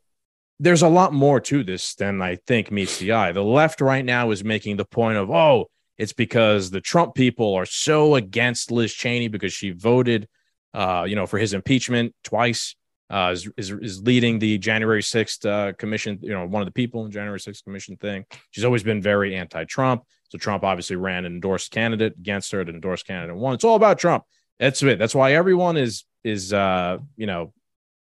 there's 0.61 0.83
a 0.83 0.89
lot 0.89 1.13
more 1.13 1.41
to 1.41 1.63
this 1.63 1.95
than 1.95 2.21
I 2.21 2.37
think 2.37 2.71
meets 2.71 2.99
the 2.99 3.13
eye. 3.13 3.33
The 3.33 3.43
left 3.43 3.81
right 3.81 4.05
now 4.05 4.31
is 4.31 4.45
making 4.45 4.77
the 4.77 4.85
point 4.85 5.17
of, 5.17 5.31
oh, 5.31 5.71
it's 5.97 6.13
because 6.13 6.71
the 6.71 6.81
Trump 6.81 7.15
people 7.15 7.55
are 7.55 7.67
so 7.67 8.15
against 8.15 8.71
Liz 8.71 8.93
Cheney 8.93 9.29
because 9.29 9.53
she 9.53 9.71
voted, 9.71 10.29
uh, 10.75 11.05
you 11.09 11.17
know, 11.17 11.27
for 11.27 11.39
his 11.39 11.55
impeachment 11.55 12.15
twice. 12.25 12.75
Uh, 13.11 13.31
is, 13.33 13.49
is 13.57 13.71
is 13.71 14.03
leading 14.03 14.39
the 14.39 14.59
January 14.59 15.01
6th 15.01 15.47
uh, 15.47 15.73
commission, 15.73 16.19
you 16.21 16.29
know, 16.29 16.47
one 16.47 16.61
of 16.61 16.67
the 16.67 16.73
people 16.73 17.07
in 17.07 17.11
January 17.11 17.41
6th 17.41 17.65
commission 17.65 17.97
thing. 17.97 18.27
She's 18.51 18.65
always 18.65 18.83
been 18.83 19.01
very 19.01 19.35
anti-Trump. 19.35 20.03
So 20.29 20.39
Trump 20.39 20.65
obviously 20.65 20.97
ran 20.97 21.25
an 21.25 21.33
endorsed 21.33 21.71
candidate 21.71 22.15
against 22.19 22.53
her, 22.53 22.61
an 22.61 22.69
endorsed 22.69 23.07
candidate 23.07 23.37
won. 23.37 23.55
It's 23.55 23.65
all 23.65 23.77
about 23.77 23.99
Trump. 23.99 24.25
That's 24.59 24.83
it. 24.83 24.99
That's 24.99 25.15
why 25.15 25.33
everyone 25.33 25.77
is 25.77 26.05
is 26.25 26.53
uh, 26.53 26.99
you 27.17 27.27
know, 27.27 27.53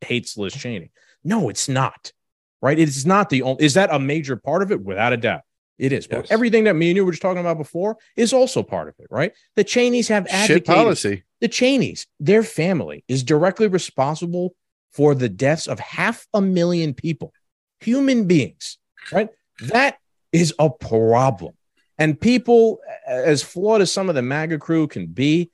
hates 0.01 0.37
Liz 0.37 0.55
Cheney. 0.55 0.91
No, 1.23 1.49
it's 1.49 1.69
not. 1.69 2.13
Right? 2.63 2.79
It 2.79 2.89
is 2.89 3.07
not 3.07 3.29
the 3.31 3.43
only. 3.43 3.65
Is 3.65 3.75
that 3.75 3.91
a 3.93 3.99
major 3.99 4.37
part 4.37 4.63
of 4.63 4.73
it? 4.73 4.83
Without 4.83 5.13
a 5.13 5.17
doubt, 5.17 5.43
it 5.79 5.93
is. 5.93 6.07
But 6.07 6.31
everything 6.31 6.65
that 6.65 6.75
me 6.75 6.89
and 6.89 6.97
you 6.97 7.05
were 7.05 7.13
just 7.13 7.23
talking 7.23 7.41
about 7.41 7.59
before 7.59 7.99
is 8.17 8.33
also 8.33 8.63
part 8.63 8.89
of 8.89 8.95
it. 8.99 9.07
Right? 9.11 9.33
The 9.55 9.65
Cheneys 9.65 10.09
have 10.09 10.27
Shit 10.29 10.65
policy. 10.65 11.25
The 11.41 11.49
Cheneys, 11.49 12.07
their 12.19 12.43
family 12.43 13.05
is 13.09 13.23
directly 13.23 13.69
responsible 13.69 14.55
for 14.93 15.15
the 15.15 15.29
deaths 15.29 15.67
of 15.67 15.79
half 15.79 16.27
a 16.33 16.41
million 16.41 16.95
people, 16.95 17.35
human 17.81 18.27
beings. 18.27 18.79
Right? 19.13 19.29
That 19.61 19.99
is 20.33 20.55
a 20.59 20.71
problem. 20.71 21.55
And 21.99 22.21
people, 22.21 22.79
as 23.07 23.43
flawed 23.43 23.81
as 23.81 23.93
some 23.93 24.09
of 24.09 24.15
the 24.15 24.23
MAGA 24.23 24.59
crew 24.59 24.87
can 24.87 25.07
be, 25.07 25.51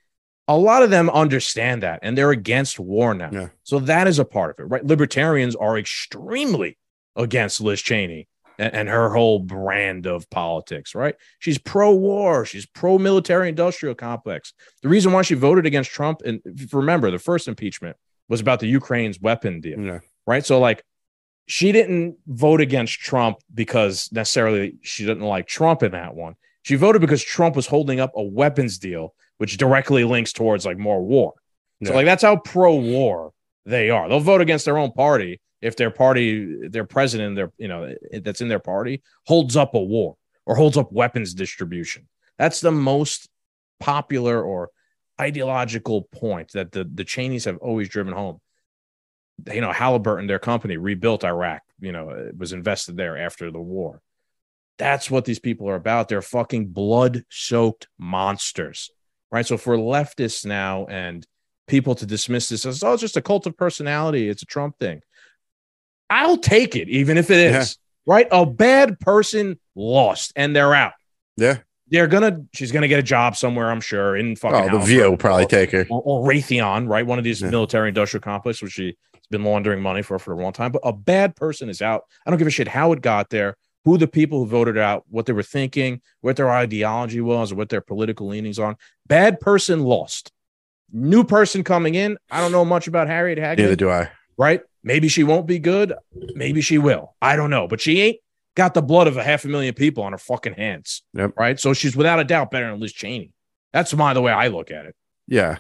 a 0.49 0.57
lot 0.59 0.83
of 0.83 0.91
them 0.91 1.09
understand 1.11 1.83
that 1.85 2.01
and 2.03 2.19
they're 2.19 2.33
against 2.33 2.79
war 2.81 3.15
now. 3.15 3.31
Yeah. 3.33 3.49
So 3.63 3.79
that 3.81 4.09
is 4.09 4.19
a 4.19 4.25
part 4.25 4.59
of 4.59 4.65
it, 4.65 4.69
right? 4.69 4.85
Libertarians 4.85 5.55
are 5.55 5.79
extremely 5.79 6.79
against 7.15 7.61
Liz 7.61 7.81
Cheney 7.81 8.27
and, 8.59 8.75
and 8.75 8.89
her 8.89 9.11
whole 9.11 9.39
brand 9.39 10.07
of 10.07 10.29
politics, 10.31 10.95
right? 10.97 11.15
She's 11.39 11.59
pro 11.59 11.95
war, 11.95 12.45
she's 12.45 12.67
pro 12.67 12.99
military 12.99 13.49
industrial 13.51 13.95
complex. 13.95 14.53
The 14.83 14.89
reason 14.89 15.13
why 15.13 15.23
she 15.23 15.35
voted 15.35 15.65
against 15.65 15.91
Trump, 15.91 16.23
and 16.25 16.41
remember, 16.73 17.11
the 17.13 17.19
first 17.21 17.47
impeachment 17.47 17.97
was 18.29 18.41
about 18.41 18.59
the 18.61 18.67
Ukraine's 18.67 19.21
weapon 19.21 19.61
deal 19.61 19.79
Yeah. 19.81 20.01
right? 20.27 20.45
So 20.45 20.59
like 20.59 20.83
she 21.47 21.73
didn't 21.73 22.17
vote 22.27 22.61
against 22.61 23.01
Trump 23.01 23.39
because 23.53 24.11
necessarily 24.13 24.77
she 24.83 25.05
didn't 25.05 25.25
like 25.25 25.47
Trump 25.47 25.83
in 25.83 25.93
that 25.93 26.15
one. 26.15 26.35
She 26.63 26.77
voted 26.77 27.01
because 27.01 27.23
Trump 27.23 27.57
was 27.57 27.67
holding 27.67 28.01
up 28.01 28.13
a 28.15 28.23
weapons 28.23 28.79
deal, 28.79 29.15
which 29.39 29.57
directly 29.57 30.05
links 30.05 30.33
towards 30.33 30.65
like 30.65 30.79
more 30.79 31.03
war. 31.03 31.35
So 31.85 31.95
like 31.95 32.07
that's 32.07 32.23
how 32.23 32.37
pro-war 32.37 33.33
they 33.67 33.91
are. 33.91 34.09
They'll 34.09 34.21
vote 34.21 34.41
against 34.41 34.65
their 34.65 34.79
own 34.79 34.93
party 34.93 35.41
if 35.61 35.77
their 35.77 35.91
party, 35.91 36.69
their 36.69 36.85
president, 36.85 37.37
their 37.37 37.53
you 37.59 37.69
know 37.69 37.93
that's 38.21 38.41
in 38.41 38.49
their 38.49 38.61
party 38.61 39.03
holds 39.27 39.57
up 39.57 39.75
a 39.75 39.81
war 39.81 40.17
or 40.47 40.55
holds 40.55 40.77
up 40.77 40.93
weapons 40.93 41.35
distribution. 41.35 42.09
That's 42.39 42.61
the 42.61 42.71
most 42.73 43.29
popular 43.81 44.41
or 44.41 44.71
ideological 45.21 46.03
point 46.03 46.53
that 46.53 46.71
the 46.71 46.85
the 46.85 47.05
Cheneys 47.05 47.45
have 47.47 47.57
always 47.59 47.89
driven 47.89 48.13
home 48.13 48.41
you 49.53 49.61
know, 49.61 49.73
Halliburton, 49.73 50.27
their 50.27 50.39
company, 50.39 50.77
rebuilt 50.77 51.25
Iraq, 51.25 51.63
you 51.81 51.93
know, 51.93 52.11
it 52.11 52.37
was 52.37 52.53
invested 52.53 52.97
there 52.97 53.17
after 53.19 53.51
the 53.51 53.61
war. 53.61 54.01
That's 54.79 55.11
what 55.11 55.25
these 55.25 55.39
people 55.39 55.69
are 55.69 55.75
about. 55.75 56.09
They're 56.09 56.23
fucking 56.23 56.69
blood 56.69 57.25
soaked 57.29 57.89
monsters, 57.99 58.91
right? 59.31 59.47
So 59.47 59.57
for 59.57 59.77
leftists 59.77 60.45
now 60.47 60.87
and 60.87 61.27
people 61.69 61.95
to 61.97 62.07
dismiss 62.07 62.49
this 62.49 62.67
as, 62.67 62.83
oh, 62.83 62.93
it's 62.95 63.01
just 63.01 63.17
a 63.17 63.23
cult 63.23 63.47
of 63.47 63.57
personality, 63.57 64.29
it's 64.29 64.43
a 64.43 64.47
Trump 64.47 64.79
thing. 64.79 65.01
I'll 66.11 66.37
take 66.37 66.77
it, 66.77 66.89
even 66.89 67.17
if 67.17 67.31
it 67.31 67.55
is, 67.55 67.79
right? 68.07 68.27
A 68.31 68.45
bad 68.45 69.01
person 69.01 69.59
lost 69.75 70.33
and 70.37 70.55
they're 70.55 70.75
out. 70.75 70.93
Yeah. 71.37 71.59
They're 71.89 72.07
gonna, 72.07 72.43
she's 72.55 72.73
gonna 72.73 72.89
get 72.89 72.99
a 72.99 73.03
job 73.05 73.37
somewhere, 73.37 73.71
I'm 73.71 73.81
sure, 73.81 74.17
in 74.17 74.37
fucking 74.37 74.71
Oh, 74.75 74.79
the 74.79 74.85
view 74.85 75.11
will 75.11 75.17
probably 75.17 75.45
or- 75.45 75.49
take 75.49 75.71
her. 75.73 75.87
or, 75.91 76.03
or 76.03 76.27
Raytheon, 76.29 76.89
right? 76.89 77.07
One 77.07 77.19
of 77.19 77.25
these 77.25 77.41
Yeah. 77.43 77.51
military 77.51 77.89
industrial 77.89 78.23
complexes, 78.23 78.63
which 78.63 78.73
she's 78.73 78.95
been 79.33 79.43
laundering 79.43 79.83
money 79.83 80.03
for 80.03 80.19
for 80.21 80.33
a 80.33 80.37
long 80.41 80.53
time. 80.53 80.71
But 80.71 80.83
a 80.85 80.93
bad 80.93 81.35
person 81.35 81.69
is 81.69 81.83
out. 81.83 82.05
I 82.25 82.31
don't 82.31 82.39
give 82.39 82.47
a 82.47 82.51
shit 82.51 82.69
how 82.69 82.93
it 82.93 83.03
got 83.03 83.31
there, 83.31 83.57
who 83.85 83.99
the 83.99 84.07
people 84.07 84.39
who 84.39 84.47
voted 84.47 84.79
out, 84.79 85.05
what 85.11 85.27
they 85.27 85.33
were 85.33 85.43
thinking, 85.43 86.01
what 86.21 86.37
their 86.37 86.51
ideology 86.51 87.21
was, 87.21 87.51
or 87.51 87.57
what 87.57 87.69
their 87.69 87.81
political 87.81 88.29
leanings 88.29 88.61
on. 88.61 88.77
Bad 89.09 89.41
person 89.41 89.81
lost. 89.83 90.31
new 90.93 91.25
person 91.25 91.65
coming 91.65 91.95
in. 91.97 92.17
I 92.31 92.41
don't 92.41 92.53
know 92.53 92.65
much 92.65 92.87
about 92.87 93.09
Harriet 93.09 93.39
Neither 93.39 93.75
Hagman, 93.75 93.77
do 93.77 93.91
I. 93.91 94.11
right? 94.37 94.61
Maybe 94.85 95.09
she 95.09 95.25
won't 95.25 95.47
be 95.47 95.59
good. 95.59 95.95
Maybe 96.35 96.61
she 96.61 96.79
will. 96.79 97.15
I 97.21 97.35
don't 97.37 97.51
know. 97.51 97.67
But 97.67 97.81
she 97.81 98.01
ain't 98.01 98.17
got 98.55 98.75
the 98.75 98.83
blood 98.83 99.07
of 99.07 99.17
a 99.17 99.23
half 99.25 99.45
a 99.45 99.49
million 99.49 99.75
people 99.75 100.05
on 100.05 100.13
her 100.13 100.19
fucking 100.19 100.55
hands. 100.55 101.03
Yep. 101.15 101.33
Right. 101.39 101.59
So 101.59 101.73
she's 101.73 101.97
without 101.97 102.21
a 102.21 102.25
doubt 102.25 102.51
better 102.51 102.71
than 102.71 102.79
Liz 102.81 102.93
Cheney. 102.93 103.33
That's 103.73 103.95
my 103.95 104.13
the 104.13 104.21
way 104.21 104.33
I 104.33 104.49
look 104.49 104.71
at 104.71 104.85
it. 104.87 104.95
Yeah. 105.27 105.59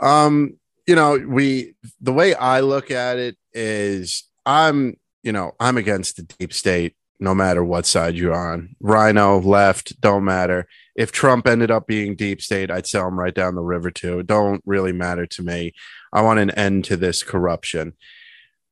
Um, 0.00 0.56
you 0.86 0.94
know, 0.94 1.18
we 1.26 1.74
the 2.00 2.12
way 2.12 2.34
I 2.34 2.60
look 2.60 2.90
at 2.90 3.18
it 3.18 3.36
is 3.52 4.24
I'm, 4.44 4.96
you 5.22 5.32
know, 5.32 5.52
I'm 5.60 5.76
against 5.76 6.16
the 6.16 6.22
deep 6.22 6.52
state 6.52 6.96
no 7.20 7.34
matter 7.34 7.64
what 7.64 7.86
side 7.86 8.16
you're 8.16 8.34
on. 8.34 8.76
RINO, 8.80 9.40
left, 9.40 10.00
don't 10.00 10.24
matter. 10.24 10.66
If 10.94 11.12
Trump 11.12 11.46
ended 11.46 11.70
up 11.70 11.86
being 11.86 12.16
deep 12.16 12.42
state, 12.42 12.70
I'd 12.70 12.86
sell 12.86 13.08
him 13.08 13.18
right 13.18 13.34
down 13.34 13.54
the 13.54 13.62
river 13.62 13.90
too. 13.90 14.20
It 14.20 14.26
don't 14.26 14.62
really 14.66 14.92
matter 14.92 15.26
to 15.26 15.42
me. 15.42 15.72
I 16.12 16.22
want 16.22 16.40
an 16.40 16.50
end 16.50 16.84
to 16.86 16.96
this 16.96 17.22
corruption. 17.22 17.94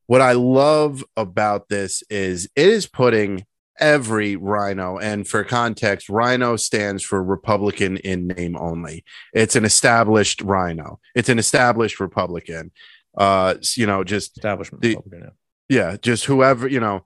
What 0.06 0.20
I 0.20 0.32
love 0.32 1.04
about 1.16 1.68
this 1.68 2.02
is 2.10 2.48
it 2.54 2.68
is 2.68 2.86
putting 2.86 3.46
every 3.80 4.36
RINO 4.36 4.98
and 4.98 5.26
for 5.26 5.44
context 5.44 6.08
RINO 6.08 6.56
stands 6.56 7.02
for 7.02 7.22
republican 7.22 7.96
in 7.98 8.28
name 8.28 8.56
only 8.56 9.04
it's 9.32 9.56
an 9.56 9.64
established 9.64 10.42
RINO 10.42 11.00
it's 11.14 11.28
an 11.28 11.38
established 11.38 11.98
republican 11.98 12.70
uh 13.16 13.54
you 13.76 13.86
know 13.86 14.04
just 14.04 14.36
Establishment. 14.36 14.82
The- 14.82 14.96
Republican, 14.96 15.32
yeah. 15.68 15.90
yeah 15.90 15.96
just 16.00 16.24
whoever 16.26 16.68
you 16.68 16.80
know 16.80 17.04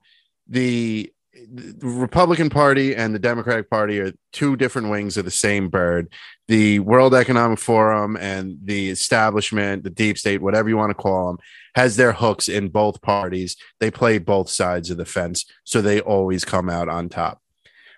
the, 0.49 1.13
the 1.53 1.87
republican 1.87 2.51
party 2.51 2.95
and 2.95 3.15
the 3.15 3.19
democratic 3.19 3.71
party 3.71 4.01
are 4.01 4.13
two 4.33 4.57
different 4.57 4.91
wings 4.91 5.17
of 5.17 5.25
the 5.25 5.31
same 5.31 5.69
bird. 5.69 6.13
The 6.49 6.81
world 6.81 7.15
economic 7.15 7.59
forum 7.59 8.17
and 8.17 8.59
the 8.65 8.91
establishment 8.91 9.85
the 9.85 9.91
deep 9.91 10.19
state 10.19 10.43
whatever 10.43 10.69
you 10.69 10.77
want 10.77 10.91
to 10.91 10.95
call 10.95 11.29
them 11.29 11.39
has 11.75 11.97
their 11.97 12.13
hooks 12.13 12.49
in 12.49 12.69
both 12.69 13.03
parties. 13.03 13.57
They 13.81 13.91
play 13.91 14.19
both 14.19 14.49
sides 14.49 14.91
of 14.91 14.97
the 14.97 15.05
fence 15.05 15.45
so 15.65 15.81
they 15.81 16.01
always 16.01 16.45
come 16.45 16.69
out 16.69 16.89
on 16.89 17.09
top. 17.09 17.41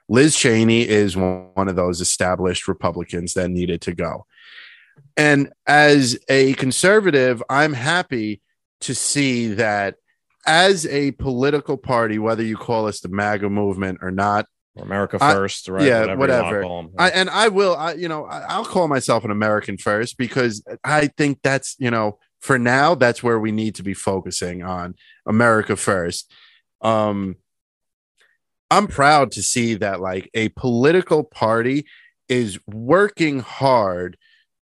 Liz 0.09 0.37
cheney 0.37 0.87
is 0.89 1.17
one 1.17 1.69
of 1.69 1.77
those 1.77 2.01
established 2.01 2.69
republicans 2.69 3.35
that 3.35 3.51
needed 3.51 3.81
to 3.83 3.95
go. 3.95 4.27
And 5.17 5.53
as 5.67 6.19
a 6.29 6.53
conservative 6.55 7.43
i'm 7.49 7.73
happy 7.73 8.43
to 8.81 8.95
see 8.95 9.49
that 9.55 9.97
as 10.49 10.87
a 10.87 11.11
political 11.13 11.77
party, 11.77 12.19
whether 12.19 12.43
you 12.43 12.57
call 12.57 12.87
us 12.89 13.01
the 13.01 13.09
MAGA 13.11 13.51
movement 13.51 13.99
or 14.03 14.11
not, 14.11 14.47
Or 14.75 14.85
America 14.85 15.19
I- 15.21 15.35
first, 15.35 15.69
right? 15.69 15.87
yeah, 15.87 16.15
whatever. 16.15 16.65
'em. 16.65 16.89
I, 16.99 17.11
and 17.11 17.29
I 17.29 17.49
will, 17.49 17.77
I, 17.77 17.93
you 17.93 18.09
know, 18.09 18.25
I, 18.25 18.41
I'll 18.49 18.65
call 18.65 18.89
myself 18.89 19.25
an 19.25 19.31
American 19.31 19.77
first 19.77 20.17
because 20.17 20.65
I 20.83 21.09
think 21.09 21.41
that's, 21.43 21.77
you 21.79 21.91
know, 21.91 22.19
for 22.41 22.59
now, 22.59 22.95
that's 22.95 23.23
where 23.23 23.39
we 23.39 23.53
need 23.53 23.75
to 23.77 23.83
be 23.83 23.95
focusing 23.95 24.63
on 24.63 24.95
America 25.27 25.77
first. 25.77 26.33
Um, 26.81 27.37
I'm 28.71 28.87
proud 28.87 29.33
to 29.33 29.43
see 29.43 29.75
that 29.75 30.01
like 30.01 30.31
a 30.35 30.49
political 30.51 31.25
party 31.25 31.87
is 32.29 32.59
working 32.67 33.41
hard 33.41 34.17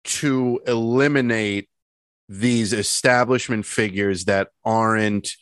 to 0.05 0.61
eliminate 0.67 1.69
these 2.29 2.71
establishment 2.73 3.65
figures 3.65 4.25
that 4.25 4.49
aren't 4.63 5.35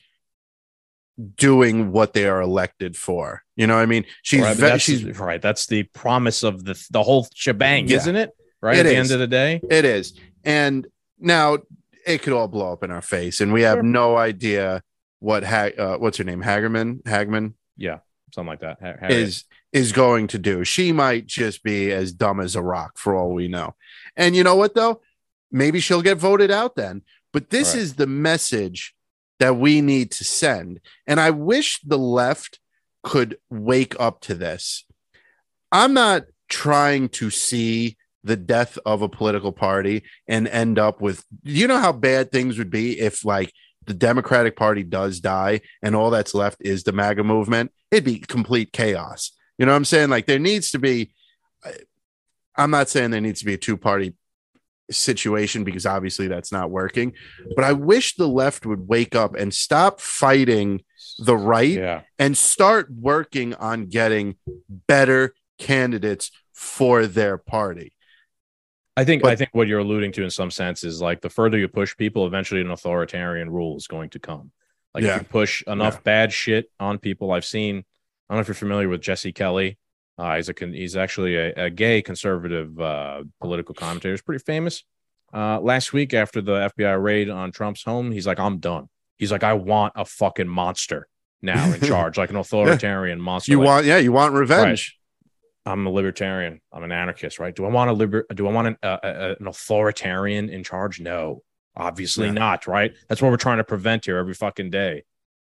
doing 1.36 1.91
what 1.91 2.14
they 2.14 2.26
are 2.28 2.41
elected 2.41 2.95
for. 2.97 3.43
You 3.55 3.68
know 3.68 3.76
what 3.76 3.82
I 3.84 3.86
mean? 3.86 4.05
She's 4.24 4.41
right, 4.41 4.55
ve- 4.55 4.61
that's, 4.61 4.84
she's 4.84 5.03
right. 5.20 5.41
That's 5.41 5.68
the 5.68 5.84
promise 5.84 6.43
of 6.43 6.66
the 6.66 6.82
the 6.91 7.03
whole 7.03 7.28
shebang, 7.36 7.88
Yeah. 7.88 7.97
isn't 7.97 8.16
it? 8.16 8.32
Right. 8.61 8.78
It 8.78 8.86
At 8.86 8.89
the 8.89 8.95
end 8.95 9.11
of 9.11 9.20
the 9.20 9.28
day. 9.28 9.61
It 9.70 9.86
is. 9.86 10.18
And 10.43 10.88
now 11.20 11.59
it 12.05 12.22
could 12.22 12.34
all 12.34 12.47
blow 12.47 12.74
up 12.74 12.84
in 12.84 12.91
our 12.91 13.01
face, 13.01 13.41
and 13.41 13.53
we 13.53 13.61
have 13.61 13.78
Sure. 13.78 13.84
no 13.84 14.18
idea 14.18 14.82
what 15.20 15.43
ha- 15.43 15.72
uh, 15.78 15.97
what's 15.97 16.18
her 16.18 16.24
name 16.24 16.41
Hagerman 16.43 17.03
Hagman 17.03 17.53
Yeah. 17.78 17.99
Something 18.34 18.47
like 18.49 18.61
that. 18.61 18.78
Ha- 18.82 19.07
is 19.09 19.43
is 19.72 19.91
going 19.91 20.28
to 20.28 20.38
do. 20.39 20.64
She 20.64 20.91
might 20.91 21.28
just 21.28 21.64
be 21.64 21.91
as 21.91 22.11
dumb 22.11 22.39
as 22.39 22.55
a 22.55 22.61
rock 22.61 22.97
for 22.97 23.16
all 23.16 23.34
we 23.34 23.47
know. 23.47 23.76
And 24.16 24.36
you 24.36 24.43
know 24.43 24.55
what 24.55 24.74
though? 24.76 25.01
Maybe 25.51 25.80
she'll 25.80 26.01
get 26.01 26.18
voted 26.18 26.49
out 26.51 26.76
then. 26.76 27.03
But 27.32 27.49
this 27.51 27.74
Right. 27.74 27.82
is 27.82 27.95
the 27.95 28.07
message 28.07 28.95
that 29.44 29.58
we 29.58 29.82
need 29.82 30.10
to 30.10 30.24
send. 30.24 30.80
And 31.06 31.20
I 31.20 31.30
wish 31.32 31.82
the 31.82 31.98
left 31.98 32.60
could 33.04 33.38
wake 33.50 33.94
up 34.00 34.22
to 34.22 34.36
this. 34.36 34.86
I'm 35.70 35.94
not 35.94 36.24
trying 36.48 37.10
to 37.10 37.30
see 37.30 37.98
the 38.24 38.38
death 38.38 38.80
of 38.86 39.02
a 39.02 39.10
political 39.10 39.52
party 39.52 40.04
and 40.30 40.48
end 40.48 40.80
up 40.80 41.02
with 41.02 41.26
you 41.44 41.68
know 41.68 41.78
how 41.78 41.91
bad 41.91 42.32
things 42.32 42.58
would 42.58 42.70
be 42.70 42.98
if 42.98 43.26
like 43.26 43.52
the 43.86 43.94
Democratic 43.94 44.56
Party 44.56 44.82
does 44.82 45.20
die 45.20 45.60
and 45.82 45.94
all 45.94 46.10
that's 46.10 46.34
left 46.34 46.62
is 46.62 46.84
the 46.84 46.94
MAGA 46.94 47.26
movement, 47.26 47.74
it'd 47.91 48.06
be 48.06 48.20
complete 48.20 48.72
chaos. 48.72 49.34
You 49.58 49.66
know 49.66 49.74
what 49.74 49.76
I'm 49.76 49.84
saying? 49.84 50.10
Like 50.10 50.26
there 50.26 50.39
needs 50.39 50.72
to 50.72 50.80
be 50.80 51.12
I'm 52.56 52.72
not 52.72 52.88
saying 52.88 53.12
there 53.12 53.20
needs 53.20 53.39
to 53.41 53.46
be 53.46 53.56
a 53.56 53.58
two 53.58 53.76
party 53.76 54.14
situation 54.92 55.64
because 55.64 55.86
obviously 55.86 56.28
that's 56.28 56.52
not 56.52 56.70
working, 56.72 57.14
but 57.56 57.64
I 57.64 57.74
wish 57.74 58.16
the 58.16 58.28
left 58.28 58.66
would 58.66 58.88
wake 58.88 59.16
up 59.16 59.36
and 59.36 59.54
stop 59.54 60.02
fighting 60.02 60.84
the 61.20 61.38
right 61.38 61.70
yeah. 61.70 62.02
and 62.20 62.38
start 62.38 62.92
working 62.92 63.54
on 63.56 63.86
getting 63.86 64.36
better 64.70 65.34
candidates 65.58 66.32
for 66.54 67.08
their 67.08 67.38
party. 67.38 67.94
I 68.96 69.06
think 69.06 69.24
But- 69.24 69.32
I 69.32 69.36
think 69.36 69.50
what 69.54 69.68
you're 69.68 69.80
alluding 69.80 70.12
to 70.14 70.24
in 70.24 70.30
some 70.30 70.52
sense 70.52 70.84
is 70.84 71.02
like 71.02 71.22
the 71.22 71.30
further 71.30 71.58
you 71.58 71.68
push 71.68 71.96
people, 71.98 72.28
eventually 72.28 72.62
an 72.62 72.70
authoritarian 72.70 73.50
rule 73.50 73.78
is 73.78 73.88
going 73.88 74.10
to 74.12 74.20
come. 74.20 74.52
Like 74.94 75.04
Yeah. 75.04 75.16
if 75.16 75.24
you 75.24 75.28
push 75.28 75.64
enough 75.66 76.04
bad 76.04 76.32
shit 76.32 76.70
on 76.80 77.00
people, 77.00 77.32
I've 77.32 77.46
seen. 77.46 77.78
I 78.30 78.34
don't 78.34 78.38
know 78.38 78.42
if 78.42 78.48
you're 78.48 78.56
familiar 78.56 78.88
with 78.90 79.02
Jesse 79.02 79.34
Kelly. 79.34 79.78
Uh, 80.18 80.36
he's 80.36 80.49
a 80.49 80.53
he's 80.59 80.95
actually 80.95 81.36
a, 81.36 81.53
a 81.66 81.70
gay 81.70 82.01
conservative 82.01 82.80
uh, 82.80 83.24
political 83.41 83.74
commentator. 83.76 84.14
He's 84.14 84.22
pretty 84.22 84.43
famous. 84.43 84.84
Uh, 85.34 85.59
last 85.59 85.93
week 85.93 86.14
after 86.14 86.41
the 86.41 86.70
FBI 86.78 87.01
raid 87.01 87.30
on 87.30 87.51
Trump's 87.51 87.84
home, 87.84 88.11
he's 88.11 88.28
like, 88.28 88.39
"I'm 88.39 88.59
done." 88.59 88.89
He's 89.18 89.32
like, 89.32 89.43
"I 89.43 89.53
want 89.53 89.93
a 89.95 90.05
fucking 90.05 90.47
monster 90.47 91.07
now 91.41 91.72
in 91.74 91.82
charge, 91.91 92.18
like 92.18 92.30
an 92.30 92.36
authoritarian 92.36 93.20
monster." 93.20 93.51
You 93.51 93.57
Like, 93.59 93.66
want, 93.68 93.86
yeah, 93.86 93.97
you 93.97 94.11
want 94.11 94.34
revenge. 94.36 94.97
I'm 95.66 95.88
a 95.88 95.89
libertarian. 95.89 96.59
I'm 96.72 96.84
an 96.84 96.91
anarchist, 96.91 97.39
right? 97.39 97.55
Do 97.55 97.66
I 97.66 97.70
want 97.70 97.89
a 97.89 97.93
liber? 97.93 98.26
Do 98.36 98.47
I 98.47 98.51
want 98.51 98.68
an, 98.68 98.78
an 98.84 99.47
authoritarian 99.47 100.49
in 100.49 100.64
charge? 100.64 100.99
No, 100.99 101.41
obviously 101.76 102.28
Yeah. 102.28 102.33
not. 102.33 102.67
Right? 102.67 102.93
That's 103.09 103.21
what 103.21 103.32
we're 103.32 103.38
trying 103.38 103.58
to 103.58 103.63
prevent 103.63 104.05
here 104.05 104.17
every 104.17 104.33
fucking 104.36 104.70
day 104.70 105.04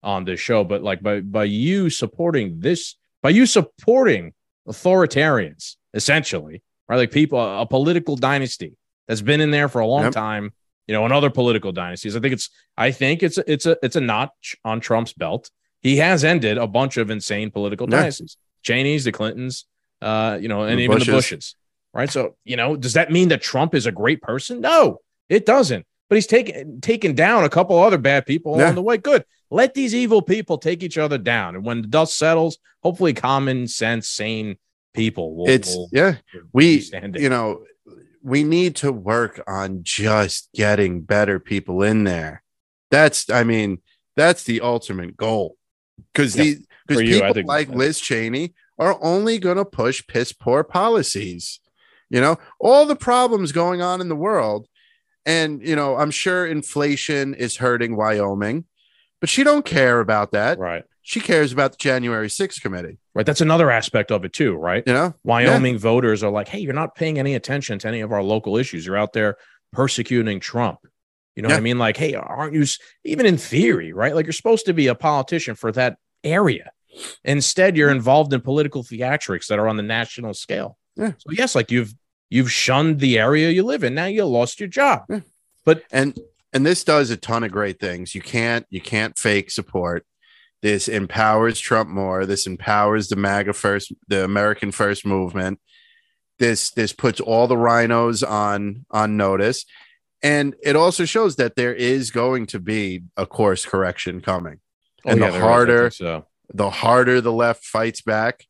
on 0.04 0.26
this 0.26 0.40
show. 0.40 0.64
But 0.64 0.84
like 0.84 1.02
by 1.02 1.22
by 1.22 1.46
you 1.46 1.90
supporting 1.90 2.60
this, 2.60 2.96
by 3.24 3.30
you 3.32 3.46
supporting 3.48 4.34
authoritarians, 4.68 5.76
essentially, 5.94 6.62
right? 6.90 6.98
Like 6.98 7.12
people, 7.12 7.40
a 7.40 7.66
political 7.66 8.16
dynasty 8.16 8.76
that's 9.08 9.22
been 9.22 9.42
in 9.42 9.52
there 9.52 9.70
for 9.70 9.80
a 9.82 9.88
long 9.88 10.04
Yep. 10.06 10.14
time. 10.14 10.54
You 10.88 10.96
know, 10.98 11.06
and 11.06 11.14
other 11.14 11.30
political 11.30 11.72
dynasties. 11.72 12.18
I 12.18 12.20
think 12.20 12.34
it's. 12.34 12.50
I 12.76 12.92
think 12.92 13.24
it's. 13.24 13.38
It's 13.48 13.66
a. 13.66 13.78
It's 13.82 13.96
a 13.96 14.02
notch 14.02 14.58
on 14.66 14.82
Trump's 14.82 15.14
belt. 15.14 15.50
He 15.82 15.98
has 15.98 16.26
ended 16.26 16.58
a 16.58 16.68
bunch 16.68 16.98
of 16.98 17.10
insane 17.10 17.50
political 17.50 17.88
Yeah. 17.90 18.00
dynasties. 18.02 18.36
Cheney's, 18.64 19.06
the 19.06 19.12
Clintons, 19.14 19.66
uh, 20.02 20.38
you 20.42 20.50
know, 20.50 20.64
and 20.64 20.80
The 20.80 20.84
even 20.84 21.00
the 21.00 21.06
Bushes. 21.06 21.14
Bushes, 21.14 21.56
right? 21.94 22.10
So, 22.10 22.36
you 22.44 22.58
know, 22.58 22.76
does 22.76 22.94
that 22.94 23.10
mean 23.10 23.30
that 23.30 23.42
Trump 23.42 23.74
is 23.74 23.86
a 23.86 23.92
great 23.92 24.22
person? 24.22 24.60
No, 24.60 24.98
it 25.30 25.46
doesn't. 25.46 25.86
But 26.10 26.16
he's 26.16 26.28
taken 26.28 26.82
taken 26.82 27.16
down 27.16 27.46
a 27.46 27.50
couple 27.50 27.78
other 27.82 28.00
bad 28.00 28.26
people 28.26 28.58
Yeah. 28.58 28.64
along 28.66 28.76
the 28.76 28.82
way. 28.82 28.98
Good. 28.98 29.24
Let 29.52 29.74
these 29.74 29.94
evil 29.94 30.22
people 30.22 30.58
take 30.58 30.82
each 30.82 30.98
other 30.98 31.18
down, 31.18 31.56
and 31.56 31.66
when 31.66 31.82
the 31.82 31.88
dust 31.90 32.18
settles, 32.18 32.58
hopefully, 32.82 33.14
common 33.14 33.68
sense, 33.68 34.08
sane 34.08 34.56
people 34.94 35.36
will. 35.36 35.50
It's 35.50 35.76
will 35.76 35.90
yeah, 35.92 36.16
we 36.54 36.80
standing. 36.80 37.22
you 37.22 37.30
know 37.30 37.66
we 38.24 38.44
need 38.44 38.76
to 38.78 38.92
work 38.92 39.42
on 39.48 39.80
just 39.84 40.50
getting 40.54 41.02
better 41.02 41.40
people 41.40 41.84
in 41.84 42.06
there. 42.06 42.44
That's 42.92 43.30
I 43.30 43.44
mean 43.44 43.80
that's 44.16 44.44
the 44.44 44.62
ultimate 44.62 45.18
goal 45.18 45.58
because 46.14 46.36
Yeah, 46.36 46.44
the 46.44 46.66
because 46.88 47.02
for 47.02 47.04
you, 47.04 47.18
I 47.18 47.20
people 47.20 47.34
think- 47.34 47.48
like 47.48 47.70
Liz 47.70 48.00
Cheney 48.00 48.54
are 48.80 48.98
only 49.02 49.38
going 49.38 49.58
to 49.58 49.66
push 49.66 50.06
piss 50.08 50.32
poor 50.34 50.64
policies. 50.64 51.60
You 52.10 52.22
know 52.22 52.38
all 52.60 52.86
the 52.86 52.96
problems 52.96 53.52
going 53.52 53.82
on 53.82 54.02
in 54.02 54.08
the 54.10 54.16
world, 54.16 54.68
and 55.26 55.62
you 55.66 55.76
know 55.76 55.98
I'm 55.98 56.12
sure 56.12 56.46
inflation 56.46 57.34
is 57.34 57.58
hurting 57.58 57.96
Wyoming, 57.96 58.66
but 59.22 59.30
she 59.30 59.44
don't 59.44 59.64
care 59.64 60.02
about 60.02 60.32
that. 60.34 60.60
right, 60.60 60.84
She 61.02 61.22
cares 61.22 61.54
about 61.54 61.72
the 61.72 61.78
January 61.78 62.28
6th 62.28 62.60
committee. 62.62 62.98
right. 63.14 63.26
That's 63.26 63.40
another 63.42 63.72
aspect 63.72 64.12
of 64.12 64.26
it 64.26 64.34
too, 64.34 64.54
right? 64.56 64.84
You 64.86 64.94
know 64.94 65.14
Wyoming 65.24 65.78
voters 65.78 66.24
are 66.24 66.32
like, 66.32 66.50
hey, 66.50 66.60
you're 66.60 66.74
not 66.74 66.96
paying 66.96 67.18
any 67.18 67.36
attention 67.36 67.80
to 67.80 67.88
any 67.88 68.02
of 68.02 68.12
our 68.12 68.22
local 68.24 68.58
issues. 68.58 68.86
You're 68.86 68.98
out 68.98 69.14
there 69.14 69.38
persecuting 69.72 70.40
Trump. 70.42 70.80
You 71.36 71.44
know 71.44 71.48
what 71.50 71.58
I 71.58 71.62
mean? 71.62 71.80
Like, 71.80 71.96
hey, 71.96 72.14
aren't 72.14 72.54
you, 72.54 72.66
even 73.06 73.26
in 73.26 73.38
theory, 73.38 73.94
right? 73.94 74.14
Like, 74.14 74.26
you're 74.26 74.34
supposed 74.34 74.66
to 74.66 74.74
be 74.74 74.88
a 74.88 74.96
politician 74.96 75.56
for 75.56 75.72
that 75.72 75.96
area. 76.26 76.72
Instead, 77.24 77.78
you're 77.78 77.90
involved 77.90 78.34
in 78.34 78.42
political 78.42 78.84
theatrics 78.84 79.48
that 79.48 79.58
are 79.58 79.70
on 79.70 79.78
the 79.78 79.84
national 79.84 80.34
scale. 80.34 80.78
Yeah. 80.98 81.14
So, 81.20 81.32
yes, 81.32 81.56
like 81.56 81.72
you've 81.72 81.94
you've 82.30 82.52
shunned 82.52 83.00
the 83.00 83.18
area 83.18 83.50
you 83.50 83.64
live 83.64 83.84
in. 83.86 83.96
Now 83.96 84.06
you 84.06 84.26
lost 84.26 84.60
your 84.60 84.68
job. 84.68 85.04
But 85.64 85.84
and 85.92 86.20
and 86.54 86.66
this 86.66 86.84
does 86.84 87.10
a 87.10 87.18
ton 87.18 87.44
of 87.44 87.52
great 87.52 87.80
things. 87.80 88.14
You 88.16 88.22
can't 88.22 88.66
you 88.70 88.82
can't 88.82 89.18
fake 89.18 89.52
support. 89.52 90.06
This 90.62 90.88
empowers 90.88 91.60
trump 91.60 91.90
more. 91.90 92.26
This 92.26 92.46
empowers 92.46 93.08
the 93.10 93.16
maga 93.16 93.54
first 93.54 93.94
the 94.08 94.24
american 94.24 94.72
first 94.72 95.06
movement. 95.06 95.60
This 96.40 96.72
this 96.72 96.94
puts 96.94 97.20
all 97.20 97.48
the 97.48 97.56
RINOs 97.56 98.28
on 98.28 98.86
on 98.92 99.18
notice. 99.18 99.66
And 100.24 100.56
it 100.62 100.76
also 100.76 101.06
shows 101.06 101.38
that 101.38 101.56
there 101.56 101.74
is 101.74 102.12
going 102.12 102.46
to 102.48 102.60
be 102.60 103.04
a 103.18 103.26
course 103.26 103.66
correction 103.66 104.22
coming. 104.22 104.60
And 105.04 105.20
Oh, 105.20 105.26
yeah, 105.26 105.32
the 105.32 105.32
there 105.32 105.42
is, 105.42 105.44
I 105.44 105.48
harder 105.48 105.90
so. 105.90 106.26
the 106.54 106.70
harder 106.70 107.22
the 107.22 107.34
left 107.34 107.66
fights 107.66 108.02
back 108.02 108.46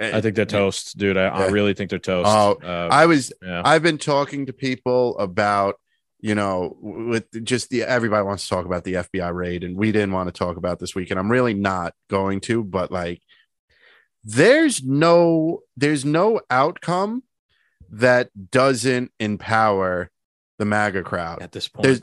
I 0.00 0.20
think 0.20 0.36
they're 0.36 0.44
toast, 0.46 0.96
dude. 0.96 1.16
I, 1.16 1.26
I 1.26 1.48
really 1.48 1.74
think 1.74 1.90
they're 1.90 1.98
toast. 1.98 2.28
Oh, 2.28 2.58
Uh, 2.62 2.88
I 2.90 3.06
was 3.06 3.32
yeah. 3.42 3.62
I've 3.64 3.82
been 3.82 3.98
talking 3.98 4.46
to 4.46 4.52
people 4.52 5.16
about, 5.18 5.76
you 6.22 6.36
know, 6.36 6.76
with 6.80 7.44
just 7.44 7.68
the 7.68 7.82
everybody 7.82 8.24
wants 8.24 8.44
to 8.44 8.48
talk 8.48 8.64
about 8.64 8.84
the 8.84 8.94
FBI 8.94 9.34
raid, 9.34 9.64
and 9.64 9.76
we 9.76 9.90
didn't 9.90 10.12
want 10.12 10.28
to 10.28 10.32
talk 10.32 10.56
about 10.56 10.78
this 10.78 10.94
week, 10.94 11.10
and 11.10 11.18
I'm 11.18 11.30
really 11.30 11.52
not 11.52 11.94
going 12.08 12.40
to, 12.42 12.62
but 12.62 12.92
like 12.92 13.20
there's 14.22 14.84
no 14.84 15.62
there's 15.76 16.04
no 16.04 16.40
outcome 16.48 17.24
that 17.90 18.30
doesn't 18.50 19.10
empower 19.18 20.10
the 20.58 20.64
MAGA 20.64 21.02
crowd. 21.02 21.42
at 21.42 21.50
this 21.50 21.66
point. 21.66 21.82
There's 21.82 22.02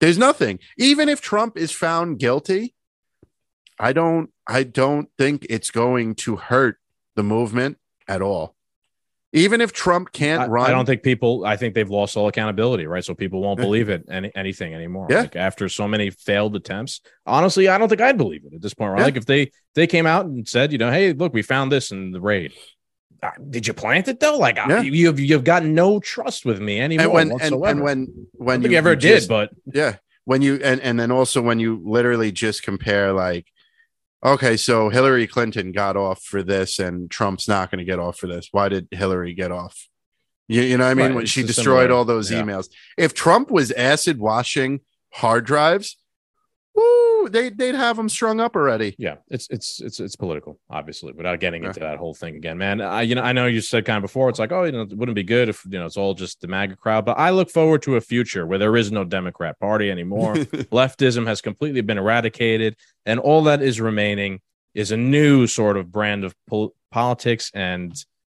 there's 0.00 0.18
nothing. 0.18 0.58
Even 0.76 1.08
if 1.08 1.20
Trump 1.20 1.56
is 1.56 1.70
found 1.70 2.18
guilty, 2.18 2.74
I 3.78 3.92
don't 3.92 4.30
I 4.44 4.64
don't 4.64 5.08
think 5.16 5.46
it's 5.48 5.70
going 5.70 6.16
to 6.16 6.34
hurt 6.34 6.78
the 7.14 7.22
movement 7.22 7.78
at 8.08 8.22
all. 8.22 8.56
Even 9.34 9.62
if 9.62 9.72
Trump 9.72 10.12
can't 10.12 10.42
I, 10.42 10.46
run, 10.46 10.66
I 10.66 10.70
don't 10.70 10.84
think 10.84 11.02
people. 11.02 11.44
I 11.46 11.56
think 11.56 11.74
they've 11.74 11.88
lost 11.88 12.16
all 12.18 12.28
accountability, 12.28 12.86
right? 12.86 13.02
So 13.02 13.14
people 13.14 13.40
won't 13.40 13.58
believe 13.58 13.88
it 13.88 14.04
any, 14.10 14.30
anything 14.34 14.74
anymore. 14.74 15.06
Yeah. 15.08 15.22
Like 15.22 15.36
after 15.36 15.70
so 15.70 15.88
many 15.88 16.10
failed 16.10 16.54
attempts, 16.54 17.00
honestly, 17.24 17.68
I 17.68 17.78
don't 17.78 17.88
think 17.88 18.02
I'd 18.02 18.18
believe 18.18 18.44
it 18.44 18.52
at 18.54 18.60
this 18.60 18.74
point. 18.74 18.92
Right? 18.92 18.98
Yeah. 18.98 19.04
Like 19.04 19.16
if 19.16 19.24
they 19.24 19.52
they 19.74 19.86
came 19.86 20.06
out 20.06 20.26
and 20.26 20.46
said, 20.46 20.70
you 20.70 20.78
know, 20.78 20.90
hey, 20.90 21.14
look, 21.14 21.32
we 21.32 21.40
found 21.40 21.72
this 21.72 21.92
in 21.92 22.10
the 22.12 22.20
raid. 22.20 22.52
Uh, 23.22 23.30
Did 23.48 23.66
you 23.66 23.72
plant 23.72 24.08
it 24.08 24.20
though? 24.20 24.36
Like 24.36 24.56
Yeah. 24.56 24.80
I, 24.80 24.80
you 24.80 25.06
have 25.06 25.18
you've 25.18 25.44
got 25.44 25.64
no 25.64 25.98
trust 25.98 26.44
with 26.44 26.60
me 26.60 26.78
anymore 26.80 27.06
and 27.06 27.12
when 27.14 27.22
and, 27.22 27.32
whatsoever. 27.32 27.66
and 27.66 27.82
when 27.82 28.26
when 28.32 28.60
don't 28.60 28.72
you 28.72 28.76
ever 28.76 28.90
you 28.90 28.96
did, 28.96 29.14
just- 29.16 29.28
but 29.28 29.50
yeah 29.72 29.96
when 30.24 30.42
you 30.42 30.60
and 30.62 30.80
and 30.80 31.00
then 31.00 31.10
also 31.10 31.40
when 31.40 31.58
you 31.58 31.80
literally 31.84 32.32
just 32.32 32.62
compare 32.62 33.12
like 33.12 33.46
okay 34.24 34.56
so 34.56 34.88
hillary 34.88 35.26
clinton 35.26 35.72
got 35.72 35.96
off 35.96 36.22
for 36.22 36.42
this 36.42 36.78
and 36.78 37.10
trump's 37.10 37.48
not 37.48 37.70
going 37.70 37.78
to 37.78 37.84
get 37.84 37.98
off 37.98 38.18
for 38.18 38.26
this. 38.26 38.48
Why 38.52 38.68
did 38.68 38.88
hillary 38.90 39.34
get 39.34 39.52
off? 39.52 39.88
You, 40.48 40.62
you 40.62 40.76
know 40.76 40.84
what 40.84 40.90
i 40.90 40.94
mean? 40.94 41.06
Right, 41.06 41.14
when 41.14 41.26
she 41.26 41.42
destroyed 41.42 41.84
similar- 41.84 41.92
all 41.92 42.04
those 42.04 42.30
yeah. 42.30 42.42
emails. 42.42 42.68
If 42.96 43.14
trump 43.14 43.50
was 43.50 43.70
acid 43.72 44.18
washing 44.18 44.80
hard 45.12 45.44
drives 45.44 45.96
woo, 46.74 47.28
they, 47.28 47.50
they'd 47.50 47.74
have 47.74 47.96
them 47.96 48.08
strung 48.08 48.40
up 48.40 48.56
already 48.56 48.94
yeah, 48.98 49.16
it's 49.28 49.46
it's 49.50 49.80
it's 49.80 50.00
it's 50.00 50.16
political, 50.16 50.58
obviously, 50.70 51.12
without 51.12 51.40
getting 51.40 51.64
into 51.64 51.80
that 51.80 51.98
whole 51.98 52.14
thing 52.14 52.36
again, 52.36 52.58
man. 52.58 52.80
I 52.80 53.02
you 53.02 53.14
know 53.14 53.22
I 53.22 53.32
know 53.32 53.46
you 53.46 53.60
said 53.60 53.84
kind 53.84 53.96
of 53.98 54.02
before, 54.02 54.28
it's 54.28 54.38
like 54.38 54.52
oh 54.52 54.64
you 54.64 54.72
know 54.72 54.82
it 54.82 54.96
wouldn't 54.96 55.14
be 55.16 55.22
good 55.22 55.48
if 55.48 55.64
you 55.68 55.78
know 55.78 55.86
it's 55.86 55.96
all 55.96 56.14
just 56.14 56.40
the 56.40 56.48
MAGA 56.48 56.76
crowd, 56.76 57.04
but 57.04 57.18
I 57.18 57.30
look 57.30 57.50
forward 57.50 57.82
to 57.82 57.96
a 57.96 58.00
future 58.00 58.46
where 58.46 58.58
there 58.58 58.76
is 58.76 58.90
no 58.92 59.04
Democrat 59.04 59.58
Party 59.60 59.90
anymore. 59.90 60.34
Leftism 60.72 61.26
has 61.26 61.40
completely 61.40 61.80
been 61.80 61.98
eradicated, 61.98 62.76
and 63.06 63.20
all 63.20 63.42
that 63.44 63.62
is 63.62 63.80
remaining 63.80 64.40
is 64.74 64.90
a 64.90 64.96
new 64.96 65.46
sort 65.46 65.76
of 65.76 65.92
brand 65.92 66.24
of 66.24 66.34
pol- 66.48 66.74
politics 66.90 67.50
and 67.54 67.92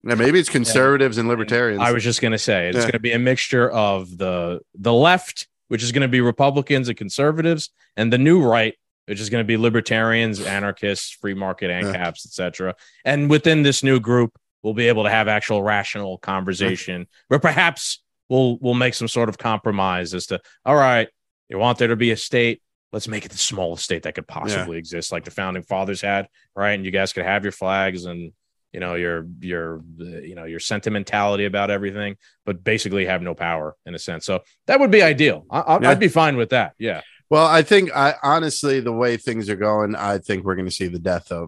Yeah, 0.03 0.15
maybe 0.15 0.39
it's 0.39 0.49
conservatives 0.49 1.17
and 1.19 1.27
libertarians 1.29 1.79
I 1.81 1.91
was 1.91 2.03
just 2.03 2.21
going 2.21 2.31
to 2.31 2.37
say 2.39 2.67
it's 2.69 2.77
Yeah. 2.77 2.81
going 2.83 2.91
to 2.93 2.99
be 2.99 3.11
a 3.11 3.19
mixture 3.19 3.69
of 3.69 4.17
the 4.17 4.59
the 4.73 4.93
left, 4.93 5.47
which 5.67 5.83
is 5.83 5.91
going 5.91 6.01
to 6.01 6.07
be 6.07 6.21
Republicans 6.21 6.89
and 6.89 6.97
conservatives, 6.97 7.69
and 7.97 8.11
the 8.11 8.17
new 8.17 8.43
right, 8.43 8.75
which 9.05 9.19
is 9.19 9.29
going 9.29 9.43
to 9.43 9.47
be 9.47 9.57
libertarians, 9.57 10.41
anarchists, 10.41 11.11
free 11.11 11.33
market 11.33 11.69
and 11.69 11.87
ANCAPs, 11.87 12.25
etc. 12.25 12.75
And 13.05 13.29
within 13.29 13.63
this 13.63 13.83
new 13.83 13.99
group, 13.99 14.37
we'll 14.61 14.73
be 14.73 14.87
able 14.87 15.03
to 15.03 15.09
have 15.09 15.27
actual 15.27 15.61
rational 15.61 16.17
conversation 16.17 17.07
where 17.27 17.39
perhaps 17.39 18.01
we'll 18.29 18.57
we'll 18.61 18.73
make 18.73 18.93
some 18.93 19.07
sort 19.07 19.29
of 19.29 19.37
compromise 19.37 20.13
as 20.13 20.27
to 20.27 20.39
all 20.65 20.75
right, 20.75 21.09
you 21.49 21.57
want 21.57 21.77
there 21.77 21.89
to 21.89 21.95
be 21.95 22.11
a 22.11 22.17
state. 22.17 22.61
Let's 22.91 23.07
make 23.07 23.25
it 23.25 23.31
the 23.31 23.37
smallest 23.37 23.83
state 23.83 24.03
that 24.03 24.13
could 24.13 24.27
possibly 24.27 24.77
exist, 24.77 25.11
like 25.11 25.25
the 25.25 25.31
founding 25.31 25.63
fathers 25.63 26.01
had, 26.01 26.27
right? 26.55 26.73
And 26.73 26.85
you 26.85 26.91
guys 26.91 27.11
could 27.11 27.25
have 27.25 27.43
your 27.43 27.51
flags 27.51 28.05
and 28.05 28.33
you 28.73 28.79
know 28.79 28.95
your 28.95 29.27
your 29.39 29.81
uh, 30.01 30.03
you 30.29 30.35
know 30.35 30.45
your 30.45 30.59
sentimentality 30.59 31.45
about 31.45 31.69
everything 31.69 32.15
but 32.45 32.63
basically 32.63 33.05
have 33.05 33.21
no 33.21 33.33
power 33.35 33.75
in 33.85 33.93
a 33.95 33.99
sense 33.99 34.25
so 34.25 34.41
that 34.67 34.79
would 34.79 34.91
be 34.91 35.01
ideal 35.03 35.45
I, 35.49 35.77
Yeah. 35.81 35.89
i'd 35.89 35.99
be 35.99 36.07
fine 36.09 36.35
with 36.37 36.49
that 36.49 36.73
yeah 36.79 37.01
Well, 37.29 37.47
I 37.47 37.63
think 37.63 37.89
I 37.95 38.15
honestly 38.21 38.79
the 38.79 38.91
way 39.03 39.17
things 39.17 39.49
are 39.49 39.55
going, 39.69 39.95
I 39.95 40.19
think 40.19 40.43
we're 40.43 40.55
going 40.59 40.67
to 40.73 40.79
see 40.81 40.87
the 40.89 40.99
death 41.11 41.31
of 41.31 41.47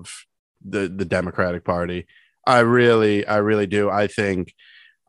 the 0.73 0.87
the 0.87 1.05
Democratic 1.05 1.63
Party. 1.63 2.07
I 2.47 2.59
really, 2.61 3.25
I 3.27 3.37
really 3.49 3.67
do. 3.67 3.89
I 3.89 4.07
think, 4.07 4.53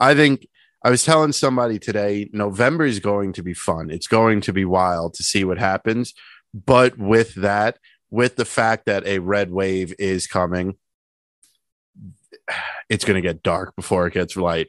I 0.09 0.15
think 0.15 0.47
I 0.87 0.91
was 0.91 1.03
telling 1.05 1.33
somebody 1.33 1.79
today, 1.79 2.29
November 2.33 2.85
is 2.85 3.01
going 3.01 3.33
to 3.35 3.43
be 3.43 3.55
fun. 3.55 3.91
It's 3.91 4.07
going 4.19 4.41
to 4.43 4.53
be 4.53 4.65
wild 4.65 5.15
to 5.15 5.23
see 5.23 5.45
what 5.45 5.59
happens. 5.59 6.13
But 6.53 6.99
with 6.99 7.35
that, 7.37 7.79
with 8.11 8.37
the 8.37 8.45
fact 8.59 8.85
that 8.87 9.07
a 9.07 9.19
red 9.21 9.51
wave 9.51 9.95
is 9.99 10.27
coming, 10.27 10.77
it's 12.89 13.05
going 13.05 13.17
to 13.17 13.27
get 13.27 13.43
dark 13.43 13.75
before 13.77 14.07
it 14.07 14.15
gets 14.15 14.37
light. 14.37 14.69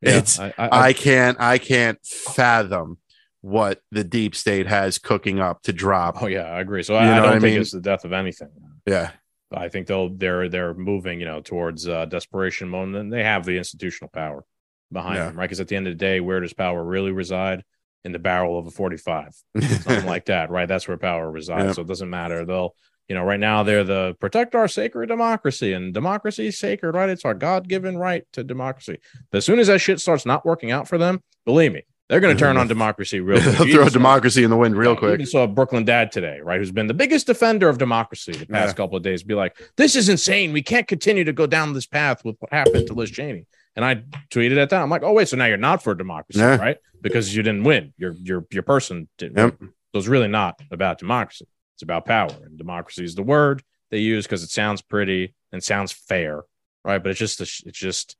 It's 0.00 0.38
I, 0.38 0.54
I, 0.58 0.68
I 0.88 0.92
can't 0.92 1.40
I 1.40 1.58
can't 1.58 1.98
fathom 2.04 2.98
what 3.40 3.80
the 3.90 4.04
deep 4.04 4.34
state 4.34 4.66
has 4.66 4.98
cooking 4.98 5.40
up 5.40 5.62
to 5.62 5.72
drop. 5.72 6.20
oh 6.22 6.26
yeah 6.26 6.42
i 6.42 6.60
agree 6.60 6.82
so 6.82 6.94
i, 6.96 7.18
I 7.18 7.20
don't 7.20 7.32
think 7.40 7.52
mean? 7.52 7.60
it's 7.60 7.70
the 7.70 7.80
death 7.80 8.04
of 8.04 8.12
anything 8.12 8.48
Yeah. 8.84 9.12
i 9.52 9.68
think 9.68 9.86
they'll 9.86 10.08
they're 10.08 10.48
they're 10.48 10.74
moving 10.74 11.20
you 11.20 11.26
know 11.26 11.40
towards 11.40 11.86
uh, 11.86 12.04
desperation 12.06 12.68
mode 12.68 12.94
and 12.96 13.12
they 13.12 13.22
have 13.22 13.44
the 13.44 13.56
institutional 13.56 14.10
power 14.10 14.44
behind 14.92 15.16
Yeah. 15.16 15.26
them 15.26 15.36
right 15.36 15.44
because 15.44 15.60
at 15.60 15.68
the 15.68 15.76
end 15.76 15.86
of 15.86 15.92
the 15.92 15.98
day 16.04 16.18
where 16.18 16.40
does 16.40 16.52
power 16.52 16.82
really 16.84 17.12
reside 17.12 17.62
in 18.04 18.10
the 18.12 18.18
barrel 18.18 18.58
of 18.58 18.66
a 18.66 18.70
45 18.72 19.34
something 19.60 20.04
like 20.14 20.26
that, 20.26 20.50
right? 20.50 20.66
That's 20.68 20.86
where 20.88 20.96
power 20.96 21.28
resides. 21.30 21.64
Yeah. 21.66 21.72
So 21.72 21.82
it 21.82 21.88
doesn't 21.88 22.08
matter. 22.10 22.44
They'll, 22.44 22.74
you 23.08 23.14
know, 23.14 23.24
right 23.24 23.40
now 23.40 23.62
they're 23.62 23.84
the 23.84 24.14
protect 24.20 24.54
our 24.54 24.68
sacred 24.68 25.06
democracy, 25.08 25.72
and 25.72 25.94
democracy 25.94 26.48
is 26.48 26.58
sacred, 26.58 26.92
right? 26.94 27.08
It's 27.08 27.24
our 27.24 27.34
God 27.34 27.68
given 27.68 27.96
right 27.96 28.24
to 28.34 28.44
democracy. 28.44 28.98
But 29.30 29.38
as 29.38 29.44
soon 29.44 29.58
as 29.58 29.66
that 29.68 29.80
shit 29.80 30.00
starts 30.00 30.26
not 30.26 30.44
working 30.44 30.70
out 30.70 30.86
for 30.88 30.98
them, 30.98 31.22
believe 31.46 31.72
me, 31.72 31.82
they're 32.08 32.20
going 32.20 32.36
to 32.36 32.38
turn 32.40 32.56
on 32.56 32.68
democracy 32.76 33.20
real 33.20 33.40
quick. 33.42 33.56
They'll 33.56 33.66
You 33.66 33.74
throw 33.74 33.84
saw- 33.84 33.90
democracy 33.90 34.44
in 34.44 34.50
the 34.50 34.56
wind 34.56 34.76
real 34.76 34.92
you 34.92 34.96
quick. 34.98 35.14
even 35.14 35.26
saw 35.26 35.46
Brooklyn 35.46 35.84
Dad 35.84 36.10
today, 36.12 36.40
right? 36.42 36.58
Who's 36.58 36.70
been 36.72 36.86
the 36.86 36.94
biggest 36.94 37.26
defender 37.26 37.68
of 37.68 37.78
democracy 37.78 38.32
the 38.32 38.46
past 38.46 38.68
Yeah. 38.70 38.72
couple 38.74 38.96
of 38.96 39.02
days. 39.02 39.22
Be 39.22 39.34
like, 39.34 39.56
this 39.76 39.96
is 39.96 40.08
insane. 40.08 40.52
We 40.52 40.62
can't 40.62 40.86
continue 40.88 41.24
to 41.24 41.32
go 41.32 41.46
down 41.46 41.72
this 41.74 41.86
path 41.86 42.24
with 42.24 42.36
what 42.40 42.52
happened 42.52 42.86
to 42.88 42.94
Liz 42.94 43.10
Cheney. 43.10 43.46
And 43.76 43.84
I 43.84 44.02
tweeted 44.30 44.58
at 44.58 44.70
that. 44.70 44.82
I'm 44.82 44.90
like, 44.90 45.02
oh 45.02 45.12
wait, 45.12 45.28
so 45.28 45.36
now 45.36 45.44
you're 45.46 45.56
not 45.56 45.82
for 45.82 45.94
democracy, 45.94 46.40
Yeah. 46.40 46.56
right? 46.56 46.78
Because 47.00 47.34
you 47.36 47.42
didn't 47.42 47.62
win. 47.64 47.92
Your 47.96 48.12
your 48.22 48.44
your 48.50 48.62
person 48.64 49.08
didn't. 49.18 49.36
Yep. 49.38 49.60
win. 49.60 49.70
So 49.92 49.98
it's 49.98 50.08
really 50.08 50.28
not 50.28 50.60
about 50.72 50.98
democracy. 50.98 51.46
It's 51.78 51.84
about 51.84 52.06
power. 52.06 52.30
And 52.44 52.58
democracy 52.58 53.04
is 53.04 53.14
the 53.14 53.22
word 53.22 53.62
they 53.92 53.98
use 54.00 54.26
because 54.26 54.42
it 54.42 54.50
sounds 54.50 54.82
pretty 54.82 55.32
and 55.52 55.62
sounds 55.62 55.92
fair, 55.92 56.42
right? 56.84 57.00
But 57.00 57.10
it's 57.10 57.20
just 57.20 57.40
a, 57.40 57.44
it's 57.68 57.78
just 57.78 58.16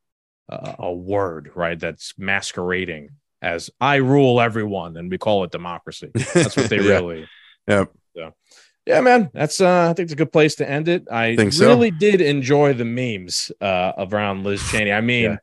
a, 0.48 0.76
a 0.78 0.92
word, 0.92 1.50
right? 1.56 1.78
That's 1.78 2.14
masquerading 2.16 3.10
as 3.42 3.68
I 3.80 3.96
rule 3.96 4.40
everyone, 4.40 4.96
and 4.96 5.10
we 5.10 5.18
call 5.18 5.42
it 5.42 5.50
democracy. 5.50 6.10
That's 6.34 6.56
what 6.56 6.70
they 6.70 6.76
Yeah. 6.84 6.92
really. 6.92 7.28
Yep. 7.66 7.90
So, 8.16 8.34
yeah, 8.86 9.00
man, 9.00 9.30
that's 9.34 9.60
uh, 9.60 9.88
I 9.90 9.92
think 9.92 10.04
it's 10.06 10.12
a 10.12 10.16
good 10.16 10.32
place 10.32 10.54
to 10.56 10.70
end 10.70 10.86
it. 10.88 11.08
I 11.10 11.34
Think 11.36 11.52
so. 11.52 11.66
really 11.66 11.90
did 11.90 12.20
enjoy 12.20 12.74
the 12.74 12.84
memes 12.84 13.50
uh, 13.60 13.92
around 13.98 14.44
Liz 14.44 14.62
Cheney. 14.70 14.92
I 14.92 15.00
mean, 15.00 15.24
Yeah. 15.32 15.36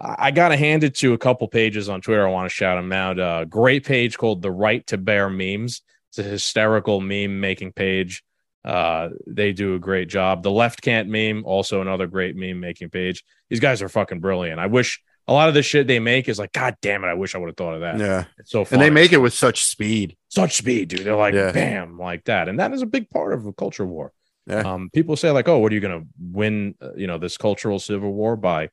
I 0.00 0.32
got 0.32 0.48
to 0.48 0.56
hand 0.56 0.82
it 0.82 0.96
to 0.96 1.12
a 1.12 1.18
couple 1.18 1.46
pages 1.48 1.88
on 1.88 2.00
Twitter. 2.00 2.26
I 2.26 2.30
want 2.30 2.46
to 2.50 2.54
shout 2.54 2.76
them 2.76 2.92
out. 2.92 3.20
Uh, 3.20 3.44
great 3.44 3.84
page 3.86 4.18
called 4.18 4.42
"The 4.42 4.50
Right 4.50 4.84
to 4.88 4.98
Bear 4.98 5.30
Memes." 5.30 5.82
It's 6.12 6.18
a 6.18 6.22
hysterical 6.22 7.00
meme 7.00 7.40
making 7.40 7.72
page. 7.72 8.22
Uh, 8.64 9.08
they 9.26 9.52
do 9.52 9.74
a 9.74 9.78
great 9.78 10.08
job. 10.08 10.42
The 10.42 10.50
Left 10.50 10.82
Can't 10.82 11.08
meme, 11.08 11.44
also 11.46 11.80
another 11.80 12.06
great 12.06 12.36
meme 12.36 12.60
making 12.60 12.90
page. 12.90 13.24
These 13.48 13.60
guys 13.60 13.80
are 13.82 13.88
fucking 13.88 14.20
brilliant. 14.20 14.60
I 14.60 14.66
wish 14.66 15.00
a 15.26 15.32
lot 15.32 15.48
of 15.48 15.54
the 15.54 15.62
shit 15.62 15.86
they 15.86 15.98
make 16.00 16.28
is 16.28 16.38
like, 16.38 16.52
God 16.52 16.76
damn 16.82 17.02
it, 17.02 17.06
I 17.08 17.14
wish 17.14 17.34
I 17.34 17.38
would 17.38 17.46
have 17.48 17.56
thought 17.56 17.74
of 17.74 17.80
that. 17.80 17.98
Yeah. 17.98 18.24
It's 18.38 18.50
so 18.50 18.66
And 18.70 18.80
they 18.80 18.90
make 18.90 19.12
it 19.12 19.18
with 19.18 19.32
such 19.32 19.64
speed. 19.64 20.16
such 20.28 20.56
speed, 20.56 20.88
dude. 20.88 21.00
They're 21.06 21.16
like, 21.16 21.32
Yeah. 21.34 21.50
bam, 21.52 21.98
like 21.98 22.24
that, 22.24 22.48
and 22.48 22.60
that 22.60 22.72
is 22.72 22.82
a 22.82 22.86
big 22.86 23.08
part 23.08 23.32
of 23.32 23.46
a 23.46 23.52
culture 23.54 23.86
war. 23.86 24.12
Yeah. 24.46 24.60
Um, 24.60 24.90
people 24.92 25.16
say 25.16 25.30
like, 25.30 25.48
oh, 25.48 25.58
what 25.58 25.72
are 25.72 25.74
you 25.74 25.80
going 25.80 26.00
to 26.02 26.06
win? 26.20 26.74
Uh, 26.80 26.94
you 26.94 27.06
know, 27.06 27.16
this 27.16 27.36
cultural 27.38 27.78
civil 27.78 28.12
war 28.12 28.36
by, 28.36 28.68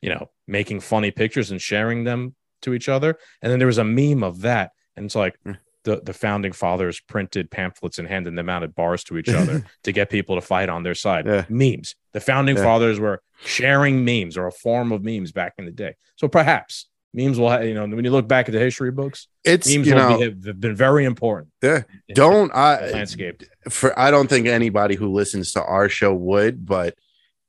you 0.00 0.10
know, 0.10 0.30
making 0.46 0.80
funny 0.80 1.10
pictures 1.10 1.50
and 1.50 1.60
sharing 1.60 2.04
them 2.04 2.34
to 2.62 2.72
each 2.74 2.88
other. 2.88 3.18
And 3.42 3.50
then 3.50 3.58
there 3.58 3.66
was 3.66 3.78
a 3.78 3.84
meme 3.84 4.22
of 4.22 4.42
that, 4.42 4.70
and 4.96 5.06
it's 5.06 5.14
like, 5.16 5.34
Mm. 5.44 5.58
The, 5.84 6.00
the 6.02 6.12
founding 6.12 6.52
fathers 6.52 7.00
printed 7.00 7.50
pamphlets 7.50 7.98
and 7.98 8.08
handed 8.08 8.34
them 8.36 8.48
out 8.48 8.62
at 8.62 8.74
bars 8.74 9.04
to 9.04 9.18
each 9.18 9.28
other 9.28 9.64
to 9.84 9.92
get 9.92 10.10
people 10.10 10.34
to 10.34 10.40
fight 10.40 10.68
on 10.68 10.82
their 10.82 10.94
side. 10.94 11.26
Yeah. 11.26 11.44
Memes. 11.48 11.94
The 12.12 12.20
founding 12.20 12.56
Yeah. 12.56 12.62
fathers 12.64 12.98
were 12.98 13.20
sharing 13.44 14.04
memes 14.04 14.36
or 14.36 14.46
a 14.46 14.52
form 14.52 14.92
of 14.92 15.02
memes 15.04 15.30
back 15.32 15.54
in 15.58 15.64
the 15.66 15.70
day. 15.70 15.94
So 16.16 16.26
perhaps 16.28 16.88
memes 17.12 17.38
will, 17.38 17.50
ha- 17.50 17.60
you 17.60 17.74
know, 17.74 17.86
when 17.86 18.04
you 18.04 18.10
look 18.10 18.26
back 18.26 18.48
at 18.48 18.52
the 18.52 18.58
history 18.58 18.90
books, 18.90 19.28
It's 19.44 19.72
memes 19.72 19.86
you 19.86 19.94
will 19.94 20.08
know 20.10 20.18
be, 20.30 20.46
have 20.48 20.60
been 20.60 20.74
very 20.74 21.04
important. 21.04 21.50
yeah. 21.62 21.82
Don't 22.14 22.50
I 22.54 22.90
landscape. 22.90 23.42
for 23.68 23.96
I 23.98 24.10
don't 24.10 24.28
think 24.28 24.46
anybody 24.46 24.94
who 24.96 25.12
listens 25.12 25.52
to 25.52 25.62
our 25.62 25.88
show 25.88 26.12
would, 26.14 26.64
but 26.66 26.96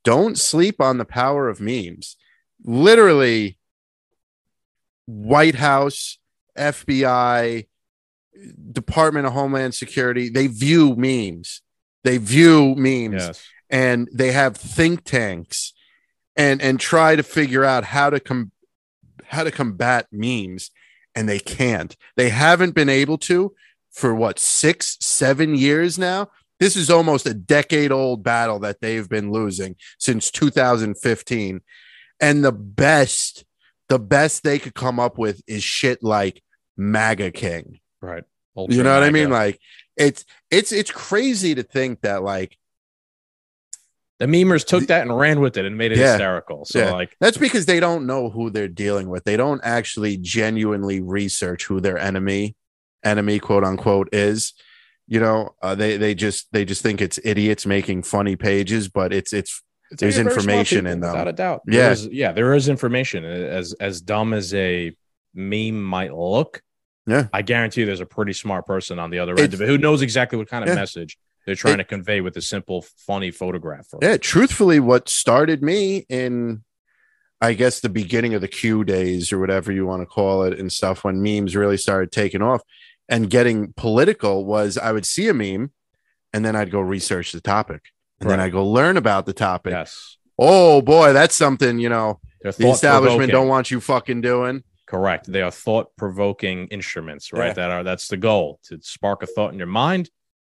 don't 0.03 0.37
sleep 0.37 0.79
on 0.81 0.97
the 0.99 1.05
power 1.05 1.47
of 1.49 1.59
memes. 1.61 2.15
Literally, 2.63 3.57
White 5.05 5.55
House, 5.55 6.17
FBI, 6.57 7.67
Department 8.71 9.25
of 9.25 9.33
Homeland 9.33 9.73
Security, 9.75 10.29
they 10.29 10.47
view 10.47 10.95
memes. 10.95 11.61
They 12.03 12.17
view 12.17 12.75
memes. 12.75 13.23
Yes. 13.23 13.47
and 13.69 14.07
they 14.13 14.31
have 14.31 14.55
think 14.57 15.03
tanks 15.03 15.73
and 16.35 16.61
and 16.61 16.79
try 16.79 17.15
to 17.15 17.23
figure 17.23 17.63
out 17.63 17.83
how 17.83 18.09
to 18.09 18.19
com- 18.19 18.51
how 19.25 19.43
to 19.43 19.51
combat 19.51 20.07
memes 20.11 20.69
and 21.15 21.27
they 21.27 21.39
can't. 21.39 21.95
They 22.15 22.29
haven't 22.29 22.75
been 22.75 22.89
able 22.89 23.17
to 23.19 23.53
for 23.91 24.13
what 24.13 24.37
six 24.39 24.97
seven 25.01 25.55
years 25.55 25.97
now? 25.97 26.29
This 26.59 26.75
is 26.75 26.89
almost 26.89 27.25
a 27.25 27.33
decade 27.33 27.91
old 27.91 28.23
battle 28.23 28.59
that 28.59 28.81
they've 28.81 29.09
been 29.09 29.31
losing 29.31 29.75
since 29.97 30.29
2015 30.31 31.61
and 32.19 32.45
the 32.45 32.51
best 32.51 33.45
the 33.89 33.99
best 33.99 34.43
they 34.43 34.59
could 34.59 34.73
come 34.75 34.99
up 34.99 35.17
with 35.17 35.41
is 35.47 35.63
shit 35.63 36.03
like 36.03 36.41
maga 36.77 37.31
king 37.31 37.79
Right. 38.06 38.23
you 38.69 38.84
know 38.84 38.94
what 38.94 39.03
i 39.03 39.10
mean 39.10 39.30
like 39.30 39.60
it's 39.98 40.23
it's 40.52 40.72
it's 40.72 40.91
crazy 40.91 41.56
to 41.56 41.64
think 41.64 42.02
that 42.02 42.23
like 42.23 42.57
the 44.19 44.27
memers 44.27 44.65
took 44.65 44.88
that 44.88 45.02
and 45.02 45.18
ran 45.18 45.41
with 45.41 45.57
it 45.57 45.65
and 45.65 45.77
made 45.77 45.91
it 45.91 45.98
Yeah. 45.98 46.11
hysterical. 46.14 46.64
So 46.64 46.80
Yeah. 46.80 46.91
like 46.94 47.15
That's 47.19 47.38
because 47.38 47.65
they 47.65 47.82
don't 47.82 48.06
know 48.06 48.30
who 48.30 48.49
they're 48.49 48.69
dealing 48.69 49.10
with. 49.10 49.26
They 49.26 49.36
don't 49.36 49.60
actually 49.64 50.15
genuinely 50.18 51.02
research 51.02 51.65
who 51.65 51.82
their 51.82 51.98
enemy, 51.98 52.56
enemy 53.03 53.40
quote 53.40 53.65
unquote, 53.65 54.07
is. 54.14 54.53
You 55.07 55.19
know, 55.19 55.56
uh, 55.61 55.76
they 55.76 55.98
they 55.98 56.15
just 56.15 56.48
they 56.53 56.64
just 56.64 56.82
think 56.82 57.02
it's 57.02 57.19
idiots 57.26 57.65
making 57.65 58.03
funny 58.03 58.36
pages, 58.38 58.88
but 58.88 59.11
it's 59.14 59.34
it's 59.34 59.61
It's 59.91 59.99
There's 59.99 60.15
they're 60.15 60.23
very 60.23 60.34
smart 60.34 60.45
information 60.45 60.77
people, 60.80 60.91
in 60.94 60.99
them. 61.02 61.11
without 61.11 61.27
a 61.27 61.34
doubt. 61.34 61.61
Yeah. 61.68 61.82
There 61.82 61.91
is- 61.91 62.07
yeah, 62.07 62.32
there 62.32 62.53
is 62.56 62.69
information. 62.69 63.23
As 63.26 63.73
as 63.82 63.99
dumb 64.02 64.34
as 64.34 64.53
a 64.53 64.95
meme 65.34 65.84
might 65.84 66.14
look, 66.15 66.61
Yeah. 67.07 67.27
I 67.34 67.41
guarantee 67.41 67.82
you 67.82 67.86
there's 67.86 67.99
a 68.02 68.06
pretty 68.06 68.34
smart 68.34 68.65
person 68.65 68.98
on 68.99 69.10
the 69.11 69.19
other 69.19 69.32
end 69.34 69.40
It's- 69.41 69.53
of 69.56 69.61
it 69.61 69.68
who 69.68 69.77
knows 69.77 70.02
exactly 70.02 70.38
what 70.38 70.48
kind 70.49 70.64
of 70.64 70.69
Yeah. 70.69 70.76
message 70.76 71.18
they're 71.45 71.56
trying 71.56 71.76
It- 71.76 71.77
to 71.77 71.84
convey 71.84 72.22
with 72.22 72.36
a 72.38 72.41
simple, 72.41 72.84
funny 72.98 73.30
photograph. 73.32 73.88
yeah. 74.02 74.18
Truthfully, 74.18 74.80
what 74.80 75.07
started 75.10 75.61
me 75.61 76.06
in, 76.10 76.64
I 77.41 77.53
guess 77.53 77.80
the 77.80 77.90
beginning 77.90 78.34
of 78.34 78.41
the 78.41 78.48
Q 78.48 78.84
days 78.84 79.32
or 79.32 79.40
whatever 79.40 79.72
you 79.72 79.86
want 79.86 80.02
to 80.02 80.06
call 80.07 80.44
it 80.44 80.57
and 80.60 80.72
stuff 80.72 81.03
when 81.03 81.22
memes 81.22 81.56
really 81.56 81.77
started 81.77 82.11
taking 82.11 82.41
off 82.41 82.61
and 83.07 83.30
getting 83.30 83.73
political 83.73 84.45
was 84.45 84.77
I 84.77 84.91
would 84.91 85.06
see 85.06 85.27
a 85.27 85.34
meme, 85.34 85.72
and 86.34 86.44
then 86.44 86.56
I'd 86.56 86.72
go 86.72 86.80
research 86.80 87.32
the 87.34 87.41
topic, 87.41 87.82
and 88.19 88.30
then 88.30 88.40
Right. 88.40 88.45
I 88.45 88.49
go 88.49 88.65
learn 88.68 88.98
about 88.98 89.26
the 89.27 89.34
topic. 89.34 89.72
Yes, 89.73 90.18
Oh 90.40 90.82
boy, 90.82 91.14
that's 91.14 91.36
something 91.36 91.77
you 91.80 91.88
know. 91.90 92.19
the 92.41 92.69
establishment 92.69 93.32
don't 93.32 93.48
want 93.48 93.69
you 93.72 93.80
fucking 93.80 94.22
doing. 94.22 94.64
Correct. 94.87 95.25
They 95.31 95.41
are 95.41 95.51
thought 95.51 95.95
provoking 95.97 96.67
instruments, 96.67 97.33
right? 97.33 97.47
Yeah. 97.47 97.53
That 97.53 97.71
are 97.71 97.83
that's 97.83 98.07
the 98.07 98.17
goal 98.17 98.59
to 98.65 98.79
spark 98.81 99.23
a 99.23 99.25
thought 99.27 99.51
in 99.51 99.57
your 99.57 99.67
mind. 99.67 100.09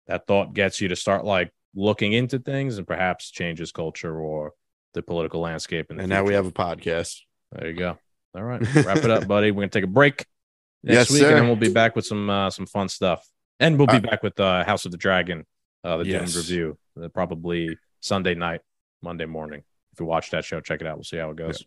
That 0.07 0.25
thought 0.27 0.53
gets 0.53 0.79
you 0.81 0.87
to 0.89 0.95
start 0.95 1.25
like 1.25 1.51
looking 1.75 2.13
into 2.13 2.39
things 2.39 2.77
and 2.77 2.87
perhaps 2.87 3.29
changes 3.31 3.71
culture 3.71 4.19
or 4.19 4.53
the 4.93 5.01
political 5.01 5.41
landscape. 5.41 5.87
The 5.89 5.97
And 5.97 6.09
now 6.09 6.23
we 6.23 6.33
have 6.33 6.45
a 6.45 6.51
podcast. 6.51 7.19
There 7.51 7.67
you 7.67 7.73
go. 7.77 7.97
All 8.35 8.43
right, 8.43 8.61
wrap 8.85 8.97
it 8.97 9.09
up, 9.11 9.27
buddy. 9.27 9.51
We're 9.51 9.61
gonna 9.63 9.69
take 9.69 9.83
a 9.83 9.87
break 9.87 10.25
next 10.83 10.95
Yes, 10.95 11.11
week, 11.11 11.19
sir. 11.21 11.27
and 11.29 11.37
then 11.37 11.47
we'll 11.47 11.57
be 11.57 11.71
back 11.73 11.95
with 11.97 12.05
some 12.05 12.29
uh, 12.29 12.49
some 12.49 12.65
fun 12.65 12.87
stuff. 12.87 13.27
And 13.59 13.77
we'll 13.77 13.87
be 13.87 13.97
Uh, 13.97 13.99
back 13.99 14.23
with 14.23 14.39
uh, 14.39 14.63
House 14.63 14.85
of 14.85 14.91
the 14.91 14.97
Dragon, 14.97 15.45
uh, 15.83 15.97
the 15.97 16.05
Yes. 16.07 16.35
Review, 16.37 16.77
uh, 17.01 17.09
probably 17.09 17.77
Sunday 17.99 18.33
night, 18.33 18.61
Monday 19.01 19.25
morning. 19.25 19.63
If 19.91 19.99
you 19.99 20.05
watch 20.05 20.31
that 20.31 20.45
show, 20.45 20.61
check 20.61 20.79
it 20.79 20.87
out. 20.87 20.95
We'll 20.95 21.03
see 21.03 21.17
how 21.17 21.29
it 21.31 21.35
goes. 21.35 21.63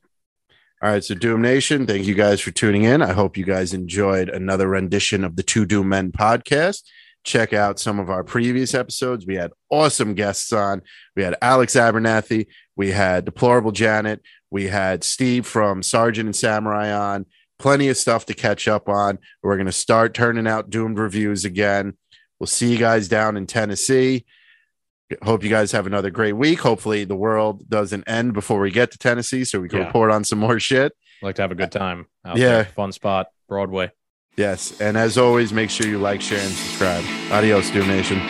All 0.85 0.91
right, 0.91 1.03
so 1.03 1.15
Doom 1.15 1.41
Nation, 1.41 1.87
thank 1.87 2.05
you 2.05 2.13
guys 2.13 2.43
for 2.43 2.51
tuning 2.51 2.83
in. 2.83 3.01
I 3.01 3.15
hope 3.15 3.39
you 3.39 3.45
guys 3.47 3.73
enjoyed 3.73 4.29
another 4.29 4.69
rendition 4.69 5.25
of 5.25 5.35
the 5.35 5.43
Two 5.43 5.65
Doom 5.65 5.89
Men 5.89 6.13
podcast. 6.13 6.83
Check 7.25 7.55
out 7.55 7.79
some 7.79 7.99
of 7.99 8.11
our 8.11 8.23
previous 8.23 8.75
episodes. 8.75 9.25
We 9.25 9.35
had 9.35 9.53
awesome 9.71 10.13
guests 10.13 10.53
on. 10.53 10.83
We 11.17 11.23
had 11.23 11.37
Alex 11.41 11.73
Abernathy, 11.73 12.49
we 12.77 12.91
had 12.91 13.25
Deplorable 13.25 13.73
Janet, 13.73 14.21
we 14.51 14.67
had 14.67 15.05
Steve 15.05 15.47
from 15.47 15.83
Sergeant 15.83 16.27
and 16.27 16.37
Samurai 16.37 16.93
on. 16.93 17.25
Plenty 17.59 17.89
of 17.89 17.97
stuff 17.97 18.27
to 18.27 18.35
catch 18.35 18.69
up 18.69 18.87
on. 18.87 19.19
We're 19.43 19.57
going 19.57 19.65
to 19.65 19.73
start 19.73 20.13
turning 20.13 20.47
out 20.47 20.69
doomed 20.69 20.99
reviews 20.99 21.47
again. 21.47 21.97
We'll 22.39 22.47
see 22.47 22.71
you 22.71 22.79
guys 22.79 23.09
down 23.09 23.39
in 23.39 23.47
Tennessee. 23.47 24.27
Hope 25.23 25.45
you 25.45 25.51
guys 25.51 25.73
have 25.73 25.87
another 25.87 26.11
great 26.11 26.33
week. 26.33 26.61
Hopefully, 26.61 27.05
the 27.05 27.15
world 27.17 27.69
doesn't 27.69 28.05
end 28.09 28.33
before 28.33 28.61
we 28.61 28.71
get 28.71 28.91
to 28.93 28.99
Tennessee 28.99 29.45
so 29.45 29.61
we 29.61 29.69
can 29.69 29.81
Yeah. 29.81 29.87
report 29.87 30.11
on 30.11 30.25
some 30.25 30.39
more 30.39 30.59
shit. 30.59 30.93
like 31.23 31.37
to 31.37 31.43
have 31.43 31.53
a 31.53 31.55
good 31.55 31.73
time 31.73 32.07
out 32.25 32.37
Yeah. 32.37 32.49
there. 32.49 32.65
Fun 32.77 32.93
spot, 32.93 33.29
Broadway. 33.49 33.91
Yes. 34.37 34.79
And 34.81 34.97
as 34.97 35.17
always, 35.17 35.53
make 35.53 35.71
sure 35.71 35.87
you 35.87 35.99
like, 35.99 36.21
share, 36.21 36.39
and 36.41 36.53
subscribe. 36.53 37.05
Adios, 37.31 37.71
Doom 37.71 37.87
Nation. 37.89 38.21